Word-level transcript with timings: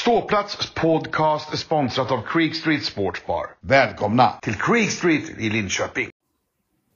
Ståplats 0.00 0.74
podcast 0.74 1.58
sponsrat 1.58 2.10
av 2.10 2.22
Creek 2.22 2.56
Street 2.56 2.84
Sports 2.84 3.26
Bar. 3.26 3.46
Välkomna 3.60 4.32
till 4.42 4.54
Creek 4.54 4.90
Street 4.90 5.30
i 5.38 5.50
Linköping. 5.50 6.08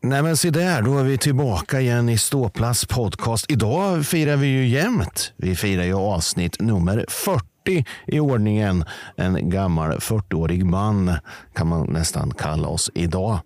Nej 0.02 0.22
men 0.22 0.36
se 0.36 0.50
där, 0.50 0.82
då 0.82 0.98
är 0.98 1.04
vi 1.04 1.18
tillbaka 1.18 1.80
igen 1.80 2.08
i 2.08 2.18
Ståplats 2.18 2.86
podcast. 2.86 3.50
Idag 3.50 4.06
firar 4.06 4.36
vi 4.36 4.46
ju 4.46 4.68
jämt. 4.68 5.32
Vi 5.36 5.56
firar 5.56 5.84
ju 5.84 5.94
avsnitt 5.94 6.60
nummer 6.60 7.04
40 7.08 7.84
i 8.06 8.20
ordningen. 8.20 8.84
En 9.16 9.50
gammal 9.50 9.92
40-årig 9.92 10.64
man 10.64 11.16
kan 11.54 11.66
man 11.66 11.92
nästan 11.92 12.30
kalla 12.30 12.68
oss 12.68 12.90
idag. 12.94 13.38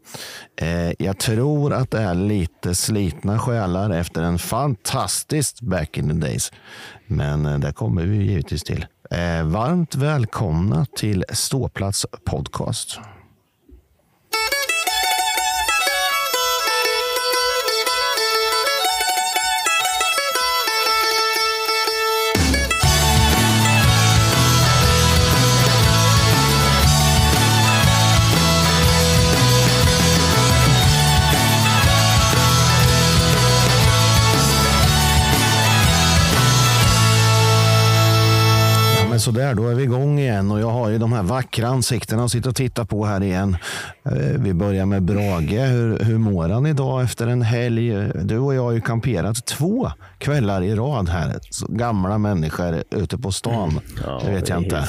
Eh, 0.61 0.93
jag 0.99 1.19
tror 1.19 1.73
att 1.73 1.91
det 1.91 2.01
är 2.01 2.15
lite 2.15 2.75
slitna 2.75 3.39
själar 3.39 3.91
efter 3.91 4.23
en 4.23 4.39
fantastisk 4.39 5.61
back 5.61 5.99
in 5.99 6.09
the 6.09 6.27
days. 6.27 6.53
Men 7.07 7.47
eh, 7.47 7.59
det 7.59 7.73
kommer 7.73 8.03
vi 8.03 8.17
givetvis 8.17 8.65
till. 8.65 8.87
Eh, 9.11 9.45
varmt 9.45 9.95
välkomna 9.95 10.87
till 10.97 11.25
Ståplats 11.33 12.07
podcast. 12.25 13.01
Men 39.19 39.23
sådär, 39.23 39.55
då 39.55 39.69
är 39.69 39.75
vi 39.75 39.83
igång 39.83 40.19
igen 40.19 40.51
och 40.51 40.61
jag 40.61 40.71
har 40.71 40.89
ju 40.89 40.99
de 40.99 41.13
här 41.13 41.23
vackra 41.23 41.69
ansiktena 41.69 42.25
att 42.25 42.31
sitta 42.31 42.49
och 42.49 42.57
titta 42.57 42.85
på 42.85 43.05
här 43.05 43.23
igen. 43.23 43.57
Eh, 44.05 44.13
Vi 44.39 44.55
börjar 44.55 44.87
med 44.87 45.03
Brage. 45.03 45.51
Hur, 45.51 45.99
hur 45.99 46.19
mår 46.19 46.49
han 46.49 46.67
idag 46.67 47.03
efter 47.03 47.27
en 47.27 47.43
helg? 47.43 48.11
Du 48.15 48.39
och 48.39 48.55
jag 48.55 48.63
har 48.63 48.73
ju 48.73 48.81
kamperat 48.81 49.47
två 49.47 49.93
kvällar 50.19 50.63
i 50.63 50.75
rad 50.75 51.09
här. 51.09 51.39
Så 51.51 51.67
gamla 51.69 52.19
människor 52.19 52.83
ute 52.91 53.19
på 53.19 53.33
stan. 53.33 53.81
det 54.25 54.31
vet 54.31 54.49
jag 54.49 54.63
inte. 54.63 54.89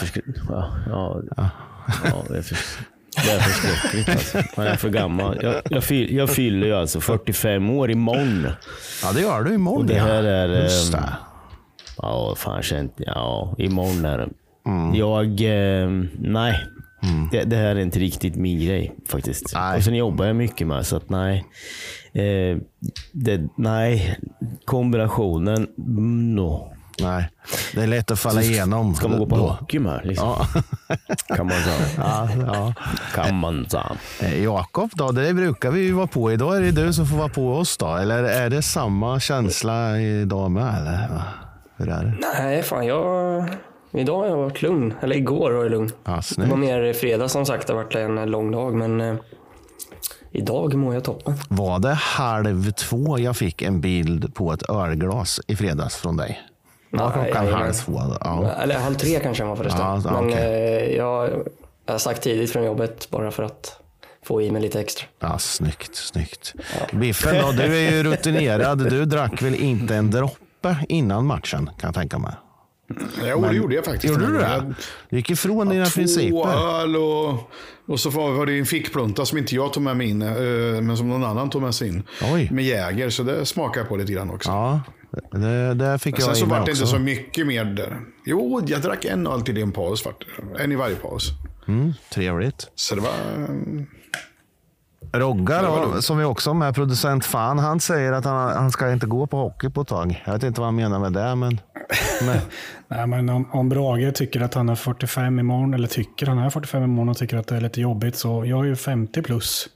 Ja, 0.49 0.71
ja, 0.89 1.21
ja, 2.03 2.23
det 2.30 2.38
är 2.38 2.41
för, 2.41 2.58
det 3.25 3.31
är 3.31 3.39
förskräckligt 3.39 4.09
alltså. 4.09 4.38
Man 4.58 4.67
är 4.67 4.75
för 4.75 4.89
gammal. 4.89 5.38
Jag, 5.41 5.55
jag, 5.69 5.83
fyll, 5.83 6.16
jag 6.16 6.30
fyller 6.30 6.67
ju 6.67 6.75
alltså 6.75 7.02
45 7.02 7.69
år 7.69 7.91
imorgon. 7.91 8.47
Ja, 9.03 9.11
det 9.11 9.21
gör 9.21 9.43
du 9.43 9.53
imorgon. 9.53 9.81
Och 9.81 9.88
det 9.88 9.99
här 9.99 10.23
ja. 10.23 10.30
är, 10.30 10.64
Just 10.64 10.93
ehm, 10.93 11.02
det. 11.02 11.28
Ja, 12.02 12.36
fan 12.38 12.61
känt. 12.61 12.94
Ja, 12.97 13.55
imorgon 13.58 14.05
är 14.05 14.17
det. 14.17 14.30
Mm. 14.66 14.95
Jag, 14.95 15.25
eh, 15.42 15.89
nej. 16.19 16.59
Det, 17.31 17.44
det 17.44 17.55
här 17.55 17.75
är 17.75 17.80
inte 17.80 18.00
riktigt 18.00 18.36
min 18.36 18.59
grej 18.66 18.95
faktiskt. 19.08 19.52
Nej. 19.55 19.78
Och 19.78 19.83
sen 19.83 19.95
jobbar 19.95 20.25
jag 20.25 20.36
mycket 20.36 20.67
med 20.67 20.86
så 20.86 20.95
att 20.95 21.09
nej. 21.09 21.45
Eh, 22.14 22.58
det, 23.11 23.42
nej, 23.58 24.20
kombinationen, 24.66 25.67
mm, 25.77 26.36
no. 26.36 26.73
Nej, 27.02 27.30
det 27.73 27.81
är 27.83 27.88
lätt 27.88 28.11
att 28.11 28.20
falla 28.20 28.42
igenom. 28.42 28.95
Ska 28.95 29.08
man 29.08 29.20
gå 29.20 29.25
på 29.25 29.38
då. 29.38 29.47
hockey 29.47 29.80
med? 29.80 30.02
Liksom? 30.03 30.27
Ja. 30.27 30.47
Kan 31.36 31.47
man 31.47 31.55
säga. 31.61 31.88
Ja, 31.97 32.30
ja. 32.47 32.73
Kan 33.16 33.36
man 33.36 33.70
säga. 33.70 33.92
Eh, 34.22 34.44
Jakob 34.44 34.89
då, 34.94 35.11
det 35.11 35.33
brukar 35.33 35.72
vi 35.72 35.81
ju 35.81 35.92
vara 35.92 36.08
på. 36.08 36.31
Idag 36.31 36.58
är 36.58 36.61
det 36.61 36.72
du 36.72 36.94
som 36.94 37.05
får 37.08 37.17
vara 37.17 37.30
på 37.30 37.53
oss 37.53 37.77
då. 37.77 37.95
Eller 37.95 38.23
är 38.23 38.50
det 38.50 38.61
samma 38.61 39.20
känsla 39.20 40.00
idag 40.00 40.52
med? 40.52 40.77
Eller? 40.77 41.09
Hur 41.80 41.89
är 41.89 42.03
det? 42.03 42.13
Nej, 42.19 42.63
fan 42.63 42.85
jag... 42.85 43.45
Idag 43.91 44.17
har 44.19 44.25
jag 44.25 44.38
varit 44.38 44.61
lugn. 44.61 44.94
Eller 45.02 45.16
igår 45.16 45.52
var 45.52 45.63
jag 45.63 45.72
lugn. 45.72 45.91
Ja, 46.05 46.21
Det 46.38 46.45
var 46.45 46.58
mer 46.58 46.94
fredag 46.94 47.27
som 47.30 47.45
sagt. 47.45 47.67
Det 47.67 47.73
har 47.73 47.83
varit 47.83 47.95
en 47.95 48.31
lång 48.31 48.52
dag. 48.52 48.73
Men 48.73 49.02
eh, 49.02 49.16
idag 50.31 50.73
mår 50.73 50.94
jag 50.94 51.03
toppen. 51.03 51.33
Var 51.49 51.80
det 51.80 51.94
halv 51.94 52.71
två 52.71 53.20
jag 53.20 53.37
fick 53.37 53.61
en 53.61 53.81
bild 53.81 54.33
på 54.36 54.54
ett 54.54 54.70
ölglas 54.70 55.42
i 55.48 55.55
fredags 55.55 55.95
från 55.95 56.17
dig? 56.17 56.42
Var 56.92 57.11
klockan 57.11 57.45
nej, 57.45 57.54
halv 57.54 57.73
två? 57.73 58.02
Ja. 58.20 58.52
Eller 58.52 58.80
halv 58.80 58.95
tre 58.95 59.20
kanske 59.20 59.43
var 59.43 59.55
förresten. 59.55 59.81
Ja, 59.81 60.02
ja, 60.05 60.21
men 60.21 60.33
eh, 60.33 60.95
jag, 60.95 61.30
jag 61.86 61.93
har 61.93 61.99
sagt 61.99 62.21
tidigt 62.21 62.52
från 62.52 62.64
jobbet 62.64 63.09
bara 63.09 63.31
för 63.31 63.43
att 63.43 63.80
få 64.25 64.42
i 64.42 64.52
mig 64.52 64.61
lite 64.61 64.80
extra. 64.80 65.08
Ja, 65.20 65.37
snyggt, 65.39 65.95
snyggt. 65.95 66.54
Biffen 66.92 67.36
då, 67.42 67.52
du 67.52 67.77
är 67.77 67.92
ju 67.92 68.04
rutinerad. 68.04 68.89
Du 68.89 69.05
drack 69.05 69.42
väl 69.42 69.55
inte 69.55 69.95
en 69.95 70.11
droppe 70.11 70.48
innan 70.89 71.25
matchen 71.25 71.65
kan 71.65 71.87
jag 71.87 71.93
tänka 71.93 72.17
mig? 72.17 72.33
Jo, 73.27 73.42
det 73.49 73.55
gjorde 73.55 73.75
jag 73.75 73.86
faktiskt. 73.86 74.14
Gjorde 74.14 74.27
du 74.27 74.37
det? 74.37 74.73
Du 75.09 75.17
gick 75.17 75.30
ifrån 75.30 75.70
dina 75.70 75.86
Två 75.86 75.92
principer. 75.92 76.80
öl 76.81 76.95
och, 76.95 77.52
och 77.87 77.99
så 77.99 78.09
var 78.09 78.45
det 78.45 78.59
en 78.59 78.65
fickplunta 78.65 79.25
som 79.25 79.37
inte 79.37 79.55
jag 79.55 79.73
tog 79.73 79.83
med 79.83 79.98
mig 79.98 80.09
in, 80.09 80.21
eh, 80.21 80.27
men 80.81 80.98
som 80.98 81.09
någon 81.09 81.23
annan 81.23 81.49
tog 81.49 81.61
med 81.61 81.75
sig 81.75 81.87
in. 81.87 82.03
Oj. 82.33 82.49
Med 82.52 82.64
Jäger, 82.65 83.09
så 83.09 83.23
det 83.23 83.45
smakar 83.45 83.81
jag 83.81 83.89
på 83.89 83.95
lite 83.98 84.14
grann 84.14 84.30
också. 84.30 84.49
Ja, 84.49 84.81
det, 85.31 85.73
det 85.73 85.99
fick 85.99 86.15
jag 86.19 86.23
Sen 86.23 86.36
så 86.36 86.45
i 86.45 86.49
var 86.49 86.55
det 86.55 86.61
också. 86.61 86.71
inte 86.71 86.87
så 86.87 86.99
mycket 86.99 87.48
mer 87.48 87.65
där. 87.65 87.99
Jo, 88.25 88.61
jag 88.67 88.81
drack 88.81 89.05
en 89.05 89.27
öl 89.27 89.42
till 89.42 89.55
din 89.55 89.71
paus. 89.71 90.05
vart 90.05 90.25
det. 90.58 90.64
En 90.64 90.71
i 90.71 90.75
varje 90.75 90.95
paus. 90.95 91.30
Mm, 91.67 91.93
trevligt. 92.14 92.67
Så 92.75 92.95
det 92.95 93.02
var... 93.02 93.11
Rogga 95.14 95.61
var 95.61 95.81
då, 95.81 95.92
roligt. 95.92 96.05
som 96.05 96.17
vi 96.17 96.23
också 96.23 96.53
med, 96.53 96.75
producent 96.75 97.25
Fan, 97.25 97.59
han 97.59 97.80
säger 97.80 98.11
att 98.11 98.25
han, 98.25 98.58
han 98.58 98.71
ska 98.71 98.92
inte 98.92 99.08
gå 99.08 99.27
på 99.27 99.37
hockey 99.37 99.70
på 99.70 99.81
ett 99.81 99.87
tag. 99.87 100.23
Jag 100.25 100.33
vet 100.33 100.43
inte 100.43 100.61
vad 100.61 100.67
han 100.67 100.75
menar 100.75 100.99
med 100.99 101.14
det, 101.14 101.36
men... 101.36 101.59
men 102.25 102.37
Nej, 102.87 103.08
men 103.08 103.30
om, 103.30 103.52
om 103.52 103.69
Brage 103.69 104.15
tycker 104.15 104.42
att 104.42 104.53
han 104.53 104.69
är 104.69 104.75
45 104.75 105.39
imorgon, 105.39 105.73
eller 105.73 105.87
tycker 105.87 106.27
han 106.27 106.37
är 106.37 106.49
45 106.49 106.83
imorgon 106.83 107.09
och 107.09 107.17
tycker 107.17 107.37
att 107.37 107.48
det 107.48 107.55
är 107.55 107.61
lite 107.61 107.81
jobbigt, 107.81 108.15
så 108.15 108.45
jag 108.45 108.59
är 108.59 108.69
ju 108.69 108.75
50 108.75 109.21
plus. 109.21 109.69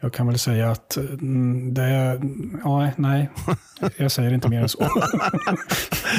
Jag 0.00 0.12
kan 0.12 0.26
väl 0.26 0.38
säga 0.38 0.70
att 0.70 0.96
mm, 0.96 1.74
det 1.74 1.82
är... 1.82 2.20
Ja, 2.64 2.90
nej. 2.96 3.30
Jag 3.96 4.12
säger 4.12 4.34
inte 4.34 4.48
mer 4.48 4.62
än 4.62 4.68
så. 4.68 4.78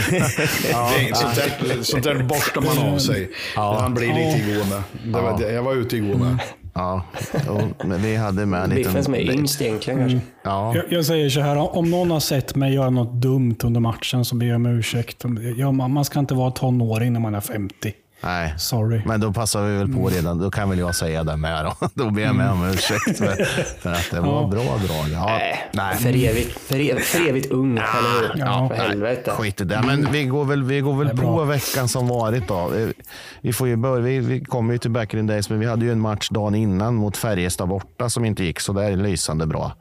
det 0.09 0.17
är 0.17 1.13
sånt, 1.13 1.35
där, 1.35 1.83
sånt 1.83 2.03
där 2.03 2.23
borstar 2.23 2.61
man 2.61 2.93
av 2.93 2.97
sig. 2.97 3.31
Han 3.55 3.93
blir 3.93 4.07
lite 4.07 4.49
igår 4.49 4.69
med. 4.69 4.83
Det 5.03 5.21
var, 5.21 5.51
Jag 5.51 5.63
var 5.63 5.75
ute 5.75 5.97
igår 5.97 6.15
med. 6.15 6.39
Ja, 6.73 7.03
och, 7.49 7.85
men 7.85 8.01
vi 8.01 8.15
hade 8.15 8.45
med 8.45 8.63
en 8.63 8.69
liten... 8.69 8.83
Biffen 8.83 9.03
som 9.03 9.15
är 9.15 9.31
yngst 9.31 9.61
egentligen 9.61 9.99
kanske. 9.99 10.19
Ja, 10.43 10.75
Jag, 10.75 10.83
jag 10.89 11.05
säger 11.05 11.29
så 11.29 11.41
här, 11.41 11.77
om 11.77 11.91
någon 11.91 12.11
har 12.11 12.19
sett 12.19 12.55
mig 12.55 12.73
göra 12.73 12.89
något 12.89 13.13
dumt 13.13 13.57
under 13.63 13.79
matchen 13.79 14.25
så 14.25 14.35
ber 14.35 14.45
jag 14.45 14.55
om 14.55 14.65
ursäkt. 14.65 15.25
Ja, 15.57 15.71
man 15.71 15.91
man 15.91 16.05
ska 16.05 16.19
inte 16.19 16.33
vara 16.33 16.51
tonåring 16.51 17.13
när 17.13 17.19
man 17.19 17.35
är 17.35 17.41
50. 17.41 17.93
Nej. 18.21 18.53
Sorry. 18.57 19.01
Men 19.05 19.19
då 19.19 19.33
passar 19.33 19.63
vi 19.65 19.77
väl 19.77 19.93
på 19.93 20.09
redan. 20.09 20.39
Då 20.39 20.51
kan 20.51 20.69
väl 20.69 20.79
jag 20.79 20.95
säga 20.95 21.23
det 21.23 21.37
med 21.37 21.65
då. 21.65 21.87
Då 21.93 22.09
ber 22.09 22.21
jag 22.21 22.35
med 22.35 22.51
om 22.51 22.63
ursäkt 22.69 23.17
för, 23.17 23.43
för 23.81 23.91
att 23.91 24.11
det 24.11 24.19
var 24.21 24.47
bra 24.47 24.61
drag. 24.63 25.09
Ja, 25.13 25.39
nej. 25.71 25.95
För 25.97 26.09
evigt, 26.09 26.59
för 26.59 26.75
evigt, 26.75 27.05
för 27.07 27.29
evigt 27.29 27.51
ung, 27.51 27.71
eller 27.77 28.33
hur? 28.35 28.39
Ja. 28.39 28.69
för 28.69 28.75
helvete. 28.83 29.31
Skit 29.31 29.61
i 29.61 29.63
det. 29.63 29.81
Men 29.85 30.07
vi 30.11 30.25
går 30.25 30.45
väl, 30.45 30.63
vi 30.63 30.79
går 30.81 30.93
väl 31.03 31.09
på 31.09 31.15
bra. 31.15 31.43
veckan 31.43 31.87
som 31.87 32.07
varit. 32.07 32.47
Då. 32.47 32.67
Vi- 32.75 32.93
Vi, 33.41 33.53
får 33.53 33.67
ju 33.67 33.75
börja, 33.75 34.01
vi, 34.03 34.19
vi 34.19 34.45
kommer 34.45 34.73
ju 34.73 34.77
till 34.77 34.91
back 34.91 35.13
in 35.13 35.27
days, 35.27 35.49
men 35.49 35.59
vi 35.59 35.65
hade 35.65 35.85
ju 35.85 35.91
en 35.91 35.99
match 35.99 36.29
dagen 36.29 36.55
innan 36.55 36.95
mot 36.95 37.17
Färjestad 37.17 37.67
borta 37.69 38.09
som 38.09 38.25
inte 38.25 38.43
gick 38.43 38.59
så 38.59 38.73
där 38.73 38.95
lysande 38.95 39.45
bra. 39.45 39.71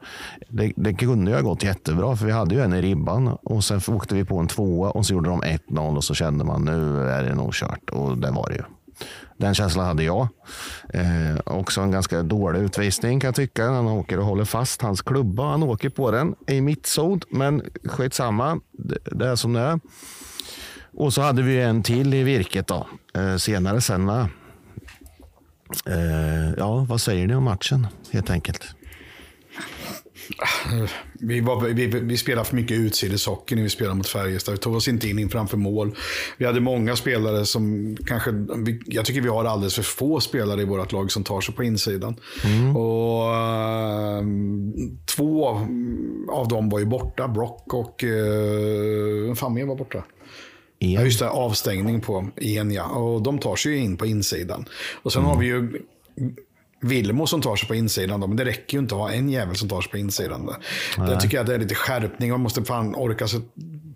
Det, 0.49 0.73
det 0.75 0.93
kunde 0.93 1.31
ju 1.31 1.37
ha 1.37 1.41
gått 1.43 1.63
jättebra, 1.63 2.15
för 2.15 2.25
vi 2.25 2.31
hade 2.31 2.55
ju 2.55 2.61
en 2.61 2.73
i 2.73 2.81
ribban 2.81 3.27
och 3.43 3.63
sen 3.63 3.81
åkte 3.87 4.15
vi 4.15 4.25
på 4.25 4.37
en 4.39 4.47
tvåa 4.47 4.89
och 4.89 5.05
så 5.05 5.13
gjorde 5.13 5.29
de 5.29 5.43
1-0 5.43 5.95
och 5.95 6.03
så 6.03 6.13
kände 6.13 6.43
man 6.45 6.65
nu 6.65 7.09
är 7.09 7.23
det 7.23 7.35
nog 7.35 7.53
kört 7.53 7.89
och 7.89 8.17
det 8.17 8.28
var 8.31 8.49
det 8.49 8.55
ju. 8.55 8.63
Den 9.37 9.55
känslan 9.55 9.85
hade 9.85 10.03
jag. 10.03 10.27
Eh, 10.93 11.39
också 11.45 11.81
en 11.81 11.91
ganska 11.91 12.23
dålig 12.23 12.59
utvisning 12.59 13.19
kan 13.19 13.27
jag 13.27 13.35
tycka. 13.35 13.65
Han 13.65 13.87
åker 13.87 14.19
och 14.19 14.25
håller 14.25 14.45
fast 14.45 14.81
hans 14.81 15.01
klubba. 15.01 15.51
Han 15.51 15.63
åker 15.63 15.89
på 15.89 16.11
den 16.11 16.35
i 16.47 16.61
mittzon, 16.61 17.21
men 17.29 17.63
skitsamma. 17.85 18.59
Det, 18.71 18.97
det 19.11 19.27
är 19.27 19.35
som 19.35 19.53
det 19.53 19.59
är. 19.59 19.79
Och 20.93 21.13
så 21.13 21.21
hade 21.21 21.41
vi 21.41 21.61
en 21.61 21.83
till 21.83 22.13
i 22.13 22.23
virket 22.23 22.67
då, 22.67 22.87
eh, 23.13 23.35
senare 23.35 23.81
sen. 23.81 24.09
Eh, 24.09 24.27
ja, 26.57 26.85
vad 26.89 27.01
säger 27.01 27.27
ni 27.27 27.35
om 27.35 27.43
matchen 27.43 27.87
helt 28.11 28.29
enkelt? 28.29 28.75
Vi, 31.13 31.41
var, 31.41 31.61
vi, 31.61 31.85
vi 31.85 32.17
spelade 32.17 32.47
för 32.47 32.55
mycket 32.55 32.77
utsideshockey 32.77 33.55
när 33.55 33.63
vi 33.63 33.69
spelade 33.69 33.95
mot 33.95 34.07
Färjestad. 34.07 34.53
Vi 34.53 34.57
tog 34.57 34.75
oss 34.75 34.87
inte 34.87 35.09
in, 35.09 35.19
in 35.19 35.29
framför 35.29 35.57
mål. 35.57 35.95
Vi 36.37 36.45
hade 36.45 36.59
många 36.59 36.95
spelare 36.95 37.45
som 37.45 37.97
kanske... 38.05 38.31
Vi, 38.57 38.81
jag 38.85 39.05
tycker 39.05 39.21
vi 39.21 39.29
har 39.29 39.45
alldeles 39.45 39.75
för 39.75 39.83
få 39.83 40.19
spelare 40.19 40.61
i 40.61 40.65
vårt 40.65 40.91
lag 40.91 41.11
som 41.11 41.23
tar 41.23 41.41
sig 41.41 41.55
på 41.55 41.63
insidan. 41.63 42.15
Och 42.75 43.35
eh, 43.35 44.23
Två 45.15 45.47
av 46.29 46.47
dem 46.47 46.69
var 46.69 46.79
ju 46.79 46.85
borta. 46.85 47.27
Brock 47.27 47.73
och... 47.73 48.03
Uh, 48.03 49.33
fan 49.33 49.53
mer 49.53 49.65
var 49.65 49.75
borta? 49.75 50.03
Ja, 50.79 51.01
just 51.01 51.19
det. 51.19 51.29
Avstängning 51.29 52.01
på 52.01 52.29
en, 52.35 52.71
ja. 52.71 52.85
Och 52.85 53.21
de 53.21 53.39
tar 53.39 53.55
sig 53.55 53.71
ju 53.71 53.77
in 53.77 53.97
på 53.97 54.05
insidan. 54.05 54.65
Och 55.01 55.13
sen 55.13 55.23
har 55.23 55.37
vi 55.37 55.45
ju 55.45 55.81
Vilmo 56.81 57.27
som 57.27 57.41
tar 57.41 57.55
sig 57.55 57.67
på 57.67 57.75
insidan. 57.75 58.19
Då, 58.19 58.27
men 58.27 58.37
det 58.37 58.45
räcker 58.45 58.77
ju 58.77 58.79
inte 58.79 58.95
att 58.95 59.01
ha 59.01 59.11
en 59.11 59.29
jävel 59.29 59.55
som 59.55 59.69
tar 59.69 59.81
sig 59.81 59.91
på 59.91 59.97
insidan. 59.97 60.45
Där. 60.45 61.07
Där 61.07 61.15
tycker 61.15 61.37
jag 61.37 61.41
att 61.41 61.47
det 61.47 61.53
är 61.53 61.59
lite 61.59 61.75
skärpning. 61.75 62.31
Man 62.31 62.41
måste 62.41 62.63
fan 62.63 62.95
orka 62.95 63.27
sig, 63.27 63.41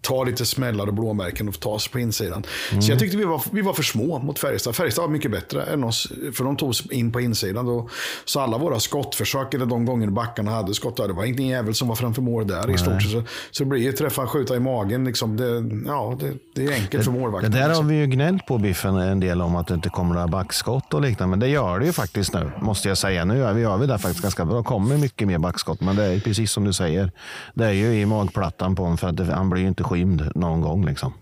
ta 0.03 0.23
lite 0.23 0.45
smällar 0.45 0.87
och 0.87 0.93
blåmärken 0.93 1.47
och 1.47 1.59
ta 1.59 1.79
sig 1.79 1.91
på 1.91 1.99
insidan. 1.99 2.43
Så 2.81 2.91
jag 2.91 2.99
tyckte 2.99 3.17
vi 3.17 3.23
var, 3.23 3.41
vi 3.51 3.61
var 3.61 3.73
för 3.73 3.83
små 3.83 4.19
mot 4.19 4.39
Färjestad. 4.39 4.75
Färjestad 4.75 5.01
var 5.01 5.09
mycket 5.11 5.31
bättre 5.31 5.63
än 5.63 5.83
oss, 5.83 6.11
för 6.33 6.43
de 6.43 6.57
tog 6.57 6.73
in 6.91 7.11
på 7.11 7.21
insidan. 7.21 7.65
Då, 7.65 7.89
så 8.25 8.39
alla 8.39 8.57
våra 8.57 8.79
skottförsök, 8.79 9.53
eller 9.53 9.65
de 9.65 9.85
gånger 9.85 10.07
backarna 10.07 10.51
hade 10.51 10.73
skott, 10.73 10.97
det 10.97 11.13
var 11.13 11.25
ingen 11.25 11.47
jävel 11.47 11.75
som 11.75 11.87
var 11.87 11.95
framför 11.95 12.21
mål 12.21 12.47
där 12.47 12.71
i 12.71 12.77
stort. 12.77 13.01
Så, 13.01 13.23
så 13.51 13.63
det 13.63 13.69
blir 13.69 13.81
ju 13.81 13.91
träffa, 13.91 14.27
skjuta 14.27 14.55
i 14.55 14.59
magen. 14.59 15.05
Liksom. 15.05 15.37
Det, 15.37 15.63
ja, 15.87 16.17
det, 16.19 16.33
det 16.55 16.65
är 16.65 16.73
enkelt 16.73 17.05
för 17.05 17.11
Det 17.11 17.19
målvakten. 17.19 17.51
där 17.51 17.61
har 17.61 17.67
liksom. 17.67 17.87
vi 17.87 17.95
ju 17.95 18.07
gnällt 18.07 18.45
på 18.45 18.57
Biffen 18.57 18.95
en 18.95 19.19
del 19.19 19.41
om 19.41 19.55
att 19.55 19.67
det 19.67 19.73
inte 19.73 19.89
kommer 19.89 20.13
några 20.13 20.27
backskott 20.27 20.93
och 20.93 21.01
liknande. 21.01 21.29
Men 21.29 21.39
det 21.39 21.47
gör 21.47 21.79
det 21.79 21.85
ju 21.85 21.91
faktiskt 21.91 22.33
nu, 22.33 22.51
måste 22.61 22.87
jag 22.87 22.97
säga. 22.97 23.25
Nu 23.25 23.37
gör 23.37 23.53
vi, 23.53 23.61
gör 23.61 23.77
vi 23.77 23.87
det 23.87 23.97
faktiskt 23.97 24.21
ganska 24.23 24.45
bra. 24.45 24.57
Det 24.57 24.63
kommer 24.63 24.97
mycket 24.97 25.27
mer 25.27 25.37
backskott. 25.37 25.81
Men 25.81 25.95
det 25.95 26.03
är 26.03 26.19
precis 26.19 26.51
som 26.51 26.63
du 26.63 26.73
säger. 26.73 27.11
Det 27.53 27.65
är 27.65 27.71
ju 27.71 27.93
i 28.01 28.05
magplattan 28.05 28.75
på 28.75 28.83
honom 28.83 28.97
för 28.97 29.07
att 29.07 29.17
det, 29.17 29.25
han 29.25 29.49
blir 29.49 29.61
ju 29.61 29.67
inte 29.67 29.83
skymd 29.93 30.31
någon 30.35 30.61
gång. 30.61 30.85
Liksom. 30.85 31.13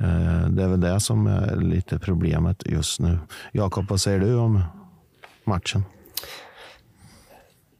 Eh, 0.00 0.48
Det 0.50 0.62
är 0.62 0.68
väl 0.68 0.80
det 0.80 1.00
som 1.00 1.26
är 1.26 1.56
lite 1.56 1.98
problemet 1.98 2.62
just 2.66 3.00
nu. 3.00 3.18
Jakob, 3.52 3.86
vad 3.88 4.00
säger 4.00 4.18
du 4.18 4.34
om 4.34 4.62
matchen? 5.44 5.84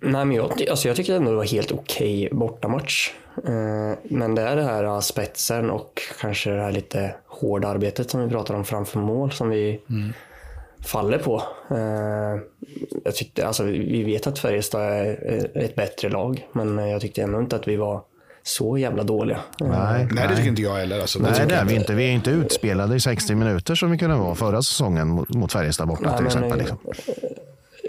Nej, 0.01 0.25
men 0.25 0.33
jag, 0.37 0.69
alltså 0.71 0.89
jag 0.89 0.97
tycker 0.97 1.17
ändå 1.17 1.31
det 1.31 1.37
var 1.37 1.45
helt 1.45 1.73
okej 1.73 2.29
bortamatch. 2.33 3.11
Eh, 3.47 3.99
Men 4.11 4.35
det 4.35 4.43
är 4.43 4.57
det 4.57 4.63
här 4.63 4.85
eh, 4.85 5.01
spetsen 5.01 5.71
och 5.71 6.01
kanske 6.21 6.51
det 6.51 6.63
här 6.63 6.73
lite 6.73 7.15
hårda 7.27 7.69
arbetet 7.69 8.11
som 8.11 8.21
vi 8.25 8.29
pratar 8.31 8.55
om 8.55 8.65
framför 8.65 8.99
mål 9.01 9.33
som 9.33 9.49
vi 9.49 9.81
faller 10.81 11.19
på. 11.19 11.43
Jag 13.05 13.15
tyckte, 13.15 13.47
alltså, 13.47 13.65
vi 13.65 14.03
vet 14.05 14.27
att 14.27 14.39
Färjestad 14.39 14.83
är 14.83 15.51
ett 15.59 15.75
bättre 15.75 16.09
lag, 16.09 16.47
men 16.53 16.79
jag 16.79 17.01
tyckte 17.01 17.23
ändå 17.23 17.41
inte 17.41 17.57
att 17.57 17.69
vi 17.69 17.77
var 17.77 18.03
så 18.49 18.79
jävla 18.79 19.03
dåliga. 19.03 19.39
Eh, 19.61 19.67
Nej, 19.69 20.09
Nej, 20.13 20.29
det 20.29 20.37
tycker 20.37 20.49
inte 20.49 20.63
jag 20.63 20.75
heller. 20.75 21.01
Alltså, 21.01 21.19
Nej, 21.19 21.33
tycker 21.35 21.47
det 21.49 21.55
är 21.55 21.65
vi 21.65 21.75
inte. 21.75 21.95
Vi 21.95 22.05
är 22.09 22.13
inte 22.13 22.31
utspelade 22.31 22.97
i 22.97 23.01
60 23.01 23.35
minuter 23.35 23.75
som 23.75 23.91
vi 23.91 23.99
kunde 23.99 24.17
vara 24.17 24.35
förra 24.35 24.63
säsongen 24.63 25.09
mot, 25.29 25.53
Färjestad 25.53 25.89
borta 25.89 26.03
Nej, 26.03 26.17
till 26.17 26.25
men, 26.25 26.27
exempel. 26.27 26.51
eh, 26.51 26.57
Liksom. 26.59 26.79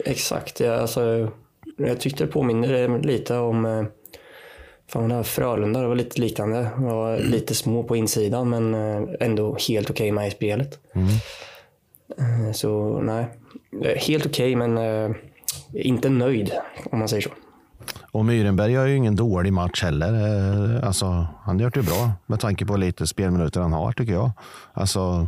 Exakt. 0.05 0.59
Jag, 0.59 0.79
alltså, 0.79 1.29
jag 1.77 1.99
tyckte 1.99 2.23
det 2.25 2.31
påminner 2.31 2.99
lite 2.99 3.37
om 3.37 3.65
eh, 3.65 3.83
fan, 4.87 5.09
det 5.09 5.15
här 5.15 5.23
Frölunda. 5.23 5.81
Det 5.81 5.87
var 5.87 5.95
lite 5.95 6.21
liknande. 6.21 6.69
De 6.75 6.83
var 6.83 7.17
lite 7.17 7.55
små 7.55 7.83
på 7.83 7.95
insidan 7.95 8.49
men 8.49 8.73
eh, 8.73 9.09
ändå 9.19 9.57
helt 9.69 9.89
okej 9.89 10.11
med 10.11 10.27
i 10.27 10.31
spelet. 10.31 10.79
Eh, 12.17 12.51
Så 12.53 12.99
nej, 13.03 13.25
Eh, 13.83 13.95
helt 13.95 14.25
okej 14.25 14.55
men 14.55 14.77
eh, 14.77 15.11
inte 15.73 16.09
nöjd 16.09 16.51
om 16.91 16.99
man 16.99 17.07
säger 17.07 17.21
så. 17.21 17.29
Och 18.11 18.25
Myrenberg 18.25 18.71
gör 18.71 18.85
ju 18.85 18.95
ingen 18.95 19.15
dålig 19.15 19.53
match 19.53 19.83
heller. 19.83 20.13
Eh, 20.77 20.87
Alltså, 20.87 21.05
han 21.41 21.55
har 21.55 21.61
gjort 21.63 21.73
det 21.73 21.81
bra 21.83 22.11
med 22.25 22.39
tanke 22.39 22.65
på 22.65 22.77
lite 22.77 23.07
spelminuter 23.07 23.61
han 23.61 23.73
har 23.73 23.91
tycker 23.91 24.13
jag. 24.13 24.31
Alltså, 24.73 25.27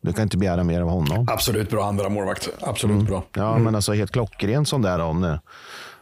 du 0.00 0.12
kan 0.12 0.22
inte 0.22 0.36
begära 0.38 0.64
mer 0.64 0.80
av 0.80 0.88
honom. 0.88 1.26
Absolut 1.30 1.70
bra 1.70 1.84
andra 1.84 2.08
målvakt. 2.08 2.48
Absolut 2.60 3.06
bra. 3.06 3.22
Ja, 3.32 3.58
men 3.58 3.74
alltså 3.74 3.92
helt 3.92 4.10
klockren 4.12 4.66
sån 4.66 4.82
där 4.82 4.98
om, 4.98 5.38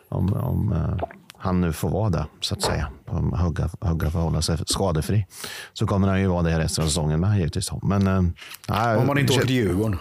om, 0.08 0.32
om 0.32 0.72
eh, 0.72 1.06
han 1.38 1.60
nu 1.60 1.72
får 1.72 1.90
vara 1.90 2.10
det, 2.10 2.26
så 2.40 2.54
att 2.54 2.62
säga. 2.62 2.88
Hugga, 3.32 3.70
hugga 3.80 4.10
får 4.10 4.18
hålla 4.18 4.42
sig 4.42 4.58
skadefri. 4.66 5.26
Så 5.72 5.86
kommer 5.86 6.08
han 6.08 6.20
ju 6.20 6.26
vara 6.26 6.42
det 6.42 6.58
resten 6.58 6.84
av 6.84 6.88
säsongen 6.88 7.20
med 7.20 7.38
givetvis. 7.38 7.70
Men, 7.82 8.34
nej, 8.68 8.96
Om 8.96 9.06
man 9.06 9.18
inte 9.18 9.32
åker 9.32 9.46
till 9.46 9.56
Djurgården. 9.56 9.98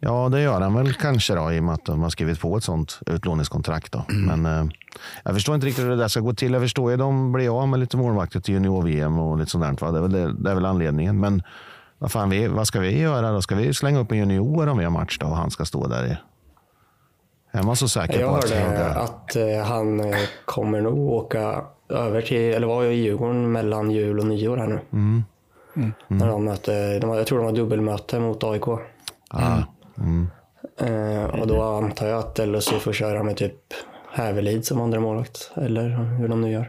Ja, 0.00 0.28
det 0.28 0.40
gör 0.40 0.60
han 0.60 0.74
väl 0.74 0.94
kanske 0.94 1.34
då, 1.34 1.52
i 1.52 1.60
och 1.60 1.64
med 1.64 1.74
att 1.74 1.84
de 1.84 2.02
har 2.02 2.10
skrivit 2.10 2.40
på 2.40 2.56
ett 2.56 2.64
sånt 2.64 3.00
utlåningskontrakt. 3.06 3.92
Då. 3.92 4.04
Men 4.08 4.46
eh, 4.46 4.64
jag 5.24 5.34
förstår 5.34 5.54
inte 5.54 5.66
riktigt 5.66 5.84
hur 5.84 5.90
det 5.90 5.96
där 5.96 6.08
ska 6.08 6.20
gå 6.20 6.34
till. 6.34 6.52
Jag 6.52 6.62
förstår 6.62 6.90
ju 6.90 6.96
de 6.96 7.32
blir 7.32 7.60
av 7.60 7.68
med 7.68 7.80
lite 7.80 7.96
målvakter 7.96 8.40
till 8.40 8.54
junior-VM 8.54 9.18
och 9.18 9.38
lite 9.38 9.50
sånt 9.50 9.80
där. 9.80 9.92
Det, 9.92 9.98
är 9.98 10.02
väl, 10.02 10.12
det, 10.12 10.42
det 10.42 10.50
är 10.50 10.54
väl 10.54 10.66
anledningen. 10.66 11.20
Men 11.20 11.42
vad, 11.98 12.12
fan, 12.12 12.30
vi, 12.30 12.48
vad 12.48 12.66
ska 12.66 12.80
vi 12.80 13.00
göra 13.00 13.32
då? 13.32 13.42
Ska 13.42 13.54
vi 13.54 13.74
slänga 13.74 13.98
upp 13.98 14.12
en 14.12 14.18
junior 14.18 14.68
om 14.68 14.78
vi 14.78 14.84
har 14.84 14.90
match 14.90 15.18
då 15.20 15.26
och 15.26 15.36
han 15.36 15.50
ska 15.50 15.64
stå 15.64 15.86
där? 15.86 16.06
I? 16.06 16.16
Är 17.58 17.62
man 17.62 17.76
så 17.76 17.88
säker 17.88 18.20
Jag 18.20 18.30
på 18.30 18.36
att 18.36 18.50
hörde 18.50 18.94
att 18.94 19.36
eh, 19.36 19.64
han 19.64 20.00
eh, 20.00 20.16
kommer 20.44 20.80
nog 20.80 20.98
åka 20.98 21.64
över 21.88 22.22
till, 22.22 22.54
eller 22.54 22.66
var 22.66 22.84
i 22.84 22.94
Djurgården 22.94 23.52
mellan 23.52 23.90
jul 23.90 24.18
och 24.18 24.26
nyår 24.26 24.56
här 24.56 24.66
nu. 24.66 24.80
När 26.08 26.28
de 26.28 26.44
mötte, 26.44 26.98
de, 26.98 27.10
jag 27.10 27.26
tror 27.26 27.38
de 27.38 27.44
har 27.44 27.52
dubbelmöte 27.52 28.20
mot 28.20 28.44
AIK. 28.44 28.68
Ah, 29.30 29.62
Eh, 30.80 31.24
och 31.40 31.46
då 31.46 31.62
antar 31.62 32.06
jag 32.06 32.18
att 32.18 32.38
LSU 32.38 32.78
får 32.78 32.92
köra 32.92 33.22
med 33.22 33.36
typ 33.36 33.54
Hävelid 34.12 34.66
som 34.66 34.80
andra 34.80 35.00
målvakt 35.00 35.50
Eller 35.54 35.88
hur 36.18 36.28
de 36.28 36.40
nu 36.40 36.50
gör. 36.50 36.68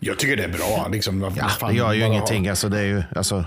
Jag 0.00 0.18
tycker 0.18 0.36
det 0.36 0.44
är 0.44 0.48
bra. 0.48 0.88
Liksom, 0.92 1.32
ja, 1.36 1.48
fan, 1.48 1.70
det 1.70 1.76
gör 1.76 1.92
ju 1.92 2.00
bara- 2.00 2.06
ingenting. 2.08 2.48
Alltså, 2.48 2.68
det 2.68 2.78
är 2.78 2.84
ju, 2.84 3.02
alltså, 3.16 3.44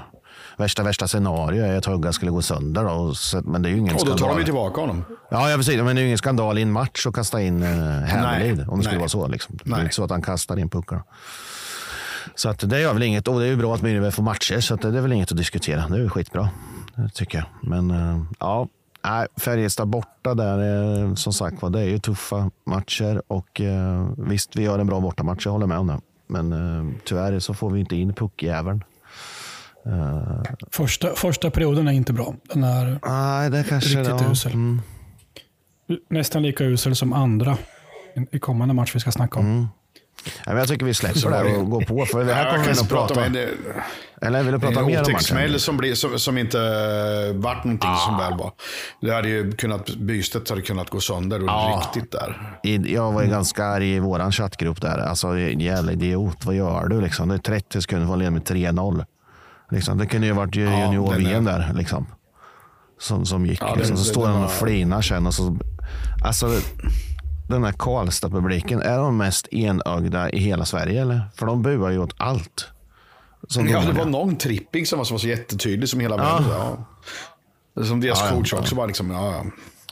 värsta, 0.58 0.84
värsta 0.84 1.08
scenario 1.08 1.64
är 1.66 1.78
att 1.78 1.86
Hugga 1.86 2.14
skulle 2.14 2.32
gå 2.32 2.42
sönder. 2.42 2.84
Då, 2.84 2.90
och 2.90 3.18
så, 3.18 3.42
men 3.42 3.62
det 3.62 3.70
är 3.70 3.72
ju 3.72 3.78
ingen 3.78 3.96
Och 3.96 4.00
då 4.06 4.12
tar 4.12 4.18
skandal. 4.18 4.36
de 4.36 4.40
ju 4.42 4.46
tillbaka 4.46 4.82
honom. 4.82 5.06
Ja, 5.32 5.50
jag 5.50 5.60
precis. 5.60 5.76
Men 5.82 5.86
det 5.86 5.92
är 5.92 6.04
ju 6.04 6.06
ingen 6.06 6.18
skandal 6.18 6.58
i 6.58 6.62
en 6.62 6.72
match 6.72 7.06
att 7.08 7.14
kasta 7.14 7.42
in 7.42 7.64
uh, 7.64 7.70
Hävelid. 8.04 8.66
Om 8.70 8.78
det 8.78 8.84
skulle 8.84 8.96
nej. 8.96 8.98
vara 9.00 9.10
så. 9.10 9.28
Liksom. 9.28 9.60
Det 9.64 9.74
är 9.76 9.82
inte 9.82 9.96
så 9.96 10.04
att 10.04 10.12
han 10.12 10.22
kastar 10.22 10.60
in 10.60 10.70
puckar. 10.70 11.04
Så 12.36 12.50
att 12.50 12.70
det 12.70 12.80
gör 12.82 12.94
väl 12.94 13.04
inget. 13.04 13.28
Och 13.28 13.40
det 13.40 13.46
är 13.46 13.50
ju 13.50 13.56
bra 13.56 13.76
att 13.76 13.82
Myhrberg 13.82 14.12
får 14.12 14.24
matcher. 14.24 14.60
Så 14.60 14.74
att 14.74 14.82
det 14.82 14.88
är 14.88 15.02
väl 15.02 15.14
inget 15.14 15.32
att 15.32 15.38
diskutera. 15.38 15.88
Det 15.88 15.96
är 15.96 16.00
ju 16.00 16.10
skitbra. 16.10 16.50
Tycker 17.14 17.38
jag. 17.38 17.70
Men 17.70 17.92
eh, 17.92 18.24
ja, 18.40 18.68
nej, 19.10 19.28
Färjestad 19.38 19.88
borta 19.88 20.34
där. 20.34 20.58
eh, 21.04 21.14
som 21.14 21.34
sagt 21.34 21.62
var, 21.62 21.70
det 21.70 21.80
är 21.80 21.86
ju 21.86 22.00
tuffa 22.00 22.52
matcher. 22.66 23.22
Och 23.28 23.62
eh, 23.62 24.10
visst, 24.18 24.56
vi 24.56 24.64
gör 24.64 24.80
en 24.80 24.88
bra 24.88 25.00
bortamatch. 25.00 25.46
Jag 25.46 25.52
håller 25.52 25.68
med 25.68 25.78
om 25.78 25.88
det. 25.88 26.00
Men 26.28 26.54
eh, 26.54 26.94
tyvärr 27.06 27.40
så 27.40 27.54
får 27.54 27.70
vi 27.70 27.80
inte 27.80 27.96
in 27.96 28.14
puckjäveln. 28.14 28.84
Första, 30.72 31.16
första 31.16 31.52
perioden 31.52 31.88
är 31.88 31.92
inte 31.92 32.14
bra. 32.14 32.36
Den 32.54 32.64
är 32.64 33.00
Nej, 33.06 33.50
det 33.50 33.64
kanske... 33.70 33.90
riktigt 34.00 34.22
ja, 34.22 34.32
usel. 34.32 34.54
mm. 34.54 34.82
Nästan 36.10 36.44
lika 36.44 36.64
usel 36.64 36.96
som 36.96 37.14
andra 37.14 37.58
i- 38.16 38.36
i 38.36 38.40
kommande 38.40 38.74
match 38.74 38.96
vi 38.96 39.00
ska 39.00 39.12
snacka 39.12 39.40
om. 39.40 39.46
Mm. 39.46 39.68
Nej, 40.48 40.56
jag 40.58 40.68
tycker 40.68 40.86
vi 40.86 40.94
släpper 40.94 41.44
det 41.44 41.58
och 41.58 41.70
går 41.70 41.82
på. 41.82 42.06
För 42.06 42.26
det 42.26 42.34
här 42.34 42.52
kommer 42.52 42.66
vi 42.68 42.74
nog 42.76 42.90
prata 42.90 43.26
om 43.26 43.34
det. 43.34 43.50
Eller 44.22 44.44
vill 44.44 44.54
du 44.54 44.60
prata 44.60 44.80
En 44.80 44.86
mer 44.86 45.06
om 45.06 45.12
matchen? 45.12 45.60
som, 45.60 45.78
blir, 45.78 45.96
som, 45.96 46.20
som 46.20 46.38
inte 46.38 46.60
eh, 46.60 47.36
vart 47.36 47.64
någonting 47.64 47.90
Ah. 47.90 47.96
som 47.98 48.18
väl 48.18 48.34
var. 48.38 48.52
Det 49.02 49.12
hade 49.14 49.30
ju 49.30 49.52
kunnat, 49.52 49.96
bytet 49.96 50.50
hade 50.50 50.62
kunnat 50.62 50.90
gå 50.90 51.00
sönder 51.00 51.40
och 51.44 51.48
Ja. 51.48 51.82
riktigt 51.96 52.12
där. 52.12 52.58
I- 52.64 52.94
Jag 52.94 53.12
var 53.12 53.24
ju 53.24 53.30
ganska 53.30 53.66
arg 53.66 53.96
i 53.96 54.00
vår 54.00 54.32
chattgrupp 54.32 54.82
där. 54.82 54.98
Alltså 54.98 55.38
jävla 55.40 55.92
idiot, 55.92 56.46
vad 56.46 56.56
gör 56.56 56.88
du 56.88 57.02
liksom? 57.02 57.30
Det 57.30 57.36
är 57.36 57.40
30 57.40 57.82
sekunder 57.82 58.08
från 58.08 58.34
med 58.34 58.44
3-0. 58.44 59.06
Liksom, 59.72 59.98
det 59.98 60.06
kunde 60.06 60.28
ju 60.28 60.34
varit 60.34 60.56
junior-VM 60.56 61.32
den 61.34 61.46
där 61.46 61.72
liksom. 61.76 62.08
Som, 63.00 63.26
som 63.26 63.46
gick. 63.46 63.62
Ja, 63.62 63.76
liksom. 63.76 63.96
det- 63.96 64.02
Så 64.02 64.08
det- 64.08 64.14
står 64.14 64.28
han 64.28 64.44
och 64.44 64.52
flinar 64.52 65.02
sen. 65.02 65.28
Och 65.28 65.34
så, 65.34 65.58
alltså, 66.26 66.48
den 67.48 67.64
här 67.64 67.72
Karlstad-publiken, 67.72 68.82
är 68.82 68.98
de 68.98 69.18
mest 69.18 69.48
enögda 69.54 70.30
i 70.30 70.40
hela 70.40 70.66
Sverige 70.66 71.02
eller? 71.02 71.22
För 71.36 71.46
de 71.46 71.62
buar 71.62 71.90
ju 71.90 72.00
åt 72.00 72.14
allt. 72.18 72.68
Som 73.48 73.68
Ja, 73.68 73.82
det 73.82 73.92
var 73.94 74.06
någon 74.06 74.36
tripping 74.36 74.86
som 74.86 74.98
var, 74.98 75.06
som 75.06 75.14
var 75.14 75.20
så 75.20 75.28
jättetydlig 75.28 75.90
som 75.90 76.00
hela 76.00 76.18
världen. 76.18 76.50
Ja. 76.50 77.84
Som 77.84 78.02
deras 78.02 78.20
Ja, 78.20 78.26
ja, 78.30 78.36
coach 78.36 78.54
ja. 78.54 78.60
också 78.60 78.76
bara 78.76 78.86
liksom, 78.86 79.12
ja, 79.12 79.32
ja. 79.36 79.44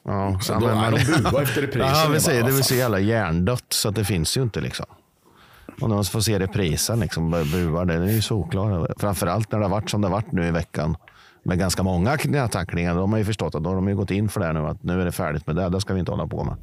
Ja, 0.07 0.39
Så 0.39 0.53
ja, 0.53 0.59
då, 0.59 0.65
men 0.67 0.75
man- 0.77 0.93
de 0.93 1.05
buade 1.23 1.41
efter 1.43 1.61
reprisen. 1.61 1.89
Ja, 1.93 2.09
vi 2.13 2.19
säger, 2.19 2.39
det 2.39 2.45
vill 2.47 2.55
fan. 2.55 2.63
säga 2.63 2.79
jävla 2.79 2.99
hjärndött 2.99 3.65
så 3.69 3.89
att 3.89 3.95
det 3.95 4.05
finns 4.05 4.37
ju 4.37 4.41
inte 4.43 4.61
liksom. 4.61 4.85
Och 5.81 5.89
när 5.89 5.95
man 5.95 6.05
får 6.05 6.19
se 6.21 6.39
reprisen, 6.39 6.99
liksom, 6.99 7.31
buar, 7.31 7.85
det 7.85 7.93
är 7.93 8.03
ju 8.05 8.21
såklart. 8.21 8.89
Framförallt 8.97 9.51
när 9.51 9.59
det 9.59 9.65
har 9.65 9.69
varit 9.71 9.89
som 9.89 10.01
det 10.01 10.07
har 10.07 10.11
varit 10.15 10.31
nu 10.31 10.47
i 10.47 10.51
veckan. 10.51 10.97
Med 11.43 11.59
ganska 11.59 11.83
många 11.83 12.17
knätacklingar. 12.17 12.95
De 12.95 13.11
har 13.11 13.19
ju 13.19 13.25
förstått 13.25 13.55
att 13.55 13.63
då 13.63 13.69
har 13.69 13.75
de 13.75 13.87
ju 13.89 13.95
gått 13.95 14.11
in 14.11 14.29
för 14.29 14.39
det 14.39 14.45
här 14.45 14.53
nu. 14.53 14.59
Att 14.67 14.83
nu 14.83 15.01
är 15.01 15.05
det 15.05 15.11
färdigt 15.11 15.47
med 15.47 15.55
det. 15.55 15.69
Det 15.69 15.81
ska 15.81 15.93
vi 15.93 15.99
inte 15.99 16.11
hålla 16.11 16.27
på 16.27 16.43
med. 16.43 16.55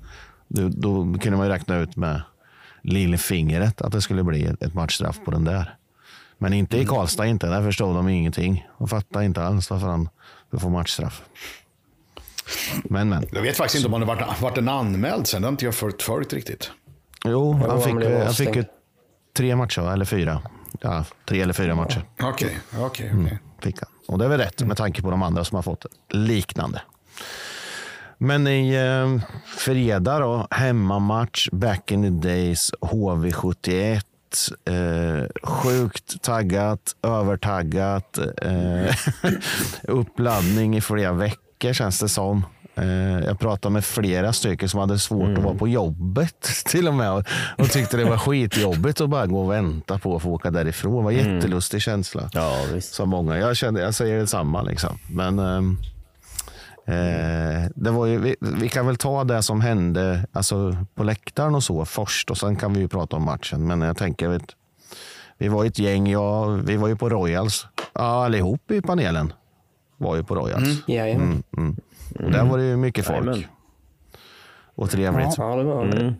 Då, 0.54 0.68
då 0.68 1.18
kunde 1.18 1.36
man 1.36 1.46
ju 1.46 1.52
räkna 1.52 1.76
ut 1.76 1.96
med 1.96 2.22
lillfingret 2.82 3.82
att 3.82 3.92
det 3.92 4.02
skulle 4.02 4.22
bli 4.22 4.44
ett, 4.44 4.74
matchstraff 4.74 5.20
på 5.24 5.30
den 5.30 5.44
där. 5.44 5.76
Men 6.38 6.52
inte 6.52 6.78
i 6.78 6.86
Karlstad 6.86 7.26
inte. 7.26 7.46
Där 7.46 7.62
förstod 7.62 7.96
de 7.96 8.08
ingenting. 8.08 8.68
De 8.78 8.88
fattade 8.88 9.24
inte 9.24 9.42
alls 9.42 9.70
varför 9.70 9.86
han 9.86 10.08
skulle 10.46 10.60
få 10.60 10.68
matchstraff. 10.68 11.22
Men 12.84 13.08
men. 13.08 13.26
Jag 13.32 13.42
vet 13.42 13.56
faktiskt 13.56 13.76
inte 13.76 13.86
om 13.86 13.92
han 13.92 14.08
har 14.08 14.16
varit, 14.16 14.40
varit 14.40 14.58
en 14.58 14.68
anmäld 14.68 15.26
sen. 15.26 15.42
Det 15.42 15.46
har 15.48 15.52
inte 15.52 15.64
jag 15.64 15.74
följt, 15.74 16.02
följt 16.02 16.32
riktigt. 16.32 16.70
Jo, 17.24 17.52
han 17.52 17.82
fick, 17.82 17.94
han 18.24 18.34
fick 18.34 18.56
ju 18.56 18.64
tre 19.36 19.56
matcher, 19.56 19.92
eller 19.92 20.04
fyra. 20.04 20.42
Ja, 20.80 21.04
tre 21.28 21.40
eller 21.40 21.52
fyra 21.52 21.74
matcher 21.74 22.04
Okej, 22.20 22.58
okej, 22.70 22.84
okej. 22.84 23.08
Mm. 23.08 23.36
fick 23.60 23.78
han. 23.78 23.88
Och 24.08 24.18
det 24.18 24.24
är 24.24 24.28
väl 24.28 24.40
rätt 24.40 24.62
med 24.62 24.76
tanke 24.76 25.02
på 25.02 25.10
de 25.10 25.22
andra 25.22 25.44
som 25.44 25.56
har 25.56 25.62
fått 25.62 25.86
liknande. 26.08 26.82
Men 28.24 28.46
i 28.46 28.74
eh, 28.74 29.22
fredag 29.46 30.18
då, 30.18 30.46
hemmamatch, 30.50 31.48
back 31.52 31.92
in 31.92 32.02
the 32.02 32.28
days, 32.28 32.72
HV71. 32.80 34.02
Eh, 34.64 35.26
sjukt 35.42 36.22
taggat, 36.22 36.96
övertaggat. 37.02 38.18
Eh, 38.18 38.96
uppladdning 39.82 40.76
i 40.76 40.80
flera 40.80 41.12
veckor 41.12 41.72
känns 41.72 42.00
det 42.00 42.08
som. 42.08 42.46
Eh, 42.74 43.18
jag 43.18 43.40
pratade 43.40 43.72
med 43.72 43.84
flera 43.84 44.32
stycken 44.32 44.68
som 44.68 44.80
hade 44.80 44.98
svårt 44.98 45.38
att 45.38 45.44
vara 45.44 45.54
på 45.54 45.68
jobbet 45.68 46.42
till 46.66 46.88
och 46.88 46.94
med 46.94 47.24
och, 47.58 47.70
tyckte 47.70 47.96
det 47.96 48.04
var 48.04 48.18
skitjobbigt 48.18 49.00
att 49.00 49.10
bara 49.10 49.26
gå 49.26 49.44
och 49.44 49.52
vänta 49.52 49.98
på 49.98 50.16
att 50.16 50.22
få 50.22 50.30
åka 50.30 50.50
därifrån. 50.50 50.96
Det 50.96 51.02
var 51.02 51.12
en 51.12 51.34
jättelustig 51.34 51.82
känsla. 51.82 52.30
Ja, 52.32 52.56
visst. 52.74 52.94
Som 52.94 53.08
många. 53.08 53.38
Jag, 53.38 53.56
kände, 53.56 53.80
jag 53.80 53.94
säger 53.94 54.18
detsamma. 54.18 54.62
Liksom. 54.62 54.98
Men 55.08 55.38
ehm, 55.38 55.78
eh, 56.86 57.70
det 57.74 57.90
var 57.90 58.06
ju, 58.06 58.18
vi, 58.18 58.36
vi 58.40 58.68
kan 58.68 58.86
väl 58.86 58.96
ta 58.96 59.24
det 59.24 59.42
som 59.42 59.60
hände 59.60 60.26
alltså, 60.32 60.76
på 60.94 61.04
läktaren 61.04 61.54
och 61.54 61.62
så 61.62 61.84
först 61.84 62.30
och 62.30 62.38
sen 62.38 62.56
kan 62.56 62.72
vi 62.72 62.80
ju 62.80 62.88
prata 62.88 63.16
om 63.16 63.24
matchen. 63.24 63.66
Men 63.66 63.80
jag 63.80 63.96
tänker, 63.96 64.28
vet, 64.28 64.56
vi 65.38 65.48
var 65.48 65.64
ett 65.64 65.78
gäng, 65.78 66.06
ja, 66.06 66.46
vi 66.46 66.76
var 66.76 66.88
ju 66.88 66.96
på 66.96 67.08
Royals. 67.08 67.66
Ja, 67.94 68.24
allihop 68.24 68.70
i 68.70 68.80
panelen 68.80 69.32
var 69.96 70.16
ju 70.16 70.24
på 70.24 70.34
Royals. 70.34 70.88
Jajamän. 70.88 71.42
Och 72.18 72.30
där 72.30 72.44
var 72.44 72.58
det 72.58 72.64
ju 72.64 72.76
mycket 72.76 73.06
folk. 73.06 73.48
Och 74.74 74.90
trevligt. 74.90 75.38
Ja, 75.38 75.56
det 75.56 75.64
var 75.64 76.14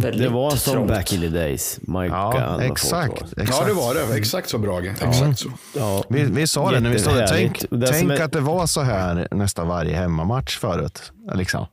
väldigt 0.00 0.22
Det 0.22 0.28
var 0.28 0.50
som 0.50 0.72
trångt. 0.72 0.88
back 0.88 1.12
in 1.12 1.20
the 1.20 1.28
days. 1.28 1.80
My 1.82 2.06
Ja, 2.06 2.54
God, 2.56 2.62
exakt. 2.70 3.22
exakt. 3.22 3.50
Ja, 3.60 3.64
det 3.66 3.72
var 3.72 3.94
det. 3.94 4.18
Exakt 4.18 4.48
så 4.48 4.58
Brage. 4.58 4.86
Exakt 5.02 5.38
så. 5.38 5.48
Ja, 5.76 6.04
Vi, 6.08 6.22
vi 6.24 6.46
sa 6.46 6.70
det 6.70 6.80
när 6.80 6.90
vi 6.90 6.98
stod 6.98 7.14
där. 7.14 7.26
Tänk, 7.26 7.64
det 7.70 7.86
tänk 7.86 8.10
är- 8.10 8.24
att 8.24 8.32
det 8.32 8.40
var 8.40 8.66
så 8.66 8.80
här 8.80 9.28
nästan 9.30 9.68
varje 9.68 9.96
hemmamatch 9.96 10.58
förut. 10.58 11.12
Liksom. 11.34 11.66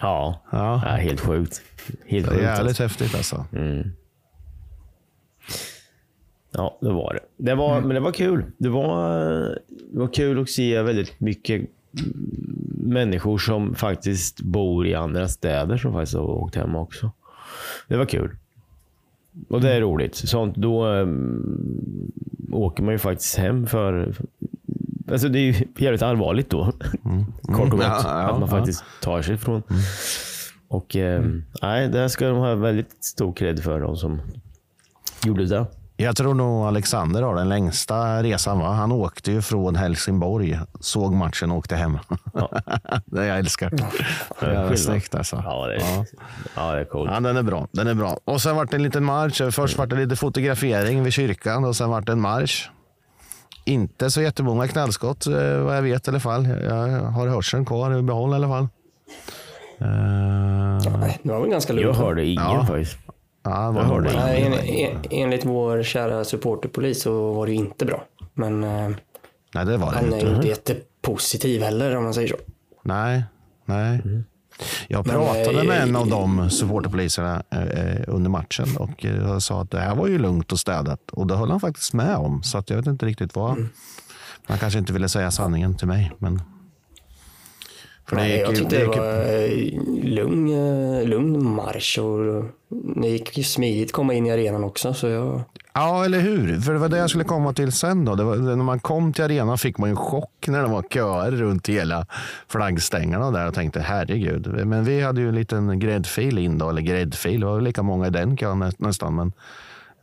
Ja, 0.00 0.42
Ja. 0.52 0.82
ja. 0.84 0.88
helt 0.88 1.20
sjukt. 1.20 1.60
Helt 2.06 2.26
Det 2.26 2.30
är 2.30 2.34
sjukt. 2.34 2.42
jävligt 2.42 2.66
Alltså. 2.68 2.82
häftigt 2.82 3.14
alltså. 3.14 3.44
Ja, 6.52 6.78
det 6.80 6.92
var 6.92 7.14
det. 7.14 7.44
det 7.50 7.54
var, 7.54 7.80
Men 7.80 7.88
det 7.94 8.00
var 8.00 8.12
kul. 8.12 8.44
Det 8.58 8.68
var, 8.68 9.08
det 9.92 9.98
var 9.98 10.12
kul 10.14 10.40
att 10.42 10.50
se 10.50 10.82
väldigt 10.82 11.20
mycket 11.20 11.62
människor 12.76 13.38
som 13.38 13.74
faktiskt 13.74 14.40
bor 14.40 14.86
i 14.86 14.94
andra 14.94 15.28
städer 15.28 15.76
som 15.76 15.92
faktiskt 15.92 16.16
har 16.16 16.22
åkt 16.24 16.54
hem 16.54 16.76
också. 16.76 17.10
Det 17.88 17.96
var 17.96 18.04
kul. 18.04 18.36
Och 19.48 19.60
det 19.60 19.72
är 19.72 19.80
roligt. 19.80 20.16
Sånt, 20.16 20.56
då 20.56 20.86
um, 20.86 22.12
åker 22.52 22.82
man 22.82 22.92
ju 22.94 22.98
faktiskt 22.98 23.36
hem 23.36 23.66
för... 23.66 24.14
Alltså 25.10 25.28
det 25.28 25.38
är 25.38 25.42
ju 25.42 25.66
jävligt 25.76 26.02
allvarligt 26.02 26.50
då. 26.50 26.72
Kort 27.42 27.72
och 27.72 27.78
gott. 27.78 27.82
Ja, 27.82 28.02
ja, 28.04 28.22
att 28.22 28.40
man 28.40 28.40
ja. 28.40 28.46
faktiskt 28.46 28.84
tar 29.00 29.22
sig 29.22 29.34
ifrån. 29.34 29.62
Och 30.68 30.96
ehm, 30.96 31.44
nej, 31.62 31.88
det 31.88 32.08
ska 32.10 32.28
de 32.28 32.36
ha 32.36 32.54
väldigt 32.54 33.04
stor 33.04 33.32
cred 33.32 33.62
för, 33.62 33.80
de 33.80 33.96
som 33.96 34.20
gjorde 35.24 35.46
det. 35.46 35.66
Jag 35.96 36.16
tror 36.16 36.34
nog 36.34 36.66
Alexander 36.66 37.22
har 37.22 37.34
den 37.34 37.48
längsta 37.48 38.22
resan. 38.22 38.58
Va? 38.58 38.72
Han 38.72 38.92
åkte 38.92 39.32
ju 39.32 39.42
från 39.42 39.76
Helsingborg, 39.76 40.58
såg 40.80 41.12
matchen 41.12 41.50
och 41.50 41.56
åkte 41.58 41.76
hem. 41.76 41.98
det 43.06 43.26
jag 43.26 43.38
älskar. 43.38 43.70
Det 44.40 44.46
är 44.46 44.76
snyggt 44.76 45.14
alltså. 45.14 45.42
Ja, 45.44 45.66
det 45.66 45.74
är, 45.74 45.80
Ja. 45.80 46.04
ja. 46.56 46.72
det 46.72 46.80
är 46.80 46.84
coolt. 46.84 47.10
Ja, 47.14 47.20
den 47.20 47.36
är 47.36 47.42
bra. 47.42 47.68
Den 47.72 47.86
är 47.86 47.94
bra. 47.94 48.18
Och 48.24 48.40
sen 48.42 48.56
vart 48.56 48.70
det 48.70 48.76
en 48.76 48.82
liten 48.82 49.04
marsch. 49.04 49.54
Först 49.54 49.78
vart 49.78 49.90
det 49.90 49.96
lite 49.96 50.16
fotografering 50.16 51.02
vid 51.02 51.12
kyrkan 51.12 51.64
och 51.64 51.76
sen 51.76 51.90
vart 51.90 52.06
det 52.06 52.12
en 52.12 52.20
marsch. 52.20 52.70
Inte 53.64 54.10
så 54.10 54.20
jättemånga 54.22 54.68
knallskott 54.68 55.26
eh, 55.26 55.32
vad 55.58 55.76
jag 55.76 55.82
vet 55.82 56.06
i 56.08 56.10
alla 56.10 56.20
fall. 56.20 56.46
Jag 56.48 57.00
har 57.00 57.26
hörseln 57.28 57.64
kvar 57.64 57.98
i 57.98 58.02
behåll 58.02 58.32
i 58.32 58.34
alla 58.34 58.48
fall. 58.48 58.68
Eh, 59.80 60.98
Nej, 60.98 61.18
det 61.22 61.32
var 61.32 61.40
väl 61.40 61.50
ganska 61.50 61.72
Jag 61.72 61.82
lugnt. 61.82 61.98
hörde 61.98 62.24
ingen 62.26 62.44
Ja. 62.44 62.66
faktiskt. 62.66 62.98
Ja, 63.44 63.64
Jag 63.64 63.72
var 63.72 63.82
hörde. 63.82 64.12
Nej, 64.16 64.42
en, 64.42 64.52
en, 64.52 65.02
enligt 65.10 65.44
vår 65.44 65.82
kära 65.82 66.24
supporterpolis 66.24 67.02
så 67.02 67.32
var 67.32 67.46
det 67.46 67.52
ju 67.52 67.58
inte 67.58 67.84
bra. 67.84 68.04
Men 68.34 68.64
eh, 68.64 68.90
Nej, 69.54 69.64
det 69.66 69.76
var 69.76 69.90
det 69.90 69.96
han 69.96 70.12
är 70.12 70.16
inte. 70.16 70.26
ju 70.26 70.34
inte 70.34 70.48
jättepositiv 70.48 71.62
heller 71.62 71.96
om 71.96 72.04
man 72.04 72.14
säger 72.14 72.28
så. 72.28 72.36
Nej, 72.82 73.24
nej. 73.64 74.02
Jag 74.88 75.06
Men, 75.06 75.16
pratade 75.16 75.60
eh, 75.60 75.64
med 75.66 75.82
en 75.82 75.96
av 75.96 76.08
de 76.08 76.50
supporterpoliserna 76.50 77.42
eh, 77.50 78.04
under 78.06 78.30
matchen 78.30 78.76
och 78.78 79.04
jag 79.04 79.42
sa 79.42 79.60
att 79.62 79.70
det 79.70 79.80
här 79.80 79.94
var 79.94 80.06
ju 80.06 80.18
lugnt 80.18 80.52
och 80.52 80.58
städat. 80.58 81.10
Och 81.12 81.26
det 81.26 81.34
höll 81.36 81.50
han 81.50 81.60
faktiskt 81.60 81.92
med 81.92 82.16
om. 82.16 82.42
Så 82.42 82.58
att 82.58 82.70
jag 82.70 82.76
vet 82.76 82.86
inte 82.86 83.06
riktigt 83.06 83.34
vad. 83.34 83.68
Han 84.46 84.58
kanske 84.58 84.78
inte 84.78 84.92
ville 84.92 85.08
säga 85.08 85.30
sanningen 85.30 85.76
till 85.76 85.88
mig. 85.88 86.12
Men... 86.18 86.42
För 88.06 88.16
Nej, 88.16 88.38
jag 88.38 88.50
ju- 88.50 88.56
tyckte 88.56 88.76
det 88.76 88.82
gick 88.84 88.94
ju- 88.96 89.00
var 89.00 90.04
eh, 90.04 90.14
lugn, 90.14 90.48
eh, 90.98 91.04
lugn 91.08 91.44
marsch 91.54 91.98
och 91.98 92.44
det 93.02 93.08
gick 93.08 93.38
ju 93.38 93.44
smidigt 93.44 93.88
att 93.88 93.92
komma 93.92 94.14
in 94.14 94.26
i 94.26 94.30
arenan 94.30 94.64
också. 94.64 94.94
Så 94.94 95.06
jag, 95.08 95.40
Ja, 95.76 96.04
eller 96.04 96.20
hur? 96.20 96.60
För 96.60 96.72
det 96.72 96.78
var 96.78 96.88
det 96.88 96.98
jag 96.98 97.10
skulle 97.10 97.24
komma 97.24 97.52
till 97.52 97.72
sen. 97.72 98.04
Då. 98.04 98.14
Det 98.14 98.24
var, 98.24 98.36
när 98.36 98.56
man 98.56 98.78
kom 98.80 99.12
till 99.12 99.24
arenan 99.24 99.58
fick 99.58 99.78
man 99.78 99.90
en 99.90 99.96
chock 99.96 100.44
när 100.48 100.62
det 100.62 100.68
var 100.68 100.82
köer 100.82 101.30
runt 101.30 101.68
hela 101.68 102.06
flaggstängerna 102.48 103.30
där 103.30 103.48
och 103.48 103.54
tänkte 103.54 103.80
herregud. 103.80 104.66
Men 104.66 104.84
vi 104.84 105.00
hade 105.02 105.20
ju 105.20 105.28
en 105.28 105.34
liten 105.34 105.78
gräddfil 105.78 106.38
in 106.38 106.58
då, 106.58 106.68
eller 106.68 106.82
gräddfil. 106.82 107.40
Det 107.40 107.46
var 107.46 107.60
lika 107.60 107.82
många 107.82 108.06
i 108.06 108.10
den 108.10 108.36
kön 108.36 108.58
nä- 108.58 108.72
nästan. 108.78 109.14
Men, 109.14 109.32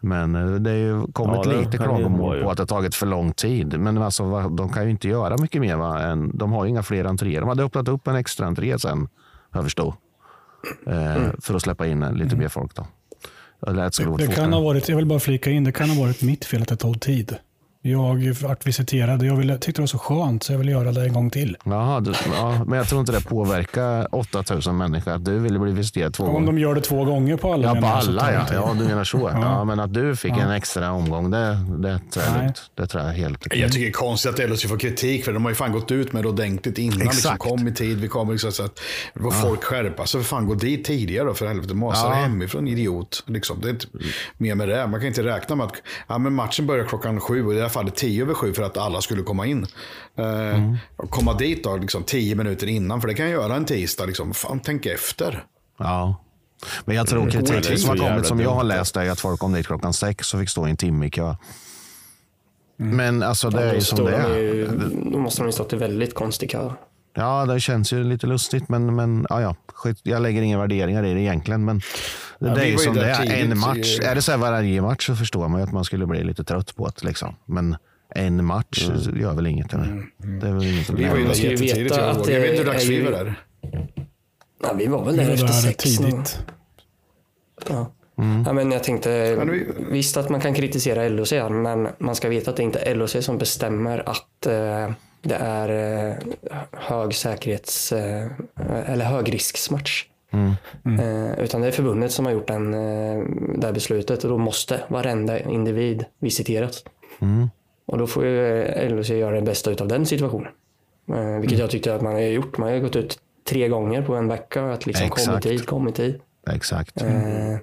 men 0.01 0.35
eh, 0.35 0.51
det 0.51 0.69
har 0.69 0.77
ju 0.77 1.07
kommit 1.13 1.45
Ja, 1.45 1.51
lite 1.59 1.77
klagomål 1.77 2.43
på 2.43 2.49
att 2.51 2.57
det 2.57 2.61
har 2.61 2.67
tagit 2.67 2.95
för 2.95 3.05
lång 3.05 3.33
tid. 3.33 3.79
Men 3.79 3.97
alltså, 3.97 4.49
de 4.49 4.69
kan 4.69 4.83
ju 4.83 4.89
inte 4.89 5.07
göra 5.07 5.37
mycket 5.37 5.61
mer. 5.61 5.75
Va? 5.75 5.99
Än, 6.01 6.37
de 6.37 6.51
har 6.51 6.63
ju 6.65 6.69
inga 6.69 6.83
fler 6.83 7.05
entréer. 7.05 7.39
De 7.39 7.49
hade 7.49 7.63
öppnat 7.63 7.87
upp 7.87 8.07
en 8.07 8.15
extra 8.15 8.45
entré 8.47 8.79
sen, 8.79 9.07
jag 9.53 9.63
förstod. 9.63 9.93
Eh, 10.87 11.23
För 11.41 11.55
att 11.55 11.61
släppa 11.61 11.87
in 11.87 12.03
eh, 12.03 12.13
lite 12.13 12.35
mer 12.35 12.47
folk. 12.47 12.75
då. 12.75 12.87
Det 13.59 13.91
Det 14.17 14.35
kan 14.35 14.53
ha 14.53 14.61
varit, 14.61 14.89
jag 14.89 14.95
vill 14.95 15.05
bara 15.05 15.19
flika 15.19 15.49
in, 15.51 15.63
det 15.63 15.71
kan 15.71 15.89
ha 15.89 16.03
varit 16.03 16.21
mitt 16.23 16.45
fel 16.45 16.61
att 16.61 16.67
det 16.67 16.75
tog 16.75 17.01
tid. 17.01 17.35
Jag 17.83 18.33
vart 18.41 18.67
visiterad 18.67 19.19
och 19.19 19.25
jag 19.25 19.35
ville, 19.35 19.57
tyckte 19.57 19.71
det 19.71 19.81
var 19.81 19.87
så 19.87 19.97
skönt 19.97 20.43
så 20.43 20.53
jag 20.53 20.57
ville 20.59 20.71
göra 20.71 20.91
det 20.91 21.03
en 21.03 21.13
gång 21.13 21.29
till. 21.29 21.57
Jaha, 21.65 21.99
du, 21.99 22.13
ja, 22.35 22.63
men 22.67 22.77
jag 22.77 22.87
tror 22.87 22.99
inte 23.01 23.11
det 23.11 23.21
påverkar 23.25 24.15
8000 24.15 24.77
människor 24.77 25.11
att 25.11 25.25
du 25.25 25.39
ville 25.39 25.59
bli 25.59 25.71
visiterad 25.71 26.13
två 26.13 26.23
Om 26.23 26.33
gånger. 26.33 26.45
de 26.47 26.57
gör 26.59 26.75
det 26.75 26.81
två 26.81 27.05
gånger 27.05 27.37
på 27.37 27.53
alla 27.53 27.67
Ja, 27.75 27.81
på 27.81 27.87
alla 27.87 28.33
ja. 28.33 28.45
ja. 28.53 28.73
Du 28.79 28.85
menar 28.85 29.03
så. 29.03 29.17
Ja. 29.33 29.39
Ja. 29.41 29.63
men 29.63 29.79
att 29.79 29.93
du 29.93 30.15
fick 30.15 30.31
en 30.31 30.51
extra 30.51 30.91
omgång, 30.91 31.31
det, 31.31 31.57
det 31.77 31.99
tror 32.11 32.25
jag 32.25 32.33
Nej. 32.33 32.41
lugnt. 32.41 32.61
Det 32.75 32.87
tror 32.87 33.03
jag 33.03 33.11
helt 33.13 33.45
okej. 33.45 33.59
Jag 33.61 33.71
tycker 33.71 33.85
det 33.85 33.89
är 33.89 33.93
konstigt 33.93 34.31
att 34.39 34.49
LHC 34.49 34.65
får 34.67 34.77
kritik 34.77 35.25
för 35.25 35.33
de 35.33 35.43
har 35.43 35.51
ju 35.51 35.55
fan 35.55 35.71
gått 35.71 35.91
ut 35.91 36.13
med 36.13 36.23
det 36.23 36.29
ordentligt 36.29 36.77
innan. 36.77 36.97
Liksom, 36.97 37.17
Exakt. 37.17 37.39
kom 37.39 37.67
i 37.67 37.73
tid, 37.73 37.99
vi 37.99 38.07
kommer 38.07 38.31
liksom 38.31 38.51
så 38.51 38.63
att 38.63 38.79
får 39.21 39.31
folk 39.31 39.63
skärpa 39.63 40.05
sig. 40.05 40.21
För 40.21 40.27
fan, 40.27 40.47
gå 40.47 40.53
dit 40.53 40.85
tidigare 40.85 41.25
då 41.27 41.33
för 41.33 41.47
helvete. 41.47 41.73
Masa 41.73 42.07
Ja. 42.07 42.13
hemifrån 42.13 42.67
idiot. 42.67 43.23
Liksom. 43.27 43.61
Det 43.61 43.67
är 43.67 43.71
inte 43.71 43.85
mer 44.37 44.55
med 44.55 44.69
det. 44.69 44.87
Man 44.87 44.99
kan 44.99 45.07
inte 45.07 45.23
räkna 45.23 45.55
med 45.55 45.65
att 45.65 45.73
ja, 46.07 46.17
men 46.17 46.33
matchen 46.33 46.67
börjar 46.67 46.85
klockan 46.85 47.19
sju 47.19 47.45
och 47.45 47.53
det 47.53 47.70
fallet 47.71 47.95
tio 47.95 48.23
över 48.23 48.33
sju 48.33 48.53
för 48.53 48.63
att 48.63 48.77
alla 48.77 49.01
skulle 49.01 49.23
komma 49.23 49.45
in. 49.45 49.67
Eh, 50.17 50.75
Komma 51.09 51.33
dit 51.33 51.63
då 51.63 51.77
liksom, 51.77 52.03
tio 52.03 52.35
minuter 52.35 52.67
innan, 52.67 53.01
för 53.01 53.07
det 53.07 53.13
kan 53.13 53.25
jag 53.29 53.41
göra 53.41 53.55
en 53.55 53.65
tisdag. 53.65 54.05
Liksom. 54.05 54.33
Fan, 54.33 54.59
tänk 54.63 54.85
efter. 54.85 55.45
Ja. 55.77 56.15
Men 56.85 56.95
jag 56.95 57.07
tror 57.07 57.25
det 57.25 57.37
är 57.37 57.41
kritiken 57.41 57.77
som 57.77 57.89
har 57.89 57.97
kommit, 58.09 58.25
som 58.25 58.39
jag 58.39 58.51
har 58.53 58.63
läst, 58.63 58.97
är 58.97 59.09
att 59.09 59.19
folk 59.19 59.39
kom 59.39 59.53
dit 59.53 59.67
klockan 59.67 59.93
sex 59.93 60.33
och 60.33 60.39
fick 60.39 60.49
stå 60.49 60.67
i 60.67 60.69
en 60.69 60.77
timme 60.77 61.05
i 61.05 61.09
kö. 61.09 61.35
Men 62.77 63.23
alltså 63.23 63.49
det 63.49 63.63
är 63.63 63.73
ju 63.73 63.81
som 63.81 64.05
det 64.05 64.39
ju, 64.39 64.65
är. 64.65 65.11
då 65.11 65.17
måste 65.17 65.41
de 65.41 65.45
ju 65.45 65.51
stått 65.51 65.73
i 65.73 65.75
väldigt 65.75 66.15
konstig 66.15 66.51
kö. 66.51 66.71
Ja, 67.13 67.45
det 67.45 67.59
känns 67.59 67.93
ju 67.93 68.03
lite 68.03 68.27
lustigt, 68.27 68.69
men, 68.69 68.95
men 68.95 69.25
ja, 69.29 69.41
ja. 69.41 69.55
Skit, 69.73 69.99
jag 70.03 70.21
lägger 70.21 70.41
inga 70.41 70.57
värderingar 70.59 71.03
i 71.05 71.13
det 71.13 71.19
egentligen. 71.19 71.65
Men 71.65 71.81
det, 72.39 72.55
det 72.55 72.61
är 72.61 72.65
ju 72.65 72.77
som 72.77 72.95
det 72.95 73.05
är. 73.11 73.43
En 73.43 73.59
match. 73.59 73.99
Är 74.03 74.15
det 74.15 74.21
så 74.21 74.31
här 74.31 74.37
varje 74.39 74.81
match 74.81 75.05
så 75.07 75.15
förstår 75.15 75.47
man 75.47 75.59
ju 75.59 75.67
att 75.67 75.73
man 75.73 75.85
skulle 75.85 76.05
bli 76.07 76.23
lite 76.23 76.43
trött 76.43 76.75
på 76.75 76.87
det. 76.87 77.03
Liksom. 77.07 77.35
Men 77.45 77.75
en 78.15 78.45
match 78.45 78.89
gör 79.15 79.33
väl 79.33 79.47
inget. 79.47 79.73
Eller? 79.73 80.05
Det 80.17 80.47
är 80.47 80.53
väl 80.53 80.63
inget 80.63 80.89
Vi 80.89 81.05
var 81.09 81.17
ju 81.17 81.23
där 81.27 81.33
jättetidigt. 81.33 81.95
Jag, 81.95 82.07
jag 82.09 82.15
vet 82.15 82.27
inte 82.27 82.57
hur 82.57 82.65
det 82.65 82.71
dags 82.71 82.85
vi 82.85 83.01
var 83.01 83.11
där. 83.11 83.35
Ja, 84.63 84.73
vi 84.77 84.87
var 84.87 85.05
väl 85.05 85.17
där 85.17 85.29
efter 85.29 85.47
sex. 85.47 85.83
tidigt. 85.83 86.39
Ja. 87.69 87.91
Ja, 88.45 88.53
men 88.53 88.71
jag 88.71 88.83
tänkte, 88.83 89.35
Men 89.37 89.51
vi- 89.51 89.67
visst 89.91 90.17
att 90.17 90.29
man 90.29 90.41
kan 90.41 90.53
kritisera 90.53 91.09
LOC, 91.09 91.33
men 91.51 91.87
man 91.99 92.15
ska 92.15 92.29
veta 92.29 92.51
att 92.51 92.57
det 92.57 92.63
inte 92.63 92.79
är 92.79 92.95
LOC 92.95 93.15
som 93.25 93.37
bestämmer 93.37 94.09
att 94.09 94.45
eh, 94.45 94.91
det 95.21 95.35
är 95.35 95.69
eh, 96.09 96.57
hög 96.71 97.15
säkerhets 97.15 97.91
eh, 97.91 98.27
eller 98.85 99.05
högrisksmatch. 99.05 100.05
Eh, 100.85 101.39
utan 101.39 101.61
det 101.61 101.67
är 101.67 101.71
förbundet 101.71 102.11
som 102.11 102.25
har 102.25 102.33
gjort 102.33 102.47
den, 102.47 102.71
det 103.59 103.65
här 103.65 103.71
beslutet 103.73 104.23
och 104.23 104.29
då 104.29 104.37
måste 104.37 104.83
varenda 104.87 105.39
individ 105.39 106.05
visiteras. 106.19 106.83
Och 107.85 107.97
då 107.97 108.07
får 108.07 108.25
ju 108.25 108.89
LOC 108.89 109.09
göra 109.09 109.35
det 109.35 109.41
bästa 109.41 109.71
av 109.71 109.87
den 109.87 110.05
situationen. 110.05 110.51
Vilket 111.41 111.59
jag 111.59 111.69
tyckte 111.69 111.95
att 111.95 112.01
man 112.01 112.13
har 112.13 112.21
gjort. 112.21 112.57
Man 112.57 112.69
har 112.69 112.79
gått 112.79 112.95
ut 112.95 113.19
tre 113.49 113.67
gånger 113.67 114.01
på 114.01 114.15
en 114.15 114.27
vecka. 114.27 114.71
Att 114.71 114.85
liksom 114.85 115.09
kom 115.09 115.19
i 115.19 115.23
Exakt. 115.23 115.43
tid, 115.43 115.65
kom 115.65 115.87
i 115.87 115.91
tid. 115.91 116.19
Exakt. 116.51 117.01
Eh, 117.01 117.57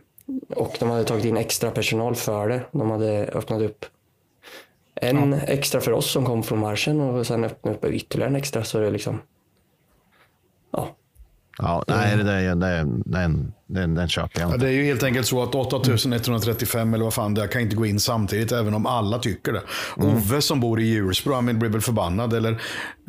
och 0.56 0.76
de 0.80 0.90
hade 0.90 1.04
tagit 1.04 1.24
in 1.24 1.36
extra 1.36 1.70
personal 1.70 2.14
för 2.14 2.48
det. 2.48 2.60
De 2.72 2.90
hade 2.90 3.24
öppnat 3.24 3.62
upp 3.62 3.84
en 5.02 5.32
extra 5.32 5.80
för 5.80 5.92
oss 5.92 6.10
som 6.10 6.26
kom 6.26 6.42
från 6.42 6.58
marschen 6.58 7.00
och 7.00 7.26
sen 7.26 7.44
öppnat 7.44 7.76
upp 7.76 7.84
ytterligare 7.84 8.30
en 8.30 8.36
extra. 8.36 8.64
Så 8.64 8.78
det 8.78 8.86
är 8.86 8.90
liksom, 8.90 9.20
ja, 10.70 10.96
Ja, 11.58 11.84
nej, 11.88 12.16
det, 12.16 12.22
det, 12.22 12.54
det, 12.54 12.86
den, 13.04 13.52
den, 13.66 13.94
den 13.94 14.08
köper 14.08 14.40
jag 14.40 14.50
Ja, 14.50 14.54
inte. 14.54 14.66
det 14.66 14.72
är 14.72 14.74
ju 14.74 14.84
helt 14.84 15.02
enkelt 15.02 15.26
så 15.26 15.42
att 15.42 15.54
8135 15.54 16.94
eller 16.94 17.04
vad 17.04 17.14
fan 17.14 17.34
det 17.34 17.42
är 17.42 17.46
kan 17.46 17.60
inte 17.62 17.76
gå 17.76 17.86
in 17.86 18.00
samtidigt 18.00 18.52
även 18.52 18.74
om 18.74 18.86
alla 18.86 19.18
tycker 19.18 19.52
det. 19.52 19.62
Ove 19.96 20.40
som 20.40 20.60
bor 20.60 20.80
i 20.80 20.84
Djursbro, 20.84 21.34
han 21.34 21.58
blir 21.58 21.70
väl 21.70 21.80
förbannad. 21.80 22.32
Eller 22.32 22.60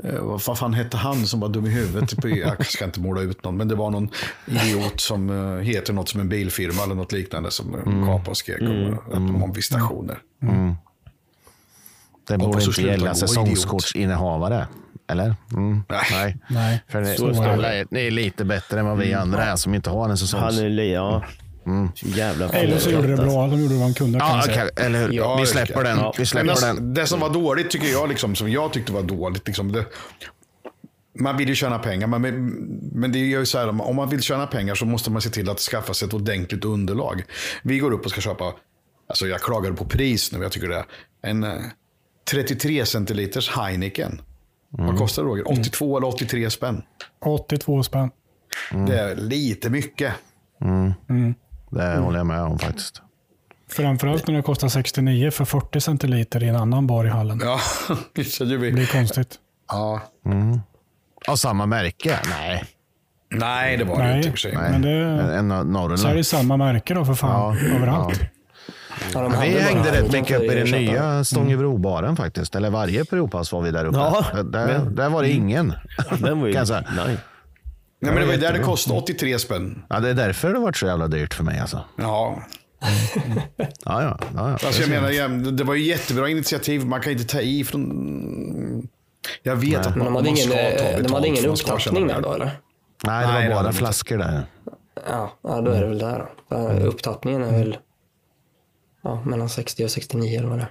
eh, 0.03 0.19
vad 0.21 0.57
fan 0.57 0.73
hette 0.73 0.97
han 0.97 1.25
som 1.25 1.39
var 1.39 1.49
dum 1.49 1.65
i 1.65 1.69
huvudet? 1.69 2.09
Typ 2.09 2.37
Jag 2.37 2.65
ska 2.65 2.85
inte 2.85 2.99
måla 2.99 3.21
ut 3.21 3.43
någon, 3.43 3.57
men 3.57 3.67
det 3.67 3.75
var 3.75 3.89
någon 3.89 4.09
idiot 4.45 4.99
som 4.99 5.29
eh, 5.29 5.63
heter 5.63 5.93
något 5.93 6.09
som 6.09 6.21
en 6.21 6.29
bilfirma 6.29 6.83
eller 6.83 6.95
något 6.95 7.11
liknande 7.11 7.51
som 7.51 7.73
mm. 7.73 8.05
kapade 8.05 8.29
och 8.29 8.37
skrek 8.37 8.61
om, 8.61 8.97
om, 9.11 9.43
om 9.43 9.53
visitationer. 9.53 10.17
Det 12.29 12.37
borde 12.37 12.63
inte 12.63 12.81
gälla 12.81 13.15
säsongskortsinnehavare. 13.15 14.67
Eller? 15.11 15.35
Mm. 15.53 15.83
Nej. 16.11 16.37
Nej. 16.49 16.83
För 16.87 17.01
ni, 17.01 17.17
Så 17.17 17.27
är 17.27 17.33
det. 17.33 17.53
alla 17.53 17.73
är, 17.73 17.85
ni 17.91 18.07
är 18.07 18.11
lite 18.11 18.45
bättre 18.45 18.79
än 18.79 18.85
vad 18.85 18.97
vi 18.97 19.13
andra 19.13 19.43
är 19.45 19.55
som 19.55 19.73
inte 19.73 19.89
har 19.89 20.09
en 20.09 20.17
säsongs... 20.17 20.43
Han 20.43 20.65
är 20.65 20.83
ja. 20.83 21.23
Så 21.95 22.07
jävla 22.07 22.49
Eller 22.49 22.77
så 22.77 22.89
gjorde 22.89 23.07
det 23.07 23.15
bra. 23.15 23.47
De 23.47 23.61
gjorde 23.61 23.75
vad 23.75 23.87
de 23.87 23.93
kunde 23.93 24.19
Ja, 24.19 24.43
okej, 24.49 24.69
eller 24.75 24.99
hur? 24.99 25.13
Ja, 25.13 25.35
vi 25.35 25.41
det 25.41 25.47
släpper 25.47 25.83
den. 25.83 25.97
jag. 25.97 26.13
Vi 26.17 26.25
släpper 26.25 26.45
Men 26.45 26.75
den. 26.75 26.93
det, 26.93 27.01
det 27.01 27.07
som 27.07 27.19
var 27.19 27.29
dåligt 27.29 27.69
tycker 27.69 27.87
jag, 27.87 28.09
liksom, 28.09 28.35
som 28.35 28.51
jag 28.51 28.73
tyckte 28.73 28.91
var 28.93 29.01
dåligt. 29.03 29.47
Liksom, 29.47 29.71
det, 29.71 29.85
man 31.19 31.37
vill 31.37 31.49
ju 31.49 31.55
tjäna 31.55 31.79
pengar, 31.79 32.07
men, 32.07 32.21
men 32.93 33.11
det 33.11 33.19
är 33.19 33.23
ju 33.23 33.45
så 33.45 33.57
här, 33.57 33.81
om 33.81 33.95
man 33.95 34.09
vill 34.09 34.21
tjäna 34.21 34.47
pengar 34.47 34.75
så 34.75 34.85
måste 34.85 35.11
man 35.11 35.21
se 35.21 35.29
till 35.29 35.49
att 35.49 35.59
skaffa 35.59 35.93
sig 35.93 36.07
ett 36.07 36.13
ordentligt 36.13 36.65
underlag. 36.65 37.23
Vi 37.63 37.79
går 37.79 37.91
upp 37.93 38.05
och 38.05 38.11
ska 38.11 38.21
köpa, 38.21 38.53
alltså 39.07 39.27
jag 39.27 39.41
klagar 39.41 39.71
på 39.71 39.85
pris 39.85 40.31
nu, 40.31 40.39
jag 40.43 40.51
tycker 40.51 40.67
det 40.67 40.85
en 41.21 41.45
33 42.31 42.85
centiliters 42.85 43.49
Heineken. 43.57 44.21
Vad 44.69 44.97
kostar 44.97 45.23
det 45.23 45.29
Roger? 45.29 45.51
82 45.51 45.97
eller 45.97 46.07
83 46.07 46.49
spänn. 46.49 46.81
82 47.25 47.83
spänn. 47.83 48.09
Det 48.87 48.99
är 48.99 49.15
lite 49.15 49.69
mycket. 49.69 50.13
Det 51.71 51.97
håller 51.97 52.17
jag 52.17 52.27
med 52.27 52.41
om 52.41 52.59
faktiskt. 52.59 53.01
Framförallt 53.69 54.27
när 54.27 54.35
det 54.35 54.41
kostar 54.41 54.67
69 54.67 55.31
för 55.31 55.45
40 55.45 55.81
centiliter 55.81 56.43
i 56.43 56.47
en 56.47 56.55
annan 56.55 56.87
bar 56.87 57.05
i 57.05 57.09
hallen. 57.09 57.39
Ja, 57.43 57.59
det 58.13 58.39
Det 58.45 58.57
blir, 58.57 58.85
konstigt. 58.91 59.35
ja. 59.67 60.01
Av 61.27 61.35
samma 61.35 61.65
märke? 61.65 62.19
Nej. 62.29 62.63
Nej, 63.31 63.77
det 63.77 63.83
var 63.83 63.97
det 63.97 64.03
Nej, 64.03 64.15
inte 64.17 64.27
i 64.27 64.31
och 64.31 64.33
för 64.33 64.39
sig. 64.39 64.53
men 64.53 64.81
det, 64.81 64.91
En 65.37 65.51
av 65.75 65.97
så 65.97 66.07
är 66.07 66.15
det 66.15 66.23
samma 66.23 66.57
märke 66.57 66.93
då 66.93 67.05
för 67.05 67.13
fan. 67.13 67.57
överallt. 67.57 68.19
Ja, 68.21 68.27
de 69.13 69.33
hade 69.33 69.49
Vi 69.49 69.59
hängde 69.59 69.91
rätt 69.91 70.11
mycket 70.11 70.37
upp 70.37 70.43
i 70.43 70.55
den 70.55 70.63
att 70.63 70.69
nya 70.71 71.23
Stångebro-baren 71.23 72.15
faktiskt. 72.15 72.55
Eller 72.55 72.69
varje 72.69 73.05
provpass 73.05 73.51
var 73.51 73.61
vi 73.61 73.71
där 73.71 73.85
uppe. 73.85 73.97
Ja, 73.97 74.25
där, 74.43 74.67
men- 74.67 74.95
där 74.95 75.09
var 75.09 75.23
det 75.23 75.29
ingen. 75.29 75.73
Den 76.19 76.39
var 76.39 76.47
ju... 76.47 76.53
Kan 76.53 76.59
jag 76.59 76.67
säga. 76.67 76.83
Nej. 76.95 77.17
Nej, 78.01 78.11
men 78.13 78.15
det 78.15 78.25
var 78.25 78.33
ju 78.33 78.39
där 78.39 78.53
det 78.53 78.59
kostade 78.59 78.99
83 78.99 79.39
spänn. 79.39 79.83
Ja, 79.89 79.99
det 79.99 80.09
är 80.09 80.13
därför 80.13 80.53
det 80.53 80.59
varit 80.59 80.77
så 80.77 80.85
jävla 80.85 81.07
dyrt 81.07 81.33
för 81.33 81.43
mig 81.43 81.59
alltså. 81.59 81.79
Ja, 81.95 82.43
Ja, 83.57 83.67
ja. 83.85 84.01
ja, 84.03 84.17
ja. 84.35 84.51
Alltså 84.51 84.81
jag 84.81 84.89
menar, 84.89 85.51
det 85.51 85.63
var 85.63 85.73
ju 85.75 85.83
jättebra 85.83 86.29
initiativ. 86.29 86.85
Man 86.85 87.01
kan 87.01 87.11
inte 87.11 87.23
ta 87.23 87.41
i 87.41 87.63
från... 87.63 88.87
Jag 89.43 89.55
vet 89.55 89.87
att 89.87 89.95
Men 89.95 90.03
man, 90.03 90.13
man 90.13 90.25
ingen, 90.27 90.37
ska 90.37 90.53
ta 90.53 90.59
eh, 90.59 90.71
betalt. 90.75 91.07
de 91.07 91.13
hade 91.13 91.27
ingen 91.27 91.45
upptappning 91.45 92.07
där 92.07 92.21
då 92.21 92.33
eller? 92.33 92.45
Nej, 92.45 92.53
det 93.03 93.11
Nej, 93.11 93.25
var 93.27 93.33
det 93.33 93.41
hade 93.43 93.49
bara 93.55 93.63
de 93.63 93.67
inte. 93.67 93.77
flaskor 93.79 94.17
där. 94.17 94.43
Ja, 95.09 95.33
ja 95.43 95.61
då 95.61 95.71
är 95.71 95.81
det 95.81 95.87
väl 95.87 95.99
där 95.99 96.25
då. 96.49 96.55
Där 96.57 96.85
Upptappningen 96.85 97.43
är 97.43 97.51
väl 97.51 97.77
ja, 99.01 99.21
mellan 99.25 99.49
60 99.49 99.85
och 99.85 99.91
69 99.91 100.39
eller 100.39 100.49
vad 100.49 100.57
det. 100.59 100.67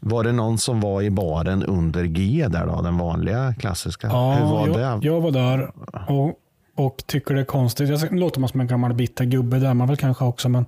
Var 0.00 0.24
det 0.24 0.32
någon 0.32 0.58
som 0.58 0.80
var 0.80 1.02
i 1.02 1.10
baren 1.10 1.62
under 1.62 2.04
G 2.04 2.46
där 2.50 2.66
då? 2.66 2.82
Den 2.82 2.98
vanliga 2.98 3.54
klassiska? 3.54 4.06
Ja, 4.06 4.32
Hur 4.34 4.44
var 4.46 4.68
jag, 4.68 5.00
det? 5.00 5.06
jag 5.06 5.20
var 5.20 5.30
där 5.30 5.70
och, 6.08 6.32
och 6.76 6.96
tycker 7.06 7.34
det 7.34 7.40
är 7.40 7.44
konstigt. 7.44 7.88
Jag 7.88 8.12
låter 8.18 8.40
man 8.40 8.48
som 8.48 8.60
en 8.60 8.66
gammal 8.66 8.94
bitter 8.94 9.24
gubbe, 9.24 9.58
där 9.58 9.74
man 9.74 9.88
väl 9.88 9.96
kanske 9.96 10.24
också, 10.24 10.48
men 10.48 10.66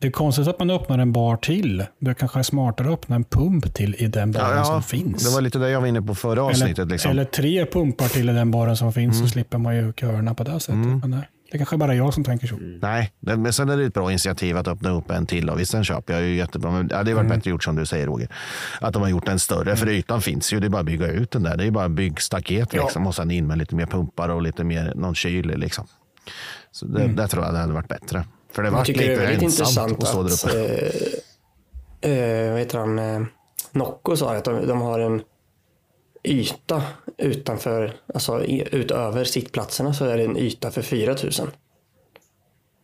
det 0.00 0.06
är 0.08 0.12
konstigt 0.12 0.48
att 0.48 0.58
man 0.58 0.70
öppnar 0.70 0.98
en 0.98 1.12
bar 1.12 1.36
till. 1.36 1.84
Det 1.98 2.14
kanske 2.14 2.38
är 2.38 2.42
smartare 2.42 2.88
att 2.88 2.92
öppna 2.94 3.16
en 3.16 3.24
pump 3.24 3.74
till 3.74 3.94
i 3.98 4.06
den 4.06 4.32
baren 4.32 4.56
Ja, 4.56 4.64
som 4.64 4.74
ja, 4.74 4.82
finns. 4.82 5.24
det 5.28 5.34
var 5.34 5.40
lite 5.40 5.58
det 5.58 5.70
jag 5.70 5.80
var 5.80 5.88
inne 5.88 6.02
på 6.02 6.14
förra 6.14 6.42
avsnittet. 6.42 6.78
eller, 6.78 6.90
liksom. 6.92 7.10
eller 7.10 7.24
tre 7.24 7.66
pumpar 7.66 8.08
till 8.08 8.28
i 8.28 8.32
den 8.32 8.50
baren 8.50 8.76
som 8.76 8.92
finns 8.92 9.18
så 9.20 9.26
slipper 9.26 9.58
man 9.58 9.76
ju 9.76 9.92
köerna 9.92 10.34
på 10.34 10.44
det 10.44 10.60
sättet. 10.60 10.76
Men 10.76 11.10
nej, 11.10 11.28
det 11.52 11.58
kanske 11.58 11.76
är 11.76 11.78
bara 11.78 11.94
jag 11.94 12.14
som 12.14 12.24
tänker 12.24 12.46
så. 12.46 12.56
Nej, 12.82 13.12
det, 13.20 13.36
men 13.36 13.52
sen 13.52 13.68
är 13.68 13.76
det 13.76 13.84
ett 13.84 13.94
bra 13.94 14.10
initiativ 14.10 14.56
att 14.56 14.68
öppna 14.68 14.90
upp 14.90 15.10
en 15.10 15.26
till. 15.26 15.50
Och 15.50 15.60
visst, 15.60 15.72
den 15.72 15.84
köper 15.84 16.12
jag 16.12 16.22
ju 16.22 16.36
jättebra. 16.36 16.70
Men 16.70 16.88
ja, 16.92 17.02
det 17.02 17.10
har 17.10 17.16
varit 17.16 17.28
bättre 17.30 17.50
gjort 17.50 17.64
som 17.64 17.76
du 17.76 17.86
säger 17.86 18.06
Roger. 18.06 18.28
Att 18.80 18.92
de 18.92 19.02
har 19.02 19.08
gjort 19.08 19.28
en 19.28 19.38
större, 19.38 19.76
för 19.76 19.88
ytan 19.88 20.22
finns 20.22 20.52
ju. 20.52 20.60
Det 20.60 20.66
är 20.66 20.68
bara 20.68 20.80
att 20.80 20.86
bygga 20.86 21.06
ut 21.06 21.30
den 21.30 21.42
där. 21.42 21.56
Det 21.56 21.64
är 21.66 21.70
bara 21.70 21.88
byggstaket 21.88 22.72
liksom. 22.72 23.06
Och 23.06 23.14
sen 23.14 23.30
in 23.30 23.46
med 23.46 23.58
lite 23.58 23.74
mer 23.74 23.86
pumpar 23.86 24.28
och 24.28 24.42
lite 24.42 24.64
mer 24.64 24.92
någon 24.96 25.14
kyl. 25.14 25.58
Liksom. 25.58 25.86
Så 26.70 26.86
det, 26.86 27.06
där 27.06 27.26
tror 27.26 27.44
jag 27.44 27.54
det 27.54 27.58
hade 27.60 27.72
varit 27.72 27.88
bättre. 27.88 28.24
För 28.52 28.62
det 28.62 28.70
var 28.70 28.84
det 28.84 28.92
lite 28.92 29.12
är 29.12 29.16
väldigt 29.16 29.42
ensamt 29.42 29.60
intressant 29.60 30.02
att 30.02 30.08
stå 30.08 30.22
där 30.22 30.32
att, 30.32 30.44
uppe. 30.44 32.08
eh, 32.08 32.12
eh, 32.12 32.50
vad 32.50 32.58
heter 32.58 32.78
han, 32.78 32.98
eh, 32.98 33.22
Nocco 33.72 34.16
sa 34.16 34.36
att 34.36 34.44
de, 34.44 34.66
de 34.66 34.80
har 34.80 35.00
en 35.00 35.22
yta 36.24 36.82
utanför, 37.18 37.92
alltså 38.14 38.44
utöver 38.44 39.24
sittplatserna 39.24 39.94
så 39.94 40.04
är 40.04 40.16
det 40.16 40.24
en 40.24 40.36
yta 40.36 40.70
för 40.70 40.82
4000. 40.82 41.46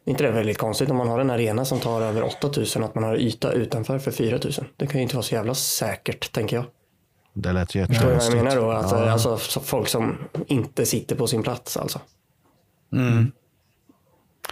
Är 0.04 0.10
inte 0.10 0.24
det 0.24 0.30
väldigt 0.30 0.58
konstigt 0.58 0.90
om 0.90 0.96
man 0.96 1.08
har 1.08 1.20
en 1.20 1.30
arena 1.30 1.64
som 1.64 1.80
tar 1.80 2.00
över 2.02 2.22
8000 2.22 2.84
att 2.84 2.94
man 2.94 3.04
har 3.04 3.16
yta 3.16 3.52
utanför 3.52 3.98
för 3.98 4.10
4000? 4.10 4.64
Det 4.76 4.86
kan 4.86 4.96
ju 4.96 5.02
inte 5.02 5.16
vara 5.16 5.22
så 5.22 5.34
jävla 5.34 5.54
säkert 5.54 6.32
tänker 6.32 6.56
jag. 6.56 6.64
Det 7.34 7.52
lät 7.52 7.74
ju 7.74 7.86
Förstår 7.86 8.08
du 8.08 8.14
vad 8.14 8.24
jag 8.24 8.34
menar 8.34 8.56
då? 8.56 8.70
Att, 8.70 8.92
Ja. 8.92 9.10
Alltså 9.10 9.36
så- 9.36 9.60
folk 9.60 9.88
som 9.88 10.16
inte 10.46 10.86
sitter 10.86 11.16
på 11.16 11.26
sin 11.26 11.42
plats 11.42 11.76
alltså. 11.76 12.00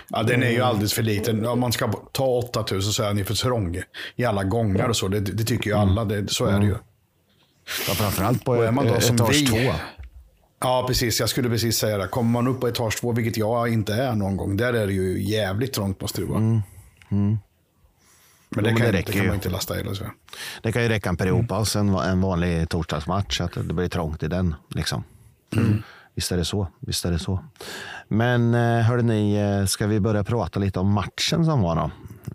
Ja, 0.09 0.22
den 0.22 0.42
är 0.42 0.51
ju 0.51 0.61
alldeles 0.61 0.94
för 0.94 1.03
liten. 1.03 1.46
Om 1.46 1.61
man 1.61 1.72
ska 1.72 1.92
ta 2.12 2.27
8000 2.27 2.92
så 2.92 3.03
är 3.03 3.07
den 3.09 3.18
ju 3.18 3.25
för 3.25 3.35
trång 3.35 3.77
i 4.16 4.25
alla 4.25 4.44
gångar 4.44 4.88
och 4.88 4.96
så. 4.96 5.09
Det, 5.09 5.20
det 5.20 5.44
tycker 5.44 5.70
ju 5.70 5.77
alla. 5.77 6.05
Det, 6.05 6.31
så 6.31 6.44
är 6.44 6.61
det 6.61 6.66
ju. 6.66 6.75
Ja, 7.88 7.94
framförallt 7.94 8.44
på 8.44 8.52
Och 8.52 8.64
är 8.64 8.72
man 8.72 8.87
då 8.87 9.00
som 9.00 9.16
etage 9.16 9.48
två. 9.48 9.72
Ja, 10.61 10.85
precis. 10.88 11.20
Jag 11.20 11.29
skulle 11.29 11.48
precis 11.48 11.76
säga 11.79 11.98
det. 11.98 12.09
Kommer 12.09 12.31
man 12.31 12.46
upp 12.46 12.61
på 12.61 12.68
etage 12.68 13.00
två, 13.00 13.12
vilket 13.12 13.37
jag 13.37 13.68
inte 13.72 13.94
är 13.94 14.12
någon 14.14 14.37
gång, 14.37 14.57
där 14.57 14.72
är 14.74 14.87
det 14.87 14.92
ju 14.92 15.22
jävligt 15.22 15.72
trångt 15.72 16.00
måste 16.00 16.20
det 16.20 16.26
vara. 16.26 16.40
Men 18.48 18.64
det, 18.64 18.70
men 18.70 18.76
kan, 18.76 18.87
det 18.87 18.92
det 18.92 19.02
kan 19.02 19.22
ju. 19.22 19.26
man 19.26 19.35
inte 19.35 19.48
lasta 19.50 19.74
hela. 19.74 19.94
Så. 19.94 20.05
Det 20.62 20.72
kan 20.72 20.83
ju 20.83 20.88
räcka 20.88 21.09
en 21.09 21.16
periodpaus, 21.16 21.76
en, 21.76 21.88
en 21.88 22.20
vanlig 22.20 22.68
torsdagsmatch, 22.68 23.40
att 23.40 23.52
det 23.55 23.74
blir 23.74 23.88
trångt 23.88 24.22
i 24.22 24.29
den. 24.29 24.55
Liksom. 24.70 25.05
Visst 26.14 26.33
är 26.33 26.37
det 26.37 26.44
så. 26.44 26.68
Visst 26.81 27.05
är 27.05 27.11
det 27.11 27.18
så. 27.18 27.44
Men 28.09 28.55
eh, 28.55 28.81
hörde 28.81 29.02
ni, 29.02 29.35
eh, 29.35 29.66
ska 29.66 29.87
vi 29.87 30.00
börja 30.00 30.24
prata 30.24 30.61
lite 30.61 30.79
om 30.81 30.92
matchen 30.92 31.44
som 31.44 31.62
var 31.62 31.76
då? 31.76 31.90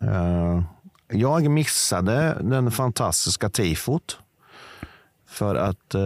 Eh, 0.08 0.64
Jag 1.08 1.50
missade 1.52 2.38
den 2.42 2.72
fantastiska 2.72 3.50
tifot. 3.50 4.18
För 5.42 5.56
att, 5.56 5.96
eh, 5.96 6.02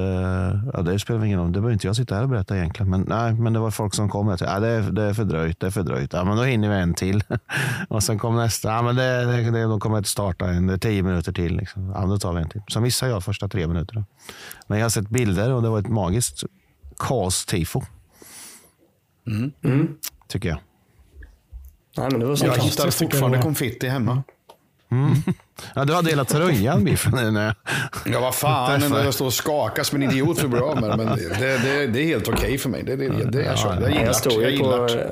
ja, 0.74 0.82
det 0.82 1.00
spelar 1.00 1.26
ingen 1.26 1.40
roll, 1.40 1.48
det 1.48 1.60
behöver 1.60 1.74
inte 1.74 1.88
jag 1.88 1.96
sitta 1.96 2.16
här 2.16 2.24
och 2.24 2.30
berätta 2.30 2.58
egentligen. 2.58 2.90
Men, 2.90 3.02
nej, 3.02 3.34
men 3.34 3.54
det 3.54 3.60
var 3.60 3.72
folk 3.72 3.94
som 3.94 4.10
kom 4.10 4.28
och 4.28 4.40
sa, 4.40 4.46
ja, 4.46 4.60
det, 4.60 4.68
är, 4.68 4.82
det 4.92 5.04
är 5.04 5.14
fördröjt, 5.14 5.60
det 5.60 5.68
är 5.68 5.72
fördröjt. 5.72 6.14
Ja, 6.14 6.24
men 6.24 6.38
då 6.38 6.44
hinner 6.44 6.70
vi 6.70 6.76
en 6.76 6.94
till. 6.94 7.24
och 7.90 8.04
sen 8.04 8.20
kom 8.20 8.36
nästa, 8.36 8.70
ja, 8.70 8.82
men 8.82 8.96
det, 8.96 9.26
det, 9.26 9.52
det, 9.52 9.64
de 9.64 9.80
kommer 9.80 9.98
att 10.00 10.08
starta 10.08 10.46
en, 10.46 10.68
det 10.68 10.74
är 10.74 10.78
tio 10.78 11.04
minuter 11.04 11.32
till. 11.34 11.58
Liksom. 11.58 11.92
Ja, 11.96 12.06
då 12.06 12.18
tar 12.18 12.34
vi 12.34 12.42
en 12.42 12.50
till. 12.50 12.62
Sen 12.74 12.84
missade 12.84 13.12
jag 13.12 13.24
första 13.24 13.48
tre 13.48 13.68
minuterna. 13.68 14.06
Men 14.68 14.78
jag 14.78 14.86
har 14.86 14.90
sett 14.90 15.10
bilder 15.10 15.54
och 15.54 15.62
det 15.62 15.70
var 15.70 15.80
ett 15.80 15.88
magiskt 15.88 16.44
kaos-tifo. 16.98 17.82
Tycker 20.28 20.50
jag. 20.50 20.58
Nej 21.98 22.08
men 22.12 22.20
det 22.20 22.26
var 22.26 22.36
så 22.36 22.46
Jag 22.46 22.58
hittar 22.58 22.92
fortfarande 22.92 23.38
det 23.38 23.40
var. 23.40 23.44
konfitti 23.44 23.88
hemma. 23.88 24.24
Ja, 25.76 25.86
du 25.86 25.94
hade 25.94 26.10
hela 26.10 26.26
tröjan, 26.26 26.84
Biffen. 26.84 27.34
när- 27.34 27.56
Ja, 28.06 28.20
vad 28.20 28.36
fan. 28.36 28.80
När 28.80 29.04
jag 29.04 29.14
står 29.14 29.26
och 29.26 29.34
skakar 29.34 29.84
som 29.84 30.02
en 30.02 30.12
idiot 30.12 30.38
för 30.38 30.46
att 30.46 30.52
bli 30.52 30.60
av 30.60 30.82
med 30.82 30.90
det. 30.90 30.98
Men 30.98 31.08
det, 31.08 31.58
det, 31.58 31.88
det 31.88 32.00
är 32.02 32.06
helt 32.06 32.28
okej 32.28 32.58
för 32.58 32.70
mig. 32.70 32.84
Det, 32.84 32.96
det, 32.96 33.10
det, 33.10 33.44
jag, 33.44 33.58
kör. 33.60 33.82
jag 33.82 33.92
gillar 33.92 34.06
Jag 34.06 34.34
jag 34.34 34.52
ju 34.52 34.58
gillar 34.58 34.90
jag 34.90 35.12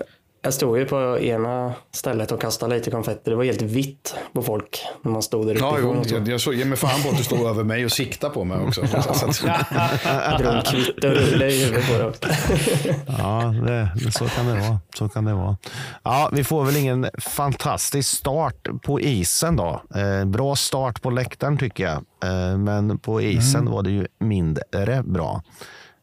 stod 0.52 0.78
ju 0.78 0.86
på 0.86 1.20
ena 1.20 1.74
stället 1.92 2.32
och 2.32 2.42
kastade 2.42 2.76
lite 2.76 2.92
konfetti. 2.92 3.30
Det 3.30 3.36
var 3.36 3.44
helt 3.44 3.62
vitt 3.62 4.16
på 4.34 4.42
folk 4.44 4.82
när 5.02 5.12
man 5.12 5.22
stod 5.24 5.48
där 5.48 5.56
Ja, 5.60 5.72
uppifrån. 5.72 6.04
jo, 6.06 6.18
jag, 6.18 6.28
jag 6.28 6.42
såg, 6.42 6.54
ge 6.54 6.66
mig 6.66 6.78
fan 6.78 7.04
på 7.04 7.10
att 7.10 7.18
du 7.18 7.24
står 7.24 7.50
över 7.50 7.64
mig 7.64 7.86
och 7.86 7.92
siktar 7.92 8.30
på 8.30 8.44
mig 8.44 8.58
också. 8.68 8.82
Jag 10.06 10.40
drog 10.40 10.54
en 10.54 10.62
kvitt 10.62 11.04
och 11.04 11.10
rullade 11.12 11.52
i 11.54 11.66
huvudet 11.66 11.88
på 12.22 12.28
det. 12.28 12.96
Ja, 13.08 13.54
det, 13.68 14.12
så 14.12 14.26
kan 14.26 14.46
det 14.46 14.54
vara. 14.54 14.80
Så 14.98 15.10
kan 15.10 15.26
det 15.26 15.34
vara. 15.34 15.58
Ja, 16.04 16.30
vi 16.34 16.44
får 16.44 16.64
väl 16.66 16.78
ingen 16.78 17.08
fantastisk 17.20 18.18
start 18.18 18.68
på 18.84 19.00
isen 19.02 19.56
då. 19.56 19.82
Eh, 19.96 20.26
bra 20.26 20.56
start 20.56 21.02
på 21.02 21.10
läktaren 21.10 21.58
tycker 21.58 21.84
jag. 21.84 21.96
Eh, 22.32 22.58
men 22.58 22.98
på 23.00 23.22
isen 23.22 23.66
var 23.66 23.84
det 23.84 23.92
ju 23.92 24.08
mindre 24.20 25.04
bra. 25.06 25.42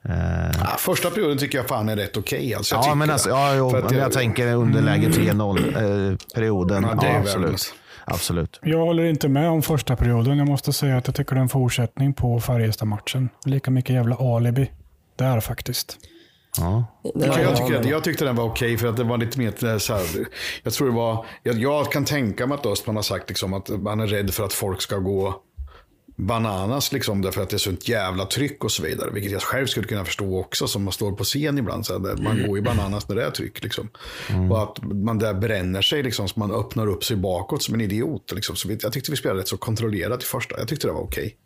Eh, 0.09 0.15
ja, 0.61 0.77
första 0.79 1.11
perioden 1.11 1.39
tycker 1.39 1.59
jag 1.59 1.69
fan 1.69 1.89
är 1.89 1.97
rätt 1.97 2.17
okej. 2.17 2.55
alltså, 2.55 2.75
jag 2.75 2.79
ja, 2.79 2.83
tycker 2.83 2.97
men 2.97 3.11
alltså, 3.11 3.29
ja, 3.29 3.55
jo, 3.55 3.71
men 3.71 3.99
jag 3.99 4.13
tänker 4.13 4.55
underläge 4.55 5.09
3-0 5.09 6.11
eh, 6.11 6.17
perioden. 6.35 6.83
Ja, 6.83 6.99
Ja, 7.03 7.19
absolut. 7.19 7.75
absolut. 8.05 8.59
Jag 8.63 8.79
håller 8.79 9.05
inte 9.05 9.29
med 9.29 9.49
om 9.51 9.63
första 9.63 9.97
perioden. 9.97 10.39
Jag 10.39 10.49
måste 10.49 10.73
säga 10.73 10.97
att 10.97 11.07
jag 11.07 11.17
tycker 11.17 11.35
det 11.35 11.39
är 11.39 11.43
en 11.43 11.49
fortsättning 11.49 12.15
på 12.15 12.41
Färjestad-matchen. 12.41 13.29
Lika 13.45 13.71
mycket 13.71 13.95
jävla 13.95 14.17
alibi 14.17 14.71
där 15.17 15.41
faktiskt. 15.41 15.97
Ja. 16.59 16.85
Ja, 17.03 17.41
jag, 17.41 17.57
tycker 17.57 17.81
att, 17.81 17.87
jag 17.87 18.05
tyckte 18.05 18.25
den 18.25 18.37
var 18.37 18.45
okej 18.45 18.79
för 18.79 18.89
att 18.89 18.97
det 18.97 19.05
var 19.05 19.19
lite 19.19 19.39
mer 19.39 19.79
så 19.79 19.95
här, 19.95 20.03
jag 20.63 20.73
tror 20.73 20.89
det 20.89 20.95
var, 20.95 21.27
jag, 21.43 21.59
jag 21.59 21.93
kan 21.93 22.05
tänka 22.05 22.47
mig 22.47 22.55
att 22.55 22.67
Östman 22.67 22.97
har 22.97 23.03
sagt 23.03 23.29
liksom 23.29 23.55
att 23.55 23.69
man 23.69 24.01
är 24.01 24.07
rädd 24.07 24.35
för 24.35 24.45
att 24.45 24.53
folk 24.53 24.83
ska 24.83 24.97
gå 24.97 25.35
bananas 26.21 26.93
liksom 26.93 27.23
därför 27.23 27.43
att 27.43 27.51
det 27.51 27.57
är 27.57 27.59
sånt 27.59 27.89
jävla 27.89 28.27
tryck 28.27 28.65
och 28.65 28.73
så 28.73 28.83
vidare. 28.83 29.11
Vilket 29.11 29.33
jag 29.33 29.43
själv 29.43 29.67
skulle 29.67 29.87
kunna 29.87 30.05
förstå 30.05 30.41
också 30.41 30.67
som 30.69 30.85
man 30.85 30.93
står 30.93 31.13
på 31.13 31.25
scen 31.25 31.59
ibland. 31.59 31.87
Så 31.87 31.93
här, 31.93 32.17
man 32.23 32.47
går 32.47 32.59
ju 32.59 32.65
bananas 32.65 33.09
när 33.09 33.17
det 33.17 33.25
är 33.25 33.31
tryck. 33.31 33.63
Liksom. 33.63 33.89
Och 34.51 34.63
att 34.63 34.83
man 34.83 35.19
där 35.19 35.35
bränner 35.35 35.83
sig 35.83 36.03
liksom 36.03 36.29
så 36.29 36.39
man 36.39 36.53
öppnar 36.53 36.87
upp 36.87 37.05
sig 37.05 37.17
bakåt 37.17 37.63
som 37.63 37.75
en 37.75 37.81
idiot. 37.81 38.33
Liksom. 38.35 38.57
Så 38.57 38.69
jag 38.83 38.93
tyckte 38.93 39.11
vi 39.11 39.17
spelade 39.17 39.41
rätt 39.41 39.49
så 39.49 39.57
kontrollerat 39.57 40.23
i 40.23 40.27
första. 40.27 40.59
Jag 40.59 40.69
tyckte 40.69 40.87
det 40.87 40.93
var 40.93 41.03
okej. 41.03 41.37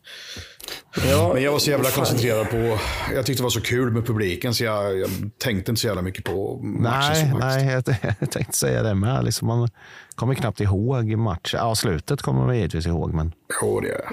Ja, 1.11 1.31
Men 1.35 1.43
jag 1.43 1.53
var 1.53 1.59
så 1.59 1.71
jävla 1.71 1.89
fan. 1.89 1.97
koncentrerad 2.05 2.51
på, 2.51 2.79
jag 3.15 3.27
tyckte 3.27 3.41
det 3.41 3.43
var 3.43 3.51
så 3.51 3.61
kul 3.61 3.91
med 3.93 4.07
publiken 4.07 4.55
så 4.55 4.65
jag, 4.65 4.99
jag 4.99 5.09
tänkte 5.39 5.71
inte 5.73 5.81
så 5.81 5.87
jävla 5.87 6.03
mycket 6.03 6.25
på 6.25 6.59
matchen. 6.63 7.39
Nej, 7.41 7.65
nej 7.65 7.73
jag, 7.87 7.97
jag 8.21 8.31
tänkte 8.31 8.57
säga 8.57 8.83
det 8.83 8.95
med. 8.95 9.25
Liksom 9.25 9.49
man 9.49 9.69
kommer 10.15 10.35
knappt 10.35 10.61
ihåg 10.61 11.17
matchen. 11.17 11.61
Ja, 11.63 11.75
slutet 11.75 12.23
kommer 12.23 12.47
man 12.47 12.57
givetvis 12.57 12.87
ihåg, 12.87 13.15
men... 13.15 13.33
Jo, 13.63 13.81
det 13.81 13.89
är 13.89 14.11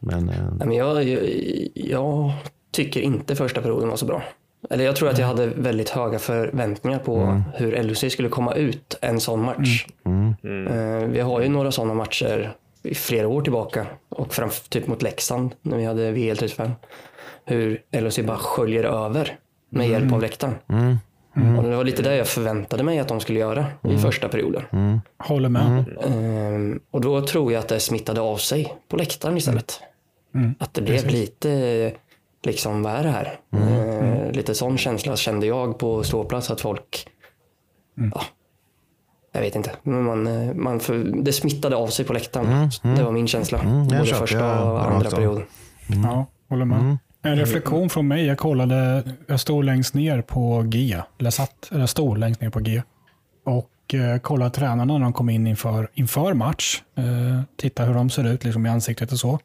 men 0.00 0.28
eh, 0.28 0.34
Nej, 0.58 0.66
men 0.68 0.72
jag, 0.76 1.04
jag, 1.04 1.20
jag 1.74 2.32
tycker 2.72 3.00
inte 3.00 3.36
första 3.36 3.60
perioden 3.62 3.88
var 3.88 3.96
så 3.96 4.06
bra. 4.06 4.22
Eller 4.70 4.84
jag 4.84 4.96
tror 4.96 5.08
att 5.08 5.18
jag 5.18 5.26
hade 5.26 5.46
väldigt 5.46 5.88
höga 5.88 6.18
förväntningar 6.18 6.98
på 6.98 7.42
hur 7.54 7.82
LHC 7.82 8.12
skulle 8.12 8.28
komma 8.28 8.54
ut 8.54 8.98
en 9.00 9.20
sån 9.20 9.42
match. 9.42 9.86
Eh, 10.06 11.08
Vi 11.08 11.20
har 11.20 11.40
ju 11.40 11.48
några 11.48 11.72
sådana 11.72 11.94
matcher 11.94 12.54
i 12.82 12.94
flera 12.94 13.28
år 13.28 13.42
tillbaka 13.42 13.86
och 14.08 14.34
fram, 14.34 14.50
typ 14.68 14.86
mot 14.86 15.02
Leksand 15.02 15.54
när 15.62 15.76
vi 15.76 15.84
hade 15.84 16.12
VL35. 16.12 16.70
Hur 17.44 17.82
LHC 17.90 18.18
bara 18.18 18.36
sköljer 18.36 18.84
över 18.84 19.38
med 19.70 19.88
hjälp 19.88 20.12
av 20.12 20.22
läktaren. 20.22 20.54
Och 21.58 21.62
det 21.62 21.76
var 21.76 21.84
lite 21.84 22.02
det 22.02 22.16
jag 22.16 22.26
förväntade 22.28 22.82
mig 22.82 22.98
att 22.98 23.08
de 23.08 23.20
skulle 23.20 23.38
göra 23.38 23.66
i 23.84 23.98
första 23.98 24.28
perioden. 24.28 24.62
Håller 25.18 25.48
med. 25.48 25.84
Ehm, 26.04 26.80
och 26.90 27.00
då 27.00 27.26
tror 27.26 27.52
jag 27.52 27.60
att 27.60 27.68
det 27.68 27.80
smittade 27.80 28.20
av 28.20 28.36
sig 28.36 28.74
på 28.88 28.96
läktaren 28.96 29.36
istället. 29.36 29.80
Att 30.58 30.74
det 30.74 30.82
blev 30.82 31.06
lite, 31.06 31.92
liksom, 32.42 32.82
vad 32.82 32.92
är 32.92 33.02
det 33.02 33.10
här? 33.10 33.40
Ehm, 33.52 34.32
lite 34.32 34.54
sån 34.54 34.78
känsla 34.78 35.16
kände 35.16 35.46
jag 35.46 35.78
på 35.78 36.02
ståplats 36.02 36.50
att 36.50 36.60
folk, 36.60 37.08
ja, 38.14 38.22
jag 39.38 39.44
vet 39.44 39.56
inte, 39.56 39.70
men 39.82 40.02
man, 40.02 40.26
eh, 40.26 40.54
man 40.54 40.80
för, 40.80 40.98
det 41.22 41.32
smittade 41.32 41.76
av 41.76 41.86
sig 41.88 42.04
på 42.04 42.12
läktaren. 42.12 42.70
Det 42.96 43.02
var 43.02 43.12
min 43.12 43.28
känsla. 43.28 43.60
jag 43.64 43.86
Både 43.88 44.06
köper 44.06 44.20
första 44.20 44.64
och 44.64 44.92
andra 44.92 45.08
av. 45.08 45.14
perioden. 45.14 45.44
Ja, 45.86 46.26
håller 46.48 46.64
med. 46.64 46.98
En 47.22 47.36
reflektion 47.36 47.90
från 47.90 48.08
mig. 48.08 48.26
Jag 48.26 48.38
kollade, 48.38 49.02
jag 49.26 49.40
stod 49.40 49.64
längst 49.64 49.94
ner 49.94 50.22
på 50.22 50.62
G. 50.66 50.96
Eller 51.18 51.30
satt, 51.30 51.68
eller 51.72 51.86
stod 51.86 52.18
längst 52.18 52.40
ner 52.40 52.50
på 52.50 52.60
G. 52.60 52.82
Och 53.46 53.94
eh, 53.94 54.18
kollade 54.18 54.50
tränarna 54.50 54.98
när 54.98 55.04
de 55.04 55.12
kom 55.12 55.30
in 55.30 55.46
inför, 55.46 55.88
inför 55.94 56.34
match. 56.34 56.82
Eh, 56.96 57.04
titta 57.56 57.84
hur 57.84 57.94
de 57.94 58.10
ser 58.10 58.26
ut 58.26 58.44
liksom 58.44 58.66
i 58.66 58.68
ansiktet 58.68 59.12
och 59.12 59.18
så. 59.18 59.38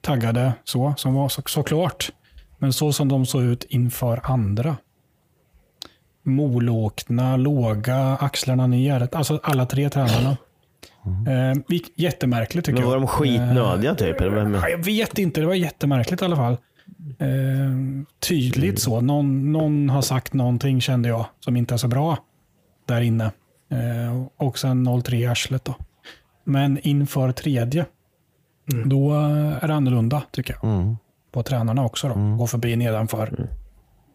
Taggade 0.00 0.52
så, 0.64 0.94
som 0.96 1.14
var 1.14 1.28
så, 1.28 1.42
såklart. 1.46 2.10
Men 2.58 2.72
så 2.72 2.92
som 2.92 3.08
de 3.08 3.26
såg 3.26 3.42
ut 3.42 3.64
inför 3.68 4.20
andra. 4.22 4.76
Molåkna, 6.24 7.36
låga, 7.36 8.16
axlarna 8.20 8.66
ner. 8.66 9.08
Alltså 9.12 9.40
alla 9.42 9.66
tre 9.66 9.90
tränarna. 9.90 10.36
Eh, 11.06 11.54
vilk- 11.68 11.92
jättemärkligt 11.94 12.66
tycker 12.66 12.78
Men 12.80 12.86
var 12.88 12.94
jag. 12.94 13.02
de 13.02 13.06
skitnödiga 13.06 13.94
typ? 13.94 14.20
Eller 14.20 14.30
vem? 14.30 14.54
Ja, 14.54 14.68
jag 14.68 14.84
vet 14.84 15.18
inte, 15.18 15.40
det 15.40 15.46
var 15.46 15.54
jättemärkligt 15.54 16.22
i 16.22 16.24
alla 16.24 16.36
fall. 16.36 16.56
Eh, 17.18 17.28
tydligt 18.28 18.78
så. 18.78 19.00
Någon, 19.00 19.52
någon 19.52 19.90
har 19.90 20.02
sagt 20.02 20.32
någonting 20.32 20.80
kände 20.80 21.08
jag 21.08 21.26
som 21.40 21.56
inte 21.56 21.74
är 21.74 21.78
så 21.78 21.88
bra 21.88 22.18
där 22.86 23.00
inne. 23.00 23.24
Eh, 23.70 24.24
och 24.36 24.58
sen 24.58 25.02
03 25.02 25.16
i 25.16 25.26
arslet 25.26 25.64
då. 25.64 25.74
Men 26.44 26.78
inför 26.82 27.32
tredje, 27.32 27.86
då 28.84 29.12
är 29.62 29.68
det 29.68 29.74
annorlunda 29.74 30.22
tycker 30.30 30.56
jag. 30.62 30.96
På 31.32 31.42
tränarna 31.42 31.84
också 31.84 32.08
då. 32.08 32.14
Gå 32.38 32.46
förbi 32.46 32.76
nedanför. 32.76 33.48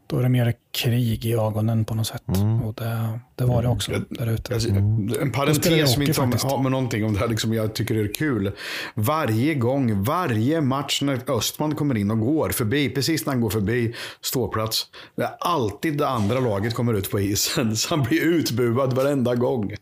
Då 0.08 0.18
är 0.20 0.24
det 0.24 0.30
mer 0.30 0.54
krig 0.84 1.26
i 1.26 1.34
ögonen 1.34 1.86
på 1.86 1.96
något 1.96 2.08
sätt. 2.08 2.24
Och 2.64 2.74
det, 2.74 3.20
det 3.36 3.46
var 3.46 3.62
det 3.62 3.68
också 3.68 3.92
där 4.10 4.28
ute. 4.28 4.54
Alltså, 4.54 4.70
Då 4.70 4.76
En 4.78 5.10
jag 5.22 5.34
parentes 5.34 5.94
som 5.94 6.02
inte 6.02 6.22
har- 6.22 6.62
med 6.64 6.72
någonting 6.72 7.06
om 7.06 7.14
det 7.14 7.20
här, 7.20 7.28
liksom, 7.28 7.54
jag 7.54 7.74
tycker 7.76 7.96
det 7.96 8.02
är 8.02 8.14
kul. 8.14 8.52
Varje 8.96 9.56
gång, 9.56 10.04
varje 10.04 10.62
match 10.62 11.02
när 11.02 11.32
Östman 11.32 11.76
kommer 11.76 11.98
in 11.98 12.12
och 12.12 12.20
går 12.20 12.50
förbi, 12.50 12.90
precis 12.90 13.26
när 13.26 13.34
han 13.34 13.42
går 13.42 13.50
förbi 13.50 13.94
ståplats, 14.22 14.88
det 15.16 15.24
är 15.24 15.32
alltid 15.40 15.98
det 15.98 16.08
andra 16.08 16.40
laget 16.40 16.74
kommer 16.74 16.94
ut 16.94 17.12
på 17.12 17.20
isen. 17.20 17.76
Så 17.76 17.96
han 17.96 18.04
blir 18.04 18.22
utbuad 18.22 18.94
varenda 18.94 19.36
gång. 19.36 19.74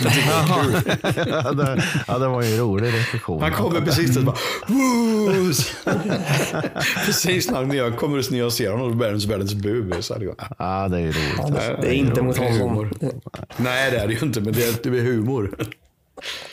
Jag 0.00 0.12
det 0.12 1.26
ja, 1.44 1.52
det, 1.52 1.84
ja, 2.06 2.18
det 2.18 2.28
var 2.28 2.42
ju 2.42 2.52
en 2.52 2.58
rolig 2.60 2.86
reflektion. 2.88 3.42
Han 3.42 3.52
kommer 3.52 3.80
precis 3.80 4.16
och 4.16 4.24
bara! 4.24 4.36
Precis 7.06 7.50
när 7.50 7.56
han 7.56 7.68
ner- 7.68 7.96
kommer 7.96 8.32
ner 8.32 8.44
och 8.44 8.52
ser 8.52 8.70
honom 8.70 8.92
och 8.92 9.00
världens 9.02 9.24
världens 9.24 9.54
bu. 9.54 9.92
Så 10.00 10.14
här, 10.14 10.34
ja. 10.48 10.82
Ja, 10.82 10.88
det 10.88 10.96
är 10.96 11.00
ju 11.00 11.12
roligt. 11.12 11.80
Det 11.80 11.88
är 11.88 11.92
inte 11.92 12.22
mot 12.22 12.38
honom. 12.38 12.58
humor. 12.58 12.90
Nej, 13.56 13.90
det 13.90 13.98
är 13.98 14.06
det 14.06 14.14
ju 14.14 14.26
inte, 14.26 14.40
men 14.40 14.52
det 14.52 14.64
är, 14.64 14.90
det 14.90 14.98
är 14.98 15.02
humor. 15.02 15.56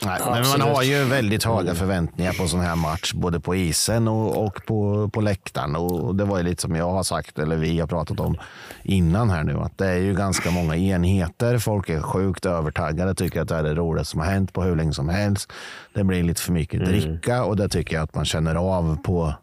Nej, 0.06 0.19
men 0.25 0.47
man 0.49 0.62
har 0.62 0.84
ju 0.84 1.04
väldigt 1.04 1.43
höga 1.43 1.75
förväntningar 1.75 2.34
på 2.34 2.47
sån 2.47 2.60
här 2.60 2.75
match, 2.75 3.13
både 3.13 3.39
på 3.39 3.56
isen 3.56 4.08
och, 4.08 4.45
och 4.45 4.65
på, 4.65 5.10
på 5.10 5.21
läktaren. 5.21 5.75
Och 5.75 6.15
det 6.15 6.25
var 6.25 6.38
ju 6.38 6.43
lite 6.43 6.62
som 6.62 6.75
jag 6.75 6.91
har 6.91 7.04
sagt, 7.04 7.39
eller 7.39 7.56
vi 7.56 7.80
har 7.80 7.88
pratat 7.88 8.19
om 8.19 8.38
innan 8.84 9.30
här 9.30 9.43
nu, 9.43 9.58
att 9.58 9.78
det 9.78 9.88
är 9.88 9.97
ju 9.97 10.13
ganska 10.13 10.52
många 10.52 10.75
enheter. 10.75 11.58
Folk 11.58 11.89
är 11.89 12.02
sjukt 12.02 12.45
övertaggade, 12.45 13.15
tycker 13.15 13.41
att 13.41 13.47
det 13.47 13.56
här 13.56 13.63
är 13.63 13.69
det 13.69 13.75
roligaste 13.75 14.12
som 14.12 14.19
har 14.19 14.28
hänt 14.28 14.54
på 14.54 14.63
hur 14.63 14.75
länge 14.75 14.93
som 14.93 15.10
helst. 15.10 15.52
Det 15.93 16.04
blir 16.04 16.23
lite 16.23 16.41
för 16.41 16.52
mycket 16.52 16.86
dricka 16.86 17.43
och 17.43 17.56
det 17.56 17.69
tycker 17.69 17.95
jag 17.95 18.04
att 18.04 18.15
man 18.15 18.25
känner 18.25 18.56
av 18.56 18.97
på, 19.04 19.34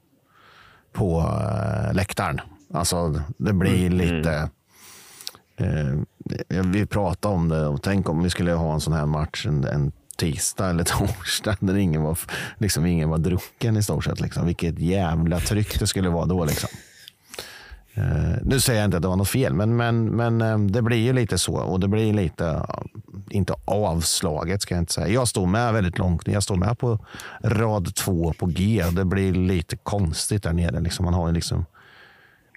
på 0.92 1.18
uh, 1.18 1.94
läktaren. 1.94 2.40
Alltså, 2.72 3.22
det 3.38 3.52
blir 3.52 3.90
lite... 3.90 4.50
Eh, 5.56 6.62
vi 6.64 6.86
pratade 6.86 7.34
om 7.34 7.48
det 7.48 7.66
och 7.66 7.82
tänk 7.82 8.08
om 8.08 8.22
vi 8.22 8.30
skulle 8.30 8.52
ha 8.52 8.74
en 8.74 8.80
sån 8.80 8.92
här 8.92 9.06
match 9.06 9.46
en, 9.46 9.64
en 9.64 9.92
tisdag 10.16 10.70
eller 10.70 10.84
torsdag 10.98 11.56
där 11.60 11.76
ingen 11.76 12.02
var, 12.02 12.18
liksom, 12.58 12.86
ingen 12.86 13.08
var 13.08 13.18
drucken 13.18 13.76
i 13.76 13.82
stort 13.82 14.04
sett. 14.04 14.20
Liksom. 14.20 14.46
Vilket 14.46 14.78
jävla 14.78 15.40
tryck 15.40 15.80
det 15.80 15.86
skulle 15.86 16.08
vara 16.08 16.26
då. 16.26 16.44
Liksom. 16.44 16.70
Eh, 17.94 18.38
nu 18.42 18.60
säger 18.60 18.80
jag 18.80 18.86
inte 18.86 18.96
att 18.96 19.02
det 19.02 19.08
var 19.08 19.16
något 19.16 19.28
fel, 19.28 19.54
men, 19.54 19.76
men, 19.76 20.04
men 20.04 20.40
eh, 20.40 20.58
det 20.58 20.82
blir 20.82 20.96
ju 20.96 21.12
lite 21.12 21.38
så. 21.38 21.56
Och 21.56 21.80
det 21.80 21.88
blir 21.88 22.12
lite, 22.12 22.44
ja, 22.44 22.84
inte 23.30 23.54
avslaget 23.64 24.62
ska 24.62 24.74
jag 24.74 24.82
inte 24.82 24.92
säga. 24.92 25.08
Jag 25.08 25.28
stod 25.28 25.48
med 25.48 25.72
väldigt 25.72 25.98
långt. 25.98 26.28
Jag 26.28 26.42
stod 26.42 26.58
med 26.58 26.78
på 26.78 26.98
rad 27.42 27.94
två 27.94 28.32
på 28.38 28.46
G. 28.46 28.84
Och 28.86 28.92
det 28.92 29.04
blir 29.04 29.34
lite 29.34 29.76
konstigt 29.76 30.42
där 30.42 30.52
nere. 30.52 30.80
Liksom. 30.80 31.04
Man 31.04 31.14
har 31.14 31.28
ju 31.28 31.34
liksom 31.34 31.64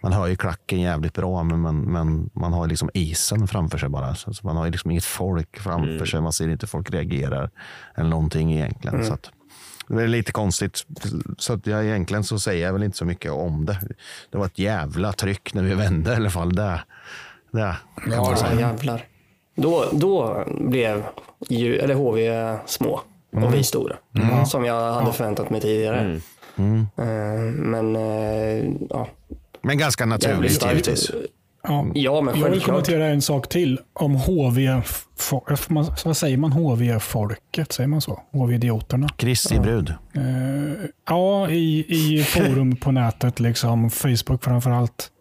man 0.03 0.13
hör 0.13 0.27
ju 0.27 0.35
klacken 0.35 0.79
jävligt 0.81 1.13
bra, 1.13 1.43
men 1.43 1.59
man, 1.59 1.79
men 1.79 2.29
man 2.33 2.53
har 2.53 2.67
liksom 2.67 2.89
isen 2.93 3.47
framför 3.47 3.77
sig 3.77 3.89
bara. 3.89 4.15
Så 4.15 4.31
man 4.41 4.57
har 4.57 4.65
ju 4.65 4.71
liksom 4.71 4.91
inget 4.91 5.05
folk 5.05 5.59
framför 5.59 6.05
sig. 6.05 6.21
Man 6.21 6.33
ser 6.33 6.49
inte 6.49 6.67
folk 6.67 6.91
reagerar 6.91 7.49
eller 7.95 8.09
någonting 8.09 8.53
egentligen. 8.53 9.05
Så 9.05 9.13
att, 9.13 9.29
det 9.87 10.03
är 10.03 10.07
lite 10.07 10.31
konstigt. 10.31 10.85
Så 11.37 11.53
att 11.53 11.67
jag, 11.67 11.85
egentligen 11.85 12.23
så 12.23 12.39
säger 12.39 12.65
jag 12.65 12.73
väl 12.73 12.83
inte 12.83 12.97
så 12.97 13.05
mycket 13.05 13.31
om 13.31 13.65
det. 13.65 13.79
Det 14.29 14.37
var 14.37 14.45
ett 14.45 14.59
jävla 14.59 15.13
tryck 15.13 15.53
när 15.53 15.63
vi 15.63 15.73
vände 15.73 16.11
i 16.13 16.15
alla 16.15 16.29
fall. 16.29 16.55
Det, 16.55 16.81
det 17.51 17.75
Ja, 18.11 18.35
jävlar. 18.59 19.03
Då, 19.55 19.85
då 19.91 20.43
blev 20.61 21.03
ju, 21.49 21.75
eller 21.77 21.95
HV 21.95 22.57
små 22.65 23.01
och 23.31 23.53
vi 23.53 23.63
stora. 23.63 23.95
Som 24.45 24.65
jag 24.65 24.93
hade 24.93 25.13
förväntat 25.13 25.49
mig 25.49 25.61
tidigare. 25.61 26.19
Eh, 26.95 27.39
Men 27.53 27.95
eh, 27.95 28.71
ja, 28.89 29.07
Men 29.61 29.77
ganska 29.77 30.05
naturligt 30.05 30.65
givetvis. 30.65 31.11
Ja. 31.63 31.87
Ja, 31.93 32.21
men 32.21 32.39
Jag 32.39 32.49
vill 32.49 32.61
kommentera 32.61 33.05
en 33.05 33.21
sak 33.21 33.49
till 33.49 33.79
om 33.93 34.15
HV. 34.15 34.81
Vad 36.05 36.17
säger 36.17 36.37
man? 36.37 36.51
HV-folket? 36.51 37.71
Säger 37.71 37.87
man 37.87 38.01
så? 38.01 38.23
HV-idioterna? 38.31 39.09
Kristi 39.17 39.59
brud. 39.59 39.89
Eh, 39.89 40.23
ja, 41.09 41.49
i, 41.49 41.85
i 41.89 42.23
forum 42.27 42.75
på 42.75 42.91
nätet, 42.91 43.39
liksom 43.39 43.89
Facebook 43.89 44.43
framför 44.43 44.71
allt. 44.71 45.11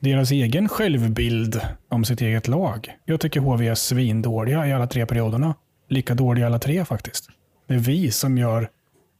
Deras 0.00 0.30
egen 0.30 0.68
självbild 0.68 1.60
om 1.88 2.04
sitt 2.04 2.20
eget 2.20 2.48
lag. 2.48 2.88
Jag 3.04 3.20
tycker 3.20 3.40
HV 3.40 3.68
är 3.68 3.74
svindåliga 3.74 4.66
i 4.66 4.72
alla 4.72 4.86
tre 4.86 5.06
perioderna. 5.06 5.54
Lika 5.88 6.14
dåliga 6.14 6.46
alla 6.46 6.58
tre 6.58 6.84
faktiskt. 6.84 7.28
Det 7.68 7.74
är 7.74 7.78
vi 7.78 8.10
som 8.10 8.38
gör, 8.38 8.68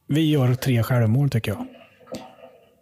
vi 0.07 0.29
gör 0.31 0.53
tre 0.53 0.83
självmål 0.83 1.29
tycker 1.29 1.51
jag. 1.51 1.65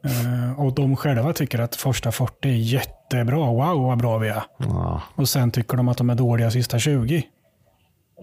Eh, 0.07 0.59
och 0.59 0.73
de 0.73 0.95
själva 0.95 1.33
tycker 1.33 1.59
att 1.59 1.75
första 1.75 2.11
40 2.11 2.49
är 2.49 2.53
jättebra. 2.53 3.37
Wow 3.37 3.81
vad 3.83 3.97
bra 3.97 4.17
vi 4.17 4.27
är. 4.29 4.43
Ja. 4.57 5.01
Och 5.15 5.29
sen 5.29 5.51
tycker 5.51 5.77
de 5.77 5.87
att 5.87 5.97
de 5.97 6.09
är 6.09 6.15
dåliga 6.15 6.51
sista 6.51 6.79
20. 6.79 7.23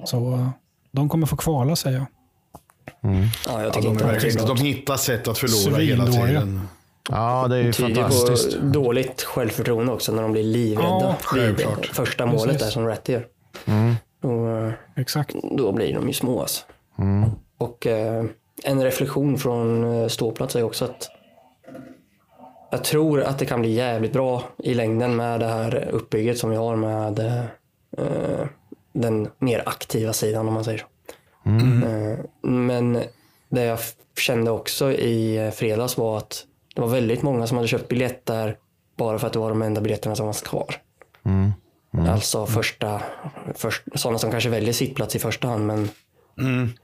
Så 0.04 0.32
eh, 0.32 0.48
de 0.92 1.08
kommer 1.08 1.26
få 1.26 1.36
kvala 1.36 1.76
säger 1.76 1.96
jag. 1.98 2.06
Ja, 3.00 3.10
jag 3.46 3.64
Ja, 3.66 3.70
tycker 3.70 3.88
de, 3.88 4.24
inte 4.26 4.38
bra. 4.44 4.46
de 4.54 4.62
hittar 4.62 4.96
sätt 4.96 5.28
att 5.28 5.38
förlora 5.38 5.80
hela 5.82 6.06
tiden. 6.06 6.68
Ja, 7.10 7.46
det 7.48 7.56
är 7.56 7.62
ju 7.62 7.72
fantastiskt. 7.72 8.60
på 8.60 8.66
dåligt 8.66 9.22
självförtroende 9.22 9.92
också 9.92 10.12
när 10.12 10.22
de 10.22 10.32
blir 10.32 10.42
livrädda 10.42 11.16
Ja, 11.32 11.44
vid 11.56 11.66
första 11.92 12.26
målet 12.26 12.44
Precis. 12.44 12.62
där 12.62 12.70
som 12.70 12.86
Rätt 12.86 13.08
gör. 13.08 13.26
Då, 14.22 14.48
eh, 14.66 14.72
Exakt. 14.96 15.34
då 15.58 15.72
blir 15.72 15.94
de 15.94 16.06
ju 16.08 16.12
små 16.12 16.40
alltså. 16.40 16.64
Och 17.58 17.86
eh, 17.86 18.24
en 18.64 18.82
reflektion 18.82 19.38
från 19.38 20.10
ståplats 20.10 20.56
är 20.56 20.62
också 20.62 20.84
att 20.84 21.08
jag 22.74 22.84
tror 22.84 23.22
att 23.22 23.38
det 23.38 23.46
kan 23.46 23.60
bli 23.60 23.72
jävligt 23.72 24.12
bra 24.12 24.42
i 24.58 24.74
längden 24.74 25.16
med 25.16 25.40
det 25.40 25.46
här 25.46 25.88
uppbygget 25.92 26.38
som 26.38 26.50
vi 26.50 26.56
har 26.56 26.76
med 26.76 27.18
eh, 27.98 28.46
den 28.92 29.28
mer 29.38 29.62
aktiva 29.66 30.12
sidan 30.12 30.48
om 30.48 30.54
man 30.54 30.64
säger 30.64 30.78
så. 30.78 30.86
Eh, 31.86 32.18
men 32.50 33.02
det 33.48 33.64
jag 33.64 33.78
kände 34.18 34.50
också 34.50 34.92
i 34.92 35.36
eh, 35.36 35.50
fredags 35.50 35.98
var 35.98 36.18
att 36.18 36.44
det 36.74 36.80
var 36.80 36.88
väldigt 36.88 37.22
många 37.22 37.46
som 37.46 37.56
hade 37.56 37.68
köpt 37.68 37.88
biljett 37.88 38.26
där 38.26 38.56
bara 38.96 39.18
för 39.18 39.26
att 39.26 39.32
det 39.32 39.38
var 39.38 39.48
de 39.48 39.62
enda 39.62 39.80
biljetterna 39.80 40.16
som 40.16 40.26
fanns 40.26 40.42
kvar. 40.42 40.76
Alltså 42.08 42.46
första, 42.46 43.00
först, 43.54 43.82
sådana 43.94 44.18
som 44.18 44.30
kanske 44.30 44.50
väljer 44.50 44.72
sittplats 44.72 45.16
i 45.16 45.18
första 45.18 45.48
hand 45.48 45.66
men 45.66 45.88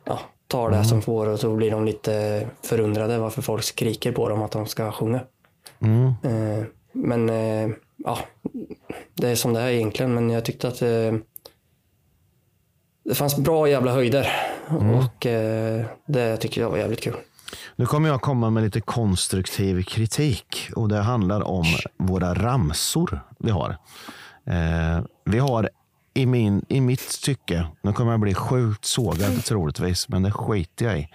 ja, 0.05 0.21
tar 0.47 0.71
det 0.71 0.85
som 0.85 1.03
får 1.03 1.27
och 1.27 1.41
så 1.41 1.57
blir 1.57 1.71
de 1.71 1.85
lite 1.85 2.47
förundrade 2.63 3.19
varför 3.19 3.43
folk 3.43 3.65
skriker 3.65 4.13
på 4.13 4.29
dem 4.29 4.43
att 4.43 4.53
de 4.53 4.67
ska 4.67 4.93
sjunga. 4.93 5.21
Eh, 5.83 6.65
men 6.93 7.29
eh, 7.29 7.71
ja, 7.97 8.19
det 9.15 9.29
är 9.29 9.35
som 9.35 9.53
det 9.53 9.61
är 9.61 9.69
egentligen 9.69 10.15
men 10.15 10.31
jag 10.31 10.45
tyckte 10.45 10.69
att 10.69 10.83
eh, 10.83 11.15
det 13.05 13.15
fanns 13.15 13.37
bra 13.37 13.69
jävla 13.69 13.93
höjder 13.93 14.29
och 14.69 15.27
eh, 15.27 15.85
det 16.07 16.37
tycker 16.37 16.61
jag 16.61 16.71
var 16.71 16.79
jävligt 16.79 17.01
kul. 17.01 17.17
Nu 17.77 17.87
kommer 17.87 18.09
jag 18.09 18.21
komma 18.21 18.51
med 18.51 18.63
lite 18.63 18.81
konstruktiv 18.81 19.83
kritik 19.83 20.71
och 20.77 20.89
det 20.89 20.99
handlar 20.99 21.41
om 21.41 21.65
våra 21.97 22.35
ramsor 22.35 23.21
vi 23.39 23.51
har. 23.51 23.77
Eh, 24.47 25.05
vi 25.25 25.39
har 25.39 25.71
i, 26.15 26.27
min, 26.27 26.65
i 26.69 26.81
mitt 26.81 27.23
tycke, 27.23 27.67
nu 27.83 27.93
kommer 27.93 28.11
jag 28.11 28.21
bli 28.21 28.35
sjukt 28.35 28.85
sågad 28.85 29.45
troligtvis, 29.45 30.09
men 30.09 30.23
det 30.23 30.33
skiter 30.33 30.87
jag 30.87 30.99
i. 30.99 31.09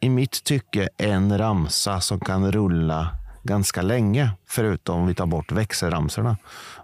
I 0.00 0.08
mitt 0.08 0.44
tycke 0.44 0.88
en 0.96 1.38
ramsa 1.38 2.00
som 2.00 2.20
kan 2.20 2.52
rulla 2.52 3.08
ganska 3.42 3.82
länge, 3.82 4.30
förutom 4.46 5.00
om 5.00 5.06
vi 5.06 5.14
tar 5.14 5.26
bort 5.26 5.52
växelramsorna. 5.52 6.36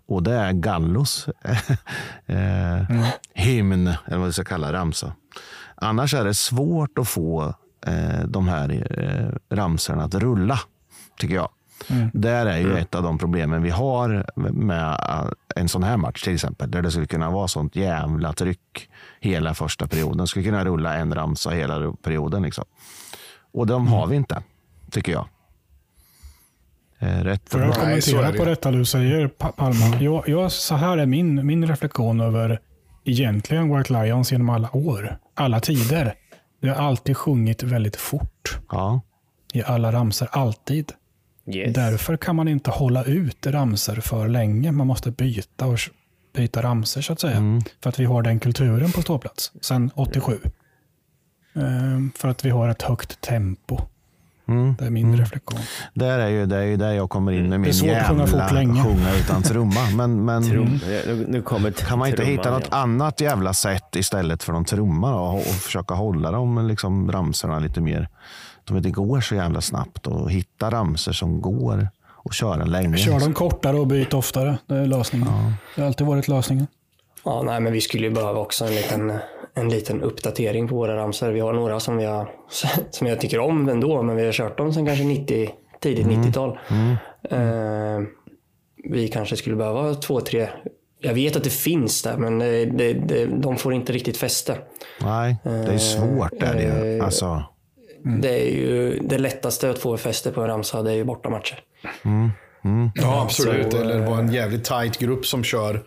Och 0.07 0.23
det 0.23 0.35
är 0.35 0.53
Gallos 0.53 1.29
eh, 2.27 3.09
hymn, 3.35 3.87
eller 4.07 4.19
vad 4.19 4.27
vi 4.27 4.33
ska 4.33 4.45
kalla 4.45 4.73
ramsa. 4.73 5.13
Annars 5.75 6.15
är 6.15 6.25
det 6.25 6.35
svårt 6.35 6.99
att 6.99 7.09
få 7.09 7.55
eh, 7.87 8.25
de 8.27 8.49
här 8.49 8.87
eh, 8.99 9.57
ramsorna 9.57 10.05
att 10.05 10.15
rulla, 10.15 10.61
tycker 11.19 11.35
jag. 11.35 11.49
Där 12.13 12.47
är 12.47 12.59
ju 12.59 12.79
ett 12.79 12.95
av 12.95 13.03
de 13.03 13.19
problemen 13.19 13.63
vi 13.63 13.71
har 13.71 14.27
med 14.53 14.89
eh, 14.89 15.31
en 15.57 15.69
sån 15.69 15.83
här 15.83 15.97
match 15.97 16.23
till 16.23 16.35
exempel. 16.35 16.71
Där 16.71 16.83
det 16.83 16.91
skulle 16.91 17.07
kunna 17.07 17.31
vara 17.31 17.49
sånt 17.49 17.77
jävla 17.77 18.33
tryck 18.33 18.91
hela 19.21 19.55
första 19.55 19.87
perioden. 19.87 20.27
skulle 20.27 20.45
kunna 20.45 20.65
rulla 20.65 20.95
en 20.95 21.15
ramsa 21.15 21.51
hela 21.51 21.93
perioden. 21.93 22.43
Liksom. 22.43 22.65
Och 23.53 23.67
de 23.67 23.89
har 23.89 24.07
vi 24.07 24.17
inte, 24.17 24.43
tycker 24.91 25.13
jag. 25.13 25.29
Eh, 26.99 27.07
rätt 27.25 27.49
Får 27.51 27.61
jag 27.61 27.75
kommentera 27.75 28.33
på 28.33 28.45
detta 28.45 28.71
du 28.71 28.85
säger, 28.85 29.29
Pa- 29.29 29.53
Palma? 29.53 29.97
Jag, 30.01 30.29
jag, 30.29 30.53
så 30.53 30.75
här 30.75 30.99
är 30.99 31.07
min, 31.07 31.47
min 31.47 31.67
reflektion 31.67 32.21
över 32.21 32.61
egentligen 33.05 33.77
White 33.77 33.93
Lions 33.93 34.33
genom 34.33 34.49
alla 34.51 34.77
år. 34.77 35.19
Alla 35.35 35.61
tider. 35.61 36.15
Det 36.61 36.69
har 36.69 36.87
alltid 36.89 37.17
sjungit 37.17 37.63
väldigt 37.63 37.97
fort 37.97 38.59
Ja. 38.71 39.01
i 39.53 39.63
alla 39.63 39.93
ramser. 39.93 40.29
Alltid. 40.33 40.93
Yes. 41.47 41.75
Därför 41.75 42.17
kan 42.17 42.37
man 42.37 42.49
inte 42.49 42.71
hålla 42.71 43.05
ut 43.05 43.47
ramser 43.47 43.97
för 44.01 44.29
länge. 44.29 44.73
Man 44.73 44.87
måste 44.87 45.11
byta 45.11 45.67
och 45.67 45.79
byta 46.37 46.63
ramser 46.63 47.01
så 47.01 47.13
att 47.13 47.21
säga. 47.21 47.63
För 47.83 47.89
att 47.91 47.99
vi 48.01 48.05
har 48.05 48.23
den 48.23 48.41
kulturen 48.41 48.93
på 48.93 49.03
ståplats 49.03 49.53
sedan 49.61 49.91
87. 49.95 50.39
Ehm, 51.55 52.13
för 52.17 52.29
att 52.29 52.45
vi 52.45 52.51
har 52.51 52.69
ett 52.69 52.83
högt 52.83 53.21
tempo. 53.21 53.79
Det 54.79 54.85
är 54.87 54.91
min 54.91 55.17
reflektion. 55.17 55.61
Där 55.95 56.19
är 56.19 56.29
ju, 56.29 56.47
det 56.47 56.57
är 56.57 56.63
ju 56.63 56.77
där 56.77 56.93
jag 56.93 57.11
kommer 57.11 57.33
in 57.33 57.49
med 57.49 57.61
min 57.61 57.71
att 57.71 57.81
sjunga 57.81 57.93
jävla 57.93 58.51
länge. 58.53 58.85
sjunga 58.85 59.15
utan 59.15 59.43
trumma. 59.43 59.91
Men, 59.97 60.25
men 60.25 60.43
Trum. 60.43 60.81
Nu, 61.29 61.43
kommer 61.43 61.71
kan 61.71 61.99
man 61.99 62.09
inte 62.09 62.17
trumman 62.17 62.39
hitta 62.39 62.51
något 62.51 62.61
igen. 62.61 62.73
annat 62.75 63.21
jävla 63.21 63.55
sätt 63.55 63.97
istället 63.97 64.43
för 64.43 64.53
de 64.53 64.65
trumma 64.65 65.11
då, 65.11 65.19
och, 65.19 65.35
och 65.39 65.45
försöka 65.45 65.95
hålla 65.95 66.31
dem 66.31 66.69
liksom, 66.69 67.13
ramsorna 67.13 67.59
lite 67.59 67.81
mer. 67.81 68.09
De 68.65 68.77
inte 68.77 68.91
går 68.91 69.21
så 69.21 69.35
jävla 69.35 69.61
snabbt 69.61 70.07
och 70.07 70.31
hitta 70.31 70.71
ramsor 70.71 71.13
som 71.13 71.41
går 71.41 71.89
och 72.07 72.35
köra 72.35 72.65
länge. 72.65 72.97
Kör 72.97 73.21
dem 73.21 73.35
kortare 73.35 73.77
och 73.77 73.87
byt 73.87 74.15
oftare. 74.15 74.59
Det 74.67 74.75
är 74.75 74.87
lösningen. 74.87 75.29
Det 75.75 75.81
har 75.81 75.87
alltid 75.87 76.07
varit 76.07 76.29
lösningen. 76.29 76.67
Ja, 77.25 77.43
nej, 77.43 77.61
men 77.61 77.73
vi 77.73 77.81
skulle 77.81 78.07
ju 78.07 78.11
behöva 78.13 78.41
också 78.41 78.65
en 78.65 78.75
liten, 78.75 79.13
en 79.55 79.69
liten 79.69 80.03
uppdatering 80.03 80.69
på 80.69 80.75
våra 80.75 80.97
ramsor. 80.97 81.31
Vi 81.31 81.41
har 81.41 81.53
några 81.53 81.81
som, 81.81 81.97
vi 81.97 82.05
har, 82.05 82.31
som 82.91 83.07
jag 83.07 83.21
tycker 83.21 83.39
om 83.39 83.69
ändå, 83.69 84.03
men 84.03 84.17
vi 84.17 84.25
har 84.25 84.33
kört 84.33 84.59
dem 84.59 84.73
sedan 84.73 84.87
kanske 84.87 85.05
90, 85.05 85.51
tidigt 85.81 86.07
90-tal. 86.07 86.59
Eh, 87.31 88.01
vi 88.85 89.09
kanske 89.09 89.37
skulle 89.37 89.57
behöva 89.57 89.95
två, 89.95 90.21
tre. 90.21 90.49
Jag 91.01 91.15
vet 91.15 91.37
att 91.37 91.45
det 91.45 91.51
finns 91.53 92.03
där, 92.03 92.17
men 92.17 92.39
det, 92.39 92.65
det, 92.65 92.93
det, 92.93 93.27
de 93.27 93.57
får 93.57 93.75
inte 93.75 93.93
riktigt 93.93 94.17
fäste. 94.17 94.59
Nej, 95.03 95.37
det 95.43 95.51
är 95.51 95.79
svårt. 95.79 96.33
Är 96.43 96.55
det. 96.55 96.97
Eh, 96.97 97.05
Alltså, 97.05 97.43
Det 98.21 98.47
är 98.49 98.51
ju 98.57 98.99
det 98.99 99.19
lättaste 99.19 99.71
att 99.71 99.79
få 99.79 99.97
fäste 99.97 100.31
på 100.31 100.41
en 100.41 100.47
ramsa, 100.47 100.83
det 100.83 100.91
är 100.91 100.95
ju 100.95 101.05
bortamatcher. 101.05 101.61
Ja, 102.95 103.23
absolut. 103.23 103.73
Så, 103.73 103.79
Eller 103.79 104.07
vara 104.07 104.19
en 104.19 104.33
jävligt 104.33 104.65
tight 104.65 104.99
grupp 104.99 105.27
som 105.27 105.45
kör, 105.45 105.85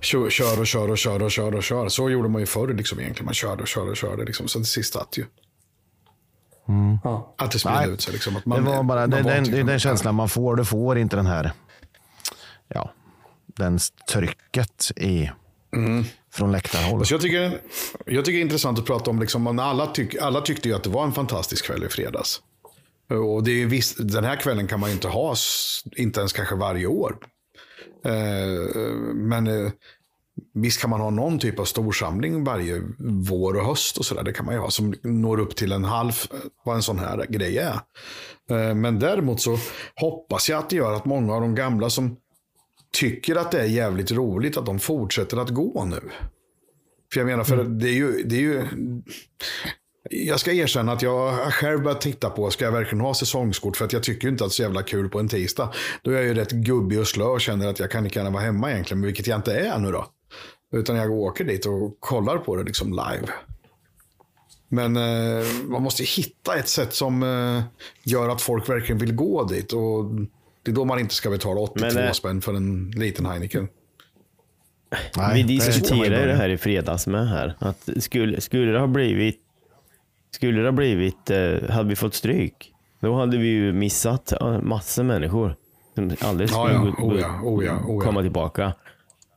kör, 0.00 0.60
och 0.60 0.66
kör 0.66 0.90
och 0.90 0.98
kör 0.98 1.22
och 1.22 1.30
kör 1.30 1.54
och 1.54 1.62
kör. 1.62 1.88
Så 1.88 2.10
gjorde 2.10 2.28
man 2.28 2.40
ju 2.40 2.46
förr 2.46 2.74
liksom 2.74 3.00
egentligen. 3.00 3.24
Man 3.24 3.34
körde 3.34 3.62
och 3.62 3.68
körde 3.68 3.90
och 3.90 3.96
körde. 3.96 4.24
Liksom. 4.24 4.48
Så 4.48 4.58
till 4.58 4.66
sist 4.66 4.96
att 4.96 5.18
ju. 5.18 5.24
Ja. 7.04 7.34
Att 7.38 7.50
det 7.50 7.64
Nej, 7.64 7.90
ut 7.90 8.00
sig. 8.00 8.12
Liksom. 8.12 8.36
Att 8.36 8.44
det 8.44 8.48
man, 8.48 8.64
var 8.64 8.82
bara 8.82 9.00
man 9.00 9.10
det, 9.10 9.22
var 9.22 9.30
den, 9.30 9.44
typ- 9.44 9.54
det 9.54 9.60
är 9.60 9.64
den 9.64 9.78
känslan 9.78 10.14
man 10.14 10.28
får. 10.28 10.56
Du 10.56 10.64
får 10.64 10.98
inte 10.98 11.16
den 11.16 11.26
här 11.26 11.52
ja, 12.68 12.92
den 13.46 13.78
trycket 14.12 14.90
i, 14.96 15.30
från 16.32 16.52
läktarhåll. 16.52 17.06
Så 17.06 17.14
jag, 17.14 17.20
tycker, 17.20 17.60
jag 18.06 18.24
tycker 18.24 18.32
det 18.32 18.40
är 18.40 18.42
intressant 18.42 18.78
att 18.78 18.86
prata 18.86 19.10
om, 19.10 19.20
liksom, 19.20 19.46
om 19.46 19.58
alla, 19.58 19.86
tyck, 19.86 20.16
alla 20.16 20.40
tyckte 20.40 20.68
ju 20.68 20.74
att 20.74 20.82
det 20.82 20.90
var 20.90 21.04
en 21.04 21.12
fantastisk 21.12 21.64
kväll 21.64 21.84
i 21.84 21.88
fredags. 21.88 22.42
Och 23.10 23.44
det 23.44 23.50
är 23.50 23.56
ju 23.56 23.66
visst, 23.66 23.96
den 23.98 24.24
här 24.24 24.36
kvällen 24.36 24.68
kan 24.68 24.80
man 24.80 24.90
ju 24.90 24.94
inte 24.94 25.08
ha, 25.08 25.34
inte 25.96 26.20
ens 26.20 26.32
kanske 26.32 26.54
varje 26.54 26.86
år. 26.86 27.16
Eh, 28.04 28.94
men 29.14 29.46
eh, 29.46 29.70
visst 30.54 30.80
kan 30.80 30.90
man 30.90 31.00
ha 31.00 31.10
någon 31.10 31.38
typ 31.38 31.58
av 31.58 31.64
storsamling 31.64 32.44
varje 32.44 32.82
vår 32.98 33.56
och 33.56 33.64
höst 33.64 33.98
och 33.98 34.04
sådär. 34.04 34.22
Det 34.22 34.32
kan 34.32 34.46
man 34.46 34.54
ju 34.54 34.60
ha 34.60 34.70
som 34.70 34.94
når 35.02 35.40
upp 35.40 35.56
till 35.56 35.72
en 35.72 35.84
halv, 35.84 36.12
vad 36.64 36.76
en 36.76 36.82
sån 36.82 36.98
här 36.98 37.26
grej 37.28 37.58
är. 37.58 37.80
Eh, 38.50 38.74
men 38.74 38.98
däremot 38.98 39.40
så 39.40 39.58
hoppas 39.94 40.48
jag 40.48 40.58
att 40.58 40.70
det 40.70 40.76
gör 40.76 40.92
att 40.92 41.04
många 41.04 41.34
av 41.34 41.40
de 41.40 41.54
gamla 41.54 41.90
som 41.90 42.16
tycker 42.92 43.36
att 43.36 43.50
det 43.50 43.60
är 43.60 43.66
jävligt 43.66 44.12
roligt 44.12 44.56
att 44.56 44.66
de 44.66 44.78
fortsätter 44.78 45.36
att 45.36 45.50
gå 45.50 45.84
nu. 45.84 46.00
För 47.12 47.20
jag 47.20 47.26
menar, 47.26 47.44
för 47.44 47.64
det 47.64 47.88
är 47.88 47.94
ju, 47.94 48.22
det 48.22 48.36
är 48.36 48.40
ju 48.40 48.64
jag 50.10 50.40
ska 50.40 50.52
erkänna 50.52 50.92
att 50.92 51.02
jag 51.02 51.52
själv 51.52 51.82
börjat 51.82 52.00
titta 52.00 52.30
på, 52.30 52.50
ska 52.50 52.64
jag 52.64 52.72
verkligen 52.72 53.00
ha 53.00 53.14
säsongskort? 53.14 53.76
För 53.76 53.84
att 53.84 53.92
jag 53.92 54.02
tycker 54.02 54.28
inte 54.28 54.44
att 54.44 54.50
det 54.50 54.52
är 54.52 54.56
så 54.56 54.62
jävla 54.62 54.82
kul 54.82 55.08
på 55.08 55.18
en 55.18 55.28
tisdag. 55.28 55.72
Då 56.02 56.10
är 56.10 56.14
jag 56.14 56.24
ju 56.24 56.34
rätt 56.34 56.50
gubbig 56.50 57.00
och 57.00 57.06
slö 57.06 57.24
och 57.24 57.40
känner 57.40 57.68
att 57.68 57.78
jag 57.78 57.90
kan 57.90 58.04
lika 58.04 58.20
gärna 58.20 58.30
vara 58.30 58.42
hemma 58.42 58.72
egentligen, 58.72 59.02
vilket 59.02 59.26
jag 59.26 59.38
inte 59.38 59.58
är 59.58 59.78
nu 59.78 59.92
då. 59.92 60.06
Utan 60.72 60.96
jag 60.96 61.10
åker 61.10 61.44
dit 61.44 61.66
och 61.66 61.96
kollar 62.00 62.38
på 62.38 62.56
det 62.56 62.62
liksom 62.62 62.90
live. 62.90 63.32
Men 64.68 64.96
eh, 64.96 65.46
man 65.68 65.82
måste 65.82 66.04
hitta 66.04 66.56
ett 66.56 66.68
sätt 66.68 66.94
som 66.94 67.22
eh, 67.22 67.62
gör 68.02 68.28
att 68.28 68.42
folk 68.42 68.68
verkligen 68.68 68.98
vill 68.98 69.14
gå 69.14 69.44
dit. 69.44 69.72
Och 69.72 70.04
det 70.62 70.70
är 70.70 70.74
då 70.74 70.84
man 70.84 70.98
inte 70.98 71.14
ska 71.14 71.30
betala 71.30 71.60
82 71.60 71.86
Men, 71.86 72.04
eh, 72.04 72.12
spänn 72.12 72.40
för 72.40 72.54
en 72.54 72.90
liten 72.90 73.26
Heineken. 73.26 73.68
Nej, 75.16 75.34
Vi 75.34 75.42
diskuterade 75.42 76.06
inte 76.06 76.26
det 76.26 76.34
här 76.34 76.48
i 76.48 76.58
fredags 76.58 77.06
med 77.06 77.28
här. 77.28 77.56
Att 77.58 77.88
skulle, 77.98 78.40
skulle 78.40 78.72
det 78.72 78.78
ha 78.78 78.86
blivit, 78.86 79.40
skulle 80.30 80.60
det 80.60 80.66
ha 80.66 80.72
blivit, 80.72 81.30
eh, 81.30 81.70
hade 81.70 81.88
vi 81.88 81.96
fått 81.96 82.14
stryk, 82.14 82.72
då 83.00 83.14
hade 83.14 83.38
vi 83.38 83.48
ju 83.48 83.72
missat 83.72 84.32
massor 84.62 85.02
människor 85.02 85.56
som 85.94 86.16
aldrig 86.20 86.48
skulle 86.50 86.72
ja. 86.72 86.80
Oh, 86.80 87.20
ja. 87.20 87.40
Oh, 87.42 87.64
ja. 87.64 87.78
Oh, 87.86 87.94
ja. 87.94 88.00
komma 88.00 88.22
tillbaka. 88.22 88.72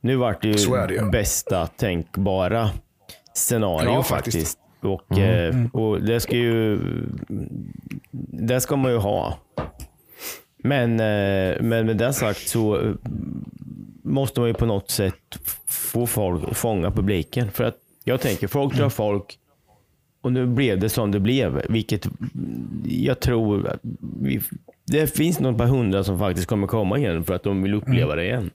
Nu 0.01 0.15
vart 0.15 0.41
det 0.41 0.51
det 0.51 0.93
ju 0.93 0.99
ju. 0.99 1.09
bästa 1.09 1.67
tänkbara 1.67 2.69
scenario 3.33 3.89
Ja, 3.89 4.03
faktiskt. 4.03 4.37
faktiskt. 4.37 4.57
Och, 4.81 5.17
eh, 5.17 5.65
och 5.73 6.01
det 6.01 6.19
ska 6.19 6.35
ju, 6.35 6.79
det 8.31 8.61
ska 8.61 8.75
man 8.75 8.91
ju 8.91 8.97
ha. 8.97 9.37
Men, 10.57 10.91
eh, 10.91 11.61
men 11.61 11.85
med 11.85 11.97
det 11.97 12.13
sagt 12.13 12.49
så 12.49 12.93
måste 14.03 14.39
man 14.39 14.49
ju 14.49 14.53
på 14.53 14.65
något 14.65 14.91
sätt 14.91 15.39
få 15.65 16.07
folk, 16.07 16.55
fånga 16.55 16.91
publiken. 16.91 17.51
För 17.51 17.63
att 17.63 17.77
jag 18.03 18.21
tänker, 18.21 18.47
folk 18.47 18.75
drar 18.75 18.89
folk 18.89 19.37
Och 20.21 20.33
nu 20.33 20.45
blev 20.45 20.79
det 20.79 20.89
som 20.89 21.11
det 21.11 21.19
blev, 21.19 21.61
vilket 21.69 22.07
jag 22.85 23.19
tror... 23.19 23.77
Vi, 24.21 24.41
det 24.85 25.07
finns 25.15 25.39
nog 25.39 25.51
ett 25.51 25.57
par 25.57 25.65
hundra 25.65 26.03
som 26.03 26.19
faktiskt 26.19 26.47
kommer 26.47 26.67
komma 26.67 26.97
igen 26.97 27.23
för 27.23 27.33
att 27.33 27.43
de 27.43 27.61
vill 27.63 27.73
uppleva 27.73 28.15
det 28.15 28.23
igen. 28.25 28.49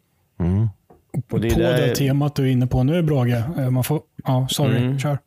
Det 1.12 1.18
är 1.18 1.20
på 1.28 1.38
där- 1.38 1.76
det 1.86 1.94
temat 1.94 2.34
du 2.34 2.42
är 2.42 2.46
inne 2.52 2.66
på 2.66 2.82
nu 2.82 3.02
Brage. 3.02 3.58
eh, 3.58 3.70
Man 3.70 3.84
får, 3.84 4.00
ja, 4.24 4.46
sorry, 4.50 4.76
Mm. 4.76 4.98
kör. 4.98 5.18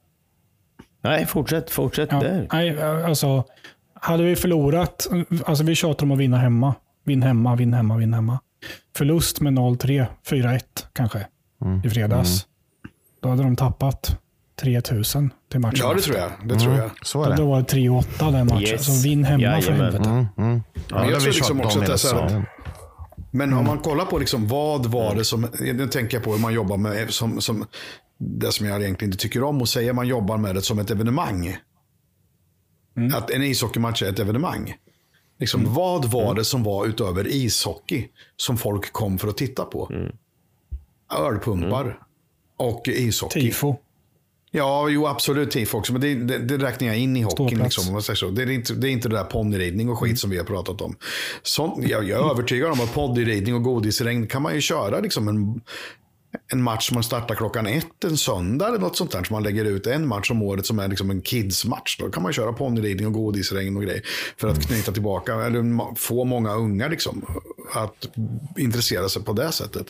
Nej, 1.01 1.25
fortsätt, 1.25 1.69
fortsätt 1.69 2.09
Ja, 2.11 2.19
där. 2.19 2.47
nej, 2.53 2.81
alltså, 2.81 3.43
hade 3.93 4.23
vi 4.23 4.35
förlorat, 4.35 5.07
alltså 5.45 5.63
vi 5.63 5.75
tjatar 5.75 6.05
om 6.05 6.11
att 6.11 6.17
vinna 6.19 6.37
hemma. 6.37 6.75
Vinn 7.03 7.23
hemma, 7.23 7.55
vinn 7.55 7.73
hemma, 7.73 7.97
vinn 7.97 8.13
hemma. 8.13 8.39
Förlust 8.95 9.41
med 9.41 9.53
0-3, 9.53 10.05
4-1 10.29 10.59
kanske 10.93 11.25
i 11.83 11.89
fredags. 11.89 12.45
Då 13.19 13.29
hade 13.29 13.43
de 13.43 13.55
tappat 13.55 14.19
3000 14.59 15.29
till 15.51 15.59
matchen. 15.59 15.77
Ja, 15.79 15.93
det 15.93 16.01
tror 16.01 16.17
jag. 16.17 16.31
Det 16.45 16.59
tror 16.59 16.73
jag. 16.75 16.89
Så 17.01 17.23
är 17.23 17.29
Då 17.29 17.35
det. 17.35 17.43
var 17.43 17.57
det 17.61 17.65
3-8 17.67 18.31
den 18.31 18.47
matchen. 18.47 18.61
Yes. 18.61 18.85
Så 19.01 19.07
vinn 19.07 19.23
hemma 19.23 19.61
för 19.61 19.71
Jajamän. 19.71 19.81
helvete. 19.81 20.29
Men 20.35 20.63
jag 21.09 21.19
tror 21.21 21.33
liksom 21.33 21.61
också 21.61 21.77
om 21.77 21.81
att 21.83 21.87
det 21.87 21.93
är 21.93 21.97
så 21.97 22.15
här. 22.19 22.45
Men 23.31 23.53
om 23.53 23.65
man 23.65 23.77
kollar 23.77 24.05
på 24.05 24.17
liksom 24.17 24.47
vad 24.47 24.85
var 24.85 25.15
det 25.15 25.23
som, 25.25 25.47
nu 25.59 25.87
tänker 25.87 26.17
jag 26.17 26.23
på 26.23 26.31
hur 26.31 26.39
man 26.39 26.53
jobbar 26.53 26.77
med, 26.77 27.13
som, 27.13 27.41
som, 27.41 27.65
det 28.17 28.51
som 28.51 28.65
jag 28.65 28.81
egentligen 28.81 29.11
inte 29.11 29.21
tycker 29.23 29.43
om 29.43 29.61
att 29.61 29.69
säga, 29.69 29.93
man 29.93 30.07
jobbar 30.07 30.37
med 30.37 30.55
det 30.55 30.61
som 30.61 30.79
ett 30.79 30.91
evenemang. 30.91 31.57
Att 33.13 33.31
en 33.31 33.43
ishockeymatch 33.43 34.03
är 34.03 34.09
ett 34.09 34.19
evenemang. 34.19 34.73
Liksom, 35.39 35.73
Vad 35.73 36.05
var 36.05 36.35
det 36.35 36.45
som 36.45 36.63
var 36.63 36.85
utöver 36.85 37.27
ishockey 37.27 38.07
som 38.35 38.57
folk 38.57 38.93
kom 38.93 39.17
för 39.17 39.27
att 39.27 39.37
titta 39.37 39.65
på? 39.65 39.91
Ölpumpar 41.19 41.99
och 42.57 42.87
ishockey. 42.87 43.41
Tifo. 43.41 43.75
Ja, 44.51 44.89
jo 44.89 45.07
absolut 45.07 45.51
tifo 45.51 45.77
också. 45.77 45.93
Men 45.93 46.01
det, 46.01 46.15
det, 46.15 46.37
det 46.37 46.65
räknar 46.65 46.87
jag 46.87 46.97
in 46.97 47.17
i 47.17 47.21
hockeyn. 47.21 47.63
Liksom, 47.63 47.87
om 47.87 47.93
man 47.93 48.01
säger 48.01 48.17
så. 48.17 48.29
Det, 48.29 48.43
är 48.43 48.49
inte, 48.49 48.73
det 48.73 48.89
är 48.89 48.91
inte 48.91 49.09
det 49.09 49.15
där 49.15 49.23
ponnyridning 49.23 49.89
och 49.89 49.99
skit 49.99 50.19
som 50.19 50.29
vi 50.29 50.37
har 50.37 50.45
pratat 50.45 50.81
om. 50.81 50.95
Sånt, 51.43 51.87
jag, 51.87 52.03
jag 52.03 52.25
är 52.25 52.31
övertygad 52.31 52.71
om 52.71 52.81
att 52.81 52.93
ponnyridning 52.93 53.55
och 53.55 53.63
godisregn 53.63 54.27
kan 54.27 54.41
man 54.41 54.55
ju 54.55 54.61
köra 54.61 54.99
liksom 54.99 55.27
en, 55.27 55.61
en 56.51 56.63
match 56.63 56.87
som 56.87 56.95
man 56.95 57.03
startar 57.03 57.35
klockan 57.35 57.67
ett 57.67 58.03
en 58.03 58.17
söndag 58.17 58.67
eller 58.67 58.79
något 58.79 58.97
sånt 58.97 59.11
där. 59.11 59.23
Som 59.23 59.33
man 59.33 59.43
lägger 59.43 59.65
ut 59.65 59.87
en 59.87 60.07
match 60.07 60.31
om 60.31 60.41
året 60.41 60.65
som 60.65 60.79
är 60.79 60.87
liksom 60.87 61.09
en 61.09 61.21
kidsmatch. 61.21 61.97
Då 61.97 62.09
kan 62.09 62.23
man 62.23 62.33
köra 62.33 62.53
ponnyridning 62.53 63.07
och 63.07 63.13
godisregn 63.13 63.77
och 63.77 63.83
grejer. 63.83 64.03
För 64.37 64.47
att 64.47 64.67
knyta 64.67 64.91
tillbaka, 64.91 65.35
eller 65.35 65.95
få 65.95 66.23
många 66.23 66.53
unga 66.53 66.87
liksom, 66.87 67.25
att 67.73 68.09
intressera 68.57 69.09
sig 69.09 69.23
på 69.23 69.33
det 69.33 69.51
sättet. 69.51 69.85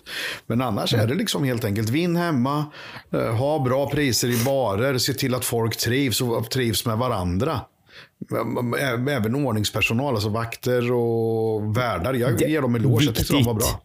Men 0.48 0.62
annars 0.62 0.94
är 0.94 1.08
det 1.08 1.16
liksom 1.16 1.44
helt 1.44 1.66
enkelt 1.66 1.90
vinn 1.90 2.16
hemma, 2.16 2.66
eh, 3.12 3.36
ha 3.36 3.60
bra 3.60 3.90
priser 3.90 4.28
i 4.28 4.44
barer, 4.46 4.98
se 4.98 5.14
till 5.14 5.36
att 5.36 5.46
folk 5.46 5.78
trivs 5.78 6.22
och 6.22 6.52
trivs 6.52 6.86
med 6.86 6.98
varandra. 6.98 7.62
Även 9.10 9.36
ordningspersonal, 9.36 10.14
alltså 10.14 10.30
vakter 10.30 10.92
och 10.92 11.78
värdar. 11.78 12.14
Jag 12.14 12.42
ger 12.42 12.62
dem 12.62 12.76
eloge. 12.76 13.04
Jag 13.04 13.16
tyckte 13.16 13.34
de 13.34 13.44
var 13.44 13.54
bra. 13.54 13.82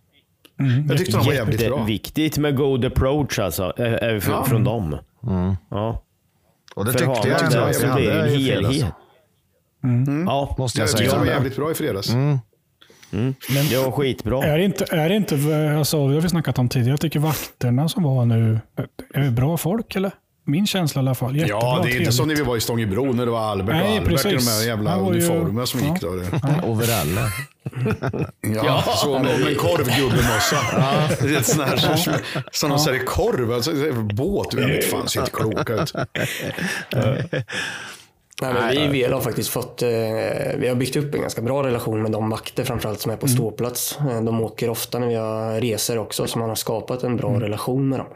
Jag 0.89 0.99
tyckte 0.99 1.17
de 1.17 1.27
var 1.27 1.33
jävligt 1.33 1.67
bra. 1.67 1.79
Jätteviktigt 1.79 2.39
med 2.39 2.57
god 2.57 2.85
approach 2.85 3.39
alltså, 3.39 3.73
äh, 3.83 4.21
från, 4.21 4.35
Ja. 4.35 4.45
från 4.45 4.65
dem. 4.65 4.97
Ja. 5.71 6.03
Och 6.75 6.85
det 6.85 6.93
För 6.93 6.99
tyckte 6.99 7.29
jag 7.29 7.43
ändå 7.55 7.73
så 7.73 7.95
blir 7.95 8.11
det 8.11 8.21
en 8.21 8.29
i 8.29 8.45
fredags. 8.45 8.67
helhet. 8.69 8.95
Ja, 10.27 10.55
Måste 10.59 10.81
Jag 10.81 10.89
jag 10.89 10.97
tyckte 10.97 11.13
de 11.15 11.19
var 11.19 11.25
säga. 11.25 11.35
jävligt 11.37 11.57
bra 11.57 11.71
i 11.71 11.75
fredags. 11.75 12.09
det 13.71 13.77
var 13.85 13.91
skitbra. 13.93 14.45
Är 14.45 14.59
det 14.59 14.65
inte, 14.65 14.85
är 14.91 15.09
det 15.09 15.15
inte 15.17 15.35
alltså, 15.79 16.09
det 16.09 16.15
har 16.15 16.21
vi 16.21 16.29
snackat 16.29 16.59
om 16.59 16.69
tidigare, 16.69 16.91
jag 16.93 17.01
tycker 17.01 17.19
vakterna 17.21 17.89
som 17.89 18.03
var 18.03 18.25
nu, 18.25 18.59
är 19.15 19.21
det 19.21 19.31
bra 19.31 19.57
folk 19.57 19.97
eller? 19.97 20.13
Min 20.47 20.67
känsla 20.67 20.99
i 20.99 21.03
alla 21.03 21.15
fall. 21.15 21.37
Jättebra, 21.37 21.59
Ja, 21.61 21.73
det 21.73 21.75
är 21.75 21.79
inte 21.81 21.91
trevligt. 21.93 22.15
som 22.15 22.29
när 22.29 22.35
vi 22.37 22.43
var 22.43 22.57
i 22.57 22.61
Stångebro 22.61 23.13
när 23.13 23.25
det 23.27 23.33
var 23.33 23.41
Albert 23.41 23.75
Nej, 23.77 23.83
och 23.83 23.97
Albert 23.97 24.25
i 24.25 24.29
de 24.29 24.35
precis. 24.35 24.49
här 24.61 24.67
jävla 24.67 24.97
ju- 24.97 25.03
uniformerna 25.03 25.67
som 25.67 25.81
ja. 25.81 25.87
gick 25.93 26.01
då. 26.01 26.09
Overaller. 26.69 27.29
Ja, 28.65 28.83
så 28.97 29.13
med 29.19 29.23
med 29.41 29.49
en 29.49 29.55
korvgubbemössa. 29.55 30.57
Det 31.27 31.35
är 31.35 31.39
ett 31.39 31.47
sån 31.47 31.65
här 31.65 31.77
som, 31.77 32.13
som 32.53 32.71
de 32.71 32.79
säljer 32.79 33.05
korv, 33.05 33.53
alltså 33.53 33.71
båt. 34.15 34.49
Jag 34.53 34.69
vet 34.69 34.85
fan, 34.91 35.09
ser 35.09 35.21
inte 35.21 35.33
kloka 35.33 35.73
ut. 35.75 35.93
Nej, 38.43 38.53
men 38.55 38.69
vi 38.71 38.99
i 38.99 39.07
VL 39.07 39.13
har 39.13 39.21
faktiskt 39.21 39.49
fått, 39.49 39.83
eh, 39.83 39.89
vi 40.59 40.69
har 40.69 40.75
byggt 40.75 40.97
upp 40.97 41.15
en 41.15 41.21
ganska 41.21 41.43
bra 41.43 41.63
relation 41.63 42.03
med 42.03 42.13
de 42.13 42.31
vakter 42.31 42.65
framförallt 42.65 43.01
som 43.01 43.13
är 43.13 43.17
på 43.17 43.29
ståplats. 43.29 43.99
Eh, 44.11 44.23
de 44.23 44.41
åker 44.41 44.71
ofta 44.71 44.99
när 44.99 45.07
vi 45.07 45.15
har 45.15 45.61
resor 45.61 45.99
också 45.99 46.27
så 46.27 46.39
man 46.39 46.49
har 46.49 46.57
skapat 46.57 47.03
en 47.03 47.17
bra 47.17 47.41
relation 47.41 47.89
med 47.89 47.99
dem. 47.99 48.07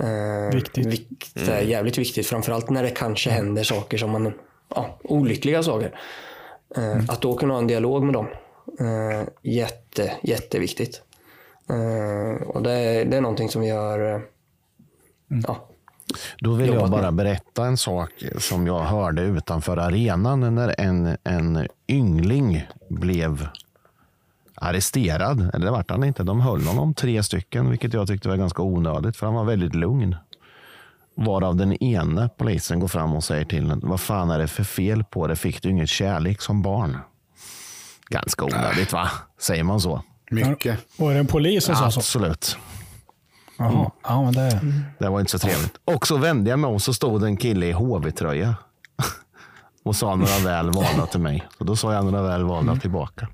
Eh, 0.00 0.54
Viktigt. 0.54 0.86
Vikt, 0.86 1.30
det 1.34 1.52
är 1.52 1.60
jävligt 1.62 1.98
viktigt, 1.98 2.26
framförallt 2.26 2.70
när 2.70 2.82
det 2.82 2.90
kanske 2.90 3.30
händer 3.30 3.62
saker 3.64 3.98
som 3.98 4.10
man, 4.10 4.32
ja, 4.74 4.98
olyckliga 5.04 5.62
saker. 5.62 5.94
Eh, 6.76 6.96
Att 7.08 7.20
då 7.22 7.34
kunna 7.36 7.54
ha 7.54 7.58
en 7.60 7.66
dialog 7.66 8.02
med 8.04 8.12
dem, 8.14 8.26
eh, 8.80 9.28
jätte, 9.42 10.12
jätteviktigt. 10.22 11.02
Eh, 11.70 12.46
och 12.48 12.62
det, 12.62 12.72
är- 12.72 13.04
det 13.04 13.16
är 13.16 13.20
någonting 13.20 13.48
som 13.48 13.62
vi 13.62 13.70
har, 13.70 14.14
eh, 14.14 14.20
ja, 15.46 15.68
Då 16.38 16.52
vill 16.52 16.72
jag 16.74 16.90
bara 16.90 17.12
berätta 17.12 17.64
en 17.66 17.76
sak 17.76 18.10
som 18.38 18.66
jag 18.66 18.80
hörde 18.80 19.22
utanför 19.22 19.76
arenan 19.76 20.54
när 20.54 20.74
en, 20.80 21.16
en 21.24 21.68
yngling 21.88 22.66
blev 22.88 23.48
arresterad. 24.54 25.50
Eller 25.54 25.66
det 25.66 25.70
vart 25.70 25.90
han 25.90 26.04
inte. 26.04 26.22
De 26.22 26.40
höll 26.40 26.66
honom 26.66 26.94
tre 26.94 27.22
stycken, 27.22 27.70
vilket 27.70 27.92
jag 27.92 28.08
tyckte 28.08 28.28
var 28.28 28.36
ganska 28.36 28.62
onödigt, 28.62 29.16
för 29.16 29.26
han 29.26 29.34
var 29.34 29.44
väldigt 29.44 29.74
lugn. 29.74 30.16
Varav 31.16 31.56
den 31.56 31.82
ene 31.82 32.28
polisen 32.36 32.80
går 32.80 32.88
fram 32.88 33.14
och 33.14 33.24
säger 33.24 33.44
till 33.44 33.62
honom, 33.62 33.88
vad 33.88 34.00
fan 34.00 34.30
är 34.30 34.38
det 34.38 34.48
för 34.48 34.64
fel 34.64 35.04
på 35.04 35.26
det? 35.26 35.36
Fick 35.36 35.62
du 35.62 35.70
inget 35.70 35.88
kärlek 35.88 36.40
som 36.40 36.62
barn? 36.62 36.98
Ganska 38.08 38.44
onödigt 38.44 38.92
va? 38.92 39.10
Säger 39.40 39.64
man 39.64 39.80
så? 39.80 40.02
Mycket. 40.30 40.78
Var 40.96 41.12
det 41.12 41.18
en 41.18 41.26
polis 41.26 41.64
som 41.64 41.74
sa 41.76 41.90
så? 41.90 42.00
Absolut. 42.00 42.56
Jaha. 43.58 43.90
Ja, 44.02 44.22
men 44.22 44.32
det... 44.32 44.60
Det 44.98 45.08
var 45.08 45.20
inte 45.20 45.32
så 45.32 45.38
trevligt. 45.38 45.76
Och 45.84 46.06
så 46.06 46.16
vände 46.16 46.50
jag 46.50 46.58
mig 46.58 46.70
om 46.70 46.80
så 46.80 46.94
stod 46.94 47.24
en 47.24 47.36
kille 47.36 47.66
i 47.66 47.72
HV-tröja. 47.72 48.54
Och 49.82 49.96
sa 49.96 50.16
några 50.16 50.38
väl 50.38 50.70
valda 50.70 51.06
till 51.06 51.20
mig. 51.20 51.44
Så 51.58 51.64
då 51.64 51.76
sa 51.76 51.94
jag 51.94 52.04
några 52.04 52.22
väl 52.22 52.44
valda 52.44 52.76
tillbaka. 52.76 53.28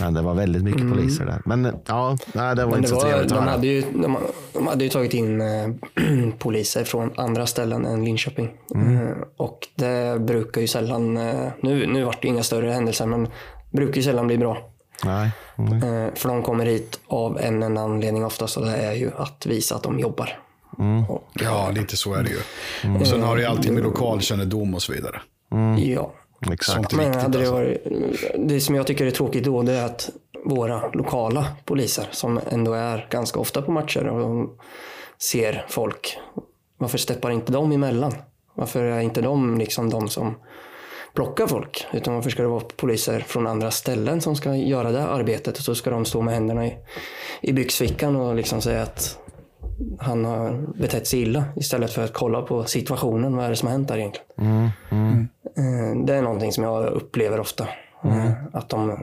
Men 0.00 0.14
det 0.14 0.22
var 0.22 0.34
väldigt 0.34 0.62
mycket 0.62 0.90
poliser 0.90 1.26
där. 1.26 1.42
Men 1.44 1.76
ja, 1.86 2.16
nej, 2.32 2.56
det 2.56 2.64
var 2.64 2.70
Men 2.70 2.78
inte 2.78 2.80
det 2.80 2.88
så 2.88 2.94
var, 2.94 3.02
trevligt 3.02 3.32
att 3.32 3.38
de, 3.38 3.44
höra. 3.44 3.50
hade 3.50 3.66
ju, 3.66 3.80
de, 3.80 4.16
de 4.52 4.66
hade 4.66 4.84
ju 4.84 4.90
tagit 4.90 5.14
in 5.14 5.40
eh, 5.40 5.68
poliser 6.38 6.84
från 6.84 7.10
andra 7.16 7.46
ställen 7.46 7.86
än 7.86 8.04
Linköping. 8.04 8.50
Mm. 8.74 8.96
Eh, 8.96 9.12
och 9.36 9.68
det 9.74 10.20
brukar 10.20 10.60
ju 10.60 10.66
sällan, 10.66 11.16
eh, 11.16 11.48
nu, 11.60 11.86
nu 11.86 12.04
vart 12.04 12.22
det 12.22 12.28
inga 12.28 12.42
större 12.42 12.70
händelser, 12.70 13.06
men 13.06 13.28
brukar 13.70 13.96
ju 13.96 14.02
sällan 14.02 14.26
bli 14.26 14.38
bra. 14.38 14.58
Nej. 15.04 15.30
Mm. 15.58 15.80
För 16.14 16.28
de 16.28 16.42
kommer 16.42 16.66
hit 16.66 17.00
av 17.06 17.38
en 17.40 17.62
enda 17.62 17.80
anledning 17.80 18.24
oftast 18.24 18.56
och 18.56 18.64
det 18.64 18.76
är 18.76 18.92
ju 18.92 19.10
att 19.16 19.46
visa 19.46 19.74
att 19.74 19.82
de 19.82 19.98
jobbar. 19.98 20.38
Mm. 20.78 21.04
Och, 21.04 21.28
Ja, 21.34 21.70
lite 21.74 21.96
så 21.96 22.14
är 22.14 22.22
det 22.22 22.30
ju. 22.30 22.98
Och 23.00 23.06
sen 23.06 23.22
har 23.22 23.36
det 23.36 23.42
ju 23.42 23.48
alltid 23.48 23.72
med 23.72 23.82
lokalkännedom 23.82 24.74
och 24.74 24.82
så 24.82 24.92
vidare. 24.92 25.20
ja. 25.78 26.12
Exakt. 26.50 26.92
Men 26.92 27.06
viktigt 27.06 27.22
hade 27.22 27.38
det, 27.38 27.44
alltså. 27.44 27.54
varit, 27.54 28.48
det 28.48 28.60
som 28.60 28.74
jag 28.74 28.86
tycker 28.86 29.06
är 29.06 29.10
tråkigt 29.10 29.44
då 29.44 29.62
det 29.62 29.72
är 29.72 29.84
att 29.84 30.10
våra 30.44 30.90
lokala 30.90 31.46
poliser 31.64 32.08
som 32.10 32.40
ändå 32.50 32.72
är 32.72 33.06
ganska 33.10 33.40
ofta 33.40 33.62
på 33.62 33.72
matcher 33.72 34.06
och 34.08 34.58
ser 35.18 35.66
folk. 35.68 36.18
Varför 36.78 36.98
steppar 36.98 37.30
inte 37.30 37.52
de 37.52 37.72
emellan? 37.72 38.14
Varför 38.54 38.84
är 38.84 39.00
inte 39.00 39.20
de 39.20 39.58
liksom 39.58 39.90
de 39.90 40.08
som 40.08 40.34
plockar 41.14 41.46
folk? 41.46 41.86
Utan 41.92 42.14
varför 42.14 42.30
ska 42.30 42.42
det 42.42 42.48
vara 42.48 42.64
poliser 42.76 43.20
från 43.20 43.46
andra 43.46 43.70
ställen 43.70 44.20
som 44.20 44.36
ska 44.36 44.54
göra 44.54 44.92
det 44.92 45.06
arbetet 45.06 45.58
och 45.58 45.64
så 45.64 45.74
ska 45.74 45.90
de 45.90 46.04
stå 46.04 46.22
med 46.22 46.34
händerna 46.34 46.66
i, 46.66 46.76
i 47.40 47.52
byxfickan 47.52 48.16
och 48.16 48.34
liksom 48.34 48.62
säga 48.62 48.82
att 48.82 49.18
han 49.98 50.24
har 50.24 50.66
betett 50.80 51.06
sig 51.06 51.20
illa 51.22 51.44
istället 51.56 51.90
för 51.92 52.04
att 52.04 52.12
kolla 52.12 52.42
på 52.42 52.64
situationen. 52.64 53.36
Vad 53.36 53.44
är 53.46 53.50
det 53.50 53.56
som 53.56 53.66
har 53.68 53.72
hänt 53.72 53.88
där 53.88 53.98
egentligen? 53.98 54.64
Eh, 55.56 56.04
Det 56.06 56.14
är 56.14 56.22
någonting 56.22 56.52
som 56.52 56.64
jag 56.64 56.84
upplever 56.86 57.40
ofta. 57.40 57.68
Eh, 58.04 58.30
Att 58.52 58.68
de, 58.68 58.98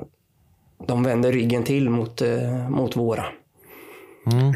de 0.88 1.04
vänder 1.04 1.32
ryggen 1.32 1.64
till 1.64 1.90
mot, 1.90 2.22
eh, 2.22 2.70
mot 2.70 2.96
våra. 2.96 3.26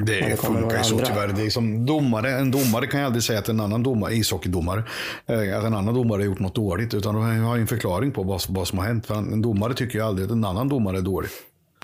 Det 0.06 0.19
det 0.19 0.39
kommer 0.41 0.60
funkar 0.62 0.78
ju 0.78 0.84
så 0.84 0.97
tyvärr. 0.97 1.28
Det 1.28 1.45
är 1.45 1.49
som 1.49 1.86
domare, 1.86 2.32
en 2.32 2.52
domare 2.52 2.88
kan 2.88 2.99
ju 2.99 3.06
aldrig 3.06 3.23
säga 3.23 3.39
att 3.39 3.49
en 3.49 3.60
annan 3.60 3.84
domare, 3.84 4.13
ishockeydomare, 4.13 4.84
att 5.28 5.63
en 5.65 5.73
annan 5.73 5.93
domare 5.93 6.19
har 6.21 6.26
gjort 6.26 6.39
något 6.39 6.56
dåligt. 6.56 6.93
Utan 6.93 7.15
de 7.15 7.43
har 7.43 7.56
ju 7.56 7.62
en 7.62 7.67
förklaring 7.67 8.12
på 8.12 8.23
vad, 8.23 8.41
vad 8.49 8.67
som 8.67 8.78
har 8.80 8.86
hänt. 8.86 9.06
För 9.06 9.15
en 9.15 9.41
domare 9.41 9.73
tycker 9.73 9.99
ju 9.99 10.06
aldrig 10.06 10.26
att 10.26 10.32
en 10.32 10.45
annan 10.45 10.69
domare 10.69 10.97
är 10.97 11.02
dålig. 11.02 11.30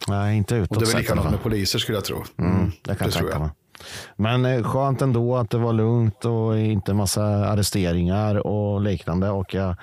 Nej, 0.07 0.37
inte 0.37 0.55
utåt 0.55 0.71
Och 0.71 0.83
det 0.83 0.89
är 0.89 0.93
väl 0.93 1.01
likadant 1.01 1.31
med 1.31 1.43
poliser 1.43 1.79
skulle 1.79 1.97
jag 1.97 2.05
tro. 2.05 2.23
Mm, 2.39 2.71
det 2.83 2.95
kan 2.95 3.05
jag 3.07 3.13
tror 3.13 3.23
tänka 3.29 3.39
mig. 3.39 3.49
Men 4.15 4.45
eh, 4.45 4.63
skönt 4.63 5.01
ändå 5.01 5.37
att 5.37 5.49
det 5.49 5.57
var 5.57 5.73
lugnt 5.73 6.25
och 6.25 6.59
inte 6.59 6.93
massa 6.93 7.23
arresteringar 7.23 8.47
och 8.47 8.81
liknande. 8.81 9.29
Och 9.29 9.53
jag 9.53 9.75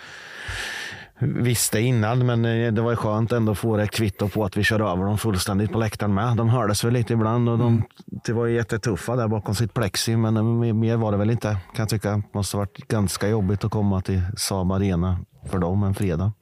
visste 1.19 1.81
innan, 1.81 2.27
men 2.27 2.45
eh, 2.45 2.73
det 2.73 2.83
var 2.83 2.97
skönt 2.97 3.33
ändå 3.33 3.53
att 3.53 3.59
få 3.59 3.77
det 3.77 3.87
kvitto 3.87 4.29
på 4.29 4.45
att 4.45 4.57
vi 4.57 4.65
kör 4.65 4.93
över 4.93 5.05
dem 5.05 5.19
fullständigt 5.19 5.73
på 5.73 5.79
läktaren 5.79 6.15
med. 6.15 6.37
De 6.37 6.49
hördes 6.49 6.85
väl 6.85 6.93
lite 6.93 7.13
ibland 7.13 7.49
och 7.49 7.59
de 7.59 7.83
Ratti 8.27 8.33
var 8.33 8.47
ju 8.47 8.55
jättetuffa 8.55 9.17
där 9.17 9.29
bakom 9.29 9.55
sitt 9.55 9.75
plexi, 9.75 10.17
men 10.17 10.37
eh, 10.37 10.73
mer 10.75 10.97
var 10.97 11.13
det 11.13 11.19
väl 11.19 11.31
inte. 11.31 11.49
Kan 11.49 11.83
jag 11.83 11.89
tycka. 11.89 12.23
måste 12.33 12.57
ha 12.57 12.61
varit 12.61 12.89
ganska 12.89 13.29
jobbigt 13.29 13.65
att 13.65 13.71
komma 13.71 14.01
till 14.01 14.23
Saab 14.37 14.73
Arena 14.73 15.19
för 15.51 15.59
dem 15.59 15.83
en 15.83 15.95
fredag. 15.95 16.33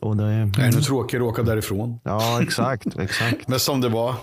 Och 0.00 0.16
det 0.16 0.24
är 0.24 0.60
ännu 0.60 0.80
tråkigare 0.80 1.24
att 1.24 1.30
åka 1.30 1.42
därifrån. 1.42 2.00
Ja, 2.02 2.42
exakt. 2.42 2.86
exakt. 3.00 3.36
Men 3.48 3.60
som 3.60 3.80
det 3.80 3.88
var. 3.88 4.14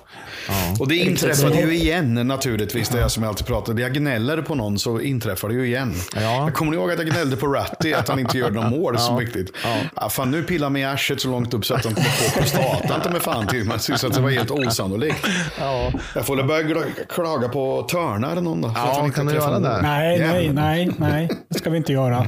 Ja. 0.47 0.53
Och 0.79 0.87
det 0.87 0.95
inträffade 0.95 1.61
ju 1.61 1.75
igen 1.75 2.13
naturligtvis. 2.13 2.89
Det 2.89 3.01
är 3.01 3.07
som 3.07 3.23
jag 3.23 3.29
alltid 3.29 3.47
pratar. 3.47 3.79
Jag 3.79 3.93
gnäller 3.93 4.41
på 4.41 4.55
någon 4.55 4.79
så 4.79 4.99
inträffar 4.99 5.47
det 5.47 5.53
ju 5.53 5.65
igen. 5.65 5.93
Ja. 6.15 6.21
Jag 6.21 6.53
kommer 6.53 6.73
ihåg 6.73 6.91
att 6.91 6.97
jag 6.97 7.07
gnällde 7.07 7.35
på 7.35 7.47
Ratty 7.47 7.93
att 7.93 8.07
han 8.07 8.19
inte 8.19 8.37
gör 8.37 8.51
några 8.51 8.69
mål 8.79 8.93
ja. 8.97 9.01
så 9.01 9.17
viktigt. 9.17 9.51
Ja. 9.63 9.75
Ja, 9.95 10.09
fan, 10.09 10.31
nu 10.31 10.43
pillar 10.43 10.69
mig 10.69 10.81
i 10.81 10.85
arslet 10.85 11.21
så 11.21 11.29
långt 11.29 11.53
upp 11.53 11.65
så 11.65 11.73
att 11.75 11.85
han 11.85 11.93
kommer 11.93 12.29
på 12.29 12.39
prostatan 12.39 13.01
ta 13.03 13.09
mig 13.09 13.21
fan 13.21 13.47
till 13.47 13.65
mig. 13.65 13.79
Så 13.79 14.07
att 14.07 14.13
det 14.13 14.21
var 14.21 14.29
helt 14.29 14.51
osannolikt. 14.51 15.27
Ja. 15.59 15.91
Jag 16.15 16.25
får 16.25 16.35
väl 16.35 16.45
börja 16.45 16.83
klaga 17.09 17.49
på 17.49 17.87
Törna 17.91 18.31
eller 18.31 18.41
någon 18.41 18.61
då. 18.61 18.71
Ja, 18.75 19.09
kan 19.15 19.25
du 19.25 19.33
göra 19.33 19.59
det? 19.59 19.81
Nej, 19.81 20.19
nej, 20.19 20.53
nej, 20.53 20.91
nej. 20.97 21.29
Det 21.49 21.59
ska 21.59 21.69
vi 21.69 21.77
inte 21.77 21.93
göra. 21.93 22.25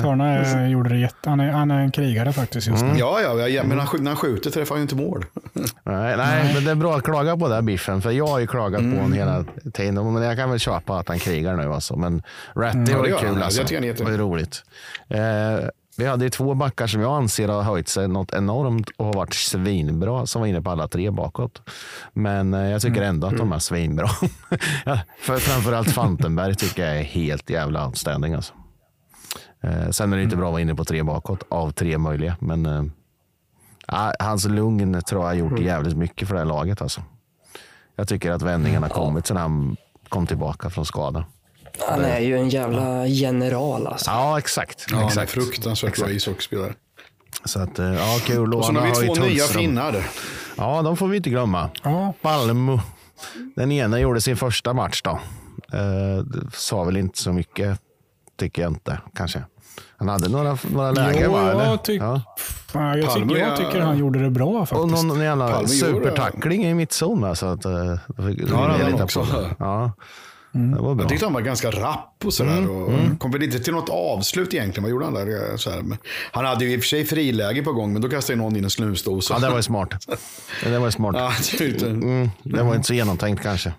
Törna 0.00 0.68
gjorde 0.68 0.88
det 0.88 0.98
jätte... 0.98 1.30
Han 1.30 1.40
är, 1.40 1.52
han 1.52 1.70
är 1.70 1.80
en 1.80 1.90
krigare 1.90 2.32
faktiskt. 2.32 2.66
Just 2.66 2.79
Mm. 2.82 2.98
Ja, 2.98 3.20
ja, 3.20 3.48
ja, 3.48 3.62
men 3.62 3.76
när 3.76 4.06
han 4.06 4.16
skjuter 4.16 4.50
träffar 4.50 4.74
han 4.74 4.80
ju 4.80 4.82
inte 4.82 4.96
mål. 4.96 5.24
Nej, 5.84 6.16
nej, 6.16 6.54
men 6.54 6.64
det 6.64 6.70
är 6.70 6.74
bra 6.74 6.96
att 6.96 7.04
klaga 7.04 7.36
på 7.36 7.48
det 7.48 7.62
biffen. 7.62 8.02
För 8.02 8.10
jag 8.10 8.26
har 8.26 8.38
ju 8.38 8.46
klagat 8.46 8.80
mm. 8.80 8.92
på 8.92 8.96
honom 8.96 9.12
hela 9.12 9.44
tiden. 9.72 10.12
Men 10.12 10.22
jag 10.22 10.36
kan 10.36 10.50
väl 10.50 10.58
köpa 10.58 10.98
att 10.98 11.08
han 11.08 11.18
krigar 11.18 11.56
nu. 11.56 11.72
Alltså. 11.72 11.96
Men 11.96 12.22
Ratty 12.54 12.78
mm. 12.78 12.98
var 12.98 13.06
ju 13.06 13.16
kul. 13.16 13.28
Han. 13.28 13.42
Alltså. 13.42 13.62
Det 13.64 14.00
var 14.00 14.10
ju 14.10 14.18
roligt. 14.18 14.62
Eh, 15.08 15.68
vi 15.96 16.06
hade 16.06 16.24
ju 16.24 16.30
två 16.30 16.54
backar 16.54 16.86
som 16.86 17.00
jag 17.00 17.16
anser 17.16 17.48
har 17.48 17.62
höjt 17.62 17.88
sig 17.88 18.08
något 18.08 18.32
enormt 18.32 18.90
och 18.96 19.06
har 19.06 19.12
varit 19.12 19.34
svinbra, 19.34 20.26
som 20.26 20.40
var 20.40 20.46
inne 20.46 20.62
på 20.62 20.70
alla 20.70 20.88
tre 20.88 21.10
bakåt. 21.10 21.62
Men 22.12 22.54
eh, 22.54 22.70
jag 22.70 22.82
tycker 22.82 22.96
mm. 22.96 23.08
ändå 23.08 23.26
att 23.26 23.36
de 23.36 23.52
är 23.52 23.58
svinbra. 23.58 24.08
för 25.20 25.38
framförallt 25.38 25.90
Fantenberg 25.90 26.54
tycker 26.54 26.86
jag 26.86 26.98
är 26.98 27.02
helt 27.02 27.50
jävla 27.50 27.86
outstanding. 27.86 28.34
Alltså. 28.34 28.52
Eh, 29.62 29.90
sen 29.90 30.12
är 30.12 30.16
det 30.16 30.22
inte 30.22 30.36
bra 30.36 30.46
att 30.46 30.52
vara 30.52 30.62
inne 30.62 30.74
på 30.74 30.84
tre 30.84 31.02
bakåt 31.02 31.42
av 31.48 31.70
tre 31.70 31.98
möjliga. 31.98 32.36
Men 32.40 32.66
eh, 32.66 32.84
hans 34.18 34.44
lugn 34.44 35.02
tror 35.02 35.22
jag 35.22 35.28
har 35.28 35.34
gjort 35.34 35.52
mm. 35.52 35.64
jävligt 35.64 35.96
mycket 35.96 36.28
för 36.28 36.34
det 36.34 36.40
här 36.40 36.46
laget. 36.46 36.82
Alltså. 36.82 37.02
Jag 37.96 38.08
tycker 38.08 38.30
att 38.30 38.42
vändningarna 38.42 38.86
har 38.86 38.94
kommit 38.94 39.26
sen 39.26 39.36
han 39.36 39.76
kom 40.08 40.26
tillbaka 40.26 40.70
från 40.70 40.86
skada. 40.86 41.24
Han 41.88 42.04
är 42.04 42.20
ju 42.20 42.36
en 42.36 42.48
jävla 42.48 43.06
general 43.06 43.86
alltså. 43.86 44.10
Ja, 44.10 44.38
exakt. 44.38 44.86
Ja, 44.90 45.06
exakt. 45.06 45.32
fruktansvärt 45.32 45.98
bra 45.98 46.10
ishockeyspelare. 46.10 46.74
Så 47.44 47.60
att, 47.60 47.78
eh, 47.78 47.94
ja, 47.94 48.18
kul. 48.24 48.54
Och 48.54 48.64
så 48.64 48.72
har 48.72 49.00
vi 49.00 49.06
två 49.06 49.24
nya 49.24 49.44
finnar. 49.44 50.06
Ja, 50.56 50.82
de 50.82 50.96
får 50.96 51.08
vi 51.08 51.16
inte 51.16 51.30
glömma. 51.30 51.70
Ja. 51.82 52.14
Palmo. 52.22 52.80
Den 53.56 53.72
ena 53.72 54.00
gjorde 54.00 54.20
sin 54.20 54.36
första 54.36 54.72
match 54.72 55.02
då. 55.02 55.20
Eh, 55.72 56.24
sa 56.52 56.84
väl 56.84 56.96
inte 56.96 57.18
så 57.18 57.32
mycket 57.32 57.80
tycker 58.40 58.62
jag 58.62 58.70
inte 58.70 58.98
kanske. 59.14 59.42
Han 59.96 60.08
hade 60.08 60.28
några, 60.28 60.58
några 60.72 60.90
lägen 60.92 61.22
jo, 61.24 61.32
va? 61.32 61.64
Jag, 61.64 61.84
tyck, 61.84 62.02
ja. 62.02 62.22
jag, 62.74 63.14
tycker, 63.14 63.36
jag 63.36 63.56
tycker 63.56 63.80
han 63.80 63.98
gjorde 63.98 64.18
det 64.18 64.30
bra 64.30 64.66
faktiskt. 64.66 64.80
Och 64.80 65.06
någon 65.06 65.20
jävla 65.20 65.66
supertackling 65.66 66.64
i 66.64 66.74
mittzon. 66.74 67.24
Alltså, 67.24 67.46
att, 67.46 67.66
uh, 67.66 67.72
ja, 67.72 68.76
det 68.78 68.84
hade 68.84 69.02
också. 69.02 69.26
Ja. 69.58 69.92
Mm. 70.54 70.70
Det 70.70 70.82
var 70.82 70.94
bra. 70.94 71.02
Jag 71.02 71.08
tyckte 71.08 71.26
han 71.26 71.32
var 71.32 71.40
ganska 71.40 71.70
rapp 71.70 72.22
och 72.24 72.34
sådär. 72.34 72.58
Mm. 72.58 72.70
Och 72.70 72.92
mm. 72.92 73.18
Kom 73.18 73.30
väl 73.30 73.42
inte 73.42 73.60
till 73.60 73.72
något 73.72 73.88
avslut 73.88 74.54
egentligen. 74.54 74.82
Vad 74.82 74.90
gjorde 74.90 75.04
han 75.04 75.14
där? 75.14 75.56
Så 75.56 75.70
här. 75.70 75.84
Han 76.32 76.44
hade 76.44 76.64
ju 76.64 76.72
i 76.72 76.76
och 76.76 76.80
för 76.80 76.88
sig 76.88 77.04
friläge 77.04 77.62
på 77.62 77.72
gång, 77.72 77.92
men 77.92 78.02
då 78.02 78.08
kastade 78.08 78.36
någon 78.36 78.56
in 78.56 78.64
en 78.64 78.70
snusdosa. 78.70 79.34
Ja, 79.34 79.40
det 79.40 79.48
var 79.48 79.56
ju 79.56 79.62
smart. 79.62 80.06
Det 80.64 80.78
var 80.78 80.86
ju 80.86 80.92
smart. 80.92 81.16
Ja, 81.18 81.32
mm, 81.86 82.30
det 82.42 82.62
var 82.62 82.74
inte 82.74 82.86
så 82.86 82.94
genomtänkt 82.94 83.42
kanske. 83.42 83.72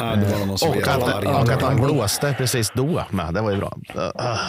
Ja, 0.00 0.16
det 0.16 0.38
var 0.38 0.46
någon 0.46 0.58
som 0.58 0.70
och, 0.70 0.88
att, 0.88 1.24
och 1.24 1.52
att 1.52 1.62
han 1.62 1.76
blåste 1.76 2.34
precis 2.38 2.72
då 2.74 3.04
med. 3.10 3.34
Det 3.34 3.40
var 3.40 3.50
ju 3.50 3.56
bra. 3.56 3.76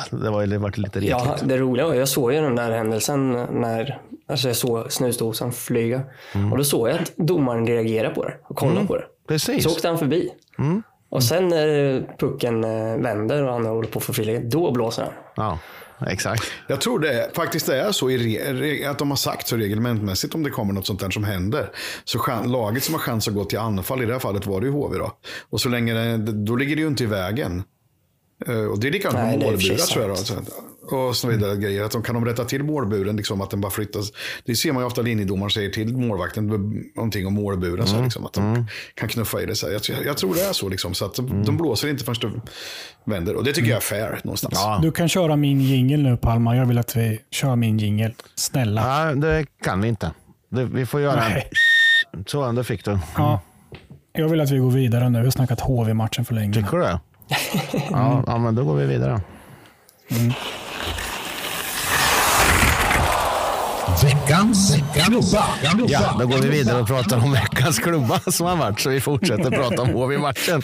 Det 0.09 0.29
var 0.29 0.41
ju 0.41 0.57
varit 0.57 0.77
lite 0.77 0.99
retligt. 0.99 1.11
Ja, 1.11 1.37
det 1.41 1.57
roliga 1.57 1.87
var 1.87 1.93
jag 1.93 2.07
såg 2.07 2.33
ju 2.33 2.41
den 2.41 2.55
där 2.55 2.71
händelsen 2.71 3.31
när 3.51 4.01
alltså 4.27 4.47
jag 4.47 4.55
såg 4.55 4.91
snusdosan 4.91 5.51
flyga. 5.51 6.01
Mm. 6.33 6.51
Och 6.51 6.57
då 6.57 6.63
såg 6.63 6.89
jag 6.89 7.01
att 7.01 7.11
domaren 7.15 7.67
reagerade 7.67 8.15
på 8.15 8.23
det 8.23 8.33
och 8.43 8.55
kollade 8.55 8.77
mm. 8.77 8.87
på 8.87 8.95
det. 8.95 9.03
Precis. 9.27 9.63
Så 9.63 9.69
åkte 9.69 9.87
han 9.87 9.97
förbi. 9.97 10.29
Mm. 10.59 10.83
Och 11.09 11.23
sen 11.23 11.47
när 11.47 12.03
pucken 12.17 12.63
eh, 12.63 12.97
vänder 12.97 13.43
och 13.43 13.53
han 13.53 13.65
håller 13.65 13.89
på 13.89 13.99
att 13.99 14.05
få 14.05 14.13
friläge, 14.13 14.39
då 14.39 14.71
blåser 14.71 15.03
han. 15.03 15.11
Ja. 15.35 15.59
Exakt. 16.07 16.43
Jag 16.67 16.81
tror 16.81 16.99
det 16.99 17.29
faktiskt 17.33 17.65
det 17.65 17.81
är 17.81 17.91
så 17.91 18.09
i 18.09 18.85
att 18.85 18.99
de 18.99 19.09
har 19.09 19.17
sagt 19.17 19.47
så 19.47 19.57
reglementmässigt 19.57 20.35
om 20.35 20.43
det 20.43 20.49
kommer 20.49 20.73
något 20.73 20.87
sånt 20.87 20.99
där 20.99 21.09
som 21.09 21.23
händer. 21.23 21.71
Så 22.03 22.19
laget 22.45 22.83
som 22.83 22.93
har 22.93 23.01
chans 23.01 23.27
att 23.27 23.33
gå 23.33 23.45
till 23.45 23.59
anfall, 23.59 24.03
i 24.03 24.05
det 24.05 24.13
här 24.13 24.19
fallet 24.19 24.45
var 24.45 24.61
det 24.61 24.67
ju 24.67 24.73
HV 24.73 24.97
då. 24.97 25.17
Och 25.49 25.61
så 25.61 25.69
länge 25.69 25.93
det, 25.93 26.17
då 26.17 26.55
ligger 26.55 26.75
det 26.75 26.81
ju 26.81 26.87
inte 26.87 27.03
i 27.03 27.07
vägen. 27.07 27.63
Eh, 28.47 28.65
och 28.65 28.79
det 28.79 28.87
är 28.87 28.91
likadant 28.91 29.29
med 29.29 29.39
målburar 29.39 29.75
tror 29.77 30.07
jag. 30.07 30.17
Då 30.17 30.43
och 30.81 31.15
så 31.15 31.27
vidare 31.27 31.51
mm. 31.51 31.63
grejer. 31.63 31.83
Att 31.83 31.91
de 31.91 32.03
kan 32.03 32.15
de 32.15 32.25
rätta 32.25 32.45
till 32.45 32.63
målburen, 32.63 33.15
liksom, 33.15 33.41
att 33.41 33.49
den 33.49 33.61
bara 33.61 33.71
flyttas. 33.71 34.11
Det 34.45 34.55
ser 34.55 34.71
man 34.71 34.83
ju 34.83 34.87
ofta 34.87 35.01
linjedomaren 35.01 35.51
säger 35.51 35.69
till 35.69 35.97
målvakten 35.97 36.47
någonting 36.95 37.27
om 37.27 37.33
målburen. 37.33 37.73
Mm. 37.73 37.87
Så 37.87 38.03
liksom, 38.03 38.25
att 38.25 38.33
de 38.33 38.45
mm. 38.45 38.65
kan 38.95 39.09
knuffa 39.09 39.41
i 39.41 39.45
det. 39.45 39.55
Så 39.55 39.67
jag, 39.67 40.05
jag, 40.05 40.17
tror 40.17 40.35
det 40.35 40.41
är 40.41 40.53
så. 40.53 40.69
Liksom, 40.69 40.93
så 40.93 41.05
att 41.05 41.19
mm. 41.19 41.45
de 41.45 41.57
blåser 41.57 41.87
inte 41.87 42.03
förrän 42.03 42.17
de 42.21 42.41
vänder. 43.11 43.35
Och 43.35 43.43
det 43.43 43.53
tycker 43.53 43.69
jag 43.69 43.77
är 43.77 43.81
fair 43.81 44.19
någonstans. 44.23 44.53
Ja. 44.57 44.79
Du 44.81 44.91
kan 44.91 45.09
köra 45.09 45.35
min 45.35 45.61
jingel 45.61 46.01
nu 46.01 46.17
Palma. 46.17 46.55
Jag 46.55 46.65
vill 46.65 46.77
att 46.77 46.95
vi 46.95 47.19
kör 47.31 47.55
min 47.55 47.79
jingel. 47.79 48.13
Snälla. 48.35 49.07
Ja, 49.07 49.15
det 49.15 49.45
kan 49.63 49.81
vi 49.81 49.87
inte. 49.87 50.11
Det, 50.49 50.65
vi 50.65 50.85
får 50.85 51.01
göra 51.01 51.15
Nej. 51.15 51.49
en. 52.13 52.25
Så, 52.27 52.51
det 52.51 52.63
fick 52.63 52.85
du. 52.85 52.99
Ja. 53.17 53.41
Jag 54.13 54.29
vill 54.29 54.41
att 54.41 54.51
vi 54.51 54.57
går 54.57 54.71
vidare 54.71 55.09
nu. 55.09 55.19
Vi 55.19 55.25
har 55.25 55.31
snackat 55.31 55.59
HV-matchen 55.59 56.25
för 56.25 56.33
länge. 56.33 56.53
Tycker 56.53 56.77
du 56.77 56.83
det? 56.83 56.99
ja, 57.89 58.23
ja, 58.27 58.37
men 58.37 58.55
då 58.55 58.63
går 58.63 58.75
vi 58.75 58.85
vidare. 58.85 59.21
Mm. 60.11 60.33
Veckans 64.03 64.75
klubba. 64.93 65.45
Ja, 65.87 66.15
då 66.19 66.27
går 66.27 66.37
vi 66.37 66.49
vidare 66.49 66.81
och 66.81 66.87
pratar 66.87 67.17
om 67.23 67.31
veckans 67.31 67.79
klubba 67.79 68.19
som 68.19 68.45
har 68.47 68.55
varit. 68.57 68.79
Så 68.79 68.89
vi 68.89 69.01
fortsätter 69.01 69.51
prata 69.51 69.81
om 69.81 69.89
HV-matchen. 69.93 70.61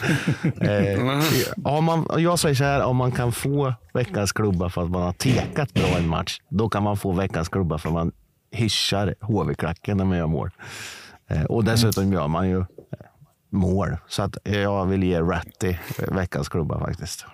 Eh, 0.62 2.22
jag 2.22 2.40
säger 2.40 2.56
så 2.56 2.64
här, 2.64 2.84
om 2.84 2.96
man 2.96 3.12
kan 3.12 3.32
få 3.32 3.74
veckans 3.94 4.32
klubba 4.32 4.70
för 4.70 4.84
att 4.84 4.90
man 4.90 5.02
har 5.02 5.14
tekat 5.14 5.74
bra 5.74 5.88
en 5.98 6.08
match, 6.08 6.40
då 6.50 6.70
kan 6.70 6.84
man 6.84 6.98
få 6.98 7.12
veckans 7.12 7.50
klubba 7.50 7.78
för 7.78 7.90
att 7.90 7.94
man 7.94 8.12
hyschar 8.52 9.16
HV-klacken 9.22 9.98
när 9.98 10.06
man 10.06 10.18
gör 10.18 10.28
mål. 10.28 10.52
Eh, 11.30 11.44
och 11.44 11.64
dessutom 11.64 12.14
gör 12.14 12.28
man 12.28 12.50
ju 12.50 12.58
eh, 12.58 12.66
mål. 13.50 13.98
Så 14.08 14.22
att 14.24 14.38
jag 14.44 14.86
vill 14.86 15.04
ge 15.04 15.22
Ratty 15.22 15.76
veckans 16.08 16.50
klubba 16.50 16.80
faktiskt. 16.80 17.26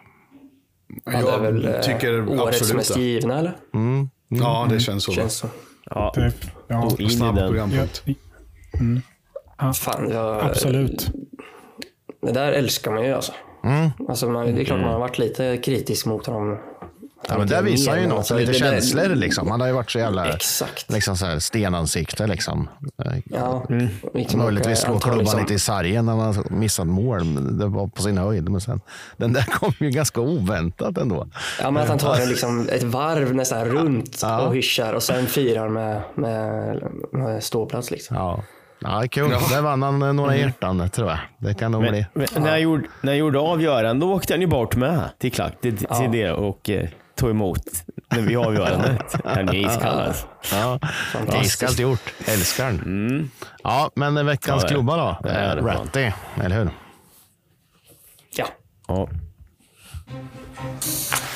Jag 1.06 1.84
tycker 1.84 2.30
årets 2.30 2.74
mest 2.74 2.98
givna 2.98 3.40
eller? 3.40 3.58
Mm. 3.74 4.10
Ja, 4.28 4.68
det 4.70 4.80
känns 4.80 5.04
så. 5.04 5.12
Känns 5.12 5.34
så. 5.34 5.48
Ja, 5.86 6.12
typ. 6.16 6.36
ja. 6.68 6.90
in 7.00 7.10
Snabb 7.10 7.38
programpunkt. 7.38 8.04
Ja. 8.06 8.14
Mm. 8.80 9.02
Ja. 9.58 9.74
Fan, 9.74 10.10
jag, 10.10 10.44
Absolut. 10.44 11.12
Det 12.22 12.32
där 12.32 12.52
älskar 12.52 12.92
man 12.92 13.06
ju 13.06 13.14
alltså. 13.14 13.32
Mm. 13.64 13.90
alltså 14.10 14.30
man, 14.30 14.56
det 14.56 14.62
är 14.62 14.66
klart 14.66 14.80
man 14.80 14.90
har 14.90 15.00
varit 15.00 15.18
lite 15.18 15.58
kritisk 15.58 16.06
mot 16.06 16.26
honom 16.26 16.58
Ja, 17.30 17.38
men 17.38 17.48
det 17.48 17.62
visar 17.62 17.92
han 17.92 18.02
ju 18.02 18.08
något, 18.08 18.18
alltså, 18.18 18.38
lite 18.38 18.52
det, 18.52 18.58
känslor. 18.58 19.10
Det, 19.10 19.16
liksom. 19.16 19.52
Han 19.52 19.62
har 19.62 19.68
ju 19.68 19.74
varit 19.74 19.92
så 19.92 20.00
jävla 20.00 20.34
exakt. 20.34 20.92
Liksom 20.92 21.18
så 21.18 21.26
här, 21.26 21.40
stenansikte. 21.40 22.28
Liksom. 22.28 22.70
Ja, 23.26 23.66
mm. 23.70 23.88
liksom 24.14 24.40
Möjligtvis 24.40 24.80
slå 24.80 25.00
klubban 25.00 25.20
liksom. 25.20 25.40
lite 25.40 25.54
i 25.54 25.60
sargen 25.60 26.06
när 26.06 26.16
man 26.16 26.44
missat 26.50 26.88
mål. 26.88 27.58
Det 27.58 27.66
var 27.66 27.88
på 27.88 28.02
sin 28.02 28.18
höjd. 28.18 28.50
Men 28.50 28.62
sen, 28.62 28.82
den 29.18 29.34
där 29.34 29.42
kom 29.52 29.74
ju 29.80 29.90
ganska 29.90 30.22
oväntat 30.22 30.98
ändå. 30.98 31.28
Ja, 31.62 31.72
men 31.72 31.84
att 31.84 31.90
han 31.90 31.98
tar 31.98 32.26
liksom 32.26 32.70
ett 32.70 32.84
varv 32.84 33.36
nästan 33.36 33.66
runt 33.66 34.20
ja. 34.22 34.42
och 34.42 34.56
hyschar 34.56 34.94
och 34.94 35.04
sen 35.04 35.28
firar 35.28 35.70
med, 35.70 36.02
med, 36.16 36.84
med 37.12 37.44
ståplats. 37.44 37.92
Liksom. 37.92 38.18
Ja. 38.18 38.44
Ja, 38.80 39.04
kul. 39.12 39.32
Ja. 39.32 39.56
Där 39.56 39.62
vann 39.62 39.82
han 39.82 40.02
eh, 40.02 40.14
några 40.14 40.34
mm. 40.34 40.48
hjärtan 40.48 40.90
tror 40.90 41.10
jag. 41.10 41.20
Det 41.38 41.54
kan 41.54 41.72
nog 41.72 41.82
bli. 41.82 42.06
Men, 42.14 42.28
när, 42.38 42.50
jag 42.50 42.62
gjorde, 42.62 42.84
när 43.02 43.12
jag 43.12 43.20
gjorde 43.20 43.40
avgörande 43.40 44.06
då 44.06 44.14
åkte 44.14 44.34
han 44.34 44.42
ju 44.42 44.48
bort 44.48 44.76
med 44.76 45.10
till 45.18 45.32
klack 45.32 45.62
till, 45.62 45.78
till 45.78 45.88
ja. 45.90 46.10
det 46.12 46.32
och 46.32 46.70
eh, 46.70 46.90
tog 47.16 47.30
emot 47.30 47.62
när 48.10 48.22
vi 48.22 48.36
avgörandet. 48.36 49.16
Han 49.26 49.50
är 49.50 49.56
iskall 49.56 50.00
alltså. 50.00 50.26
Ja, 50.52 50.80
iskallt 51.44 51.80
gjort. 51.80 52.14
Älskar 52.26 52.66
den. 52.66 52.80
Mm. 52.80 53.32
Ja, 53.64 53.92
men 53.96 54.26
veckans 54.26 54.64
ja, 54.64 54.70
klubba 54.70 54.98
då? 54.98 55.18
Det 55.24 55.30
är 55.30 55.56
Ratty, 55.58 56.12
eller 56.44 56.56
hur? 56.56 56.70
Ja. 58.36 58.48
ja. 58.88 59.10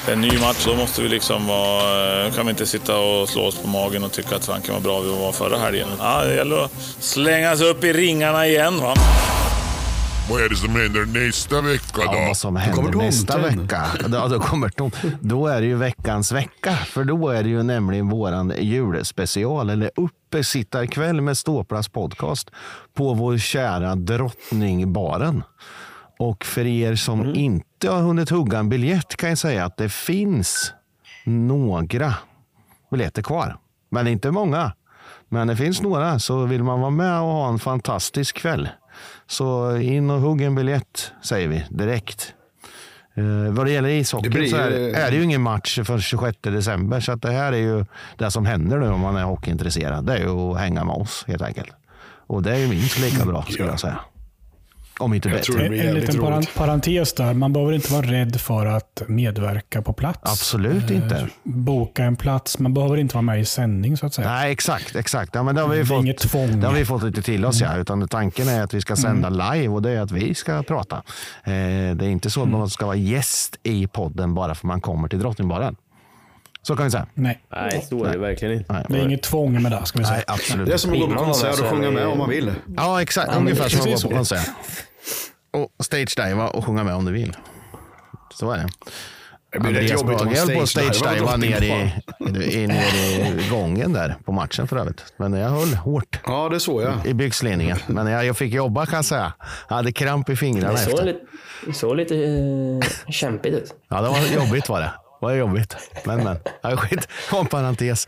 En 0.09 0.21
ny 0.21 0.39
match, 0.39 0.65
då 0.65 0.75
måste 0.75 1.01
vi 1.01 1.09
liksom 1.09 1.47
vara, 1.47 2.31
kan 2.31 2.45
vi 2.45 2.49
inte 2.49 2.65
sitta 2.65 2.99
och 2.99 3.29
slå 3.29 3.45
oss 3.45 3.57
på 3.57 3.67
magen 3.67 4.03
och 4.03 4.11
tycka 4.11 4.35
att 4.35 4.45
Franken 4.45 4.73
var 4.73 4.81
bra 4.81 4.99
vi 4.99 5.09
var 5.09 5.31
förra 5.31 5.57
helgen. 5.57 5.87
Ja, 5.99 6.23
det 6.23 6.35
gäller 6.35 6.65
att 6.65 6.71
slänga 6.99 7.55
sig 7.55 7.69
upp 7.69 7.83
i 7.83 7.93
ringarna 7.93 8.47
igen. 8.47 8.79
Va? 8.81 8.93
Vad 10.29 10.41
är 10.41 10.49
det 10.49 10.55
som 10.55 10.75
händer 10.75 11.05
nästa 11.25 11.61
vecka 11.61 11.83
då? 11.95 12.01
Ja, 12.03 12.25
vad 12.27 12.37
som 12.37 12.55
händer 12.55 12.91
nästa 12.97 13.33
tomten. 13.33 13.61
vecka. 13.61 13.85
Ja, 14.11 14.27
då, 14.27 14.39
kommer 14.39 14.69
tom, 14.69 14.91
då 15.19 15.47
är 15.47 15.61
det 15.61 15.67
ju 15.67 15.75
veckans 15.75 16.31
vecka. 16.31 16.71
För 16.75 17.03
då 17.03 17.29
är 17.29 17.43
det 17.43 17.49
ju 17.49 17.63
nämligen 17.63 18.09
våran 18.09 18.53
julspecial, 18.59 19.69
eller 19.69 19.91
uppesittarkväll 19.95 21.21
med 21.21 21.37
Ståplats 21.37 21.89
podcast 21.89 22.49
på 22.93 23.13
vår 23.13 23.37
kära 23.37 23.95
Drottningbaren. 23.95 25.43
Och 26.19 26.45
för 26.45 26.65
er 26.65 26.95
som 26.95 27.21
Mm. 27.21 27.35
inte 27.35 27.89
har 27.89 28.01
hunnit 28.01 28.29
hugga 28.29 28.59
en 28.59 28.69
biljett 28.69 29.15
kan 29.17 29.29
jag 29.29 29.37
säga 29.37 29.65
att 29.65 29.77
det 29.77 29.89
finns 29.89 30.73
några 31.25 32.13
biljetter 32.91 33.21
kvar. 33.21 33.57
Men 33.91 34.07
inte 34.07 34.31
många. 34.31 34.71
Men 35.29 35.47
det 35.47 35.55
finns 35.55 35.81
några, 35.81 36.19
så 36.19 36.45
vill 36.45 36.63
man 36.63 36.79
vara 36.81 36.91
med 36.91 37.19
och 37.21 37.27
ha 37.27 37.49
en 37.49 37.59
fantastisk 37.59 38.35
kväll 38.37 38.69
så 39.27 39.77
in 39.77 40.09
och 40.09 40.21
hugg 40.21 40.41
en 40.41 40.55
biljett, 40.55 41.11
säger 41.21 41.47
vi 41.47 41.65
direkt. 41.69 42.33
Eh, 43.15 43.23
vad 43.53 43.65
det 43.65 43.71
gäller 43.71 43.89
ishockeyn 43.89 44.49
så 44.49 44.55
är, 44.57 44.69
ju- 44.69 44.91
är 44.91 45.11
det 45.11 45.17
ju 45.17 45.23
ingen 45.23 45.41
match 45.41 45.79
för 45.85 45.99
26 45.99 46.37
december. 46.41 46.99
Så 46.99 47.11
att 47.11 47.21
det 47.21 47.31
här 47.31 47.53
är 47.53 47.57
ju 47.57 47.85
det 48.17 48.31
som 48.31 48.45
händer 48.45 48.77
nu 48.79 48.87
om 48.89 48.99
man 49.01 49.15
är 49.15 49.23
hockeyintresserad. 49.23 50.05
Det 50.05 50.13
är 50.13 50.17
ju 50.19 50.29
att 50.29 50.57
hänga 50.59 50.83
med 50.83 50.95
oss 50.95 51.23
helt 51.27 51.41
enkelt. 51.41 51.69
Och 52.27 52.43
det 52.43 52.51
är 52.51 52.57
ju 52.57 52.67
minst 52.67 52.99
lika 52.99 53.25
bra 53.25 53.43
skulle 53.49 53.69
jag 53.69 53.79
säga. 53.79 53.99
Om 54.99 55.13
inte 55.13 55.29
Jag 55.29 55.43
tror 55.43 55.55
bättre. 55.57 55.67
En 55.67 55.85
jävligt 55.85 56.07
liten 56.13 56.21
roligt. 56.35 56.55
parentes 56.55 57.13
där. 57.13 57.33
Man 57.33 57.53
behöver 57.53 57.73
inte 57.73 57.93
vara 57.93 58.05
rädd 58.05 58.41
för 58.41 58.65
att 58.65 59.01
medverka 59.07 59.81
på 59.81 59.93
plats. 59.93 60.19
Absolut 60.31 60.89
inte. 60.91 61.27
Boka 61.43 62.03
en 62.03 62.15
plats. 62.15 62.59
Man 62.59 62.73
behöver 62.73 62.97
inte 62.97 63.15
vara 63.15 63.21
med 63.21 63.39
i 63.39 63.45
sändning 63.45 63.97
så 63.97 64.05
att 64.05 64.13
säga. 64.13 64.29
Nej, 64.31 64.51
exakt. 64.51 64.95
exakt. 64.95 65.35
Ja, 65.35 65.43
men 65.43 65.55
det, 65.55 65.61
har 65.61 65.69
vi 65.69 65.77
Det 65.77 65.85
fått, 65.85 66.03
inget 66.03 66.17
tvång. 66.17 66.59
det 66.59 66.67
har 66.67 66.73
vi 66.73 66.85
fått 66.85 67.03
lite 67.03 67.21
till 67.21 67.45
oss. 67.45 67.61
Ja. 67.61 67.75
Utan 67.77 68.07
tanken 68.07 68.47
är 68.47 68.63
att 68.63 68.73
vi 68.73 68.81
ska 68.81 68.95
sända 68.95 69.29
live 69.29 69.67
och 69.67 69.81
det 69.81 69.91
är 69.91 70.01
att 70.01 70.11
vi 70.11 70.33
ska 70.35 70.63
prata. 70.63 70.95
Eh, 70.95 71.51
det 71.95 72.05
är 72.05 72.09
inte 72.09 72.29
så 72.29 72.41
att 72.43 72.49
man 72.49 72.69
ska 72.69 72.85
vara 72.85 72.95
gäst 72.95 73.59
i 73.63 73.87
podden 73.87 74.33
bara 74.33 74.55
för 74.55 74.67
man 74.67 74.81
kommer 74.81 75.07
till 75.07 75.19
Drottningbaren. 75.19 75.75
Så 76.67 76.75
kan 76.75 76.85
vi 76.85 76.91
säga. 76.91 77.07
Nej, 77.13 77.41
Nej, 77.51 77.85
så 77.89 78.03
är 78.03 78.11
det 78.11 78.17
verkligen 78.17 78.53
inte. 78.57 78.85
det 78.89 78.97
är 78.99 79.03
inget 79.03 79.23
tvång 79.23 79.61
med 79.61 79.71
det 79.71 79.85
ska 79.85 79.99
vi 79.99 80.05
säga. 80.05 80.15
Nej, 80.15 80.23
absolut 80.27 80.67
Det 80.67 80.73
är 80.73 80.77
som 80.77 80.93
att 80.93 80.99
gå 80.99 81.07
på 81.07 81.15
konsert 81.15 81.49
och 81.51 81.57
så 81.57 81.65
är 81.65 81.69
sjunga 81.69 81.91
med 81.91 82.07
om 82.07 82.17
man 82.17 82.29
vill. 82.29 82.51
Ja, 82.77 83.01
exakt. 83.01 83.27
men 83.27 83.37
Ungefär 83.37 83.69
som 83.69 83.93
att 83.93 84.01
gå 84.03 84.09
på 84.09 84.15
konsert. 84.15 84.47
Och 85.53 85.85
stage-diva 85.85 86.47
och 86.47 86.65
sjunga 86.65 86.83
med 86.83 86.93
om 86.95 87.05
du 87.05 87.11
vill. 87.11 87.35
Så 88.33 88.51
är 88.51 88.57
det. 88.57 88.67
Det 89.51 89.59
blir 89.59 89.71
rätt 89.71 89.77
Andreas 89.81 90.01
jobbigt 90.01 90.21
om 90.21 90.27
Brage 90.27 90.39
höll 90.39 90.55
på 90.55 90.61
att 90.61 90.69
stage-diva 90.69 91.37
ner 91.37 91.63
i, 91.63 91.93
i, 92.63 92.67
ner 92.67 93.39
i 93.45 93.49
gången 93.51 93.93
där 93.93 94.15
på 94.25 94.31
matchen 94.31 94.67
för 94.67 94.77
övrigt. 94.77 95.13
Men 95.17 95.33
jag 95.33 95.49
höll 95.49 95.73
hårt 95.73 96.19
Ja, 96.25 96.49
det 96.49 96.59
såg 96.59 96.81
jag. 96.81 97.05
i 97.05 97.13
byxlinningen. 97.13 97.77
Men 97.87 98.07
jag, 98.07 98.25
jag 98.25 98.37
fick 98.37 98.53
jobba 98.53 98.85
kan 98.85 98.95
jag 98.95 99.05
säga. 99.05 99.33
Jag 99.69 99.75
hade 99.75 99.91
kramp 99.91 100.29
i 100.29 100.35
fingrarna 100.35 100.71
Det 100.73 100.77
såg 100.77 100.93
efter. 100.93 101.05
lite, 101.05 101.19
det 101.65 101.73
såg 101.73 101.95
lite 101.97 102.15
eh, 102.15 103.11
kämpigt 103.11 103.53
ut. 103.55 103.73
Ja, 103.89 104.01
det 104.01 104.09
var 104.09 104.45
jobbigt 104.45 104.69
var 104.69 104.79
det. 104.81 104.91
Var 105.19 105.31
jobbigt. 105.33 105.75
Men, 106.05 106.23
men. 106.23 106.37
Ja, 106.61 106.77
skit. 106.77 107.07
Om 107.31 107.45
parentes. 107.47 108.07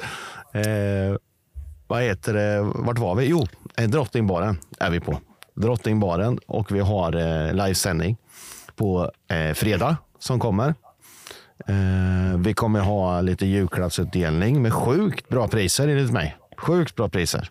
Eh, 0.54 1.16
vad 1.88 2.02
heter 2.02 2.34
det? 2.34 2.62
Vart 2.62 2.98
var 3.00 3.16
vi? 3.16 3.26
Jo, 3.26 3.48
eh, 3.78 3.90
Drottningbaren 3.90 4.58
är 4.80 4.90
vi 4.90 5.00
på. 5.00 5.20
Drottningbaren 5.56 6.40
och 6.48 6.72
vi 6.72 6.80
har 6.80 7.16
eh, 7.16 7.54
livesändning 7.54 8.18
på 8.76 9.12
eh, 9.32 9.54
fredag 9.54 9.98
som 10.20 10.40
kommer. 10.40 10.68
Eh, 11.68 12.38
vi 12.38 12.54
kommer 12.54 12.80
ha 12.80 13.22
lite 13.22 13.46
julklappsutdelning 13.46 14.62
med 14.62 14.74
sjukt 14.74 15.30
bra 15.30 15.48
priser 15.48 15.88
enligt 15.88 16.12
mig. 16.12 16.38
Sjukt 16.58 16.96
bra 16.96 17.10
priser. 17.10 17.50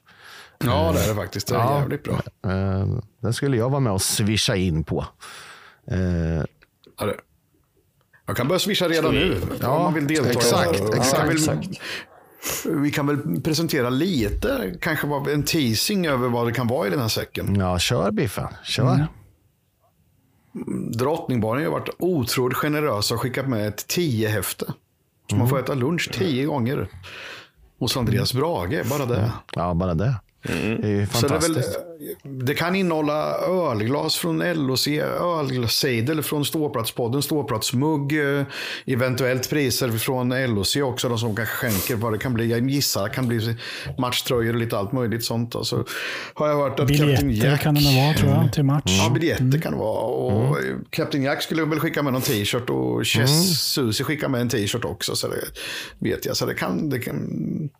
Ja, 0.64 0.92
det 0.94 1.04
är 1.04 1.08
det 1.08 1.14
faktiskt. 1.14 1.46
Det 1.48 1.54
är 1.54 1.58
Ja. 1.58 1.80
jävligt 1.80 2.04
bra. 2.04 2.14
Eh, 2.52 2.86
den 3.20 3.32
skulle 3.32 3.56
jag 3.56 3.70
vara 3.70 3.80
med 3.80 3.92
och 3.92 4.02
swisha 4.02 4.56
in 4.56 4.84
på. 4.84 5.06
Eh, 5.90 6.44
Ja, 7.00 7.06
det. 7.06 7.14
Jag 8.28 8.36
kan 8.36 8.48
börja 8.48 8.58
swisha 8.58 8.88
redan 8.88 9.14
nu. 9.14 9.40
Ja, 9.60 9.68
om 9.68 9.82
man 9.82 9.94
vill 9.94 10.06
delta. 10.06 10.30
exakt, 10.30 10.80
exakt. 10.94 11.16
Kan 11.16 11.26
väl, 11.28 11.36
Exakt. 11.36 11.68
vi 12.64 12.90
kan 12.90 13.06
väl 13.06 13.40
presentera 13.42 13.90
lite, 13.90 14.74
kanske 14.80 15.06
en 15.32 15.42
teasing 15.42 16.06
över 16.06 16.28
vad 16.28 16.46
det 16.46 16.52
kan 16.52 16.66
vara 16.66 16.86
i 16.86 16.90
den 16.90 17.00
här 17.00 17.08
säcken. 17.08 17.56
ja, 17.56 17.78
kör 17.78 18.10
Biffen. 18.10 18.46
Kör. 18.64 19.06
Drottningbaren 20.92 21.64
har 21.64 21.70
varit 21.70 21.88
otroligt 21.98 22.56
generösa 22.56 23.14
och 23.14 23.20
skickat 23.20 23.48
med 23.48 23.68
ett 23.68 23.86
tio 23.86 24.28
häfte. 24.28 24.72
Så 25.30 25.36
man 25.36 25.48
får 25.48 25.58
äta 25.58 25.74
lunch 25.74 26.10
tio 26.12 26.44
gånger. 26.44 26.88
Hos 27.78 27.96
Andreas 27.96 28.32
Brage, 28.34 28.88
bara 28.90 29.06
det. 29.06 29.32
Ja, 29.54 29.74
bara 29.74 29.94
det. 29.94 30.14
Det 30.42 30.52
är 30.52 31.06
Så 31.06 31.26
det, 31.26 31.34
är 31.34 31.40
väl, 31.40 31.54
fantastiskt. 31.54 31.78
det 32.22 32.54
kan 32.54 32.74
innehålla 32.74 33.34
ölglas 33.38 34.16
från 34.16 34.38
LOC, 34.38 34.88
ölsejdel 34.88 36.22
från 36.22 36.44
Ståplatspodden, 36.44 37.22
ståplatsmugg, 37.22 38.12
eventuellt 38.86 39.50
priser 39.50 39.90
från 39.90 40.54
LOC 40.54 40.76
också, 40.76 41.08
de 41.08 41.18
som 41.18 41.36
kanske 41.36 41.54
skänker 41.54 41.96
vad 41.96 42.12
det 42.12 42.18
kan 42.18 42.34
bli. 42.34 42.50
Jag 42.50 42.70
gissar 42.70 43.04
det 43.04 43.14
kan 43.14 43.28
bli 43.28 43.56
matchtröjor 43.98 44.54
och 44.54 44.60
lite 44.60 44.78
allt 44.78 44.92
möjligt 44.92 45.24
sånt. 45.24 45.54
Alltså, 45.56 45.84
har 46.34 46.48
jag 46.48 46.56
hört 46.56 46.80
att 46.80 46.88
Captain 46.88 47.30
Jack... 47.30 47.60
kan 47.60 47.74
det 47.74 47.80
nog 47.80 47.94
vara 47.94 48.14
tror 48.14 48.30
jag 48.30 48.52
till 48.52 48.64
match. 48.64 49.00
Ja, 49.04 49.10
biljetter 49.10 49.60
kan 49.60 49.72
det 49.72 49.78
vara. 49.78 50.02
Och 50.02 50.56
Captain 50.90 51.24
Jack 51.24 51.42
skulle 51.42 51.64
väl 51.64 51.80
skicka 51.80 52.02
med 52.02 52.12
någon 52.12 52.22
t-shirt 52.22 52.70
och 52.70 53.06
Chess 53.06 53.60
Susie 53.60 54.04
skickar 54.04 54.28
med 54.28 54.40
en 54.40 54.48
t-shirt 54.48 54.84
också. 54.84 55.16
Så 55.16 55.28
det 55.28 55.36
vet 55.98 56.26
jag. 56.26 56.36
Så 56.36 56.46
det 56.46 56.54
kan... 56.54 56.90
Det, 56.90 56.98
kan, 56.98 57.70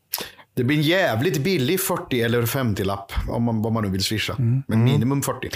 det 0.59 0.65
blir 0.65 0.77
en 0.77 0.83
jävligt 0.83 1.45
billig 1.45 1.81
40 1.81 2.23
eller 2.23 2.43
50-lapp 2.43 3.13
om 3.29 3.43
man, 3.43 3.63
vad 3.63 3.73
man 3.73 3.85
nu 3.85 3.91
vill 3.91 4.03
swisha. 4.03 4.35
Men 4.67 4.85
minimum 4.85 5.23
40. 5.23 5.51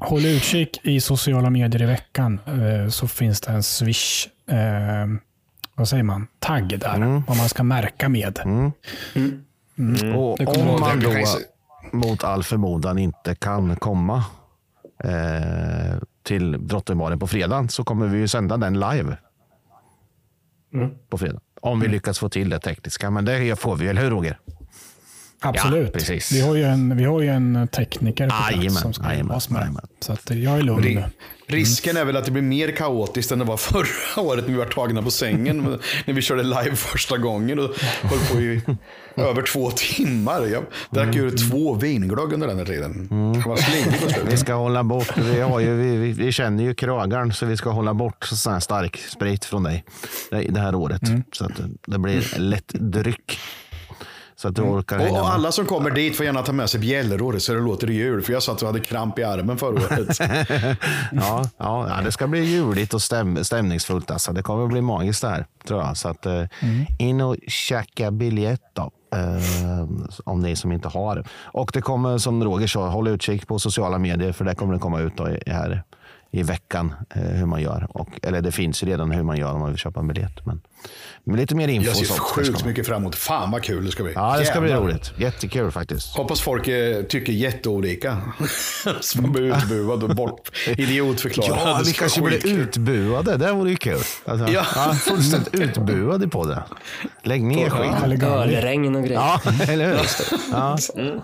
Håll 0.00 0.26
utkik 0.26 0.80
i 0.82 1.00
sociala 1.00 1.50
medier 1.50 1.82
i 1.82 1.86
veckan 1.86 2.40
eh, 2.46 2.90
så 2.90 3.08
finns 3.08 3.40
det 3.40 3.52
en 3.52 3.62
swish, 3.62 4.26
eh, 4.46 5.06
vad 5.74 5.88
säger 5.88 6.02
man, 6.02 6.26
tagg 6.38 6.78
där. 6.80 7.22
Vad 7.26 7.36
man 7.36 7.48
ska 7.48 7.62
märka 7.62 8.08
med. 8.08 8.38
Och 10.16 10.38
det 10.38 10.44
kommer 10.44 10.60
om 10.60 10.66
vara 10.66 10.80
man 10.80 11.00
då 11.00 11.10
mot 11.92 12.24
all 12.24 12.42
förmodan 12.42 12.98
inte 12.98 13.34
kan 13.34 13.76
komma 13.76 14.24
eh, 15.04 15.98
till 16.22 16.66
Drottningbaren 16.66 17.18
på 17.18 17.26
fredag 17.26 17.68
så 17.68 17.84
kommer 17.84 18.06
vi 18.06 18.18
ju 18.18 18.28
sända 18.28 18.56
den 18.56 18.74
live. 18.80 19.16
På 21.08 21.18
fredag. 21.18 21.40
Om 21.60 21.80
vi 21.80 21.88
lyckas 21.88 22.18
få 22.18 22.28
till 22.28 22.48
det 22.50 22.58
tekniska. 22.58 23.10
Men 23.10 23.24
det 23.24 23.56
får 23.56 23.76
vi, 23.76 23.88
eller 23.88 24.02
hur 24.02 24.10
Roger? 24.10 24.38
Absolut. 25.40 25.86
Ja, 25.86 25.92
precis. 25.92 26.32
Vi, 26.32 26.40
har 26.40 26.54
ju 26.54 26.62
en, 26.64 26.96
vi 26.96 27.04
har 27.04 27.20
ju 27.20 27.28
en 27.28 27.68
tekniker 27.68 28.28
på 28.28 28.34
plats 28.60 28.80
som 28.80 28.92
ska 28.92 29.14
hjälpa 29.14 29.34
oss 29.34 29.50
med 29.50 29.60
det. 29.60 29.64
jajamän. 29.64 29.86
Så 30.00 30.12
att 30.12 30.30
jag 30.30 30.58
är 30.58 30.62
lugn 30.62 30.80
nu. 30.82 30.88
Ri- 30.88 31.04
Risken 31.46 31.96
är 31.96 32.04
väl 32.04 32.16
att 32.16 32.24
det 32.24 32.30
blir 32.30 32.42
mer 32.42 32.70
kaotiskt 32.70 33.32
än 33.32 33.38
det 33.38 33.44
var 33.44 33.56
förra 34.16 34.22
året 34.22 34.44
när 34.46 34.52
vi 34.52 34.58
var 34.58 34.64
tagna 34.66 35.02
på 35.02 35.10
sängen. 35.10 35.78
när 36.06 36.14
vi 36.14 36.22
körde 36.22 36.42
live 36.42 36.76
första 36.76 37.16
gången 37.18 37.58
och 37.58 37.70
höll 38.02 38.18
på 38.32 38.40
i 38.40 38.60
över 39.16 39.42
två 39.42 39.70
timmar. 39.70 40.46
Jag 40.46 40.64
drack 40.90 41.14
ju 41.14 41.30
två 41.30 41.74
vinglögg 41.74 42.32
under 42.32 42.46
den 42.48 42.58
här 42.58 42.64
tiden. 42.64 43.08
Jag 43.10 43.48
var 43.48 43.56
på 44.22 44.30
Vi 44.30 44.36
ska 44.36 44.54
hålla 44.54 44.84
bort, 44.84 45.18
vi, 45.18 45.40
har 45.40 45.60
ju, 45.60 45.74
vi, 45.76 45.96
vi, 45.96 46.12
vi 46.12 46.32
känner 46.32 46.64
ju 46.64 46.74
kragaren 46.74 47.32
så 47.32 47.46
vi 47.46 47.56
ska 47.56 47.70
hålla 47.70 47.94
bort 47.94 48.24
sån 48.24 48.52
här 48.52 48.60
stark 48.60 48.96
sprit 48.96 49.44
från 49.44 49.62
dig 49.62 49.84
det, 50.30 50.40
det 50.48 50.60
här 50.60 50.74
året. 50.74 51.02
Så 51.32 51.44
att 51.44 51.60
det 51.86 51.98
blir 51.98 52.38
lätt 52.38 52.68
dryck. 52.68 53.38
Så 54.40 54.48
att 54.48 54.54
du 54.56 54.62
orkar 54.62 54.98
hänga 54.98 55.10
Och 55.20 55.26
med. 55.26 55.34
alla 55.34 55.52
som 55.52 55.66
kommer 55.66 55.90
dit 55.90 56.16
får 56.16 56.26
gärna 56.26 56.42
ta 56.42 56.52
med 56.52 56.70
sig 56.70 56.80
bjällror 56.80 57.38
så 57.38 57.52
det 57.52 57.60
låter 57.60 57.86
jul. 57.86 58.22
För 58.22 58.32
jag 58.32 58.42
satt 58.42 58.62
och 58.62 58.66
hade 58.68 58.80
kramp 58.80 59.18
i 59.18 59.24
armen 59.24 59.58
förra 59.58 59.70
året. 59.72 60.18
Ja, 61.12 61.50
ja, 61.58 61.88
ja, 61.88 62.00
det 62.04 62.12
ska 62.12 62.26
bli 62.26 62.44
juligt 62.44 62.94
och 62.94 63.02
stäm, 63.02 63.44
stämningsfullt. 63.44 64.10
Alltså. 64.10 64.32
Det 64.32 64.42
kommer 64.42 64.66
bli 64.66 64.80
magiskt 64.80 65.22
där, 65.22 65.46
tror 65.66 65.80
jag. 65.82 65.96
Så 65.96 66.08
att, 66.08 66.26
eh, 66.26 66.42
in 66.98 67.20
och 67.20 67.36
checka 67.46 68.10
biljett 68.10 68.62
då. 68.72 68.90
Eh, 69.14 69.88
om 70.24 70.40
ni 70.40 70.56
som 70.56 70.72
inte 70.72 70.88
har. 70.88 71.24
Och 71.44 71.70
det 71.74 71.80
kommer, 71.80 72.18
som 72.18 72.44
Roger 72.44 72.66
sa, 72.66 72.88
håll 72.88 73.08
utkik 73.08 73.46
på 73.46 73.58
sociala 73.58 73.98
medier 73.98 74.32
för 74.32 74.44
det 74.44 74.54
kommer 74.54 74.72
det 74.74 74.80
komma 74.80 75.00
ut 75.00 75.16
då 75.16 75.28
i, 75.28 75.42
här 75.46 75.82
i 76.30 76.42
veckan 76.42 76.94
eh, 77.14 77.22
hur 77.22 77.46
man 77.46 77.62
gör. 77.62 77.86
Och, 77.90 78.08
eller 78.22 78.40
det 78.40 78.52
finns 78.52 78.82
ju 78.82 78.86
redan 78.86 79.10
hur 79.10 79.22
man 79.22 79.36
gör 79.36 79.52
om 79.52 79.60
man 79.60 79.68
vill 79.68 79.78
köpa 79.78 80.00
en 80.00 80.08
biljett. 80.08 80.46
Men 80.46 80.60
lite 81.36 81.54
mer 81.54 81.68
info. 81.68 81.86
Jag 81.86 81.96
ser 81.96 82.04
sånt, 82.04 82.18
sjukt 82.20 82.64
mycket 82.64 82.86
fram 82.86 83.02
emot. 83.02 83.14
Fan 83.14 83.50
vad 83.50 83.62
kul 83.62 83.84
det 83.84 83.90
ska 83.92 84.02
bli. 84.02 84.12
Ja, 84.14 84.36
det 84.38 84.44
ska 84.44 84.60
bli 84.60 84.70
Jävlar. 84.70 84.86
roligt. 84.88 85.12
Jättekul 85.16 85.70
faktiskt. 85.70 86.16
Hoppas 86.16 86.40
folk 86.40 86.68
eh, 86.68 87.02
tycker 87.02 87.32
jätteolika. 87.32 88.18
Så 89.00 89.22
man 89.22 89.32
blir 89.32 89.42
utbuad 89.56 90.02
och 90.02 90.16
bort 90.16 90.50
idiotförklarad. 90.66 91.58
Ja, 91.64 91.80
vi 91.84 91.90
ska 91.92 92.00
kanske 92.00 92.20
blir 92.20 92.46
utbuade. 92.46 93.36
Det 93.36 93.52
vore 93.52 93.70
ju 93.70 93.76
kul. 93.76 93.98
Alltså, 94.24 94.48
Ja. 94.52 94.64
ja. 94.74 94.94
fullständigt 94.94 95.54
utbuade 95.78 96.28
på 96.28 96.44
det. 96.46 96.62
Lägg 97.22 97.42
ner 97.42 97.70
skit. 97.70 98.22
Ölregn 98.22 98.96
och 98.96 99.02
grejer. 99.04 99.20
Ja, 99.20 99.40
eller 99.68 99.86
hur? 99.86 100.00
Ja. 100.52 100.76
Nej, 100.94 101.20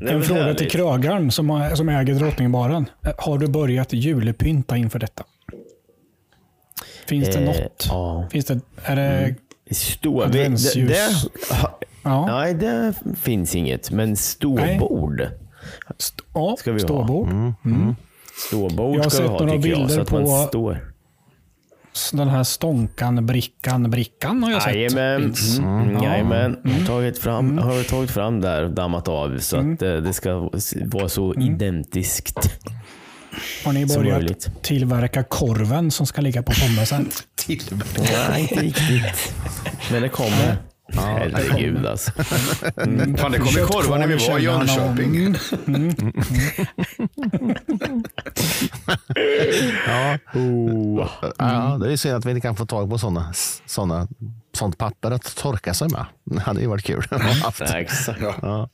En 0.00 0.18
men 0.18 0.22
fråga 0.22 0.54
till 0.54 0.70
krögaren 0.70 1.30
som, 1.30 1.50
äger 1.50 2.14
Drottningbaren. 2.14 2.86
Har 3.18 3.38
du 3.38 3.48
börjat 3.48 3.92
julepynta 3.92 4.76
inför 4.76 4.98
detta? 4.98 5.22
Finns 7.06 7.28
det 7.28 7.38
Eh, 7.38 7.44
något? 7.44 7.86
ja. 7.88 8.26
Finns 8.30 8.44
det, 8.46 8.60
är 8.84 8.96
det, 8.96 9.34
Stå, 9.74 10.22
Adventsljus. 10.22 10.88
det, 10.88 11.28
det, 11.50 11.54
ha, 11.54 11.78
ja, 12.02 12.26
Nej, 12.26 12.54
det 12.54 12.94
finns 13.20 13.54
inget. 13.54 13.90
Men 13.90 14.16
ståbord. 14.16 15.20
st- 15.98 16.22
ja 16.34 16.56
Ska 16.58 16.72
vi 16.72 16.80
ha? 16.82 16.86
ståbord. 16.86 17.28
Mm. 17.28 17.94
Ståbord 18.48 18.96
Jag 18.98 19.02
har 19.04 19.10
ska 19.10 19.22
vi 19.22 19.28
sett 19.28 19.30
ha 19.30 19.38
några 19.38 19.52
jag, 19.52 19.60
bilder 19.62 20.00
att 20.00 20.10
man 20.10 20.24
på- 20.52 20.76
Den 22.12 22.28
här 22.28 22.42
stånkan, 22.44 23.26
brickan, 23.26 23.90
brickan 23.90 24.42
har 24.42 24.50
jag 24.50 24.62
sett. 24.62 24.74
Jajamän. 24.74 25.34
Mm. 25.58 25.88
Mm. 25.90 26.02
Jajamän. 26.02 26.56
Har 26.64 26.86
tagit 26.86 27.18
fram, 27.18 27.50
Mm. 27.50 27.64
har 27.64 27.74
vi 27.74 27.84
tagit 27.84 28.10
fram 28.10 28.40
där 28.40 28.64
och 28.64 28.70
dammat 28.70 29.08
av 29.08 29.38
så 29.38 29.56
att 29.56 29.82
eh, 29.82 29.94
det 29.96 30.12
ska 30.12 30.50
vara 30.86 31.08
så 31.08 31.34
Mm. 31.34 31.54
identiskt. 31.54 32.38
Har 33.64 33.72
ni 33.72 33.86
börjat 33.86 34.48
tillverka 34.62 35.22
korven 35.24 35.90
som 35.90 36.06
ska 36.06 36.20
ligga 36.20 36.42
på 36.42 36.52
pommesen? 36.52 37.10
Nej, 38.28 38.40
inte 38.50 38.54
riktigt. 38.54 39.34
Men 39.90 40.02
det 40.02 40.08
kommer. 40.08 40.56
Herregud 40.94 41.86
alltså. 41.86 42.10
Fan, 43.18 43.32
det 43.32 43.38
kom 43.38 43.48
ju 43.48 43.66
korvar 43.66 43.98
när 43.98 44.06
vi 44.06 44.28
var 44.28 44.38
i 44.38 44.42
Jönköping. 44.42 45.36
Ja. 49.86 50.18
Oh. 50.34 51.08
Ja, 51.38 51.78
det 51.80 51.92
är 51.92 51.96
synd 51.96 52.14
att 52.14 52.24
vi 52.24 52.30
inte 52.30 52.40
kan 52.40 52.56
få 52.56 52.66
tag 52.66 52.90
på 52.90 52.98
såna, 52.98 53.32
såna, 53.66 54.08
sånt 54.54 54.78
papper 54.78 55.10
att 55.10 55.36
torka 55.36 55.74
sig 55.74 55.88
med. 55.88 56.04
Det 56.24 56.40
hade 56.40 56.60
ju 56.60 56.66
varit 56.66 56.84
kul 56.84 57.04
att 57.10 57.22
ha 57.22 57.32
haft. 57.44 57.60
Nej, 57.60 57.82
exakt. 57.82 58.20
Ja. 58.42 58.68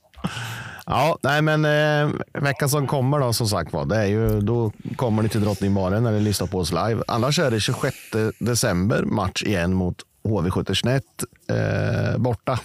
Ja, 0.90 1.18
nej 1.22 1.42
men 1.42 1.64
eh, 1.64 2.14
veckan 2.32 2.68
som 2.68 2.86
kommer 2.86 3.18
då 3.18 3.32
som 3.32 3.48
sagt 3.48 3.72
var, 3.72 3.84
det 3.84 3.96
är 3.96 4.06
ju, 4.06 4.40
då 4.40 4.72
kommer 4.96 5.22
ni 5.22 5.28
till 5.28 5.40
Drottningbaren 5.40 6.02
när 6.02 6.12
ni 6.12 6.20
lyssnar 6.20 6.46
på 6.46 6.58
oss 6.58 6.72
live. 6.72 7.02
Annars 7.06 7.38
är 7.38 7.50
det 7.50 7.60
26 7.60 7.96
december 8.38 9.02
match 9.02 9.42
igen 9.42 9.74
mot 9.74 9.96
HV71 10.24 11.02
eh, 11.50 12.18
borta. 12.18 12.60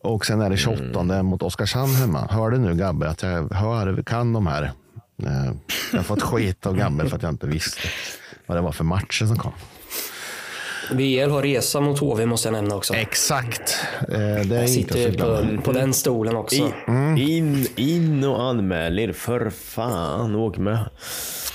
Och 0.00 0.26
sen 0.26 0.40
är 0.40 0.50
det 0.50 0.56
28 0.56 1.22
mot 1.22 1.42
Oskarshamn 1.42 1.94
hemma. 1.94 2.26
Hör 2.30 2.50
du 2.50 2.58
nu 2.58 2.74
Gabbe 2.74 3.08
att 3.08 3.22
jag 3.22 3.52
hör, 3.52 4.02
kan 4.02 4.32
de 4.32 4.46
här. 4.46 4.62
Eh, 5.22 5.52
jag 5.92 5.98
har 5.98 6.04
fått 6.04 6.22
skit 6.22 6.66
av 6.66 6.76
Gabbe 6.76 7.08
för 7.08 7.16
att 7.16 7.22
jag 7.22 7.32
inte 7.32 7.46
visste 7.46 7.88
vad 8.46 8.58
det 8.58 8.62
var 8.62 8.72
för 8.72 8.84
matcher 8.84 9.26
som 9.26 9.38
kom. 9.38 9.52
VL 10.90 11.30
har 11.30 11.42
resa 11.42 11.80
mot 11.80 11.98
HV 11.98 12.26
måste 12.26 12.48
jag 12.48 12.52
nämna 12.52 12.76
också. 12.76 12.94
Exakt. 12.94 13.76
Eh, 14.00 14.06
det 14.18 14.56
är 14.56 14.60
Jag 14.60 14.70
sitter 14.70 15.12
på, 15.56 15.62
på 15.62 15.72
den 15.72 15.94
stolen 15.94 16.36
också. 16.36 16.62
In, 17.18 17.66
in 17.76 18.24
och 18.24 18.42
anmäl 18.42 18.98
er 18.98 19.12
för 19.12 19.50
fan. 19.50 20.34
Åk 20.34 20.58
med. 20.58 20.78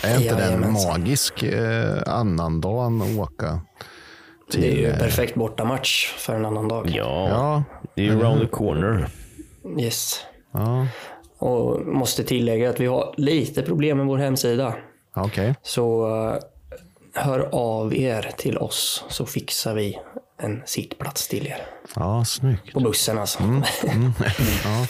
Är 0.03 0.15
inte 0.21 0.36
den 0.36 0.39
Jajamensan. 0.39 0.91
magisk 0.91 1.43
eh, 1.43 2.01
annandagen 2.05 3.01
att 3.01 3.17
åka 3.19 3.59
till... 4.51 4.61
Det 4.61 4.67
är 4.67 4.75
ju 4.77 4.88
eh, 4.88 4.97
perfekt 4.99 5.36
bortamatch 5.36 6.13
för 6.17 6.36
en 6.36 6.45
annan 6.45 6.67
dag. 6.67 6.89
Ja, 6.95 7.27
Ja, 7.29 7.63
det 7.95 8.01
är 8.01 8.05
ju 8.05 8.19
round 8.19 8.41
the 8.41 8.47
corner. 8.47 9.07
Yes. 9.79 10.19
ja, 10.53 10.88
Och 11.38 11.86
måste 11.88 12.23
tillägga 12.23 12.69
att 12.69 12.79
vi 12.79 12.86
har 12.86 13.13
lite 13.17 13.61
problem 13.61 13.97
med 13.97 14.05
vår 14.05 14.17
hemsida. 14.17 14.75
okej. 15.15 15.55
Så 15.63 16.07
eh, 16.29 16.36
hör 17.14 17.49
av 17.51 17.95
er 17.95 18.32
till 18.38 18.57
oss 18.57 19.03
så 19.09 19.26
fixar 19.26 19.74
vi 19.76 19.99
en 20.41 20.61
sittplats 20.66 21.28
till 21.28 21.47
er. 21.47 21.66
Ja, 21.95 22.26
snyggt. 22.26 22.74
På 22.74 22.80
bussen 22.80 23.18
alltså. 23.20 23.39
Ja. 24.64 24.88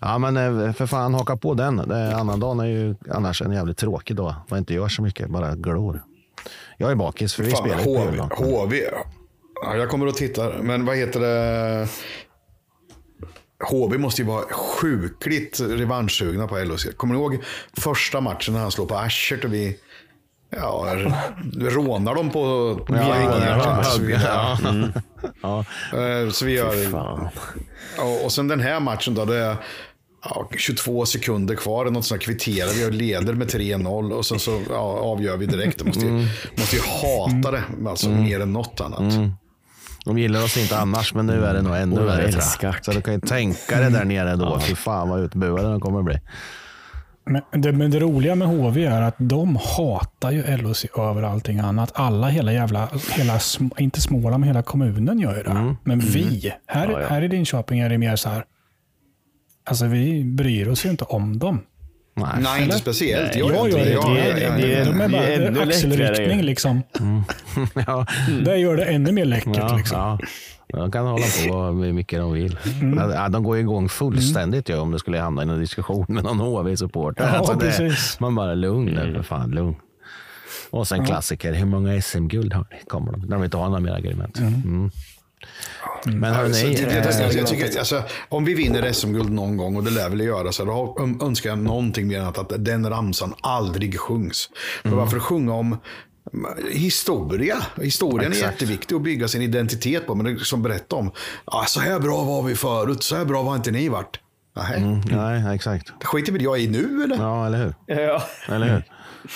ja, 0.00 0.18
men 0.18 0.36
eh, 0.36 0.72
för 0.72 0.86
fan 0.86 1.14
haka 1.14 1.36
på 1.36 1.54
den. 1.54 1.76
Det, 1.76 2.16
annandagen 2.16 2.60
är 2.60 2.64
ju 2.66 2.94
annars 3.10 3.42
en 3.42 3.52
jävligt 3.52 3.78
tråkig 3.78 4.16
dag. 4.16 4.34
Man 4.48 4.58
inte 4.58 4.74
gör 4.74 4.88
så 4.88 5.02
mycket, 5.02 5.28
bara 5.30 5.54
glor. 5.54 6.02
Jag 6.78 6.90
är 6.90 6.94
bakis 6.94 7.34
för 7.34 7.42
vi 7.42 7.50
Fan, 7.50 7.60
spelar 7.64 7.78
ju 7.78 7.84
på 7.84 7.90
HV. 7.98 8.10
juldagen. 8.10 8.30
HV. 8.38 8.80
Ja, 9.62 9.76
jag 9.76 9.88
kommer 9.90 10.06
och 10.06 10.14
tittar. 10.14 10.58
Men 10.62 10.84
vad 10.84 10.96
heter 10.96 11.20
det? 11.20 11.88
HV 13.70 13.98
måste 13.98 14.22
ju 14.22 14.28
vara 14.28 14.44
sjukligt 14.52 15.60
revanschsugna 15.60 16.46
på 16.48 16.58
LHC. 16.58 16.86
Kommer 16.96 17.14
ni 17.14 17.20
ihåg 17.20 17.38
första 17.76 18.20
matchen 18.20 18.54
när 18.54 18.60
han 18.60 18.70
slår 18.70 18.86
på 18.86 18.94
Aschert 18.94 19.44
och 19.44 19.52
vi 19.52 19.78
ja, 20.50 20.86
rånar 21.60 22.14
dem 22.14 22.30
på 22.30 22.74
på 22.86 22.96
Ja, 22.96 23.16
ja, 23.46 23.82
Så 23.84 24.02
vi- 24.02 24.12
ja. 24.12 24.58
ja. 25.42 25.64
Så 26.32 26.44
vi 26.44 26.52
gör... 26.52 26.72
Och, 28.24 28.32
sen 28.32 28.48
den 28.48 28.60
här 28.60 28.80
matchen 28.80 29.14
då, 29.14 29.24
det 29.24 29.36
är 29.36 29.56
ja, 30.24 30.48
22 30.58 31.06
sekunder 31.06 31.54
kvar, 31.54 31.84
något 31.84 32.04
sånt 32.04 32.22
kvitterar 32.22 32.68
vi 32.74 32.86
och 32.86 32.92
leder 32.92 33.32
med 33.34 33.48
3-0 33.48 34.12
och 34.12 34.26
sen 34.26 34.38
så 34.38 34.62
ja, 34.70 34.76
avgör 35.00 35.36
vi 35.36 35.46
direkt. 35.46 35.84
Måste, 35.84 36.06
ju- 36.06 36.26
måste 36.56 36.76
ju 36.76 36.82
hata 36.82 37.50
det, 37.50 37.62
alltså 37.88 38.08
mer 38.08 38.40
än 38.40 38.52
något 38.52 38.80
annat. 38.80 39.14
De 40.04 40.18
gillar 40.18 40.44
oss 40.44 40.56
inte 40.56 40.78
annars, 40.78 41.14
men 41.14 41.26
nu 41.26 41.44
är 41.44 41.54
det 41.54 41.62
nog 41.62 41.76
ännu 41.76 41.96
värre. 42.06 42.32
Så 42.84 42.90
du 42.92 43.00
kan 43.02 43.14
ju 43.14 43.20
tänka 43.20 43.80
dig 43.80 43.90
där 43.90 44.04
nere 44.04 44.36
då. 44.36 44.60
Fy 44.60 44.74
fan 44.74 45.08
vad 45.08 45.20
utbuade 45.20 45.68
de 45.70 45.80
kommer 45.80 46.02
bli. 46.02 46.20
Men 47.30 47.62
det, 47.62 47.72
men 47.72 47.90
det 47.90 48.00
roliga 48.00 48.34
med 48.34 48.48
HV 48.48 48.84
är 48.86 49.02
att 49.02 49.14
de 49.18 49.56
hatar 49.56 50.30
ju 50.30 50.56
LOC 50.56 50.84
över 50.98 51.22
allting 51.22 51.58
annat. 51.58 51.92
Alla, 51.94 52.28
hela 52.28 52.52
jävla, 52.52 52.88
hela, 53.10 53.38
inte 53.78 54.00
Småland, 54.00 54.40
men 54.40 54.46
hela 54.48 54.62
kommunen 54.62 55.18
gör 55.18 55.36
ju 55.36 55.42
det. 55.42 55.74
Men 55.84 55.98
vi, 56.00 56.52
här, 56.66 56.88
Ja, 56.90 57.00
ja. 57.00 57.06
här 57.08 57.22
i 57.22 57.28
Linköping 57.28 57.80
är 57.80 57.88
det 57.88 57.98
mer 57.98 58.16
så 58.16 58.28
här. 58.28 58.44
Alltså 59.64 59.86
vi 59.86 60.24
bryr 60.24 60.68
oss 60.68 60.86
ju 60.86 60.90
inte 60.90 61.04
om 61.04 61.38
dem. 61.38 61.60
Nej. 62.16 62.26
Nej, 62.40 62.62
inte 62.62 62.78
speciellt. 62.78 63.30
Nej, 63.34 63.38
Jag 63.38 63.50
Jag 63.54 63.70
gör 63.70 63.78
inte 63.78 63.84
det. 63.84 63.90
Jag- 63.90 64.14
det- 64.36 64.40
jag- 64.42 64.56
det- 64.60 64.84
De 64.84 65.00
är 65.00 65.08
bara 65.08 65.22
det 65.22 65.34
är 65.34 65.40
ännu 65.46 65.60
axelryckning 65.62 66.42
liksom. 66.42 66.82
Ja, 67.86 68.06
Det 68.44 68.56
gör 68.56 68.76
det 68.76 68.84
ännu 68.84 69.12
mer 69.12 69.24
läckert. 69.24 69.56
ja, 69.56 69.76
liksom. 69.76 70.18
Ja. 70.66 70.78
De 70.78 70.90
kan 70.90 71.06
hålla 71.06 71.24
på 71.48 71.62
hur 71.84 71.92
mycket 71.92 72.18
de 72.18 72.32
vill. 72.32 72.58
Ja, 73.14 73.28
de 73.28 73.42
går 73.42 73.58
igång 73.58 73.88
fullständigt 73.88 74.68
ju, 74.68 74.78
om 74.78 74.90
det 74.92 74.98
skulle 74.98 75.18
hamna 75.20 75.42
i 75.44 75.48
en 75.48 75.60
diskussion 75.60 76.04
med 76.08 76.24
någon 76.24 76.38
HV-supporter. 76.40 77.24
Ja, 77.24 77.30
Alltså, 77.30 78.22
man 78.22 78.34
bara 78.34 78.54
lugn 78.54 78.84
nu, 78.86 79.14
för 79.14 79.22
fan 79.22 79.50
lugn. 79.50 79.76
Och 80.70 80.88
sen 80.88 81.06
klassiker, 81.06 81.52
hur 81.52 81.66
många 81.66 82.02
SM-guld 82.02 82.52
har 82.52 82.66
ni? 82.70 82.76
Kommer 82.88 83.12
de? 83.12 83.20
När 83.20 83.36
de 83.36 83.44
inte 83.44 83.56
har 83.56 83.68
några 83.68 83.80
mer 83.80 83.90
argument. 83.92 84.38
Mm. 84.38 84.90
Men 86.04 86.34
hörni, 86.34 86.54
Så 86.54 86.66
det- 86.66 86.72
det- 86.74 87.20
eh, 87.24 87.36
jag 87.36 87.46
tycker, 87.46 87.78
alltså, 87.78 88.02
om 88.28 88.44
vi 88.44 88.54
vinner 88.54 88.92
SM-guld 88.92 89.30
någon 89.32 89.56
gång, 89.56 89.76
och 89.76 89.84
det 89.84 89.90
lär 89.90 90.08
väl 90.08 90.20
göra, 90.20 90.52
så 90.52 90.64
då 90.64 90.96
önskar 91.22 91.50
jag 91.50 91.58
någonting 91.58 92.06
mer 92.08 92.20
än 92.20 92.26
att, 92.26 92.38
att 92.38 92.64
den 92.64 92.90
ramsan 92.90 93.34
aldrig 93.40 94.00
sjungs. 94.00 94.50
För 94.82 94.88
Mm. 94.88 94.98
varför 94.98 95.18
sjunga 95.18 95.52
om 95.54 95.66
mm, 95.66 95.78
historia? 96.72 97.56
Historien 97.82 98.32
är 98.32 98.36
Exakt. 98.36 98.52
jätteviktig 98.52 98.96
att 98.96 99.02
bygga 99.02 99.28
sin 99.28 99.42
identitet 99.42 100.06
på, 100.06 100.14
men 100.14 100.26
det 100.26 100.32
är 100.32 100.36
som 100.36 100.62
berätta 100.62 100.96
om, 100.96 101.10
ah, 101.44 101.64
så 101.64 101.80
här 101.80 101.98
bra 102.00 102.22
var 102.24 102.42
vi 102.42 102.54
förut, 102.54 103.02
så 103.02 103.16
här 103.16 103.24
bra 103.24 103.42
var 103.42 103.56
inte 103.56 103.70
ni 103.70 103.88
varit. 103.88 104.20
Nej, 104.56 104.76
Mm, 104.82 105.00
nej, 105.00 105.54
exakt. 105.54 105.92
det 106.00 106.06
skiter 106.06 106.32
väl 106.32 106.42
jag 106.42 106.60
i 106.60 106.68
nu 106.68 107.04
eller? 107.04 107.16
Ja, 107.16 107.46
eller 107.46 107.58
hur? 107.58 107.74
Ja. 107.86 108.22
Eller 108.48 108.66
hur? 108.66 108.84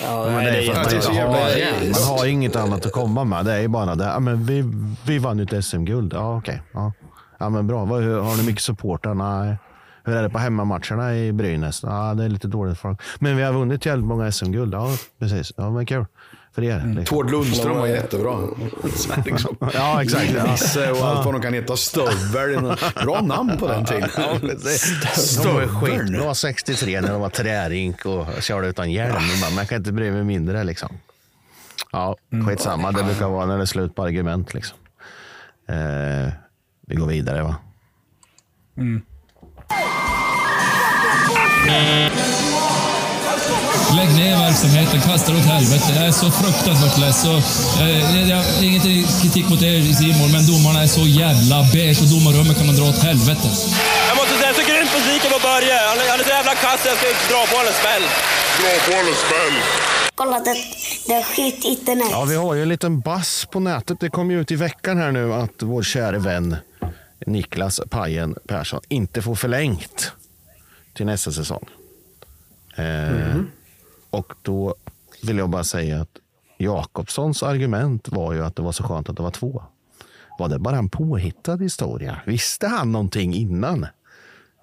Ja, 0.02 0.24
Men 0.24 0.34
nej, 0.34 0.52
det 0.52 0.58
är 0.66 0.74
för 0.74 0.80
att 0.80 0.92
är 0.92 1.24
man, 1.24 1.34
har, 1.34 2.08
man 2.08 2.18
har 2.18 2.26
inget 2.26 2.56
annat 2.56 2.86
att 2.86 2.92
komma 2.92 3.24
med. 3.24 3.44
Det 3.44 3.52
är 3.52 3.68
bara 3.68 3.94
det. 3.94 4.04
Ja, 4.04 4.20
men 4.20 4.44
vi, 4.46 4.64
vi 5.06 5.18
vann 5.18 5.38
ju 5.38 5.44
ett 5.44 5.64
SM-guld. 5.64 6.12
Ja, 6.14 6.36
okej. 6.38 6.62
Ja. 6.72 6.92
ja, 7.38 7.48
men 7.48 7.66
bra. 7.66 7.84
Har 7.84 8.36
ni 8.36 8.42
mycket 8.46 8.62
supportrar? 8.62 9.14
Nej. 9.14 9.56
Hur 10.04 10.16
är 10.16 10.22
det 10.22 10.30
på 10.30 10.38
hemmamatcherna 10.38 11.16
i 11.16 11.32
Brynäs? 11.32 11.82
Ja, 11.82 12.14
det 12.14 12.24
är 12.24 12.28
lite 12.28 12.48
dåligt. 12.48 12.78
Folk. 12.78 13.00
Men 13.18 13.36
vi 13.36 13.42
har 13.42 13.52
vunnit 13.52 13.86
jävligt 13.86 14.06
många 14.06 14.32
SM-guld. 14.32 14.74
Ja, 14.74 14.88
precis. 15.18 15.52
Ja, 15.56 15.70
men 15.70 15.86
kul. 15.86 16.04
För 16.54 16.62
er. 16.62 16.84
Liksom. 16.86 17.04
Tord 17.04 17.30
Lundström 17.30 17.76
var 17.78 17.86
jättebra. 17.86 18.38
Liksom. 19.24 19.56
Ja, 19.74 20.02
exakt. 20.02 20.32
Nisse 20.50 20.90
och 20.90 21.06
allt 21.06 21.24
vad 21.24 21.34
de 21.34 21.42
kan 21.42 21.54
heta. 21.54 21.76
Stövel. 21.76 22.76
Bra 23.04 23.20
namn 23.20 23.56
på 23.58 23.68
den 23.68 23.84
tiden. 23.84 24.10
De 25.42 25.54
var 25.54 25.60
ju 25.60 25.68
skitbra 25.68 26.34
63 26.34 27.00
när 27.00 27.12
de 27.12 27.20
var 27.20 27.28
trärink 27.28 28.06
och 28.06 28.26
körde 28.42 28.68
utan 28.68 28.92
hjälm. 28.92 29.22
Bara, 29.42 29.50
Man 29.50 29.66
kan 29.66 29.78
inte 29.78 29.92
bry 29.92 30.10
mig 30.10 30.24
mindre 30.24 30.64
liksom. 30.64 30.98
Ja, 31.92 32.16
skitsamma. 32.46 32.92
Det 32.92 33.04
brukar 33.04 33.28
vara 33.28 33.46
när 33.46 33.56
det 33.56 33.62
är 33.62 33.66
slut 33.66 33.94
på 33.94 34.02
argument. 34.02 34.54
Liksom. 34.54 34.78
Eh, 35.68 36.32
vi 36.86 36.94
går 36.96 37.06
vidare 37.06 37.42
va? 37.42 37.56
Lägg 43.98 44.10
ner 44.20 44.36
verksamheten, 44.46 45.00
kasta 45.00 45.32
det 45.32 45.38
åt 45.38 45.44
helvete. 45.56 45.88
Jag 45.96 46.06
är 46.06 46.16
så 46.22 46.30
fruktansvärt 46.30 46.98
less. 46.98 47.22
Så, 47.22 47.32
eh, 47.82 48.28
jag 48.30 48.36
har 48.36 48.64
inget 48.68 48.82
kritik 49.22 49.46
mot 49.50 49.62
er 49.62 49.82
Simon, 50.00 50.30
men 50.36 50.42
domarna 50.50 50.78
är 50.86 50.90
så 50.98 51.04
jävla 51.22 51.56
beige 51.74 52.00
och 52.02 52.08
domarrummet 52.14 52.56
kan 52.58 52.66
man 52.70 52.76
dra 52.80 52.86
åt 52.92 53.02
helvete. 53.10 53.48
Jag 54.10 54.16
måste 54.20 54.34
säga, 54.40 54.52
så 54.58 54.64
grymt 54.70 54.92
besviken 54.96 55.30
på 55.34 55.40
Börje. 55.48 55.76
Han 55.90 55.98
är, 56.02 56.06
han 56.12 56.20
är 56.22 56.24
så 56.30 56.34
jävla 56.38 56.54
kass, 56.64 56.80
jag 56.90 56.96
ska 57.00 57.06
dra 57.32 57.40
på 57.50 57.54
honom 57.60 57.74
smäll. 57.82 58.04
Dra 58.60 58.70
på 58.86 58.92
en 59.00 59.06
smäll. 59.24 59.56
Kolla 60.20 60.38
det, 60.46 60.56
det 61.06 61.14
är 61.14 61.22
skit 61.22 61.64
internet. 61.64 62.08
Ja, 62.10 62.24
vi 62.24 62.36
har 62.36 62.54
ju 62.54 62.62
en 62.62 62.68
liten 62.68 63.00
bass 63.00 63.46
på 63.52 63.60
nätet. 63.60 64.00
Det 64.00 64.10
kom 64.10 64.30
ju 64.30 64.40
ut 64.40 64.50
i 64.50 64.56
veckan 64.56 64.98
här 64.98 65.12
nu 65.12 65.34
att 65.34 65.56
vår 65.58 65.82
käre 65.82 66.18
vän 66.18 66.56
Niklas 67.26 67.80
Pajen 67.90 68.34
Persson 68.48 68.80
inte 68.88 69.22
får 69.22 69.34
förlängt 69.34 70.12
till 70.94 71.06
nästa 71.06 71.32
säsong. 71.32 71.64
Eh, 72.76 72.84
Och 74.10 74.32
då 74.42 74.74
vill 75.22 75.38
jag 75.38 75.48
bara 75.50 75.64
säga 75.64 76.00
att 76.00 76.08
Jakobssons 76.58 77.42
argument 77.42 78.08
var 78.08 78.32
ju 78.32 78.44
att 78.44 78.56
det 78.56 78.62
var 78.62 78.72
så 78.72 78.82
skönt 78.84 79.08
att 79.08 79.16
det 79.16 79.22
var 79.22 79.30
två. 79.30 79.62
Var 80.38 80.48
det 80.48 80.58
bara 80.58 80.76
en 80.76 80.88
påhittad 80.88 81.56
historia? 81.56 82.20
Visste 82.26 82.66
han 82.68 82.92
någonting 82.92 83.34
innan? 83.34 83.86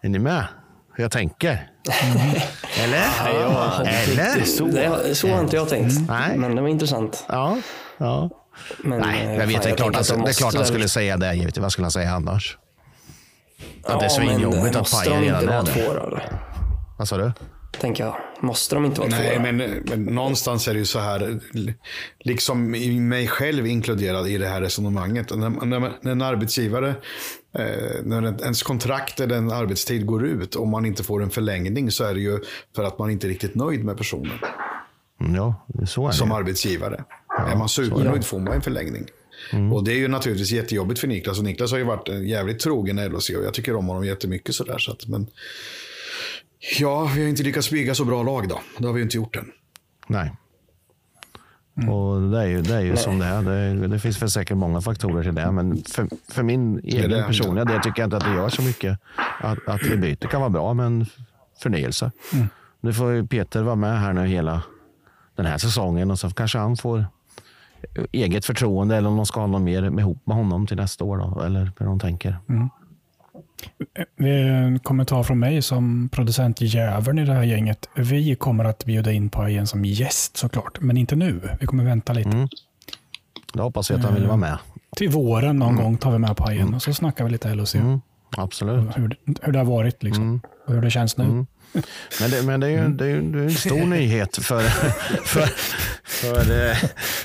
Är 0.02 0.10
ni 0.10 0.20
med? 0.20 0.46
jag 1.00 1.12
tänker. 1.12 1.72
Eller? 2.84 3.06
Ja, 3.26 3.84
Eller? 3.86 4.44
Så, 4.46 4.66
det, 4.66 5.16
så 5.16 5.28
har 5.28 5.40
inte 5.42 5.56
jag 5.56 5.70
tänkt. 5.70 5.94
Nej. 6.10 6.38
Men 6.38 6.56
det 6.56 6.62
var 6.62 6.70
intressant. 6.70 7.26
Ja. 7.30 7.58
ja. 7.98 8.30
Men, 8.84 9.00
Nej, 9.00 9.26
eh, 9.26 9.34
jag 9.36 9.48
vet. 9.48 9.56
fan, 9.56 9.64
Det 9.64 9.70
är 9.70 9.76
klart, 9.76 9.78
tänker 9.78 9.84
han, 9.94 10.02
att 10.02 10.08
de 10.08 10.22
det 10.24 10.30
är 10.30 10.34
klart 10.34 10.54
han 10.54 10.62
väl- 10.62 10.68
skulle 10.68 10.90
säga 10.90 11.18
det. 11.18 11.34
Givetvis. 11.34 11.62
Vad 11.62 11.72
skulle 11.72 11.86
han 11.86 11.92
säga 11.92 12.12
annars? 12.12 12.58
Att 13.84 14.00
det 14.00 14.06
är 14.06 14.10
Ja, 14.10 14.10
svinjobbigt 14.10 14.64
eh, 14.64 14.70
att 14.70 14.76
måste 14.78 14.98
paja 15.10 15.10
de 15.20 15.26
redan 15.26 15.42
inte 15.42 15.54
är 15.54 15.56
vara 15.58 15.64
det. 15.64 15.72
två 15.86 15.94
då, 15.94 16.08
eller? 16.08 16.40
Vad 16.98 17.08
sa 17.08 17.18
du? 17.18 17.32
Tänker 17.82 18.04
jag. 18.04 18.16
Måste 18.42 18.76
de 18.76 18.86
inte 18.86 19.00
vara 19.02 19.10
Nej, 19.10 19.30
två? 19.30 19.44
då? 19.46 19.52
men, 19.52 19.58
men 19.86 20.04
någonstans 20.04 20.68
är 20.68 20.74
det 20.74 20.80
ju 20.80 20.86
så 20.86 21.00
här, 21.00 21.40
liksom 22.20 22.76
i 22.76 23.00
mig 23.00 23.28
själv 23.28 23.68
inkluderad 23.68 24.28
i 24.28 24.38
det 24.38 24.48
här 24.48 24.62
resonemanget. 24.62 25.36
När, 25.36 25.50
när, 25.66 25.80
när 26.02 26.12
en 26.12 26.22
arbetsgivare, 26.22 26.90
eh, 27.58 27.66
när 28.04 28.22
en- 28.22 28.40
ens 28.44 28.64
kontrakt 28.64 29.20
eller 29.20 29.38
en 29.38 29.52
arbetstid 29.52 30.06
går 30.06 30.26
ut 30.26 30.56
och 30.56 30.68
man 30.68 30.86
inte 30.86 31.04
får 31.04 31.24
en 31.24 31.30
förlängning 31.30 31.92
så 31.92 32.04
är 32.04 32.14
det 32.14 32.20
ju 32.22 32.40
för 32.76 32.84
att 32.84 33.00
man 33.00 33.10
inte 33.12 33.28
är 33.28 33.30
riktigt 33.30 33.56
nöjd 33.56 33.84
med 33.86 33.98
personen 33.98 34.40
Mm, 35.22 35.36
Ja, 35.36 35.66
så 35.88 36.04
är 36.04 36.08
det. 36.12 36.14
som 36.18 36.32
arbetsgivare. 36.32 37.04
är 37.52 37.56
man 37.56 37.70
supernöjd 37.70 38.26
får 38.26 38.40
man 38.40 38.54
en 38.54 38.62
förlängning. 38.62 39.06
Mm. 39.54 39.74
Och 39.74 39.84
det 39.84 39.92
är 39.92 39.96
ju 39.98 40.08
naturligtvis 40.08 40.52
jättejobbigt 40.52 41.00
för 41.00 41.08
Niklas. 41.08 41.38
Och 41.38 41.44
Niklas 41.44 41.72
har 41.72 41.78
ju 41.78 41.84
varit 41.84 42.10
en 42.10 42.28
jävligt 42.28 42.60
trogen 42.60 42.98
LHC 43.12 43.30
och 43.30 43.44
jag 43.46 43.54
tycker 43.54 43.76
om 43.76 43.88
honom 43.88 44.06
jättemycket. 44.06 44.56
Sådär, 44.56 44.78
så 44.78 44.92
att, 44.92 45.08
men 45.08 45.28
ja, 46.80 47.12
vi 47.16 47.22
har 47.22 47.30
inte 47.30 47.44
lyckats 47.44 47.72
bygga 47.72 47.96
så 47.96 48.06
bra 48.06 48.24
lag 48.24 48.50
då. 48.50 48.60
Det 48.78 48.86
har 48.88 48.94
vi 48.94 49.02
inte 49.02 49.18
gjort 49.18 49.36
än. 49.36 49.52
Nej. 50.08 50.32
Och 51.90 52.22
det 52.32 52.40
är 52.42 52.46
ju, 52.46 52.62
det 52.62 52.76
är 52.76 52.82
ju 52.82 52.96
som 52.98 53.20
det 53.20 53.26
är. 53.26 53.42
Det, 53.42 53.88
det 53.88 54.00
finns 54.00 54.22
väl 54.22 54.32
säkert 54.32 54.58
många 54.58 54.82
faktorer 54.82 55.24
till 55.24 55.36
det. 55.36 55.52
Men 55.52 55.84
för, 55.84 56.08
för 56.32 56.44
min 56.44 56.80
egen 56.84 57.10
det. 57.10 57.24
personliga 57.24 57.66
del 57.66 57.82
tycker 57.82 58.02
jag 58.02 58.08
inte 58.08 58.18
att 58.18 58.24
det 58.24 58.34
gör 58.34 58.50
så 58.50 58.62
mycket. 58.62 59.00
Att, 59.42 59.68
att 59.68 59.82
vi 59.84 59.98
byter 59.98 60.28
kan 60.28 60.42
vara 60.42 60.50
bra, 60.50 60.74
men 60.74 61.06
förnyelse. 61.62 62.12
Nu 62.82 62.94
får 62.94 63.12
ju 63.12 63.28
Peter 63.28 63.64
vara 63.64 63.76
med 63.76 64.00
här 64.00 64.14
nu 64.14 64.28
hela 64.28 64.62
den 65.36 65.46
här 65.46 65.58
säsongen 65.58 66.12
och 66.12 66.20
så 66.20 66.30
kanske 66.30 66.58
han 66.58 66.78
får 66.78 67.06
eget 68.12 68.46
förtroende 68.46 68.96
eller 68.96 69.10
om 69.10 69.16
de 69.18 69.26
ska 69.26 69.40
ha 69.40 69.48
någon 69.48 69.64
mer 69.64 69.90
med- 69.90 70.00
ihop 70.02 70.22
med 70.28 70.36
honom 70.38 70.68
till 70.68 70.78
nästa 70.78 71.04
år. 71.04 71.18
Då, 71.18 71.42
eller 71.42 71.72
hur 71.80 71.86
de 71.86 72.00
tänker. 72.00 72.38
Vi- 72.46 72.70
En 74.18 74.80
kommentar 74.80 75.24
från 75.24 75.40
mig 75.40 75.62
som 75.62 76.10
producentjäveln 76.12 77.20
i 77.20 77.26
det 77.26 77.34
här 77.34 77.44
gänget. 77.44 77.90
Vi 77.96 78.36
kommer 78.36 78.66
att 78.66 78.86
bjuda 78.86 79.12
in 79.12 79.30
Pajen 79.30 79.68
som 79.68 79.86
gäst 79.86 80.38
såklart, 80.38 80.78
men 80.82 80.98
inte 80.98 81.16
nu. 81.16 81.42
Vi 81.60 81.68
kommer 81.68 81.84
vänta 81.84 82.14
lite. 82.14 82.48
Jag 83.54 83.64
hoppas 83.64 83.90
jag 83.90 84.00
att 84.00 84.06
han 84.06 84.14
vill 84.14 84.26
vara 84.28 84.38
med. 84.38 84.58
Till 84.96 85.10
våren 85.10 85.58
någon 85.60 85.76
gång 85.76 85.98
tar 85.98 86.12
vi 86.12 86.18
med 86.20 86.38
Pajen 86.38 86.74
och 86.74 86.82
så 86.82 86.94
snackar 86.94 87.26
vi 87.26 87.32
lite 87.32 87.56
LOC. 87.56 87.76
Absolut. 88.38 88.98
Hur, 88.98 89.16
hur 89.42 89.52
det 89.52 89.60
har 89.60 89.66
varit 89.66 90.04
liksom. 90.04 90.42
och 90.68 90.74
hur 90.74 90.82
det 90.82 90.92
känns 90.92 91.18
nu. 91.18 91.46
Men 92.20 92.32
det, 92.32 92.44
men 92.44 92.60
det 92.60 92.68
är 92.68 92.72
ju 92.72 92.88
det 92.88 93.06
är, 93.06 93.22
det 93.22 93.40
är 93.40 93.44
en 93.44 93.52
stor 93.52 93.86
nyhet 93.86 94.38
för, 94.38 94.62
för, 95.26 95.50
för 96.04 96.70
eh, 96.70 96.78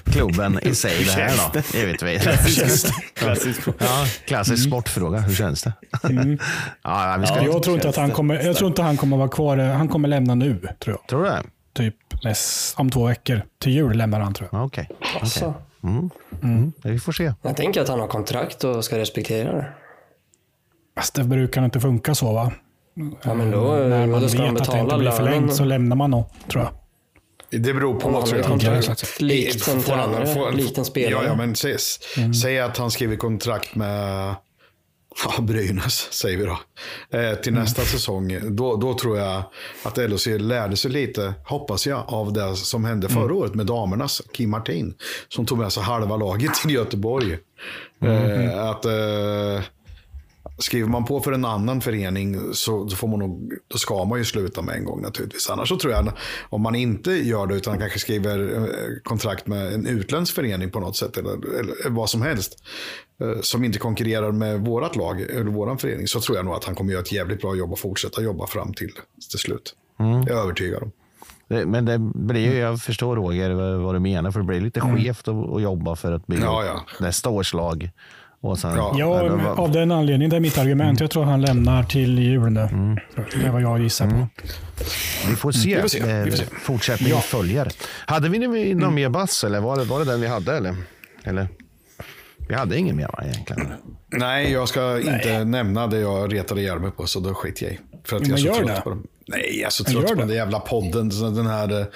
klubben 0.05 0.59
i 0.63 0.75
sig 0.75 1.05
det 1.05 1.11
här 1.13 1.53
då, 1.55 1.79
givetvis. 1.79 2.23
Klassisk. 3.15 3.61
Ja, 3.79 4.07
klassisk 4.25 4.65
sportfråga. 4.69 5.19
Hur 5.19 5.35
känns 5.35 5.63
det? 5.63 5.73
ja, 6.83 7.17
vi 7.21 7.27
ska, 7.27 7.43
jag, 7.43 7.63
tror 7.63 7.77
inte 7.77 7.89
att 7.89 7.97
han 7.97 8.11
kommer, 8.11 8.45
jag 8.45 8.57
tror 8.57 8.69
inte 8.69 8.83
han 8.83 8.97
kommer 8.97 9.17
vara 9.17 9.29
kvar. 9.29 9.57
Han 9.57 9.89
kommer 9.89 10.09
lämna 10.09 10.35
nu, 10.35 10.69
tror 10.79 10.97
jag. 10.97 11.09
Tror 11.09 11.25
du 11.25 11.31
det? 11.31 11.43
Typ 11.73 11.95
om 12.77 12.91
två 12.91 13.07
veckor. 13.07 13.43
Till 13.59 13.73
jul 13.73 13.97
lämnar 13.97 14.21
han, 14.21 14.35
tror 14.35 14.49
jag. 14.53 14.61
Ja, 14.61 14.65
Okej. 14.65 14.89
Alltså, 15.21 15.55
Mm. 15.85 16.73
Vi 16.83 16.99
får 16.99 17.13
se. 17.13 17.33
jag 17.43 17.57
tänker 17.57 17.81
att 17.81 17.89
han 17.89 18.01
har 18.01 18.07
kontrakt 18.07 18.65
och 18.65 18.85
ska 18.85 18.99
respektera 18.99 19.53
det. 19.53 19.73
Fast 20.97 21.15
det 21.15 21.25
brukar 21.25 21.65
inte 21.65 21.81
funka 21.81 22.15
så, 22.15 22.33
va? 22.33 22.53
Ja, 23.23 23.35
men 23.35 23.51
då, 23.51 23.61
När 23.73 24.07
man 24.07 24.23
då 24.23 24.29
ska 24.29 24.43
vet 24.43 24.61
att 24.61 24.73
det 24.73 24.79
inte 24.81 24.97
blir 24.99 25.11
förlängt 25.11 25.55
så 25.55 25.65
lämnar 25.65 25.97
man 25.97 26.11
nog, 26.11 26.25
tror 26.49 26.65
jag. 26.65 26.73
Det 27.63 27.75
beror 27.75 28.01
på 28.01 28.11
han 28.13 28.25
tror 28.25 28.39
jag. 28.39 28.47
kontrakt 28.47 29.21
likt 29.21 29.69
en 29.69 29.83
tränare, 29.83 30.27
får- 30.27 30.53
likt 30.53 30.79
en 30.79 30.85
spelare. 30.85 31.25
Ja, 31.25 31.29
ja 31.31 31.37
men 31.37 31.55
säg, 31.57 31.77
säg 32.43 32.61
att 32.61 32.79
han 32.79 32.91
skriver 32.91 33.17
kontrakt 33.17 33.75
med 33.75 34.35
ja, 35.25 35.43
Brynäs, 35.43 36.13
säger 36.13 36.39
vi 36.39 36.45
då. 36.45 36.59
Eh, 37.19 37.35
till 37.35 37.53
nästa 37.53 37.83
säsong. 37.83 38.39
Då, 38.57 38.77
då 38.77 38.95
tror 38.99 39.19
jag 39.19 39.43
att 39.85 39.97
LHC 39.99 40.27
lärde 40.27 40.77
sig 40.77 40.91
lite, 40.91 41.35
hoppas 41.47 41.87
jag, 41.87 42.05
av 42.07 42.33
det 42.33 42.57
som 42.57 42.85
hände 42.85 43.09
förra 43.09 43.35
året 43.35 43.55
med 43.55 43.67
damernas. 43.67 44.23
Kim 44.33 44.51
Martin, 44.51 44.95
som 45.29 45.47
tog 45.47 45.59
med 45.59 45.73
sig 45.73 45.83
halva 45.83 46.17
laget 46.17 46.55
till 46.55 46.71
Göteborg. 46.71 47.39
Eh, 48.05 48.69
att... 48.69 48.85
Eh, 48.85 49.63
Skriver 50.59 50.89
man 50.89 51.05
på 51.05 51.21
för 51.21 51.33
en 51.33 51.45
annan 51.45 51.81
förening 51.81 52.55
så, 52.55 52.89
får 52.89 53.09
man 53.09 53.19
nog, 53.19 53.53
då 53.69 53.79
ska 53.79 54.05
man 54.05 54.19
ju 54.19 54.25
sluta 54.25 54.63
med 54.63 54.75
en 54.77 54.85
gång 54.85 55.03
naturligtvis. 55.03 55.51
Annars 55.51 55.69
så 55.69 55.77
tror 55.79 55.93
jag, 55.93 56.13
om 56.49 56.63
man 56.63 56.75
inte 56.75 57.11
gör 57.13 57.47
det 57.47 57.55
utan 57.55 57.79
kanske 57.79 57.99
skriver 57.99 58.57
eh, 58.57 58.65
kontrakt 59.05 59.47
med 59.47 59.73
en 59.75 59.87
utländsk 59.87 60.35
förening 60.35 60.71
på 60.71 60.81
något 60.81 60.97
sätt 60.97 61.17
eller, 61.17 61.33
eller 61.33 61.91
vad 61.91 62.11
som 62.11 62.23
helst. 62.23 62.57
eh, 63.21 63.41
Som 63.41 63.65
inte 63.65 63.79
konkurrerar 63.79 64.33
med 64.33 64.61
vårat 64.61 64.97
lag 64.97 65.21
eller 65.21 65.45
våran 65.51 65.79
förening. 65.79 66.09
Så 66.09 66.21
tror 66.21 66.37
jag 66.37 66.45
nog 66.45 66.55
att 66.55 66.65
han 66.65 66.75
kommer 66.75 66.93
göra 66.93 67.03
ett 67.03 67.13
jävligt 67.13 67.41
bra 67.41 67.55
jobb 67.57 67.73
och 67.73 67.79
fortsätta 67.79 68.23
jobba 68.23 68.47
fram 68.47 68.75
till, 68.75 68.93
till 69.31 69.39
slut. 69.39 69.75
Jag 69.99 70.29
är 70.29 70.43
övertygad 70.43 70.83
om. 70.83 70.91
Men 71.49 71.85
det 71.85 71.99
blir 71.99 72.53
ju, 72.53 72.59
jag 72.59 72.81
förstår 72.81 73.17
Roger 73.17 73.51
vad, 73.79 73.95
du 73.95 73.99
menar, 73.99 74.31
för 74.31 74.41
det 74.41 74.47
blir 74.47 74.61
lite 74.61 74.81
skevt 74.81 75.29
att, 75.29 75.51
att 75.55 75.63
jobba 75.63 75.97
för 75.97 76.13
att 76.13 76.27
bygga 76.27 76.43
Ja, 76.45 76.65
ja. 76.65 76.83
nästa 77.01 77.31
års 77.31 77.55
lag. 77.55 77.91
Och 78.45 78.59
sen, 78.59 78.77
Ja. 78.77 78.95
Ja, 78.99 79.19
eller 79.21 79.31
men 79.37 79.45
vad- 79.45 79.59
av 79.61 79.73
den 79.73 79.93
anledningen. 79.93 80.31
Det 80.31 80.37
är 80.37 80.41
mitt 80.41 80.59
argument. 80.59 81.01
Jag 81.01 81.11
tror 81.11 81.25
han 81.25 81.41
lämnar 81.41 81.83
till 81.85 82.19
jul 82.19 82.53
nu. 82.53 82.61
Mm. 82.61 82.95
Det 83.41 83.47
är 83.47 83.51
vad 83.51 83.63
jag 83.63 83.81
gissar 83.81 84.11
på. 84.11 84.29
Vi 85.29 85.37
får 85.37 85.53
se. 85.53 85.75
Vi 85.77 85.81
får 85.83 85.89
se, 85.89 86.23
vi 86.25 86.31
får 86.31 86.37
se. 86.37 86.43
Eh, 86.45 86.49
Fortsättning 86.61 87.13
följer. 87.15 87.69
Hade 88.07 88.29
vi 88.29 88.39
någon 88.39 88.57
Mm. 88.57 88.95
mer 88.95 89.09
bass 89.09 89.45
eller 89.45 89.61
var 89.61 89.77
det, 89.77 89.85
var 89.85 89.99
det 89.99 90.05
den 90.05 90.21
vi 90.21 90.27
hade? 90.27 90.57
Eller? 90.57 90.75
eller? 91.25 91.49
Vi 92.49 92.55
hade 92.55 92.79
ingen 92.79 92.97
mer 92.97 93.11
egentligen. 93.25 93.73
Nej, 94.09 94.53
jag 94.53 94.69
ska 94.69 95.01
inte 95.01 95.45
nämna 95.45 95.87
det 95.87 95.99
jag 95.99 96.33
retade 96.35 96.61
ihjäl 96.61 96.79
mig 96.81 96.91
på, 96.91 97.07
så 97.07 97.21
då 97.21 97.35
skiter 97.35 97.65
jag 97.67 97.73
i. 97.75 97.79
För 98.05 98.17
att 98.17 98.27
jag 98.27 98.39
är 98.39 98.43
så 98.43 98.55
trött 98.55 98.67
det. 98.77 98.81
på 98.85 98.91
dem. 98.91 99.07
Nej, 99.27 99.59
jag 99.61 99.67
är 99.67 99.71
så 99.71 99.83
Men 99.83 99.93
trött 99.93 100.03
gör 100.03 100.15
på 100.15 100.21
den 100.21 100.29
där 100.29 100.35
jävla 100.35 100.61
podden. 100.61 101.11
Så 101.11 101.31
Den 101.31 101.47
här 101.47 101.81
eh, 101.81 101.87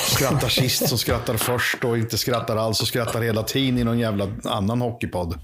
skrattar 0.00 0.48
sist 0.48 0.88
som 0.88 0.98
skrattar 0.98 1.36
först 1.36 1.84
och 1.84 1.98
inte 1.98 2.18
skrattar 2.18 2.56
alls 2.56 2.80
och 2.80 2.88
skrattar 2.88 3.22
hela 3.22 3.42
tiden 3.42 3.78
i 3.78 3.84
någon 3.84 3.98
jävla 3.98 4.28
annan 4.44 4.80
hockeypodd. 4.80 5.38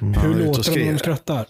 Hur 0.00 0.40
ut 0.40 0.48
och 0.48 0.56
låter 0.56 0.74
det 0.74 0.84
när 0.84 0.92
de 0.92 0.98
skrattar? 0.98 1.46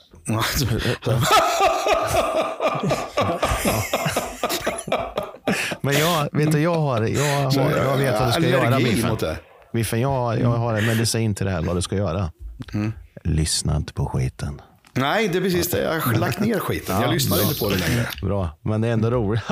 Men 5.81 5.95
jag, 5.95 6.29
vet 6.33 6.53
du, 6.53 6.61
jag 6.61 6.75
har, 6.75 7.03
jag, 7.03 7.51
har, 7.51 7.71
jag 7.71 7.97
vet 7.97 8.21
vad 8.21 8.29
du 8.29 8.33
ska 8.33 8.49
göra 8.49 8.67
Allergi 8.67 8.85
Biffen. 8.85 9.11
mot 9.11 9.21
det. 9.21 9.39
Biffen, 9.73 10.01
jag, 10.01 10.41
jag 10.41 10.49
har 10.49 10.75
en 10.75 10.87
medicin 10.87 11.35
till 11.35 11.47
det 11.47 11.53
här, 11.53 11.63
vad 11.63 11.77
du 11.77 11.83
ska 11.83 11.97
göra. 11.97 12.33
Mm. 12.75 12.93
Lyssna 13.25 13.77
inte 13.77 13.93
på 13.93 14.07
skiten. 14.07 14.61
Nej, 14.95 15.29
det 15.29 15.39
är 15.39 15.43
precis 15.43 15.71
det. 15.71 15.83
Jag 15.83 16.01
har 16.01 16.15
lagt 16.15 16.41
ner 16.41 16.59
skiten. 16.59 17.01
Jag 17.01 17.11
lyssnar 17.11 17.37
bra. 17.37 17.47
inte 17.47 17.59
på 17.61 17.69
det 17.71 17.77
längre. 17.77 18.09
Bra, 18.23 18.59
men 18.63 18.81
det 18.81 18.89
är 18.89 18.93
ändå 18.93 19.11
roligt. 19.11 19.43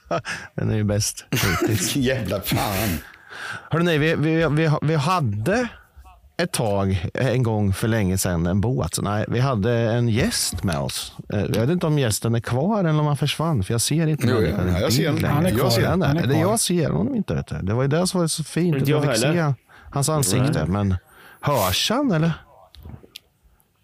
Den 0.56 0.70
är 0.70 0.76
ju 0.76 0.84
bäst. 0.84 1.24
Jävla 1.96 2.40
fan. 2.40 2.98
Hörrni, 3.70 3.98
vi, 3.98 4.14
vi, 4.14 4.46
vi, 4.50 4.70
vi 4.82 4.94
hade 4.94 5.68
ett 6.36 6.52
tag, 6.52 7.06
en 7.14 7.42
gång 7.42 7.72
för 7.72 7.88
länge 7.88 8.18
sedan, 8.18 8.46
en 8.46 8.60
båt. 8.60 8.98
Nej, 9.02 9.24
vi 9.28 9.40
hade 9.40 9.72
en 9.72 10.08
gäst 10.08 10.64
med 10.64 10.78
oss. 10.78 11.12
Eh, 11.32 11.40
Jag 11.40 11.60
vet 11.60 11.70
inte 11.70 11.86
om 11.86 11.98
gästen 11.98 12.34
är 12.34 12.40
kvar 12.40 12.78
eller 12.80 13.00
om 13.00 13.06
han 13.06 13.16
försvann, 13.16 13.64
för 13.64 13.74
jag 13.74 13.80
ser 13.80 14.06
inte 14.06 14.26
Jo, 14.26 14.42
ja, 14.42 14.78
jag 14.80 14.92
ser 14.92 15.08
honom. 15.08 15.24
Han 15.24 15.46
är 15.46 15.50
kvar. 15.50 15.64
Jag 15.64 15.72
ser 15.72 15.86
Han 15.86 16.02
är 16.02 16.22
kvar. 16.22 16.34
jag 16.40 16.60
ser 16.60 16.90
honom 16.90 17.14
inte. 17.14 17.34
Vet 17.34 17.46
du. 17.46 17.56
Det 17.62 17.74
var 17.74 17.82
ju 17.82 17.88
det 17.88 18.06
som 18.06 18.20
var 18.20 18.28
så 18.28 18.44
fint. 18.44 18.76
Inte 18.76 18.90
jag 18.90 19.04
jag 19.06 19.14
fick 19.14 19.24
heller. 19.24 19.48
se 19.48 19.54
hans 19.92 20.08
ansikte. 20.08 20.64
Men 20.66 20.96
hörs 21.40 21.90
han 21.90 22.12
eller? 22.12 22.32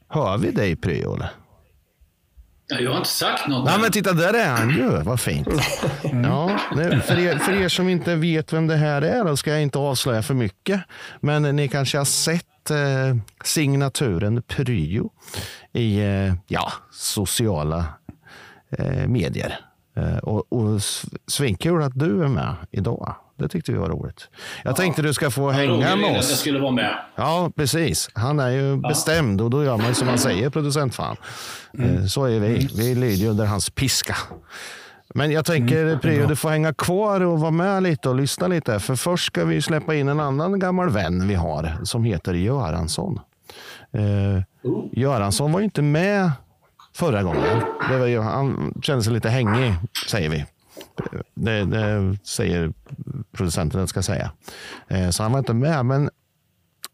Hör 0.08 0.38
vi 0.38 0.50
dig 0.50 0.76
Pryo 0.76 1.14
eller? 1.14 1.30
Ja, 2.66 2.80
Jag 2.80 2.90
har 2.90 2.98
inte 2.98 3.08
sagt 3.10 3.48
något. 3.48 3.64
Nej 3.64 3.78
men 3.80 3.90
titta, 3.92 4.12
där 4.12 4.34
är 4.34 4.48
han 4.50 4.70
ju. 4.70 4.88
Vad 5.02 5.20
fint. 5.20 5.48
Ja, 6.02 6.58
nu, 6.76 7.00
för, 7.00 7.18
er, 7.18 7.38
för 7.38 7.52
er 7.52 7.68
som 7.68 7.88
inte 7.88 8.14
vet 8.14 8.52
vem 8.52 8.66
det 8.66 8.76
här 8.76 9.02
är, 9.02 9.24
då 9.24 9.36
ska 9.36 9.50
jag 9.50 9.62
inte 9.62 9.78
avslöja 9.78 10.22
för 10.22 10.34
mycket. 10.34 10.80
Men 11.20 11.56
ni 11.56 11.68
kanske 11.68 11.98
har 11.98 12.04
sett 12.04 12.70
eh, 12.70 13.16
signaturen 13.44 14.42
Pryo 14.42 15.10
i 15.72 15.98
eh, 15.98 16.34
ja, 16.46 16.72
sociala 16.90 17.84
eh, 18.78 19.06
medier. 19.06 19.60
Eh, 19.96 20.16
och, 20.18 20.52
och 20.52 20.80
svinkul 21.26 21.82
att 21.82 21.98
du 21.98 22.24
är 22.24 22.28
med 22.28 22.54
idag. 22.70 23.14
Det 23.38 23.48
tyckte 23.48 23.72
vi 23.72 23.78
var 23.78 23.88
roligt. 23.88 24.28
Jag 24.64 24.76
tänkte 24.76 25.02
du 25.02 25.12
ska 25.14 25.30
få 25.30 25.50
hänga 25.50 25.76
med 25.96 26.04
att 26.06 26.12
jag 26.12 26.18
oss. 26.18 26.40
skulle 26.40 26.58
vara 26.58 26.70
med. 26.72 26.98
Ja, 27.16 27.50
precis. 27.56 28.10
Han 28.14 28.40
är 28.40 28.48
ju 28.50 28.76
bestämd 28.76 29.40
och 29.40 29.50
då 29.50 29.64
gör 29.64 29.76
man 29.76 29.94
som 29.94 30.08
han 30.08 30.18
säger, 30.18 30.50
producentfan. 30.50 31.16
Eh, 31.78 32.04
Så 32.04 32.24
är 32.24 32.40
vi. 32.40 32.68
Vi 32.76 32.94
lyder 32.94 33.16
ju 33.16 33.28
under 33.28 33.46
hans 33.46 33.70
piska. 33.70 34.16
Men 35.14 35.30
jag 35.30 35.44
tänker, 35.44 35.96
Pryo, 35.96 36.26
du 36.26 36.36
får 36.36 36.50
hänga 36.50 36.74
kvar 36.74 37.20
och 37.20 37.40
vara 37.40 37.50
med 37.50 37.82
lite 37.82 38.08
och 38.08 38.14
lyssna 38.14 38.46
lite. 38.48 38.80
För 38.80 38.96
först 38.96 39.26
ska 39.26 39.44
vi 39.44 39.62
släppa 39.62 39.94
in 39.94 40.08
en 40.08 40.20
annan 40.20 40.58
gammal 40.58 40.90
vän 40.90 41.28
vi 41.28 41.34
har 41.34 41.72
som 41.82 42.04
heter 42.04 42.34
Göransson. 42.34 43.20
Eh, 43.92 44.42
Göransson 44.92 45.52
var 45.52 45.60
ju 45.60 45.64
inte 45.64 45.82
med 45.82 46.30
förra 46.94 47.22
gången. 47.22 47.60
Det 47.90 47.98
var 47.98 48.06
ju, 48.06 48.20
han 48.20 48.74
kände 48.82 49.02
sig 49.04 49.12
lite 49.12 49.28
hängig, 49.28 49.74
säger 50.08 50.28
vi. 50.28 50.44
Det, 51.34 51.64
det 51.64 52.18
säger 52.24 52.72
producenten 53.32 53.78
att 53.78 53.82
jag 53.82 53.88
ska 53.88 54.02
säga. 54.02 54.30
Eh, 54.88 55.10
Så 55.10 55.22
han 55.22 55.32
var 55.32 55.38
inte 55.38 55.54
med. 55.54 55.86
Men 55.86 56.10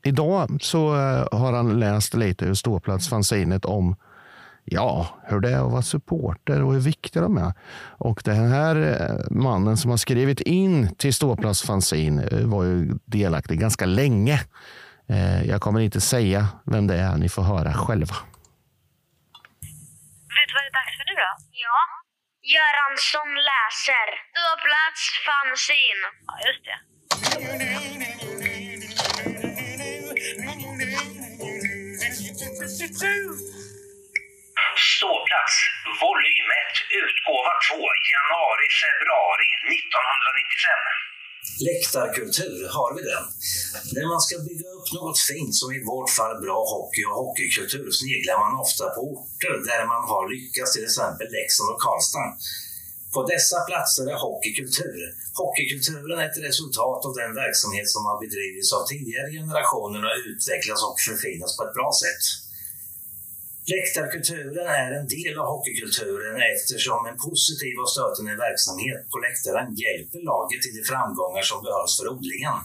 idag 0.04 0.58
så 0.60 0.94
eh, 0.94 1.28
har 1.38 1.52
han 1.52 1.80
läst 1.80 2.14
lite 2.14 2.44
ur 2.44 2.54
ståplatsfanzinet 2.54 3.64
om 3.64 3.96
ja, 4.64 5.08
hur 5.24 5.40
det 5.40 5.50
är 5.50 5.66
att 5.66 5.72
vara 5.72 5.82
supporter 5.82 6.62
och 6.62 6.72
hur 6.72 6.80
viktiga 6.80 7.22
de 7.22 7.38
är. 7.38 7.52
Och 7.98 8.22
den 8.24 8.50
här 8.52 8.76
eh, 8.76 9.16
mannen 9.30 9.76
som 9.76 9.90
har 9.90 9.96
skrivit 9.96 10.40
in 10.40 10.94
till 10.94 11.14
ståplatsfanzin 11.14 12.18
eh, 12.18 12.46
var 12.46 12.64
ju 12.64 12.92
delaktig 13.04 13.60
ganska 13.60 13.86
länge. 13.86 14.40
Jag 15.44 15.60
kommer 15.60 15.80
inte 15.80 16.00
säga 16.00 16.48
vem 16.64 16.86
det 16.86 16.96
är, 16.96 17.16
ni 17.16 17.28
får 17.28 17.42
höra 17.42 17.72
själva. 17.72 18.14
Vet 18.14 18.22
du 20.48 20.54
vad 20.54 20.62
det 20.62 20.68
är 20.68 20.72
dags 20.80 20.96
för 20.98 21.04
nu 21.08 21.14
då? 21.14 21.20
Ja. 21.50 22.03
Göransson 22.52 23.30
läser. 23.50 24.08
Ståplats 24.30 25.02
fanzin. 25.26 26.00
Ja, 26.26 26.34
just 26.46 26.64
det. 26.68 26.78
Ståplats, 34.76 35.56
volym 36.00 36.48
1, 36.68 36.76
utgåva 37.02 37.52
2, 37.70 37.76
januari-februari 38.12 39.48
1995. 39.76 41.13
Läktarkultur, 41.66 42.60
har 42.76 42.90
vi 42.96 43.02
den? 43.12 43.24
När 43.94 44.06
man 44.12 44.20
ska 44.26 44.34
bygga 44.48 44.68
upp 44.76 44.88
något 44.98 45.18
fint, 45.30 45.54
som 45.60 45.68
i 45.78 45.80
vårt 45.92 46.10
fall 46.18 46.34
bra 46.44 46.60
hockey 46.74 47.02
och 47.08 47.16
hockeykultur, 47.22 47.88
sneglar 48.00 48.36
man 48.44 48.54
ofta 48.64 48.84
på 48.94 49.00
orter 49.12 49.54
där 49.70 49.82
man 49.92 50.02
har 50.12 50.24
lyckats, 50.34 50.70
till 50.74 50.86
exempel 50.88 51.26
Leksand 51.36 51.68
och 51.72 51.80
Karlstad. 51.84 52.28
På 53.14 53.20
dessa 53.32 53.58
platser 53.68 54.04
är 54.12 54.18
hockeykultur. 54.26 55.00
Hockeykulturen 55.40 56.18
är 56.22 56.28
ett 56.30 56.44
resultat 56.48 57.00
av 57.06 57.12
den 57.22 57.32
verksamhet 57.44 57.88
som 57.94 58.02
har 58.08 58.16
bedrivits 58.24 58.70
av 58.76 58.82
tidigare 58.92 59.28
generationer 59.38 60.00
och 60.08 60.16
utvecklats 60.30 60.82
och 60.86 60.96
förfinats 61.08 61.52
på 61.56 61.62
ett 61.66 61.76
bra 61.78 61.90
sätt. 62.02 62.24
Läktarkulturen 63.72 64.66
är 64.82 64.90
en 64.98 65.08
del 65.16 65.34
av 65.40 65.46
hockeykulturen 65.52 66.36
eftersom 66.54 67.00
en 67.10 67.18
positiv 67.26 67.74
och 67.82 67.90
stötande 67.94 68.34
verksamhet 68.46 69.00
på 69.10 69.16
läktaren 69.26 69.68
hjälper 69.82 70.20
laget 70.30 70.60
till 70.62 70.76
de 70.78 70.82
framgångar 70.92 71.44
som 71.50 71.58
behövs 71.66 71.92
för 71.98 72.06
odlingen. 72.14 72.58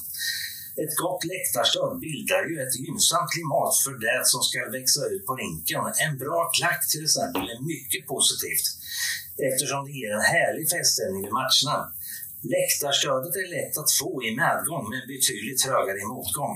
Ett 0.82 0.96
gott 1.04 1.24
läktarstöd 1.32 1.94
bildar 2.06 2.42
ju 2.50 2.56
ett 2.66 2.76
gynnsamt 2.84 3.32
klimat 3.36 3.74
för 3.84 3.94
det 4.06 4.22
som 4.32 4.42
ska 4.48 4.60
växa 4.78 5.02
ut 5.14 5.24
på 5.28 5.34
rinken. 5.44 5.84
En 6.06 6.14
bra 6.24 6.40
klack 6.58 6.82
till 6.92 7.04
exempel 7.08 7.46
är 7.54 7.60
mycket 7.74 8.04
positivt 8.14 8.68
eftersom 9.48 9.82
det 9.86 9.94
ger 10.00 10.14
en 10.20 10.30
härlig 10.36 10.66
feststämning 10.74 11.22
vid 11.26 11.36
matcherna. 11.42 11.78
Läktarstödet 12.56 13.34
är 13.44 13.48
lätt 13.58 13.76
att 13.82 13.92
få 14.00 14.12
i 14.28 14.30
medgång 14.44 14.86
men 14.92 15.04
betydligt 15.14 15.62
högre 15.70 15.98
i 16.04 16.06
motgång. 16.14 16.56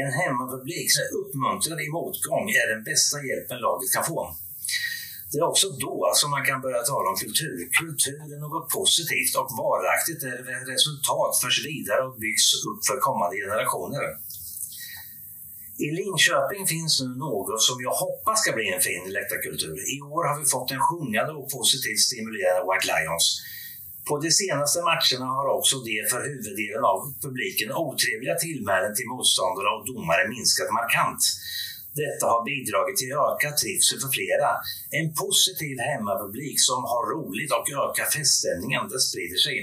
En 0.00 0.12
hemmapublik 0.20 0.86
som 0.92 1.00
är 1.06 1.12
uppmuntrad 1.20 1.80
i 1.86 1.88
motgång 1.98 2.44
är 2.60 2.66
den 2.74 2.82
bästa 2.90 3.16
hjälpen 3.28 3.58
laget 3.66 3.92
kan 3.94 4.04
få. 4.12 4.18
Det 5.30 5.38
är 5.38 5.46
också 5.52 5.68
då 5.86 5.98
som 6.20 6.28
man 6.36 6.44
kan 6.48 6.58
börja 6.66 6.82
tala 6.92 7.06
om 7.10 7.16
kultur. 7.24 7.56
Kultur 7.80 8.18
är 8.34 8.40
något 8.46 8.68
positivt 8.78 9.32
och 9.40 9.50
varaktigt 9.64 10.20
där 10.24 10.36
resultat 10.74 11.32
förs 11.42 11.58
vidare 11.70 12.00
och 12.06 12.16
byggs 12.24 12.46
upp 12.68 12.80
för 12.88 12.96
kommande 13.08 13.34
generationer. 13.42 14.04
I 15.86 15.88
Linköping 15.98 16.62
finns 16.74 16.94
nu 17.02 17.08
något 17.26 17.60
som 17.68 17.76
jag 17.86 17.94
hoppas 18.04 18.36
ska 18.42 18.50
bli 18.58 18.66
en 18.76 18.82
fin 18.88 19.04
läktarkultur. 19.16 19.76
I 19.94 19.96
år 20.14 20.22
har 20.28 20.36
vi 20.40 20.46
fått 20.54 20.70
en 20.76 20.86
sjungande 20.88 21.32
och 21.40 21.48
positivt 21.56 22.02
stimulerande 22.08 22.62
White 22.68 22.86
Lions. 22.90 23.24
På 24.08 24.14
de 24.24 24.30
senaste 24.30 24.78
matcherna 24.90 25.28
har 25.38 25.46
också 25.58 25.76
de 25.88 25.96
för 26.12 26.20
huvuddelen 26.30 26.84
av 26.92 26.98
publiken 27.24 27.68
otrevliga 27.86 28.34
tillmälen 28.44 28.92
till 28.94 29.08
motståndare 29.12 29.68
och 29.76 29.84
domare 29.92 30.22
minskat 30.34 30.70
markant. 30.80 31.22
Detta 32.02 32.24
har 32.32 32.40
bidragit 32.50 32.96
till 32.98 33.12
ökad 33.28 33.54
trivsel 33.62 33.98
för 34.02 34.10
flera. 34.18 34.48
En 34.98 35.08
positiv 35.22 35.76
hemmapublik 35.90 36.58
som 36.68 36.80
har 36.92 37.02
roligt 37.14 37.52
och 37.56 37.66
ökar 37.84 38.08
feststämningen, 38.16 38.82
det 38.92 39.00
sprider 39.08 39.40
sig. 39.46 39.56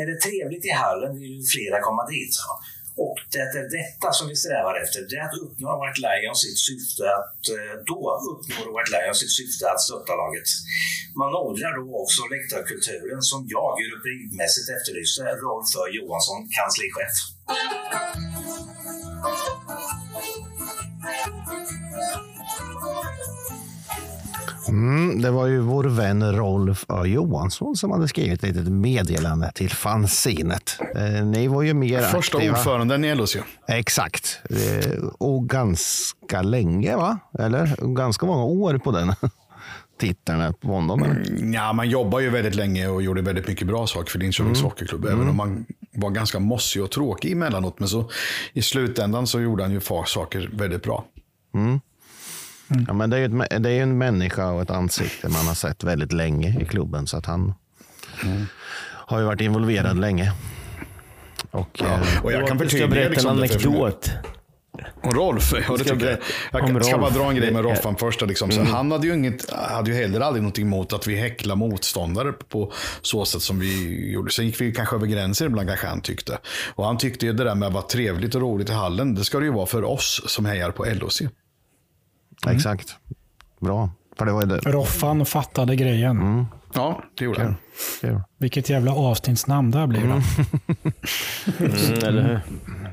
Är 0.00 0.06
det 0.10 0.18
trevligt 0.26 0.64
i 0.70 0.72
hallen 0.84 1.12
vill 1.22 1.38
flera 1.54 1.78
komma 1.86 2.02
dit. 2.14 2.34
Det 3.32 3.38
är 3.60 3.68
detta 3.80 4.08
som 4.18 4.26
vi 4.30 4.36
strävar 4.42 4.74
efter. 4.82 5.00
Det 5.10 5.16
är 5.22 5.26
att 5.28 5.40
uppnå 5.44 5.68
White 5.82 6.00
Lions 6.06 6.38
sitt 6.44 6.60
syfte 6.68 7.04
att 7.20 7.42
eh, 7.56 7.74
då 7.90 8.00
uppnår 8.32 8.66
White 8.74 8.92
Lions 8.94 9.18
sitt 9.22 9.34
syfte 9.40 9.64
att 9.72 9.80
stötta 9.86 10.12
laget. 10.22 10.48
Man 11.20 11.32
odlar 11.46 11.72
då 11.80 11.86
också 12.02 12.20
läktarkulturen 12.34 13.22
som 13.30 13.40
jag 13.54 13.70
rubrikmässigt 13.90 14.68
efterlyste. 14.76 15.22
Rolf 15.44 15.70
Ö. 15.80 15.84
Johansson, 15.96 16.38
kanslichef. 16.56 17.16
Mm, 24.70 25.22
det 25.22 25.30
var 25.30 25.46
ju 25.46 25.60
vår 25.60 25.84
vän 25.84 26.32
Rolf 26.36 26.84
Ö. 26.88 27.04
Johansson 27.04 27.76
som 27.76 27.90
hade 27.90 28.08
skrivit 28.08 28.44
ett 28.44 28.56
litet 28.56 28.72
meddelande 28.72 29.52
till 29.54 29.70
fanzinet. 29.70 30.78
Eh, 30.96 31.24
ni 31.26 31.48
var 31.48 31.62
ju 31.62 31.74
mer 31.74 32.02
Första 32.02 32.36
aktiva. 32.38 32.56
ordföranden 32.58 33.04
i 33.04 33.14
LHC. 33.14 33.36
Exakt. 33.68 34.38
Eh, 34.50 35.04
och 35.18 35.48
ganska 35.48 36.42
länge, 36.42 36.96
va? 36.96 37.18
Eller 37.38 37.94
ganska 37.94 38.26
många 38.26 38.44
år 38.44 38.78
på 38.78 38.90
den 38.90 39.12
titeln 40.00 40.54
på 40.54 40.68
honom. 40.68 41.02
Eller? 41.02 41.54
Ja, 41.54 41.72
man 41.72 41.88
jobbar 41.90 42.20
ju 42.20 42.30
väldigt 42.30 42.54
länge 42.54 42.88
och 42.88 43.02
gjorde 43.02 43.22
väldigt 43.22 43.48
mycket 43.48 43.66
bra 43.66 43.86
saker 43.86 44.10
för 44.10 44.18
Linköpings 44.18 44.58
Mm. 44.58 44.70
Hockeyklubb. 44.70 45.04
Även 45.04 45.28
om 45.28 45.36
man 45.36 45.66
var 45.94 46.10
ganska 46.10 46.38
mossig 46.38 46.82
och 46.82 46.90
tråkig 46.90 47.32
emellanåt. 47.32 47.78
Men 47.80 47.88
så 47.88 48.10
i 48.52 48.62
slutändan 48.62 49.26
så 49.26 49.40
gjorde 49.40 49.62
han 49.62 49.72
ju 49.72 49.80
saker 50.06 50.50
väldigt 50.52 50.82
bra. 50.82 51.04
Mm. 51.54 51.80
Ja, 52.88 52.92
men 52.92 53.10
det 53.10 53.16
är 53.16 53.20
ju 53.28 53.42
ett, 53.44 53.62
det 53.62 53.68
är 53.70 53.74
ju 53.74 53.80
en 53.82 53.98
människa 53.98 54.46
och 54.50 54.62
ett 54.62 54.70
ansikte 54.70 55.28
man 55.28 55.46
har 55.46 55.54
sett 55.54 55.84
väldigt 55.84 56.12
länge 56.12 56.56
i 56.60 56.64
klubben. 56.64 57.06
Så 57.06 57.16
att 57.16 57.26
han 57.26 57.54
har 58.86 59.18
ju 59.18 59.24
varit 59.24 59.40
involverad 59.40 59.98
länge. 59.98 60.32
Och, 61.50 61.82
eh, 61.82 62.00
Och 62.24 62.32
jag 62.32 62.48
kan 62.48 62.56
Du 62.58 62.68
ska 62.68 62.76
förtydliga 62.78 63.08
berätta 63.08 63.30
en 63.30 63.36
liksom 63.36 63.72
det 63.72 63.78
för- 63.78 63.84
anekdot. 63.84 64.10
Om 65.02 65.10
Rolf? 65.10 65.52
Ja, 65.68 65.76
det 65.76 65.84
tycker 65.84 66.06
jag. 66.10 66.18
Jag 66.52 66.62
om 66.64 66.70
kan- 66.70 66.84
ska 66.84 66.96
Rolf. 66.96 67.14
bara 67.14 67.22
dra 67.22 67.30
en 67.30 67.36
grej 67.36 67.50
med 67.52 67.64
Det- 67.64 67.70
Roffan 67.70 67.96
först. 67.96 68.20
Liksom. 68.26 68.50
Så 68.50 68.60
Mm. 68.60 68.72
Han 68.72 68.92
hade 68.92 69.06
ju, 69.06 69.14
inget, 69.14 69.50
hade 69.52 69.90
ju 69.90 69.96
heller 69.96 70.20
aldrig 70.20 70.42
någonting 70.42 70.66
emot 70.66 70.92
att 70.92 71.06
vi 71.06 71.16
häcklar 71.16 71.56
motståndare 71.56 72.32
på 72.32 72.72
så 73.02 73.24
sätt 73.24 73.42
som 73.42 73.58
vi 73.58 74.10
gjorde. 74.12 74.32
Sen 74.32 74.46
gick 74.46 74.60
vi 74.60 74.72
kanske 74.72 74.96
över 74.96 75.06
gränser 75.06 75.46
ibland, 75.46 75.68
kanske 75.68 75.86
han 75.86 76.00
tyckte. 76.00 76.38
Och 76.74 76.84
han 76.86 76.98
tyckte 76.98 77.26
ju 77.26 77.32
det 77.32 77.44
där 77.44 77.54
med 77.54 77.66
att 77.66 77.72
vara 77.74 77.82
trevligt 77.86 78.34
och 78.34 78.40
roligt 78.40 78.68
i 78.70 78.72
hallen, 78.72 79.14
det 79.14 79.24
ska 79.24 79.38
det 79.38 79.44
ju 79.44 79.52
vara 79.52 79.66
för 79.66 79.84
oss 79.84 80.22
som 80.26 80.44
hejar 80.46 80.70
på 80.70 80.84
LOC. 80.84 81.22
Exakt. 82.48 82.96
Bra. 83.60 83.90
För 84.18 84.26
det 84.26 84.32
var 84.32 84.46
det. 84.46 84.56
Roffan 84.58 85.26
fattade 85.26 85.76
grejen. 85.76 86.46
Ja, 86.74 87.02
det 87.18 87.24
gjorde 87.24 87.42
han. 87.42 87.56
Vilket 88.38 88.68
jävla 88.70 88.92
avsnittsnamn 88.94 89.70
det 89.70 89.78
här 89.78 89.86
blir. 89.86 90.00
då. 90.00 90.06
Mm, 90.06 92.04
eller 92.04 92.22
hur? 92.22 92.40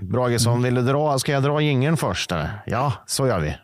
Bragesson, 0.02 0.64
vill 0.64 0.76
du 0.76 0.82
dra? 0.82 1.20
Ska 1.20 1.32
jag 1.32 1.44
dra 1.44 1.62
jingeln 1.62 1.98
först? 1.98 2.32
Eller? 2.32 2.64
Ja, 2.66 2.94
så 3.06 3.28
gör 3.28 3.40
vi. 3.40 3.56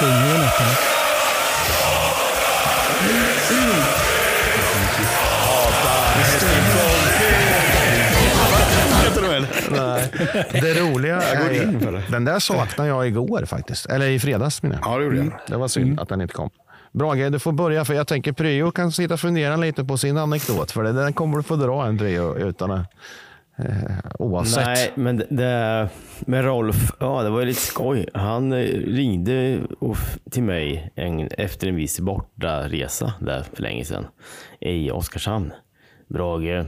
Sjunger 0.00 0.32
du 0.32 0.38
något 0.38 0.60
eller? 0.60 0.76
Det 10.52 10.80
roliga 10.80 11.22
Jag 11.34 11.38
går 11.42 11.50
är 11.54 11.62
in 11.62 11.72
ju, 11.72 11.80
för 11.80 11.92
det. 11.92 12.02
den 12.10 12.24
där 12.24 12.38
saknade 12.38 12.88
jag 12.88 13.06
igår 13.06 13.44
faktiskt. 13.44 13.86
Eller 13.86 14.06
i 14.06 14.18
fredags 14.18 14.62
menar 14.62 14.78
jag. 14.82 14.92
Ja, 14.94 14.98
det 14.98 15.04
gjorde 15.04 15.16
jag. 15.16 15.32
Det 15.48 15.56
var 15.56 15.68
synd 15.68 16.00
att 16.00 16.08
den 16.08 16.20
inte 16.20 16.34
kom. 16.34 16.50
Brage, 16.92 17.32
du 17.32 17.38
får 17.38 17.52
börja 17.52 17.84
för 17.84 17.94
jag 17.94 18.06
tänker 18.06 18.32
Pryo 18.32 18.70
kan 18.70 18.92
sitta 18.92 19.14
och 19.14 19.20
fundera 19.20 19.56
lite 19.56 19.84
på 19.84 19.98
sin 19.98 20.18
anekdot. 20.18 20.70
För 20.70 20.82
det- 20.82 20.92
den 20.92 21.12
kommer 21.12 21.36
du 21.36 21.42
få 21.42 21.56
dra 21.56 21.86
en 21.86 21.98
Pryo 21.98 22.36
utan 22.38 22.70
att, 22.70 22.86
eh, 23.58 23.66
oavsett. 24.18 24.66
Nej, 24.66 24.92
men 24.94 25.16
det- 25.16 25.26
det, 25.30 25.88
med 26.20 26.44
Rolf, 26.44 26.92
ja 27.00 27.22
det 27.22 27.30
var 27.30 27.40
ju 27.40 27.46
lite 27.46 27.60
skoj. 27.60 28.06
Han 28.14 28.52
eh, 28.52 28.58
ringde 28.86 29.58
och- 29.80 29.96
till 30.30 30.42
mig 30.42 30.92
en, 30.94 31.28
efter 31.38 31.66
en 31.68 31.76
viss 31.76 32.00
bortaresa 32.00 33.12
där 33.18 33.44
för 33.54 33.62
länge 33.62 33.84
sedan 33.84 34.06
i 34.60 34.90
Oskarshamn. 34.90 35.52
Brage, 36.08 36.66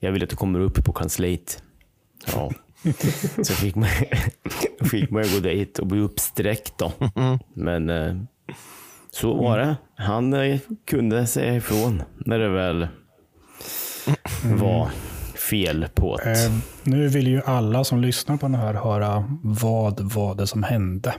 jag 0.00 0.12
vill 0.12 0.22
att 0.22 0.30
du 0.30 0.36
kommer 0.36 0.60
upp 0.60 0.84
på 0.84 0.92
kansliet. 0.92 1.62
Ja. 2.32 2.50
Så 3.42 3.52
fick 3.52 3.74
man, 3.74 3.88
fick 4.90 5.10
man 5.10 5.22
ju 5.24 5.34
gå 5.34 5.40
dit 5.40 5.78
och 5.78 5.86
bli 5.86 6.00
uppsträckt 6.00 6.78
då. 6.78 6.92
Men 7.54 7.90
eh, 7.90 8.16
så 9.10 9.34
var 9.34 9.58
det. 9.58 9.76
Han 9.96 10.34
eh, 10.34 10.60
kunde 10.86 11.26
säga 11.26 11.54
ifrån 11.54 12.02
när 12.18 12.38
det 12.38 12.48
väl 12.48 12.88
var 14.42 14.90
fel 15.50 15.88
på 15.94 16.18
ett... 16.18 16.46
Eh, 16.48 16.56
nu 16.82 17.08
vill 17.08 17.26
ju 17.26 17.42
alla 17.42 17.84
som 17.84 18.00
lyssnar 18.00 18.36
på 18.36 18.46
den 18.46 18.54
här 18.54 18.74
höra 18.74 19.24
vad 19.42 20.00
var 20.00 20.34
det 20.34 20.46
som 20.46 20.62
hände. 20.62 21.14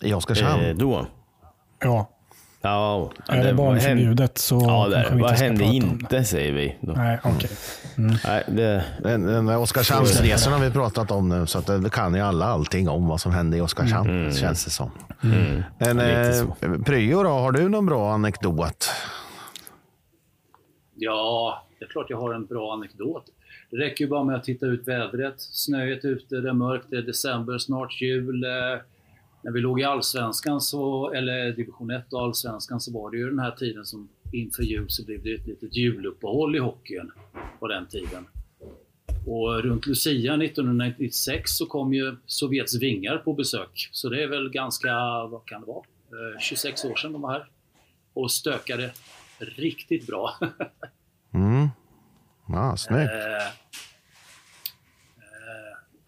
I 0.00 0.14
Oskarshamn? 0.14 0.64
Eh, 0.64 0.76
då? 0.76 1.06
Ja. 1.80 2.10
Ja, 2.62 3.10
Är 3.28 3.44
det 3.44 3.54
barnförbjudet 3.54 4.38
så 4.38 4.60
Ja, 4.66 4.88
det 4.88 4.96
är 4.96 5.00
kanske 5.00 5.16
vi 5.16 5.22
Vad 5.22 5.30
hände 5.30 5.64
inte, 5.64 6.24
säger 6.24 6.52
vi. 6.52 6.76
Då. 6.80 6.92
Nej, 6.92 7.18
okej. 7.24 7.50
Nej, 7.96 8.44
det... 8.48 8.84
Den, 9.02 9.26
den 9.26 9.46
där 9.46 9.58
Oskarshamnsresan 9.58 10.52
har 10.52 10.60
vi 10.60 10.70
pratat 10.70 11.10
om 11.10 11.28
nu, 11.28 11.46
så 11.46 11.58
att 11.58 11.66
det, 11.66 11.78
det 11.78 11.90
kan 11.90 12.14
ju 12.14 12.20
alla 12.20 12.44
allting 12.46 12.88
om 12.88 13.08
vad 13.08 13.20
som 13.20 13.32
hände 13.32 13.56
i 13.56 13.60
Oskarshamn, 13.60 14.10
Mm. 14.10 14.32
känns 14.32 14.64
det 14.64 14.70
som. 14.70 14.90
Mm. 15.24 15.62
Men 15.78 16.00
eh, 16.00 16.82
Pryo 16.84 17.22
då, 17.22 17.28
har 17.28 17.52
du 17.52 17.68
någon 17.68 17.86
bra 17.86 18.12
anekdot? 18.12 18.90
Ja, 20.94 21.62
det 21.78 21.84
är 21.84 21.88
klart 21.88 22.06
jag 22.10 22.20
har 22.20 22.34
en 22.34 22.46
bra 22.46 22.72
anekdot. 22.72 23.24
Det 23.70 23.76
räcker 23.76 24.04
ju 24.04 24.10
bara 24.10 24.24
med 24.24 24.36
att 24.36 24.44
titta 24.44 24.66
ut 24.66 24.88
vädret. 24.88 25.34
Snöet 25.38 26.04
ute, 26.04 26.34
det 26.40 26.48
är 26.48 26.52
mörkt, 26.52 26.86
det 26.90 26.96
är 26.96 27.02
december, 27.02 27.58
snart 27.58 28.00
jul. 28.00 28.44
Eh, 28.44 28.50
När 29.42 29.52
vi 29.52 29.60
låg 29.60 29.80
i 29.80 29.84
Allsvenskan, 29.84 30.60
så, 30.60 31.12
eller 31.12 31.52
division 31.52 31.90
1 31.90 32.12
och 32.12 32.22
Allsvenskan, 32.22 32.80
så 32.80 32.92
var 32.92 33.10
det 33.10 33.16
ju 33.16 33.30
den 33.30 33.38
här 33.38 33.50
tiden 33.50 33.84
som 33.84 34.08
inför 34.32 34.62
jul 34.62 34.86
så 34.88 35.04
blev 35.04 35.22
det 35.22 35.34
ett 35.34 35.46
litet 35.46 35.76
juluppehåll 35.76 36.56
i 36.56 36.58
hockeyn 36.58 37.12
på 37.60 37.68
den 37.68 37.86
tiden. 37.86 38.26
Och 39.26 39.62
runt 39.62 39.86
Lucia 39.86 40.34
1996 40.34 41.50
så 41.50 41.66
kom 41.66 41.94
ju 41.94 42.16
Sovjets 42.26 42.74
vingar 42.74 43.18
på 43.18 43.34
besök. 43.34 43.88
Så 43.92 44.08
det 44.08 44.22
är 44.22 44.26
väl 44.26 44.50
ganska, 44.50 44.92
vad 45.26 45.44
kan 45.44 45.60
det 45.60 45.66
vara, 45.66 45.84
Eh, 46.12 46.40
26 46.40 46.84
år 46.84 46.96
sedan 46.96 47.12
de 47.12 47.22
var 47.22 47.32
här. 47.32 47.46
Och 48.14 48.30
stökade 48.30 48.92
riktigt 49.38 50.06
bra. 50.06 50.38
Mm. 51.34 51.68
Ja, 52.48 52.76
snyggt. 52.76 53.12
Eh, 53.12 53.46
eh, 53.46 53.52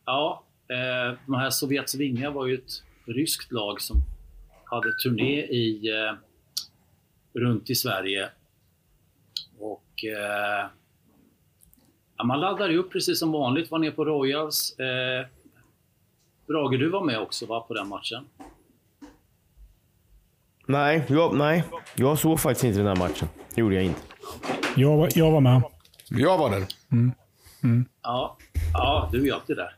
ja, 0.05 0.45
eh, 0.69 1.19
de 1.27 1.35
här 1.35 1.51
Sovjets 1.51 1.95
vingar 1.95 2.31
var 2.31 2.47
ju 2.47 2.55
ett 2.55 2.83
ryskt 3.07 3.53
lag 3.53 3.81
som 3.81 3.97
hade 4.65 4.93
turné 4.93 5.41
i, 5.41 5.91
eh, 5.91 6.15
runt 7.41 7.71
i 7.71 7.75
Sverige. 7.75 8.29
Och 9.59 10.05
eh, 10.05 10.67
ja, 12.17 12.25
man 12.25 12.41
laddade 12.41 12.73
ju 12.73 12.79
upp 12.79 12.93
precis 12.93 13.19
som 13.19 13.33
vanligt, 13.33 13.71
var 13.71 13.79
ner 13.79 13.91
på 13.91 14.05
Royals. 14.05 14.79
Eh, 14.79 15.27
Brage, 16.49 16.79
du 16.79 16.89
var 16.91 17.05
med 17.05 17.19
också 17.21 17.47
va, 17.47 17.61
på 17.61 17.75
den 17.75 17.89
matchen? 17.89 18.25
Nej, 20.67 21.05
jag, 21.09 21.37
nej, 21.37 21.65
jag 21.95 22.19
såg 22.19 22.41
faktiskt 22.41 22.65
inte 22.65 22.79
den 22.79 22.87
här 22.87 22.97
matchen. 22.97 23.29
Det 23.55 23.61
gjorde 23.61 23.75
jag 23.75 23.85
inte. 23.85 24.01
Jag, 24.77 24.97
var- 24.97 25.09
jag 25.15 25.31
var 25.31 25.41
med. 25.41 25.63
Jag 26.09 26.39
var 26.39 26.51
där. 26.51 26.67
Mm. 26.93 27.13
Mm. 27.63 27.85
Ja, 28.03 28.37
ja 28.73 29.09
du 29.13 29.21
är 29.21 29.25
ju 29.25 29.31
alltid 29.31 29.57
där 29.57 29.77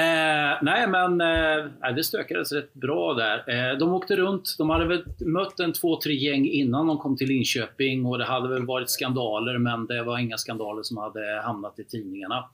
eh, 0.00 0.58
nej, 0.62 0.88
men 0.88 1.20
eh, 1.20 1.94
det 1.94 2.04
stökades 2.04 2.52
rätt 2.52 2.74
bra 2.74 3.14
där. 3.14 3.70
Eh, 3.70 3.78
de 3.78 3.92
åkte 3.92 4.16
runt. 4.16 4.54
De 4.58 4.70
hade 4.70 4.86
väl 4.86 5.04
mött 5.18 5.60
en 5.60 5.72
två, 5.72 6.00
tre 6.00 6.14
gäng 6.14 6.46
innan 6.46 6.86
de 6.86 6.98
kom 6.98 7.16
till 7.16 7.28
Linköping 7.28 8.06
och 8.06 8.18
det 8.18 8.24
hade 8.24 8.48
väl 8.48 8.66
varit 8.66 8.90
skandaler, 8.90 9.58
men 9.58 9.86
det 9.86 10.02
var 10.02 10.18
inga 10.18 10.38
skandaler 10.38 10.82
som 10.82 10.96
hade 10.96 11.40
hamnat 11.44 11.78
i 11.78 11.84
tidningarna. 11.84 12.44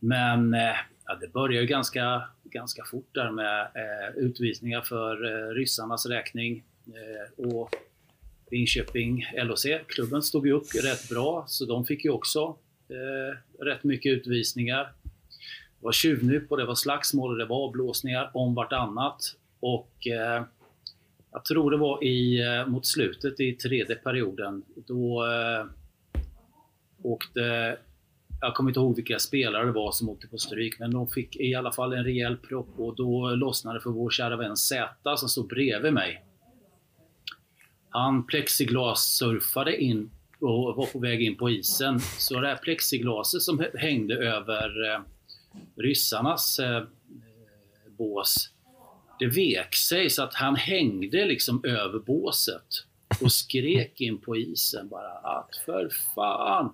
Men 0.00 0.54
eh, 0.54 0.76
ja, 1.06 1.14
det 1.20 1.32
började 1.32 1.60
ju 1.60 1.66
ganska, 1.66 2.22
ganska 2.44 2.84
fort 2.84 3.08
där 3.12 3.30
med 3.30 3.60
eh, 3.60 4.16
utvisningar 4.16 4.80
för 4.80 5.24
eh, 5.24 5.54
ryssarnas 5.54 6.06
räkning. 6.06 6.64
Eh, 6.86 7.46
och 7.46 7.70
Linköping 8.50 9.26
LHC, 9.44 9.66
klubben 9.86 10.22
stod 10.22 10.46
ju 10.46 10.52
upp 10.52 10.74
rätt 10.84 11.08
bra, 11.08 11.44
så 11.48 11.64
de 11.64 11.84
fick 11.84 12.04
ju 12.04 12.10
också 12.10 12.56
eh, 12.88 13.64
rätt 13.64 13.84
mycket 13.84 14.10
utvisningar. 14.10 14.92
Det 15.80 15.84
var 15.84 15.92
tjuvnyp 15.92 16.50
och 16.50 16.56
det 16.56 16.64
var 16.64 16.74
slagsmål 16.74 17.30
och 17.30 17.38
det 17.38 17.44
var 17.44 17.56
avblåsningar 17.56 18.30
om 18.34 18.54
vartannat. 18.54 19.36
Och 19.60 20.06
eh, 20.06 20.44
jag 21.32 21.44
tror 21.44 21.70
det 21.70 21.76
var 21.76 22.04
i, 22.04 22.40
eh, 22.40 22.66
mot 22.66 22.86
slutet 22.86 23.40
i 23.40 23.52
tredje 23.52 23.96
perioden, 23.96 24.62
då 24.76 25.26
eh, 25.26 25.66
åkte 27.02 27.76
jag 28.40 28.54
kommer 28.54 28.70
inte 28.70 28.80
ihåg 28.80 28.96
vilka 28.96 29.18
spelare 29.18 29.66
det 29.66 29.72
var 29.72 29.92
som 29.92 30.08
åkte 30.08 30.28
på 30.28 30.38
stryk, 30.38 30.78
men 30.78 30.90
de 30.90 31.08
fick 31.08 31.36
i 31.36 31.54
alla 31.54 31.72
fall 31.72 31.92
en 31.92 32.04
rejäl 32.04 32.36
propp 32.36 32.78
och 32.78 32.96
då 32.96 33.30
lossnade 33.30 33.80
för 33.80 33.90
vår 33.90 34.10
kära 34.10 34.36
vän 34.36 34.56
Z 34.56 35.16
som 35.16 35.28
stod 35.28 35.48
bredvid 35.48 35.92
mig. 35.92 36.24
Han 37.90 38.26
plexiglas-surfade 38.26 39.76
in 39.76 40.10
och 40.40 40.76
var 40.76 40.86
på 40.86 40.98
väg 40.98 41.22
in 41.22 41.36
på 41.36 41.50
isen. 41.50 42.00
Så 42.00 42.40
det 42.40 42.48
här 42.48 42.56
plexiglaset 42.56 43.42
som 43.42 43.64
hängde 43.74 44.14
över 44.14 44.94
eh, 44.94 45.00
ryssarnas 45.76 46.58
eh, 46.58 46.76
eh, 46.76 46.82
bås, 47.98 48.50
det 49.18 49.26
vek 49.26 49.74
sig 49.74 50.10
så 50.10 50.22
att 50.22 50.34
han 50.34 50.56
hängde 50.56 51.24
liksom 51.24 51.64
över 51.64 51.98
båset 51.98 52.84
och 53.20 53.32
skrek 53.32 54.00
in 54.00 54.18
på 54.20 54.36
isen 54.36 54.88
bara 54.88 55.12
att 55.12 55.56
för 55.66 55.90
fan, 56.14 56.72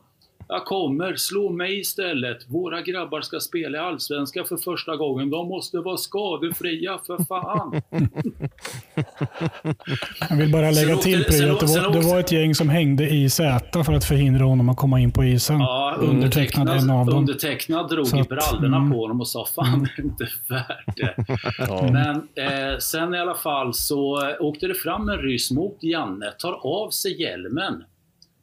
jag 0.49 0.65
kommer, 0.65 1.17
slå 1.17 1.51
mig 1.51 1.81
istället. 1.81 2.39
Våra 2.49 2.83
grabbar 2.83 3.21
ska 3.21 3.41
spela 3.41 3.79
i 3.79 3.81
Allsvenskan 3.81 4.45
för 4.45 4.57
första 4.57 4.97
gången. 4.97 5.31
De 5.31 5.49
måste 5.49 5.79
vara 5.79 5.97
skadefria, 5.97 6.99
för 7.07 7.25
fan. 7.25 7.83
Jag 10.31 10.37
vill 10.37 10.53
bara 10.53 10.71
lägga 10.71 10.95
Sen 10.95 10.99
till 10.99 11.25
Pryo 11.25 11.53
att 11.53 11.61
det 11.61 11.67
var, 11.67 11.93
det 11.93 12.01
var 12.01 12.21
ett 12.21 12.33
gäng 12.33 12.55
som 12.55 12.69
hängde 12.69 13.09
i 13.09 13.31
Z 13.31 13.85
för 13.85 13.93
att 13.93 14.05
förhindra 14.05 14.45
honom 14.45 14.69
att 14.69 14.77
komma 14.77 15.01
in 15.01 15.13
på 15.13 15.25
isen. 15.25 15.61
Ja, 15.61 15.97
undertecknad 15.99 16.69
en 16.69 16.91
av 16.91 17.07
dem. 17.07 17.19
Undertecknad 17.19 17.91
drog 17.91 18.07
Så 18.07 18.17
i 18.17 18.21
att, 18.21 18.29
brallorna 18.29 18.77
mm. 18.77 18.93
på 18.93 19.01
honom 19.01 19.21
och 19.21 19.29
sa 19.29 19.47
fan 19.55 19.89
det 19.97 20.03
är 20.03 20.05
inte 20.05 20.29
värt 20.49 20.97
det. 20.97 21.15
Ja. 21.59 21.89
Men 21.93 22.17
eh, 22.17 22.79
sen 22.79 23.15
i 23.15 23.19
alla 23.19 23.35
fall 23.35 23.75
så 23.75 24.33
åkte 24.41 24.67
det 24.67 24.75
fram 24.75 25.09
en 25.09 25.19
ryss 25.19 25.51
mot 25.51 25.79
Janne, 25.81 26.31
tar 26.39 26.53
av 26.53 26.91
sig 26.91 27.23
hjälmen 27.23 27.85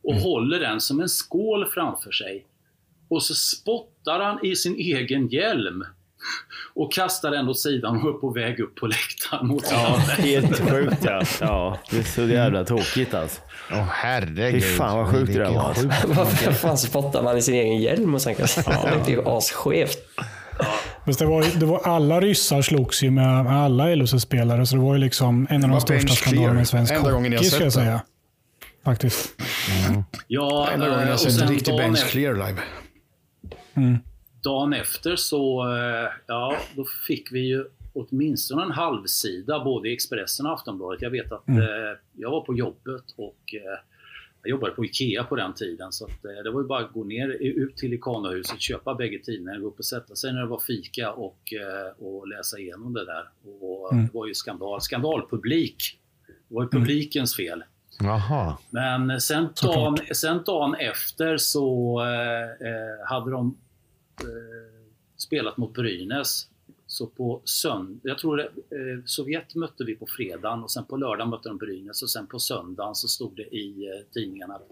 och 0.03 0.11
Mm. 0.11 0.23
håller 0.23 0.59
den 0.59 0.81
som 0.81 0.99
en 1.01 1.09
skål 1.09 1.65
framför 1.73 2.11
sig. 2.11 2.45
Och 3.09 3.23
så 3.23 3.33
spottar 3.33 4.19
han 4.19 4.45
i 4.45 4.55
sin 4.55 4.75
egen 4.75 5.27
hjälm 5.27 5.83
och 6.73 6.93
kastar 6.93 7.31
den 7.31 7.49
åt 7.49 7.59
sidan 7.59 8.01
och 8.01 8.09
är 8.09 8.13
på 8.13 8.29
väg 8.29 8.59
upp 8.59 8.75
på 8.75 8.87
läktaren 8.87 9.47
mot 9.47 9.63
Ja, 9.71 9.95
helt 10.17 10.59
sjukt 10.69 10.97
ja. 11.03 11.21
ja. 11.41 11.77
Det 11.91 11.97
är 11.97 12.03
så 12.03 12.21
jävla 12.21 12.63
tråkigt 12.63 13.13
alltså. 13.13 13.41
Åh 13.71 13.77
oh, 13.79 13.83
herregud. 13.89 14.63
Fy 14.63 14.69
fan 14.69 14.97
vad 14.97 15.07
sjukt 15.11 15.33
det 15.33 15.39
där 15.39 15.51
var. 15.51 15.63
alltså. 15.63 15.87
Varför 16.07 16.51
fan 16.51 16.77
spottar 16.77 17.23
man 17.23 17.37
i 17.37 17.41
sin 17.41 17.55
egen 17.55 17.77
hjälm 17.81 18.13
och 18.13 18.21
sen 18.21 18.35
kastar 18.35 19.01
Det 19.05 19.11
är 19.11 19.15
ju 19.15 19.27
asskevt. 19.27 19.97
Fast 21.05 21.19
det 21.19 21.25
var, 21.25 21.59
det 21.59 21.65
var, 21.65 21.79
alla 21.87 22.21
ryssar 22.21 22.61
slogs 22.61 23.03
ju 23.03 23.11
med, 23.11 23.47
alla 23.47 23.95
LHC-spelare, 23.95 24.65
så 24.65 24.75
det 24.75 24.81
var 24.81 24.93
ju 24.93 24.99
liksom 24.99 25.47
en 25.49 25.63
av 25.63 25.69
de 25.69 25.81
största 25.81 26.07
skandalerna 26.13 26.61
i 26.61 26.65
svensk 26.65 26.93
hockey, 26.95 27.37
sett 27.37 27.45
ska 27.47 27.57
jag 27.57 27.67
det. 27.67 27.71
säga. 27.71 28.01
Faktiskt. 28.83 29.41
Ja, 30.27 30.69
Enda 30.73 30.85
gången 30.85 30.99
eh, 31.01 31.05
jag 31.07 31.13
och 31.13 31.19
sett 31.19 31.33
sen 31.33 31.47
en 31.47 31.53
riktig 31.53 31.73
dagen 31.73 31.77
bench 31.83 31.97
efter- 31.97 32.11
clear 32.11 32.33
live. 32.33 32.61
Mm. 33.73 33.97
dagen 34.43 34.73
efter 34.73 35.15
så, 35.15 35.61
eh, 35.77 36.09
ja, 36.27 36.57
då 36.75 36.85
fick 37.07 37.31
vi 37.31 37.39
ju 37.39 37.65
åtminstone 37.93 38.63
en 38.63 38.71
halvsida 38.71 39.63
både 39.63 39.89
i 39.89 39.93
Expressen 39.93 40.45
och 40.45 40.53
Aftonbladet. 40.53 41.01
Jag 41.01 41.09
vet 41.09 41.31
att 41.31 41.47
Mm. 41.47 41.61
eh, 41.61 41.67
jag 42.17 42.31
var 42.31 42.41
på 42.41 42.53
jobbet 42.57 43.03
och 43.17 43.53
eh, 43.53 43.79
jag 44.43 44.49
jobbade 44.49 44.73
på 44.73 44.85
IKEA 44.85 45.23
på 45.23 45.35
den 45.35 45.53
tiden. 45.53 45.91
Så 45.91 46.05
att, 46.05 46.25
eh, 46.25 46.43
det 46.43 46.51
var 46.51 46.61
ju 46.61 46.67
bara 46.67 46.85
att 46.85 46.93
gå 46.93 47.03
ner 47.03 47.29
i- 47.41 47.47
ut 47.59 47.77
till 47.77 47.93
Ikanohuset, 47.93 48.61
köpa 48.61 48.95
bägge 48.95 49.19
tidningarna, 49.23 49.59
gå 49.59 49.67
upp 49.67 49.79
och 49.79 49.85
sätta 49.85 50.15
sig 50.15 50.33
när 50.33 50.39
det 50.41 50.47
var 50.47 50.59
fika 50.59 51.11
och, 51.11 51.53
eh, 51.53 52.05
och 52.05 52.27
läsa 52.27 52.59
igenom 52.59 52.93
det 52.93 53.05
där. 53.05 53.23
Och 53.61 53.93
Mm. 53.93 54.05
Det 54.05 54.13
var 54.13 54.27
ju 54.27 54.33
skandal, 54.33 54.81
skandalpublik. 54.81 55.99
Det 56.49 56.55
var 56.55 56.63
ju 56.63 56.69
publikens 56.69 57.35
fel. 57.35 57.63
Jaha. 58.03 58.57
Men 58.69 59.21
sen 59.21 59.49
dagen, 59.61 59.97
sen 60.13 60.43
dagen 60.45 60.75
efter 60.75 61.37
så 61.37 61.99
eh, 62.01 62.67
eh, 62.67 63.07
hade 63.07 63.31
de 63.31 63.57
eh, 64.21 64.27
spelat 65.17 65.57
mot 65.57 65.73
Brynäs. 65.73 66.47
Så 66.87 67.07
på 67.07 67.41
söndag, 67.43 67.99
jag 68.03 68.17
tror 68.17 68.37
det, 68.37 68.43
eh, 68.43 69.03
Sovjet 69.05 69.55
mötte 69.55 69.83
vi 69.83 69.95
på 69.95 70.05
fredagen 70.07 70.63
och 70.63 70.71
sen 70.71 70.85
på 70.85 70.97
lördag 70.97 71.27
mötte 71.27 71.49
de 71.49 71.57
Brynäs 71.57 72.03
och 72.03 72.09
sen 72.09 72.27
på 72.27 72.39
söndagen 72.39 72.95
så 72.95 73.07
stod 73.07 73.35
det 73.35 73.55
i 73.55 73.87
eh, 73.87 74.13
tidningarna 74.13 74.55
att 74.55 74.67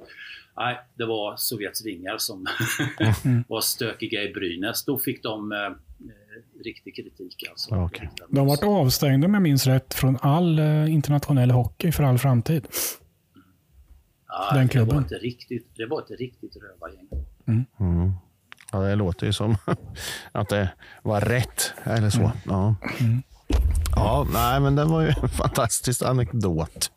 nej, 0.57 0.79
det 0.95 1.05
var 1.05 1.35
Sovjets 1.37 1.85
vingar 1.85 2.17
som 2.17 2.45
var 3.47 3.61
stökiga 3.61 4.23
i 4.23 4.33
Brynäs. 4.33 4.85
Då 4.85 4.97
fick 4.97 5.23
de 5.23 5.51
eh, 5.51 5.57
eh, 5.57 6.63
riktig 6.63 6.95
kritik 6.95 7.43
alltså. 7.49 7.75
Okej. 7.75 8.09
De 8.29 8.47
vart 8.47 8.63
avstängda 8.63 9.27
om 9.27 9.33
jag 9.33 9.43
minns 9.43 9.67
rätt 9.67 9.93
från 9.93 10.17
all 10.21 10.59
eh, 10.59 10.93
internationell 10.93 11.51
hockey 11.51 11.91
för 11.91 12.03
all 12.03 12.17
framtid. 12.17 12.67
Ja, 14.29 14.49
den 14.53 14.67
Det 14.67 14.71
klubben. 14.71 14.95
var, 14.95 15.01
inte 15.01 15.15
riktigt, 15.15 15.67
det 15.75 15.85
var 15.85 16.01
ett 16.01 16.19
riktigt 16.19 16.53
rövargäng. 16.55 17.07
Mm. 17.79 18.13
Ja, 18.71 18.79
det 18.79 18.95
låter 18.95 19.25
ju 19.25 19.33
som 19.33 19.55
att 20.31 20.49
det 20.49 20.69
var 21.01 21.21
rätt. 21.21 21.73
Eller 21.83 22.09
så. 22.09 22.31
Ja. 22.45 22.75
ja, 23.95 24.27
nej, 24.33 24.59
men 24.59 24.75
det 24.75 24.85
var 24.85 25.01
ju 25.01 25.07
en 25.07 25.29
fantastisk 25.29 26.01
anekdot. 26.01 26.91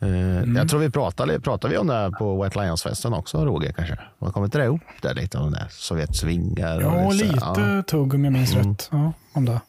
Eh, 0.00 0.08
Jag 0.56 0.68
tror 0.68 0.80
vi 0.80 0.90
pratade, 0.90 1.40
pratade 1.40 1.72
vi 1.74 1.78
om 1.78 1.86
det 1.86 1.94
här 1.94 2.10
på 2.10 2.42
White 2.42 2.58
Lions-festen 2.62 3.12
också, 3.14 3.44
Roger 3.44 3.72
kanske? 3.72 3.98
Man 4.18 4.32
kommer 4.32 4.46
inte 4.46 4.58
det 4.58 4.64
ihop 4.64 4.80
där 5.02 5.14
lite 5.14 5.38
om 5.38 5.50
det? 5.52 5.66
Sovjets 5.70 6.22
vingar? 6.24 6.76
och 6.86 6.92
Ja, 6.92 7.10
lite 7.10 7.36
ja. 7.40 7.82
tugg 7.82 8.14
om 8.14 8.24
jag 8.24 8.32
minns 8.32 8.54
Mm. 8.54 8.68
rätt. 8.70 8.88
Ja, 8.92 9.12
om 9.32 9.44
det. 9.44 9.60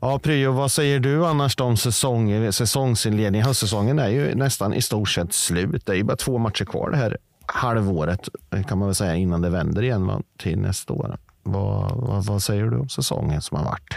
Ja, 0.00 0.18
Pryo, 0.18 0.52
vad 0.52 0.72
säger 0.72 1.00
du 1.00 1.26
annars 1.26 1.60
om 1.60 1.76
säsong, 1.76 2.52
säsongsinledningen? 2.52 3.46
Höstsäsongen 3.46 3.98
är 3.98 4.08
ju 4.08 4.34
nästan 4.34 4.74
i 4.74 4.82
stort 4.82 5.08
sett 5.08 5.32
slut. 5.32 5.86
Det 5.86 5.92
är 5.92 5.96
ju 5.96 6.04
bara 6.04 6.16
två 6.16 6.38
matcher 6.38 6.64
kvar 6.64 6.90
det 6.90 6.96
här 6.96 7.18
halvåret 7.46 8.28
kan 8.68 8.78
man 8.78 8.88
väl 8.88 8.94
säga 8.94 9.14
innan 9.14 9.42
det 9.42 9.50
vänder 9.50 9.82
igen 9.82 10.06
va, 10.06 10.22
till 10.36 10.58
nästa 10.58 10.92
år. 10.92 11.18
Vad, 11.42 11.96
vad, 11.96 12.24
vad 12.24 12.42
säger 12.42 12.64
du 12.64 12.76
om 12.78 12.88
säsongen 12.88 13.42
som 13.42 13.56
har 13.56 13.64
varit? 13.64 13.94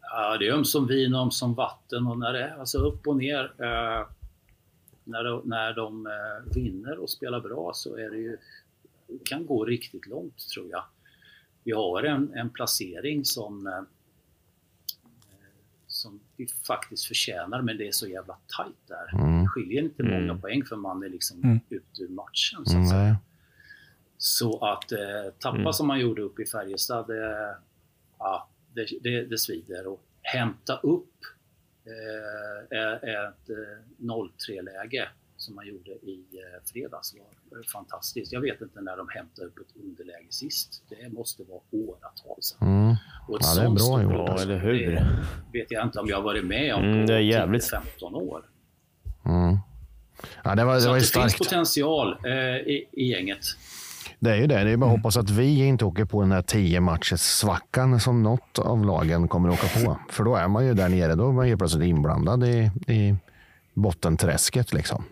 Ja, 0.00 0.36
det 0.38 0.48
är 0.48 0.52
ömsom 0.52 0.86
vin 0.86 1.14
och 1.14 1.20
ömsom 1.20 1.54
vatten 1.54 2.06
och 2.06 2.18
när 2.18 2.32
det 2.32 2.42
är 2.42 2.58
alltså 2.58 2.78
upp 2.78 3.06
och 3.06 3.16
ner. 3.16 3.44
Eh, 3.58 4.06
när, 5.04 5.24
de, 5.24 5.42
när 5.44 5.74
de 5.74 6.06
eh, 6.06 6.54
vinner 6.54 6.98
och 6.98 7.10
spelar 7.10 7.40
bra 7.40 7.70
så 7.74 7.96
är 7.96 8.10
det 8.10 8.16
ju, 8.16 8.36
kan 9.24 9.46
gå 9.46 9.64
riktigt 9.64 10.06
långt 10.06 10.48
tror 10.54 10.66
jag. 10.70 10.82
Vi 11.66 11.72
har 11.72 12.02
en, 12.02 12.34
en 12.34 12.50
placering 12.50 13.24
som 13.24 13.66
eh, 13.66 13.82
som 15.86 16.20
vi 16.36 16.46
faktiskt 16.66 17.04
förtjänar, 17.04 17.62
men 17.62 17.76
det 17.78 17.88
är 17.88 17.92
så 17.92 18.06
jävla 18.08 18.36
tajt 18.56 18.76
där. 18.88 19.14
Mm. 19.20 19.42
Det 19.42 19.48
skiljer 19.48 19.82
inte 19.82 20.02
många 20.02 20.16
Mm. 20.16 20.40
poäng 20.40 20.64
för 20.64 20.76
man 20.76 21.02
är 21.02 21.08
liksom 21.08 21.44
Mm. 21.44 21.60
ute 21.70 22.02
ur 22.02 22.08
matchen. 22.08 22.64
Så 22.66 22.70
att, 22.70 22.74
Mm, 22.74 22.86
säga. 22.88 23.16
så 24.16 24.64
att 24.64 24.92
eh, 24.92 24.98
tappa 25.38 25.58
Mm. 25.58 25.72
som 25.72 25.86
man 25.86 26.00
gjorde 26.00 26.22
upp 26.22 26.40
i 26.40 26.46
Färjestad, 26.46 27.06
det, 27.06 27.56
ja, 28.18 28.48
det, 28.74 28.86
det, 29.02 29.24
det 29.24 29.38
svider. 29.38 29.86
Och 29.86 30.02
hämta 30.22 30.76
upp 30.76 31.14
eh, 31.84 32.78
ett 33.08 33.50
eh, 33.50 33.78
0-3-läge 33.98 35.08
som 35.36 35.54
man 35.54 35.66
gjorde 35.66 35.90
i 35.90 36.24
eh, 36.32 36.64
fredags 36.72 37.14
var 37.50 37.62
fantastiskt. 37.72 38.32
Jag 38.32 38.40
vet 38.40 38.60
inte 38.60 38.80
när 38.80 38.96
de 38.96 39.06
hämtade 39.10 39.46
upp 39.48 39.58
ett 39.58 39.76
underläge 39.84 40.26
sist. 40.30 40.82
Det 40.88 41.08
måste 41.12 41.42
vara 41.44 41.60
åratal 41.70 42.36
sedan. 42.42 42.68
Mm. 42.68 42.96
Och 43.28 43.40
ett 43.40 43.46
Ja, 43.56 43.60
det 43.60 43.66
är 43.66 43.70
bra 43.70 44.02
gjort. 44.02 44.28
Ja, 44.28 44.42
eller 44.42 44.58
hur? 44.58 44.90
Det 45.52 45.58
vet 45.58 45.70
jag 45.70 45.86
inte 45.86 45.98
om 46.00 46.06
jag 46.08 46.16
har 46.16 46.22
varit 46.24 46.44
med 46.44 46.74
om 46.74 46.84
Mm, 46.84 47.00
på 47.06 47.12
det 47.12 47.14
är 47.18 47.20
jävligt. 47.20 47.62
10-15 48.00 48.14
år. 48.14 48.44
Mm. 49.24 49.58
Ja, 50.44 50.54
det 50.54 50.64
var, 50.64 50.78
Så 50.78 50.84
det 50.84 50.88
var 50.88 50.94
det 50.94 51.00
finns 51.00 51.08
starkt. 51.08 51.38
potential 51.38 52.16
eh, 52.26 52.32
i, 52.56 52.88
i 52.92 53.04
gänget. 53.10 53.38
Det 54.20 54.30
är 54.30 54.36
ju 54.36 54.46
det. 54.46 54.64
Det 54.64 54.70
är 54.70 54.76
bara 54.76 54.90
att 54.90 54.96
hoppas 54.96 55.16
att 55.16 55.30
vi 55.30 55.66
inte 55.66 55.84
åker 55.84 56.04
på 56.04 56.20
den 56.20 56.32
här 56.32 56.42
tio 56.42 56.80
matchers 56.80 57.20
svackan 57.20 58.00
som 58.00 58.22
något 58.22 58.58
av 58.58 58.84
lagen 58.84 59.28
kommer 59.28 59.48
att 59.48 59.54
åka 59.64 59.84
på. 59.84 59.98
För 60.10 60.24
då 60.24 60.36
är 60.36 60.48
man 60.48 60.66
ju 60.66 60.74
där 60.74 60.88
nere. 60.88 61.14
Då 61.14 61.28
är 61.28 61.32
man 61.32 61.48
ju 61.48 61.56
plötsligt 61.56 61.84
inblandad 61.88 62.44
i, 62.44 62.70
i 62.88 63.14
bottenträsket. 63.74 64.72
Liksom. 64.72 65.04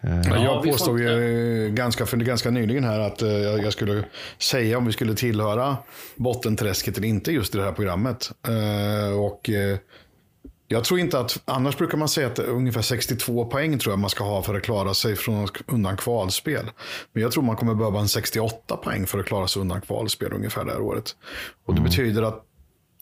Eh, 0.00 0.10
Ja, 0.10 0.20
Ja, 0.36 0.44
jag 0.44 0.62
påstod 0.64 0.86
får 0.88 1.00
ju 1.00 1.70
ganska, 1.74 2.06
för 2.06 2.16
ganska 2.16 2.50
nyligen 2.50 2.84
här 2.84 3.00
att 3.00 3.22
eh, 3.22 3.28
jag 3.32 3.72
skulle 3.72 4.04
säga 4.38 4.78
om 4.78 4.86
vi 4.86 4.92
skulle 4.92 5.14
tillhöra 5.14 5.76
bottenträsket 6.16 6.96
eller 6.98 7.08
inte 7.08 7.32
just 7.32 7.54
i 7.54 7.58
det 7.58 7.64
här 7.64 7.72
programmet. 7.72 8.30
Eh, 8.48 9.18
Och 9.18 9.50
jag 10.72 10.84
tror 10.84 11.00
inte 11.00 11.18
att, 11.20 11.38
annars 11.44 11.76
brukar 11.76 11.98
man 11.98 12.08
säga 12.08 12.26
att 12.26 12.38
ungefär 12.38 12.82
62 12.82 13.44
poäng 13.44 13.78
tror 13.78 13.92
jag 13.92 13.98
man 13.98 14.10
ska 14.10 14.24
ha 14.24 14.42
för 14.42 14.54
att 14.54 14.62
klara 14.62 14.94
sig 14.94 15.16
från, 15.16 15.48
undan 15.66 15.96
kvalspel. 15.96 16.70
Men 17.12 17.22
jag 17.22 17.32
tror 17.32 17.42
man 17.42 17.56
kommer 17.56 17.74
behöva 17.74 18.00
en 18.00 18.08
68 18.08 18.76
poäng 18.76 19.06
för 19.06 19.18
att 19.18 19.26
klara 19.26 19.46
sig 19.48 19.62
undan 19.62 19.80
kvalspel 19.80 20.32
ungefär 20.32 20.64
det 20.64 20.72
här 20.72 20.80
året. 20.80 21.16
Och 21.66 21.74
det 21.74 21.80
betyder 21.80 22.22
att 22.22 22.44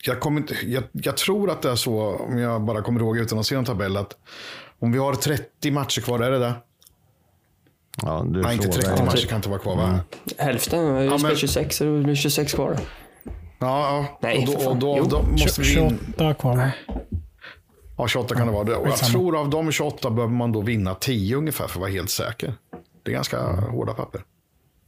jag, 0.05 0.21
kommer 0.21 0.41
inte, 0.41 0.55
jag, 0.67 0.83
jag 0.93 1.17
tror 1.17 1.51
att 1.51 1.63
det 1.63 1.71
är 1.71 1.77
så, 1.77 2.01
om 2.17 2.39
jag 2.39 2.63
bara 2.63 2.83
kommer 2.83 3.01
ihåg 3.01 3.19
utan 3.19 3.39
att 3.39 3.47
se 3.47 3.55
en 3.55 3.65
tabell, 3.65 3.97
att 3.97 4.17
om 4.79 4.93
vi 4.93 4.99
har 4.99 5.15
30 5.15 5.71
matcher 5.71 6.01
kvar, 6.01 6.21
är 6.21 6.31
det 6.31 6.39
det? 6.39 6.53
Ja, 8.03 8.25
du 8.29 8.43
Nej, 8.43 8.55
inte 8.57 8.67
frågar 8.69 8.89
30 8.89 9.01
ju. 9.01 9.07
matcher 9.07 9.27
kan 9.27 9.37
inte 9.37 9.49
vara 9.49 9.59
kvar 9.59 9.77
va? 9.77 10.01
Hälften, 10.39 10.95
vi 10.97 11.05
Ja, 11.05 11.19
spelar 11.19 11.29
men- 11.31 11.37
26, 11.39 11.77
så 11.77 11.85
det 11.85 12.03
blir 12.03 12.15
26 12.15 12.53
kvar. 12.55 12.79
Ja, 12.79 13.29
ja. 13.59 14.19
Nej, 14.23 14.47
och 14.49 14.55
då, 14.63 14.69
och 14.71 14.77
då, 14.77 15.05
då 15.05 15.23
måste 15.23 15.61
vi 15.61 15.69
in. 15.69 15.99
28 16.17 16.35
kvar 16.35 16.57
va? 16.57 16.71
Ja, 17.99 18.09
28 18.09 18.35
kan 18.35 18.47
det 18.47 18.53
vara. 18.53 18.77
Och 18.79 18.89
jag 18.89 18.97
tror 18.99 19.37
av 19.41 19.51
de 19.51 19.73
28 19.73 20.11
behöver 20.11 20.35
man 20.35 20.53
då 20.53 20.61
vinna 20.61 20.95
10 20.95 21.37
ungefär 21.37 21.67
för 21.67 21.75
att 21.75 21.81
vara 21.81 21.91
helt 21.91 22.11
säker. 22.11 22.55
Det 23.03 23.11
är 23.11 23.15
ganska 23.15 23.43
hårda 23.53 23.93
papper. 23.95 24.23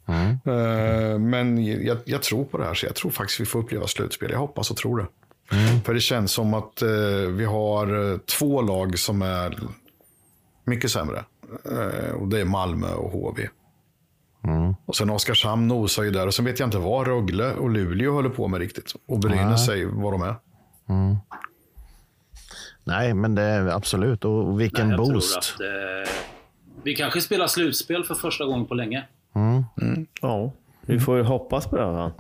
Eh, 0.08 1.18
Men 1.18 1.64
jag, 1.84 1.98
jag 2.04 2.22
tror 2.22 2.44
på 2.44 2.58
det 2.58 2.64
här, 2.64 2.74
så 2.74 2.86
jag 2.86 2.94
tror 2.94 3.10
faktiskt 3.10 3.40
vi 3.40 3.44
får 3.46 3.58
uppleva 3.58 3.86
slutspel. 3.86 4.30
Jag 4.30 4.38
hoppas 4.38 4.70
och 4.70 4.76
tror 4.76 4.98
det. 4.98 5.06
För 5.84 5.94
det 5.94 6.00
känns 6.00 6.32
som 6.32 6.54
att 6.54 6.82
eh, 6.82 6.88
vi 7.30 7.44
har 7.44 8.12
eh, 8.12 8.18
två 8.18 8.62
lag 8.62 8.98
som 8.98 9.22
är 9.22 9.58
mycket 10.64 10.90
sämre. 10.90 11.24
Eh, 11.64 12.14
och 12.14 12.28
det 12.28 12.40
är 12.40 12.44
Malmö 12.44 12.92
och 12.94 13.10
HV. 13.10 13.48
Och 14.86 14.96
sen 14.96 15.10
Oskarshamn 15.10 15.68
nosar 15.68 16.02
ju 16.02 16.10
där. 16.10 16.26
Och 16.26 16.34
sen 16.34 16.44
vet 16.44 16.58
jag 16.60 16.66
inte 16.66 16.78
vad 16.78 17.06
Rögle 17.06 17.52
och 17.54 17.70
Luleå 17.70 18.12
håller 18.12 18.28
på 18.30 18.48
med 18.48 18.60
riktigt. 18.60 18.92
Och 19.08 19.18
Brynäs 19.18 19.66
säger 19.66 19.86
vad 19.86 20.12
de 20.12 20.22
är. 20.22 20.34
Nej, 22.84 23.14
men 23.14 23.34
det 23.34 23.42
är 23.42 23.66
absolut. 23.66 24.24
Och 24.24 24.60
vilken 24.60 24.88
Nej, 24.88 24.96
boost. 24.96 25.38
Att, 25.38 25.60
eh, 25.60 26.12
vi 26.82 26.94
kanske 26.96 27.20
spelar 27.20 27.46
slutspel 27.46 28.04
för 28.04 28.14
första 28.14 28.44
gången 28.44 28.66
på 28.66 28.74
länge. 28.74 29.04
Ja, 30.20 30.52
vi 30.80 31.00
får 31.00 31.16
ju 31.16 31.22
hoppas 31.22 31.66
på 31.66 31.76
det. 31.76 31.84
Va? 31.86 32.12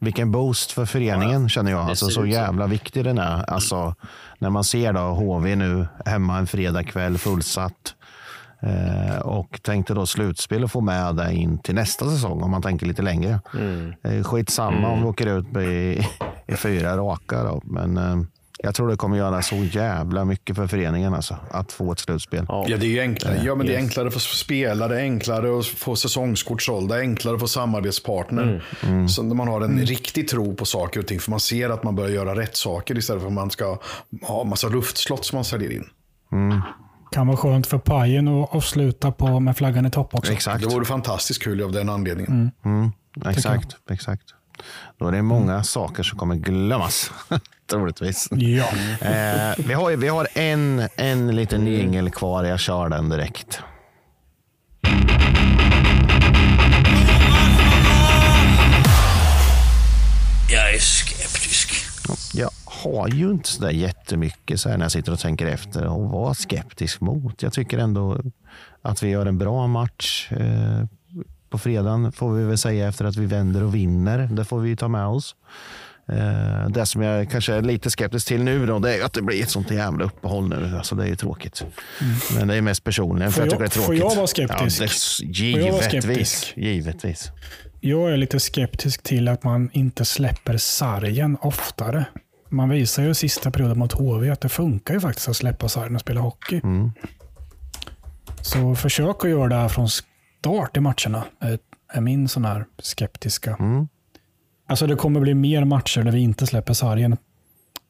Vilken 0.00 0.32
boost 0.32 0.72
för 0.72 0.84
föreningen 0.86 1.48
känner 1.48 1.70
jag. 1.70 1.80
det 1.80 1.90
Alltså, 1.90 2.04
så 2.04 2.10
ut 2.10 2.14
så. 2.14 2.26
jävla 2.26 2.66
viktig 2.66 3.04
den 3.04 3.18
är. 3.18 3.50
Alltså, 3.50 3.94
när 4.38 4.50
man 4.50 4.64
ser 4.64 4.92
då 4.92 5.00
HV 5.00 5.56
nu 5.56 5.86
hemma 6.06 6.38
en 6.38 6.46
fredagkväll 6.46 7.18
fullsatt. 7.18 7.94
Eh, 8.62 9.18
och 9.18 9.62
tänkte 9.62 9.94
då 9.94 10.06
slutspel 10.06 10.64
och 10.64 10.70
få 10.70 10.80
med 10.80 11.14
det 11.14 11.34
in 11.34 11.58
till 11.58 11.74
nästa 11.74 12.10
säsong 12.10 12.42
om 12.42 12.50
man 12.50 12.62
tänker 12.62 12.86
lite 12.86 13.02
längre. 13.02 13.40
Mm. 13.54 13.94
Eh, 14.02 14.22
skitsamma 14.22 14.88
om 14.88 15.02
vi 15.02 15.08
åker 15.08 15.38
ut 15.38 15.56
i, 15.56 16.06
i 16.46 16.56
fyra 16.56 16.96
raka. 16.96 17.42
Då. 17.42 17.62
Men 17.64 17.96
eh, 17.96 18.16
jag 18.62 18.74
tror 18.74 18.88
det 18.88 18.96
kommer 18.96 19.16
göra 19.16 19.42
så 19.42 19.56
jävla 19.56 20.24
mycket 20.24 20.56
för 20.56 20.66
föreningen 20.66 21.14
alltså, 21.14 21.36
att 21.50 21.72
få 21.72 21.92
ett 21.92 21.98
slutspel. 21.98 22.46
Ja. 22.48 22.64
Det 22.68 22.74
är 22.74 22.84
ju 22.84 23.00
enklare. 23.00 23.42
Ja, 23.44 23.54
men 23.54 23.66
det 23.66 23.74
är 23.74 23.78
enklare 23.78 24.10
för 24.10 24.20
spelare, 24.20 24.96
enklare 24.96 25.58
att 25.58 25.66
få 25.66 25.96
säsongskort 25.96 26.62
sålda, 26.62 26.98
enklare 26.98 27.34
att 27.34 27.40
få 27.40 27.48
samarbetspartner. 27.48 28.64
Så 29.08 29.22
när 29.22 29.34
man 29.34 29.48
har 29.48 29.60
en 29.60 29.78
riktig 29.78 30.28
tro 30.28 30.54
på 30.54 30.64
saker 30.64 31.00
och 31.00 31.06
ting, 31.06 31.20
för 31.20 31.30
man 31.30 31.40
ser 31.40 31.70
att 31.70 31.82
man 31.82 31.94
börjar 31.94 32.10
göra 32.10 32.36
rätt 32.36 32.56
saker 32.56 32.98
istället 32.98 33.22
för 33.22 33.28
att 33.28 33.34
man 33.34 33.50
ska 33.50 33.78
ha 34.22 34.44
massa 34.44 34.68
luftslott 34.68 35.24
som 35.24 35.36
man 35.36 35.44
säljer 35.44 35.72
in. 35.72 35.84
Kan 37.12 37.26
vara 37.26 37.36
skönt 37.36 37.66
för 37.66 37.78
pajen 37.78 38.28
att 38.28 38.54
att 38.54 38.64
sluta 38.64 39.12
på 39.12 39.40
med 39.40 39.56
flaggan 39.56 39.86
i 39.86 39.90
topp 39.90 40.14
också. 40.14 40.32
Exakt. 40.32 40.64
Det 40.64 40.74
vore 40.74 40.84
fantastiskt 40.84 41.42
kul 41.42 41.62
av 41.62 41.72
den 41.72 41.88
anledningen. 41.88 42.50
Mm, 42.64 42.92
exakt, 43.26 43.76
exakt. 43.90 44.22
Då 44.98 45.08
är 45.08 45.12
det 45.12 45.22
många 45.22 45.64
saker 45.64 46.02
som 46.02 46.18
kommer 46.18 46.34
glömmas. 46.34 47.10
Troligtvis. 47.70 48.28
Ja. 48.30 48.64
Eh, 49.00 49.54
vi, 49.58 49.74
har, 49.74 49.96
vi 49.96 50.08
har 50.08 50.28
en, 50.34 50.88
en 50.96 51.36
liten 51.36 51.66
jingel 51.66 52.10
kvar. 52.10 52.44
Jag 52.44 52.60
kör 52.60 52.88
den 52.88 53.08
direkt. 53.08 53.60
Jag 60.50 60.74
är 60.74 60.78
skeptisk. 60.78 61.74
Jag 62.34 62.50
har 62.84 63.08
ju 63.08 63.30
inte 63.30 63.48
så 63.48 63.62
där 63.62 63.70
jättemycket 63.70 64.60
så 64.60 64.68
här 64.68 64.76
när 64.76 64.84
jag 64.84 64.92
sitter 64.92 65.12
och 65.12 65.18
tänker 65.18 65.46
efter 65.46 65.86
och 65.86 66.10
vara 66.10 66.34
skeptisk 66.34 67.00
mot. 67.00 67.42
Jag 67.42 67.52
tycker 67.52 67.78
ändå 67.78 68.20
att 68.82 69.02
vi 69.02 69.08
gör 69.08 69.26
en 69.26 69.38
bra 69.38 69.66
match. 69.66 70.32
Eh, 70.32 70.84
på 71.50 71.58
fredagen 71.58 72.12
får 72.12 72.32
vi 72.32 72.44
väl 72.44 72.58
säga 72.58 72.88
efter 72.88 73.04
att 73.04 73.16
vi 73.16 73.26
vänder 73.26 73.62
och 73.62 73.74
vinner. 73.74 74.18
Det 74.32 74.44
får 74.44 74.60
vi 74.60 74.76
ta 74.76 74.88
med 74.88 75.06
oss. 75.06 75.36
Eh, 76.08 76.68
det 76.68 76.86
som 76.86 77.02
jag 77.02 77.30
kanske 77.30 77.54
är 77.54 77.62
lite 77.62 77.90
skeptisk 77.90 78.26
till 78.28 78.42
nu 78.44 78.66
då, 78.66 78.78
det 78.78 78.94
är 78.98 79.04
att 79.04 79.12
det 79.12 79.22
blir 79.22 79.42
ett 79.42 79.50
sånt 79.50 79.70
jävla 79.70 80.04
uppehåll 80.04 80.48
nu. 80.48 80.76
Alltså 80.76 80.94
det 80.94 81.02
är 81.02 81.06
ju 81.08 81.16
tråkigt. 81.16 81.64
Men 82.38 82.48
det 82.48 82.54
är 82.54 82.60
mest 82.62 82.84
personligen 82.84 83.32
för 83.32 83.40
Får 83.40 83.52
jag 83.52 83.62
jag- 83.62 83.70
tycker 83.72 83.80
det 83.80 83.82
är 83.82 83.86
får 83.86 83.94
tråkigt. 83.94 84.02
jag 84.10 84.16
vara 84.16 84.26
skeptisk? 84.26 84.80
Ja, 85.22 85.26
det, 85.26 85.32
givetvis. 85.32 85.84
skeptisk? 85.84 86.52
Givetvis. 86.56 87.30
Jag 87.80 88.12
är 88.12 88.16
lite 88.16 88.40
skeptisk 88.40 89.02
till 89.02 89.28
att 89.28 89.44
man 89.44 89.70
inte 89.72 90.04
släpper 90.04 90.56
sargen 90.56 91.36
oftare. 91.40 92.04
Man 92.48 92.68
visar 92.68 93.02
ju 93.02 93.14
sista 93.14 93.50
perioden 93.50 93.78
mot 93.78 93.92
HV 93.92 94.30
att 94.30 94.40
det 94.40 94.48
funkar 94.48 94.94
ju 94.94 95.00
faktiskt 95.00 95.28
att 95.28 95.36
släppa 95.36 95.68
sargen 95.68 95.94
och 95.94 96.00
spela 96.00 96.20
hockey. 96.20 96.60
Mm. 96.64 96.92
Så 98.40 98.74
försök 98.74 99.24
att 99.24 99.30
göra 99.30 99.48
det 99.48 99.54
här 99.54 99.68
från 99.68 99.88
start 99.88 100.76
i 100.76 100.80
matcherna 100.80 101.24
är, 101.40 102.00
min 102.00 102.28
sån 102.28 102.44
här 102.44 102.64
skeptiska. 102.78 103.56
Mm. 103.60 103.88
Alltså 104.66 104.86
det 104.86 104.96
kommer 104.96 105.20
bli 105.20 105.34
mer 105.34 105.64
matcher 105.64 106.02
där 106.02 106.12
vi 106.12 106.18
inte 106.20 106.46
släpper 106.46 106.72
sargen 106.74 107.16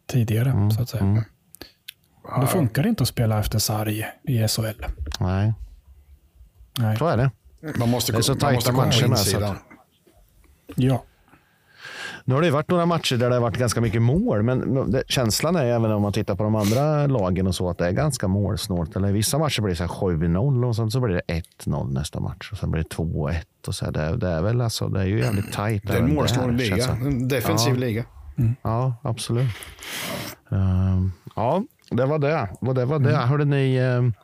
tidigare. 0.06 0.50
Mm. 0.50 0.70
så 0.70 0.82
att 0.82 0.88
säga. 0.88 1.24
Det 2.40 2.46
funkar 2.46 2.86
inte 2.86 3.02
att 3.02 3.08
spela 3.08 3.40
efter 3.40 3.58
sarg 3.58 4.06
i 4.22 4.48
SHL. 4.48 4.84
Nej, 5.20 5.54
Nej. 6.78 6.96
så 6.96 7.06
är 7.06 7.16
det. 7.16 7.30
Man 7.78 7.88
måste, 7.88 8.12
Det 8.12 8.18
är 8.18 8.22
så 8.22 8.32
man 8.32 8.38
tajta 8.40 8.54
måste 8.54 8.70
komma 8.70 8.84
matcher 8.84 9.02
på 9.02 9.08
med, 9.08 9.18
så 9.18 9.44
att- 9.44 9.56
Ja. 10.76 11.02
Nu 12.28 12.34
har 12.34 12.42
det 12.42 12.50
varit 12.50 12.70
några 12.70 12.86
matcher 12.86 13.16
där 13.16 13.28
det 13.28 13.34
har 13.36 13.42
varit 13.42 13.56
ganska 13.58 13.80
mycket 13.80 14.02
mål, 14.02 14.42
men 14.42 14.94
känslan 15.06 15.56
är 15.56 15.64
även 15.64 15.92
om 15.92 16.02
man 16.02 16.12
tittar 16.12 16.34
på 16.34 16.42
de 16.42 16.54
andra 16.54 17.06
lagen 17.06 17.46
och 17.46 17.54
så 17.54 17.70
att 17.70 17.78
det 17.78 17.86
är 17.86 17.92
ganska 17.92 18.28
målsnålt. 18.28 18.96
Eller 18.96 19.12
vissa 19.12 19.38
matcher 19.38 19.62
blir 19.62 19.70
det 19.70 19.76
så 19.76 19.82
här 19.82 19.90
7-0 19.90 20.64
och 20.68 20.76
sen 20.76 20.90
så 20.90 21.00
blir 21.00 21.14
det 21.14 21.42
1-0 21.66 21.92
nästa 21.92 22.20
match 22.20 22.52
och 22.52 22.58
sen 22.58 22.70
blir 22.70 22.82
det 22.82 22.96
2-1 22.96 23.34
och 23.66 23.74
så 23.74 23.84
här. 23.84 23.92
Det, 23.92 24.16
det 24.16 24.28
är 24.28 24.42
väl 24.42 24.60
alltså, 24.60 24.88
det 24.88 25.00
är 25.00 25.04
ju 25.04 25.18
jävligt 25.18 25.52
tajt. 25.52 25.86
Det 25.86 25.92
är 25.92 25.98
en 26.02 26.14
målsnål 26.14 26.54
liga. 26.54 26.88
En 26.88 27.28
defensiv 27.28 27.74
Ja. 27.74 27.80
liga. 27.80 28.04
Ja, 28.62 28.94
absolut. 29.02 29.50
Ehm, 30.50 31.12
ja, 31.36 31.62
det 31.90 32.06
var 32.06 32.18
det. 32.18 32.48
Och 32.60 32.74
det, 32.74 32.84
var 32.84 32.98
det. 32.98 33.16
Hörde 33.16 33.44
ni, 33.44 33.76
ehm, 33.76 34.14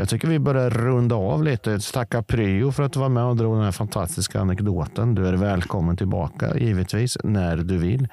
jag 0.00 0.08
tycker 0.08 0.28
vi 0.28 0.38
börjar 0.38 0.70
runda 0.70 1.14
av 1.14 1.44
lite. 1.44 1.78
Tacka 1.92 2.22
Pryo 2.22 2.72
för 2.72 2.82
att 2.82 2.92
du 2.92 3.00
var 3.00 3.08
med 3.08 3.24
och 3.24 3.36
drog 3.36 3.56
den 3.56 3.64
här 3.64 3.72
fantastiska 3.72 4.40
anekdoten. 4.40 5.14
Du 5.14 5.26
är 5.26 5.32
välkommen 5.32 5.96
tillbaka 5.96 6.58
givetvis 6.58 7.18
när 7.24 7.56
du 7.56 7.78
vill. 7.78 8.08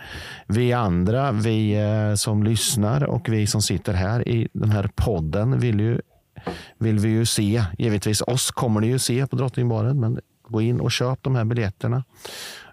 Vi 0.47 0.73
andra, 0.73 1.31
vi 1.31 1.73
eh, 1.73 2.15
som 2.15 2.43
lyssnar 2.43 3.03
och 3.03 3.29
vi 3.29 3.47
som 3.47 3.61
sitter 3.61 3.93
här 3.93 4.27
i 4.27 4.47
den 4.53 4.71
här 4.71 4.89
podden 4.95 5.59
vill 5.59 5.79
ju 5.79 6.01
vill 6.77 6.99
vi 6.99 7.09
ju 7.09 7.25
se. 7.25 7.63
Givetvis 7.77 8.21
oss 8.21 8.51
kommer 8.51 8.81
ni 8.81 8.87
ju 8.87 8.99
se 8.99 9.27
på 9.27 9.35
Drottningbaren, 9.35 9.99
men 9.99 10.19
gå 10.47 10.61
in 10.61 10.79
och 10.79 10.91
köp 10.91 11.19
de 11.23 11.35
här 11.35 11.45
biljetterna. 11.45 12.03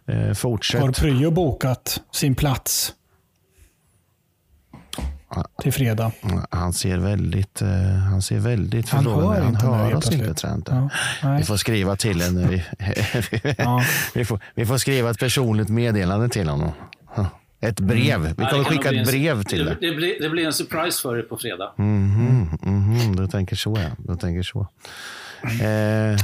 Eh, 0.07 0.32
fortsätt. 0.32 0.81
Har 0.81 0.93
Pryo 0.93 1.31
bokat 1.31 2.03
sin 2.12 2.35
plats 2.35 2.95
till 5.62 5.72
fredag? 5.72 6.12
Han 6.51 6.72
ser 6.72 6.98
väldigt, 6.98 7.62
eh, 7.62 7.68
han 8.10 8.22
ser 8.22 8.38
väldigt 8.38 8.88
Han 8.88 9.06
hör 9.06 9.46
inte 9.48 9.66
Han 9.66 9.78
hör 9.78 9.94
oss 9.94 10.12
inte. 10.12 10.34
Trent. 10.34 10.68
Ja. 11.22 11.36
Vi 11.38 11.44
får 11.44 11.56
skriva 11.56 11.96
till 11.96 12.22
en, 12.22 12.48
vi, 12.48 12.64
vi, 14.14 14.24
får, 14.24 14.40
vi 14.55 14.66
får 14.66 14.78
skriva 14.78 15.10
ett 15.10 15.18
personligt 15.18 15.68
meddelande 15.68 16.28
till 16.28 16.48
honom. 16.48 16.72
Ett 17.60 17.80
brev. 17.80 18.20
Vi 18.20 18.26
Mm. 18.26 18.34
Det 18.36 18.46
kommer 18.51 18.64
skicka 18.64 18.88
ett 18.90 18.96
en- 18.96 19.05
brev 19.05 19.42
till 19.42 19.59
det. 19.59 19.64
dig. 19.64 19.90
Det 19.90 19.96
blir, 19.96 20.20
det 20.22 20.30
blir 20.30 20.46
en 20.46 20.52
surprise 20.52 21.02
för 21.02 21.18
er 21.18 21.22
på 21.22 21.36
fredag. 21.36 21.72
Mhm, 21.76 22.59
mhm, 22.62 23.16
du 23.16 23.26
tänker 23.26 23.56
så 23.56 23.76
ja. 23.78 23.88
Du 23.98 24.16
tänker 24.16 24.42
så. 24.42 24.60
Eh, 25.64 26.16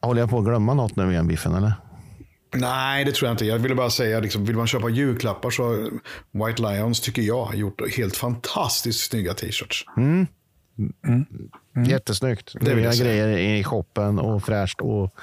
håller 0.00 0.20
jag 0.20 0.30
på 0.30 0.38
att 0.38 0.44
glömma 0.44 0.74
något 0.74 0.96
nu 0.96 1.10
igen 1.10 1.26
Biffen 1.28 1.54
eller? 1.54 1.72
Nej, 2.54 3.04
det 3.04 3.12
tror 3.12 3.26
jag 3.28 3.34
inte. 3.34 3.44
Jag 3.46 3.58
ville 3.58 3.74
bara 3.74 3.90
säga, 3.90 4.20
liksom, 4.20 4.44
vill 4.44 4.56
man 4.56 4.66
köpa 4.66 4.88
julklappar 4.88 5.50
så 5.50 5.90
White 6.32 6.62
Lions, 6.62 7.00
tycker 7.00 7.22
jag, 7.22 7.44
har 7.44 7.54
gjort 7.54 7.96
helt 7.96 8.16
fantastiskt 8.16 9.10
snygga 9.10 9.34
t-shirts. 9.34 9.84
Mm. 9.96 10.26
Jättesnyggt. 11.86 12.52
Det 12.60 12.74
vill 12.74 12.84
Nya 12.84 12.92
grejer 12.94 13.38
i 13.38 13.64
shoppen 13.64 14.18
och 14.18 14.42
fräscht 14.44 14.80
och 14.80 15.14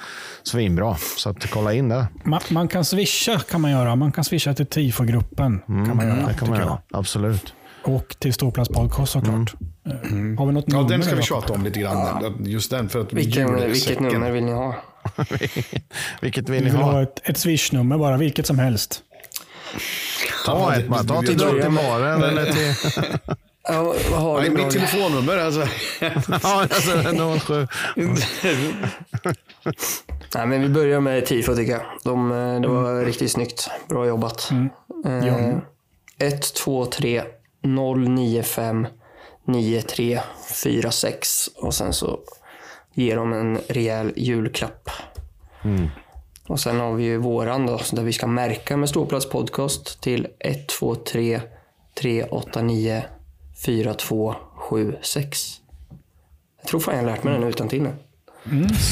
svinbra. 0.42 0.96
Så 1.16 1.30
att 1.30 1.50
kolla 1.50 1.72
in 1.74 1.88
det. 1.88 2.06
Man, 2.24 2.40
man 2.50 2.68
kan 2.68 2.84
swisha 2.84 3.40
kan 3.40 3.60
man 3.60 3.70
göra. 3.70 3.96
Man 3.96 4.12
kan 4.12 4.24
swisha 4.24 4.54
till 4.54 4.66
TIFO-gruppen. 4.66 5.58
kan 5.66 5.96
man 5.96 6.06
göra, 6.06 6.12
Mm, 6.16 6.26
det 6.28 6.34
kan 6.34 6.48
man 6.50 6.58
göra. 6.58 6.78
Absolut. 6.90 7.54
Och 7.82 8.16
till 8.18 8.32
Ståplats 8.34 8.68
podcast 8.68 9.12
såklart. 9.12 9.54
Eh, 9.86 9.92
Har 10.38 10.46
vi 10.46 10.52
något 10.52 10.64
Ja, 10.68 10.76
nummer? 10.76 10.88
den 10.90 11.02
ska 11.02 11.14
vi 11.16 11.22
tjata 11.22 11.52
om 11.52 11.64
lite 11.64 11.80
grann. 11.80 12.36
Just 12.44 12.70
den, 12.70 12.88
för 12.88 13.00
att 13.00 13.12
Vilken, 13.12 13.54
vilket 13.54 13.68
julsäcken- 13.68 14.02
nummer 14.12 14.30
vill 14.30 14.44
ni 14.44 14.52
ha? 14.52 14.74
Vilket 16.20 16.48
Vi 16.48 16.52
vill 16.52 16.64
ni 16.64 16.70
vill 16.70 16.80
ha 16.80 16.92
ha? 16.92 17.02
ett, 17.02 17.28
ett 17.28 17.38
swish-nummer 17.38 17.98
bara, 17.98 18.16
vilket 18.16 18.46
som 18.46 18.58
helst. 18.58 19.02
Ta 20.46 20.74
ett 20.74 20.88
bara. 20.88 21.04
Ta 21.04 21.22
till 21.22 21.38
Drottningbaren 21.38 22.22
eller 22.22 22.52
till... 22.52 22.74
Ja, 23.68 23.94
vad 24.10 24.20
har 24.20 24.40
Nej, 24.40 24.50
du? 24.50 24.56
mitt 24.56 24.70
telefonnummer 24.70 25.36
alltså. 25.36 25.60
ja, 26.42 26.60
alltså 26.62 27.38
07. 27.40 27.66
Nej, 30.34 30.46
men 30.46 30.62
vi 30.62 30.68
börjar 30.68 31.00
med 31.00 31.26
tifo 31.26 31.56
tycker 31.56 31.72
jag. 31.72 31.82
De, 32.04 32.32
eh, 32.32 32.60
det 32.60 32.68
var 32.68 33.04
riktigt 33.04 33.32
snyggt. 33.32 33.70
Bra 33.88 34.06
jobbat. 34.06 34.50
Eh, 35.06 35.58
1, 36.18 36.54
2, 36.54 36.86
3, 36.86 37.22
0, 37.62 38.08
9, 38.08 38.42
5, 38.42 38.86
9, 39.46 39.82
3, 39.82 40.20
4, 40.62 40.90
6. 40.90 41.48
Och 41.56 41.74
sen 41.74 41.92
så 41.92 42.18
ger 42.96 43.16
de 43.16 43.32
en 43.32 43.58
rejäl 43.68 44.12
julklapp. 44.16 44.90
Och 46.46 46.60
sen 46.60 46.80
har 46.80 46.92
vi 46.92 47.04
ju 47.04 47.16
våran 47.16 47.66
då, 47.66 47.80
där 47.92 48.02
vi 48.02 48.12
ska 48.12 48.26
märka 48.26 48.76
med 48.76 48.88
Ståplats 48.88 49.28
podcast 49.28 50.00
till 50.00 50.26
1, 50.38 50.68
2, 50.68 50.94
3, 50.94 51.40
3, 52.00 52.24
8, 52.24 52.62
9, 52.62 53.04
4, 53.66 53.94
2, 53.94 54.34
7, 54.56 54.96
6. 55.02 55.60
Jag 56.60 56.68
tror 56.68 56.80
fan 56.80 56.94
jag 56.94 57.02
har 57.02 57.10
lärt 57.10 57.24
mig 57.24 57.34
den 57.34 57.42
utan 57.42 57.68
till 57.68 57.82
nu. 57.82 57.94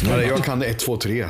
Ja, 0.09 0.23
jag 0.23 0.45
kan 0.45 0.59
det 0.59 0.67
1, 0.67 0.79
2, 0.79 0.97
3. 0.97 1.27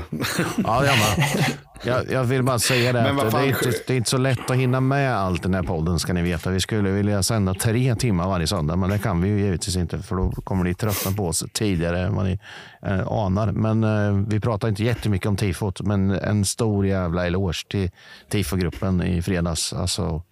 Ja, 0.64 0.84
jag 0.84 0.98
med. 0.98 1.44
Jag, 1.82 2.10
jag 2.10 2.24
vill 2.24 2.42
bara 2.42 2.58
säga 2.58 2.92
det. 2.92 3.02
Men 3.02 3.16
vad 3.16 3.26
det, 3.26 3.30
fan, 3.30 3.42
är 3.42 3.48
inte, 3.48 3.72
det 3.86 3.92
är 3.92 3.96
inte 3.96 4.10
så 4.10 4.18
lätt 4.18 4.50
att 4.50 4.56
hinna 4.56 4.80
med 4.80 5.16
allt 5.16 5.38
i 5.40 5.42
den 5.42 5.54
här 5.54 5.62
podden 5.62 5.98
ska 5.98 6.12
ni 6.12 6.22
veta. 6.22 6.50
Vi 6.50 6.60
skulle 6.60 6.90
vilja 6.90 7.22
sända 7.22 7.54
tre 7.54 7.94
timmar 7.94 8.28
varje 8.28 8.46
söndag, 8.46 8.76
men 8.76 8.90
det 8.90 8.98
kan 8.98 9.22
vi 9.22 9.28
ju 9.28 9.40
givetvis 9.40 9.76
inte 9.76 9.98
för 9.98 10.16
då 10.16 10.30
kommer 10.30 10.64
ni 10.64 10.74
tröttna 10.74 11.12
på 11.12 11.26
oss 11.26 11.44
tidigare 11.52 12.00
än 12.00 12.14
vad 12.14 12.24
ni 12.24 12.38
eh, 12.82 13.06
anar. 13.08 13.52
Men 13.52 13.84
eh, 13.84 14.24
vi 14.28 14.40
pratar 14.40 14.68
inte 14.68 14.84
jättemycket 14.84 15.26
om 15.26 15.36
tifot, 15.36 15.80
men 15.80 16.10
en 16.10 16.44
stor 16.44 16.86
jävla 16.86 17.26
eloge 17.26 17.68
till 17.68 17.90
tifogruppen 18.28 19.02
i 19.02 19.22
fredags. 19.22 19.72
Alltså, 19.72 20.22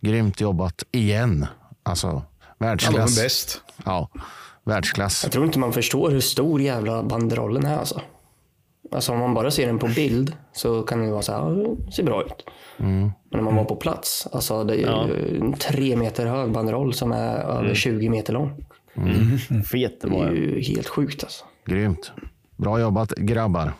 grymt 0.00 0.40
jobbat 0.40 0.82
igen. 0.92 1.46
Alltså, 1.82 2.22
Ja, 2.58 2.66
de 2.66 2.66
världsklass. 2.66 3.18
är 3.18 3.22
bäst. 3.22 3.60
Ja, 3.84 4.08
världsklass. 4.64 5.22
Jag 5.22 5.32
tror 5.32 5.44
inte 5.46 5.58
man 5.58 5.72
förstår 5.72 6.10
hur 6.10 6.20
stor 6.20 6.60
jävla 6.60 7.02
banderollen 7.02 7.66
är 7.66 7.78
alltså. 7.78 8.00
Alltså 8.92 9.12
om 9.12 9.18
man 9.18 9.34
bara 9.34 9.50
ser 9.50 9.66
den 9.66 9.78
på 9.78 9.86
bild 9.86 10.36
så 10.52 10.82
kan 10.82 11.00
det 11.06 11.10
vara 11.12 11.22
så 11.22 11.32
här, 11.32 11.38
"Ja, 11.38 11.74
det 11.86 11.92
ser 11.92 12.02
bra 12.02 12.22
ut. 12.22 12.44
Mm. 12.78 13.00
Men 13.02 13.12
när 13.30 13.40
man 13.42 13.56
var 13.56 13.64
på 13.64 13.76
plats, 13.76 14.28
alltså 14.32 14.64
det 14.64 14.74
är 14.74 15.06
ju 15.06 15.40
en 15.40 15.52
tre 15.52 15.96
meter 15.96 16.26
hög 16.26 16.50
banderoll 16.52 16.94
som 16.94 17.12
är 17.12 17.36
över 17.36 17.74
20 17.74 18.08
meter 18.08 18.32
lång. 18.32 18.64
Fet 19.70 20.00
Det 20.00 20.08
var 20.08 20.24
är 20.24 20.26
jag. 20.26 20.36
ju 20.36 20.60
helt 20.60 20.88
sjukt 20.88 21.24
alltså. 21.24 21.44
Grymt. 21.64 22.12
Bra 22.56 22.80
jobbat 22.80 23.10
grabbar. 23.10 23.72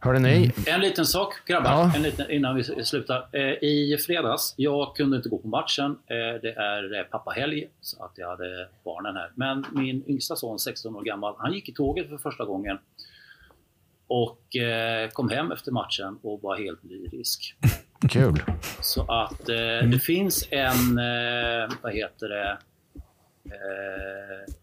Hörde 0.00 0.18
ni? 0.18 0.52
En 0.66 0.80
liten 0.80 1.06
sak 1.06 1.34
grabbar, 1.46 1.70
Ja. 1.70 1.92
en 1.96 2.02
liten, 2.02 2.30
innan 2.30 2.56
vi 2.56 2.64
slutar. 2.84 3.28
Eh, 3.32 3.40
I 3.68 3.98
fredags, 4.06 4.54
jag 4.56 4.96
kunde 4.96 5.16
inte 5.16 5.28
gå 5.28 5.38
på 5.38 5.48
matchen. 5.48 5.84
Eh, 6.06 6.40
det 6.42 6.52
är 6.52 6.98
eh, 6.98 7.02
pappahelg, 7.10 7.68
så 7.80 8.04
att 8.04 8.12
jag 8.16 8.28
hade 8.28 8.68
barnen 8.84 9.16
här. 9.16 9.30
Men 9.34 9.64
min 9.72 10.04
yngsta 10.06 10.36
son, 10.36 10.58
16 10.58 10.96
år 10.96 11.02
gammal, 11.02 11.34
han 11.38 11.52
gick 11.52 11.68
i 11.68 11.72
tåget 11.72 12.08
för 12.08 12.18
första 12.18 12.44
gången. 12.44 12.78
Och 14.06 14.56
eh, 14.56 15.10
kom 15.10 15.28
hem 15.28 15.52
efter 15.52 15.72
matchen 15.72 16.18
och 16.22 16.42
var 16.42 16.56
helt 16.56 16.84
lyrisk. 16.84 17.56
Kul. 18.08 18.42
Så 18.80 19.02
att 19.02 19.48
eh, 19.48 19.88
det 19.90 19.98
finns 20.02 20.48
en, 20.50 20.98
eh, 20.98 21.76
vad 21.82 21.92
heter 21.92 22.28
det, 22.28 22.58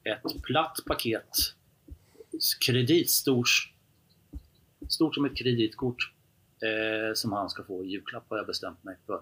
ett 0.03 0.43
platt 0.43 0.79
paket. 0.85 1.29
Kredit, 2.65 3.09
stort, 3.09 3.47
stort 4.89 5.15
som 5.15 5.25
ett 5.25 5.37
kreditkort. 5.37 6.13
Som 7.15 7.31
han 7.31 7.49
ska 7.49 7.63
få 7.63 7.83
i 7.83 7.87
julklapp 7.87 8.25
har 8.29 8.37
jag 8.37 8.47
bestämt 8.47 8.83
mig 8.83 8.95
för. 9.05 9.21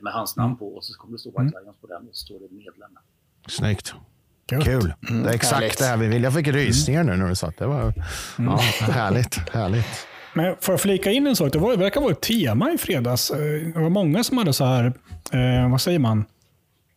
Med 0.00 0.12
hans 0.12 0.36
namn 0.36 0.56
på 0.56 0.74
och 0.74 0.84
så 0.84 0.98
kommer 0.98 1.12
det 1.12 1.18
stå 1.18 1.30
White 1.30 1.60
Lions 1.60 1.76
på 1.76 1.86
den 1.86 2.08
och 2.08 2.16
så 2.16 2.24
står 2.24 2.40
det 2.40 2.54
medlem. 2.54 2.98
Snyggt. 3.48 3.94
Gött. 4.50 4.64
Kul. 4.64 4.94
Det 5.00 5.30
är 5.30 5.34
exakt 5.34 5.54
härligt. 5.54 5.78
det 5.78 5.84
här 5.84 5.96
vi 5.96 6.06
vill. 6.06 6.22
Jag 6.22 6.34
fick 6.34 6.48
rysningar 6.48 7.04
nu 7.04 7.16
när 7.16 7.28
du 7.28 7.34
sa 7.34 7.46
att 7.46 7.58
det 7.58 7.66
var 7.66 7.94
ja, 8.38 8.60
härligt. 8.92 9.40
härligt. 9.52 10.06
Men 10.34 10.54
för 10.60 10.74
att 10.74 10.80
flika 10.80 11.10
in 11.10 11.26
en 11.26 11.36
sak, 11.36 11.52
det, 11.52 11.58
var, 11.58 11.70
det 11.70 11.76
verkar 11.76 12.00
vara 12.00 12.12
ett 12.12 12.20
tema 12.20 12.72
i 12.72 12.78
fredags. 12.78 13.30
Eh, 13.30 13.36
Det 13.74 13.80
var 13.80 13.88
många 13.90 14.24
som 14.24 14.38
hade 14.38 14.52
så 14.52 14.64
här, 14.64 14.84
eh, 15.32 15.70
vad 15.70 15.80
säger 15.80 15.98
man? 15.98 16.24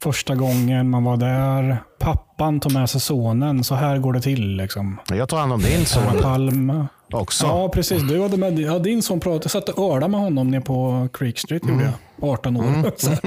Första 0.03 0.35
gången 0.35 0.89
man 0.89 1.03
var 1.03 1.17
där, 1.17 1.77
pappan 1.99 2.59
tog 2.59 2.71
med 2.71 2.89
sig 2.89 3.01
sonen, 3.01 3.63
så 3.63 3.75
här 3.75 3.97
går 3.97 4.13
det 4.13 4.21
till. 4.21 4.55
Liksom. 4.57 4.99
Jag 5.09 5.29
tar 5.29 5.37
hand 5.39 5.53
om 5.53 5.61
din 5.61 5.85
son 5.85 6.21
Palm. 6.21 6.87
också. 7.11 7.45
Ja, 7.45 7.69
precis. 7.69 8.01
Du 8.03 8.21
hade 8.21 8.37
med, 8.37 8.59
ja, 8.59 8.79
din 8.79 9.01
son 9.01 9.19
pratade. 9.19 9.41
Jag 9.43 9.51
satt 9.51 9.69
och 9.69 9.95
ölade 9.95 10.07
med 10.11 10.19
honom 10.19 10.51
nere 10.51 10.61
på 10.61 11.07
Creek 11.13 11.39
Street, 11.39 11.63
gjorde 11.69 11.83
jag. 12.19 12.29
18 12.29 12.57
år. 12.57 12.91
Så 12.97 13.09
här. 13.09 13.19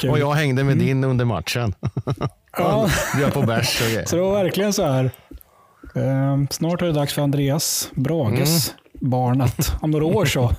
Kul. 0.00 0.10
Och 0.10 0.18
jag 0.18 0.32
hängde 0.32 0.64
med 0.64 0.76
din 0.78 1.04
under 1.04 1.24
matchen. 1.24 1.74
Ja. 2.58 2.88
Bjöd 3.16 3.32
på 3.32 3.42
bärs 3.42 3.80
och 3.82 3.86
grejer. 3.88 4.04
Så 4.06 4.16
det 4.16 4.22
var 4.22 4.42
verkligen 4.42 4.72
så 4.72 4.82
här. 4.84 5.10
Eh, 5.94 6.38
snart 6.50 6.82
är 6.82 6.86
det 6.86 6.92
dags 6.92 7.12
för 7.14 7.22
Andreas 7.22 7.90
Brages 7.94 8.74
barn 9.00 9.40
att 9.40 9.76
om 9.80 9.90
några 9.90 10.04
år 10.04 10.24
så. 10.24 10.50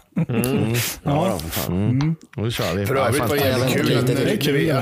Ja, 1.04 1.40
mm. 1.68 2.16
Nu 2.36 2.52
kör 2.52 2.76
vi. 2.76 2.86
För 2.86 2.96
övrigt 2.96 3.22
var 3.30 3.36
det 3.36 3.36
jävligt 3.38 3.74
kul 3.74 3.86
när, 3.86 4.26
när, 4.26 4.38
kul 4.38 4.54
vi, 4.54 4.74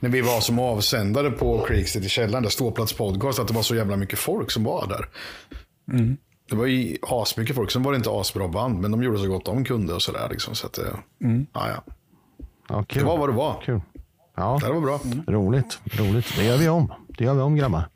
när 0.00 0.08
vi 0.08 0.20
var 0.20 0.40
som 0.40 0.58
avsändare 0.58 1.30
på 1.30 1.64
Creekstead 1.68 2.04
i 2.04 2.08
källaren, 2.08 2.42
där 2.42 2.50
Ståplats 2.50 2.92
podcast, 2.92 3.38
att 3.38 3.48
det 3.48 3.54
var 3.54 3.62
så 3.62 3.74
jävla 3.74 3.96
mycket 3.96 4.18
folk 4.18 4.50
som 4.50 4.64
var 4.64 4.86
där. 4.86 5.08
Mm. 5.92 6.16
Det 6.50 6.56
var 6.56 6.66
ju 6.66 6.96
asmycket 7.02 7.56
folk. 7.56 7.70
Sen 7.70 7.82
var 7.82 7.92
det 7.92 7.96
inte 7.96 8.10
asbra 8.10 8.48
band, 8.48 8.80
men 8.80 8.90
de 8.90 9.02
gjorde 9.02 9.18
så 9.18 9.28
gott 9.28 9.44
de 9.44 9.64
kunde 9.64 9.92
och 9.94 10.02
sådär. 10.02 10.28
Liksom, 10.30 10.54
så 10.54 10.66
att, 10.66 10.78
Mm. 11.24 11.46
ja, 11.52 11.68
ja. 11.68 11.92
Ja, 12.68 12.84
kul. 12.88 13.02
Det 13.02 13.08
var 13.08 13.18
vad 13.18 13.28
det 13.28 13.32
var. 13.32 13.62
Kul. 13.66 13.80
Ja, 14.36 14.58
Det 14.62 14.72
var 14.72 14.80
bra. 14.80 15.00
roligt. 15.26 15.78
roligt. 15.84 16.26
Det 16.36 16.44
gör 16.44 16.56
vi 16.56 16.68
om. 16.68 16.92
Det 17.18 17.24
gör 17.24 17.34
vi 17.34 17.40
om 17.40 17.56
grabbar. 17.56 17.88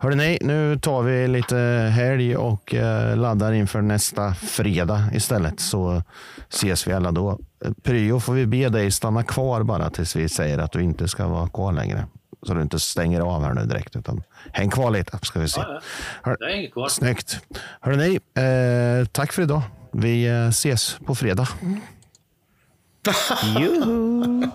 Hörde 0.00 0.16
ni, 0.16 0.38
nu 0.40 0.78
tar 0.78 1.02
vi 1.02 1.28
lite 1.28 1.56
helg 1.94 2.36
och 2.36 2.74
eh, 2.74 3.16
laddar 3.16 3.52
inför 3.52 3.82
nästa 3.82 4.34
fredag 4.34 5.02
istället. 5.12 5.60
Så 5.60 6.02
ses 6.48 6.86
vi 6.88 6.92
alla 6.92 7.10
då. 7.12 7.38
Pryo 7.82 8.20
får 8.20 8.32
vi 8.32 8.46
be 8.46 8.68
dig 8.68 8.90
stanna 8.90 9.22
kvar 9.22 9.62
bara 9.62 9.90
tills 9.90 10.16
vi 10.16 10.28
säger 10.28 10.58
att 10.58 10.72
du 10.72 10.82
inte 10.82 11.08
ska 11.08 11.26
vara 11.28 11.48
kvar 11.48 11.72
längre. 11.72 12.06
Så 12.46 12.54
du 12.54 12.62
inte 12.62 12.78
stänger 12.78 13.20
av 13.20 13.44
här 13.44 13.54
nu 13.54 13.64
direkt. 13.64 13.96
Utan 13.96 14.22
häng 14.52 14.70
kvar 14.70 14.90
lite 14.90 15.18
ska 15.22 15.40
vi 15.40 15.48
se. 15.48 15.60
Ja, 15.60 15.80
Hör, 16.22 16.36
Jag 16.40 16.48
hänger 16.48 16.70
kvar. 16.70 16.88
snyggt. 16.88 17.40
Hörde 17.80 17.96
ni, 17.96 18.14
eh, 18.42 19.06
tack 19.06 19.32
för 19.32 19.42
idag. 19.42 19.62
Vi 19.92 20.26
eh, 20.28 20.48
ses 20.48 20.96
på 21.06 21.14
fredag. 21.14 21.48
Juhu! 23.04 24.48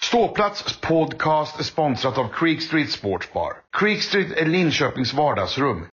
Ståplats 0.00 0.80
podcast 0.80 1.64
sponsrat 1.64 2.18
av 2.18 2.28
Creek 2.28 2.62
Street 2.62 2.90
Sportsbar. 2.90 3.52
Creek 3.78 4.02
Street 4.02 4.32
är 4.32 4.46
Linköpings 4.46 5.14
vardagsrum. 5.14 5.86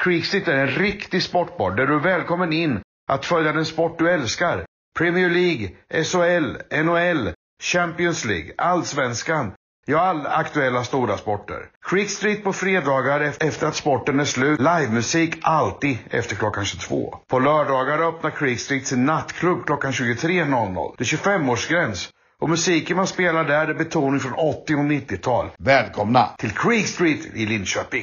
Creek 0.00 0.24
Street 0.24 0.48
är 0.48 0.56
en 0.56 0.66
riktig 0.66 1.22
sportbar 1.22 1.70
där 1.70 1.86
du 1.86 1.94
är 1.94 2.00
välkommen 2.00 2.52
in 2.52 2.80
att 3.08 3.24
följa 3.24 3.52
den 3.52 3.64
sport 3.64 3.98
du 3.98 4.10
älskar. 4.10 4.64
Premier 4.98 5.30
League, 5.30 5.70
SHL, 6.04 6.82
NHL, 6.82 7.32
Champions 7.62 8.24
League, 8.24 8.52
Allsvenskan. 8.58 9.52
Ja, 9.86 10.00
all 10.00 10.26
aktuella 10.26 10.84
stora 10.84 11.16
sporter. 11.18 11.68
Creek 11.90 12.10
Street 12.10 12.44
på 12.44 12.52
fredagar 12.52 13.20
efter 13.20 13.66
att 13.66 13.76
sporten 13.76 14.20
är 14.20 14.24
slut. 14.24 14.60
Livemusik 14.60 15.38
alltid 15.42 15.98
efter 16.10 16.36
klockan 16.36 16.64
22. 16.64 17.18
På 17.28 17.38
lördagar 17.38 18.08
öppnar 18.08 18.30
Creek 18.30 18.60
Street 18.60 18.86
sin 18.86 19.04
nattklubb 19.04 19.66
klockan 19.66 19.92
23.00. 19.92 20.94
Det 20.98 21.04
är 21.04 21.16
25-årsgräns. 21.16 22.10
Och 22.40 22.50
musiken 22.50 22.96
man 22.96 23.06
spelar 23.06 23.44
där 23.44 23.68
är 23.68 23.74
betoning 23.74 24.20
från 24.20 24.32
80 24.32 24.74
och 24.74 24.80
90-tal. 24.80 25.50
Välkomna 25.58 26.28
till 26.38 26.50
Creek 26.50 26.86
Street 26.86 27.26
i 27.34 27.46
Linköping. 27.46 28.00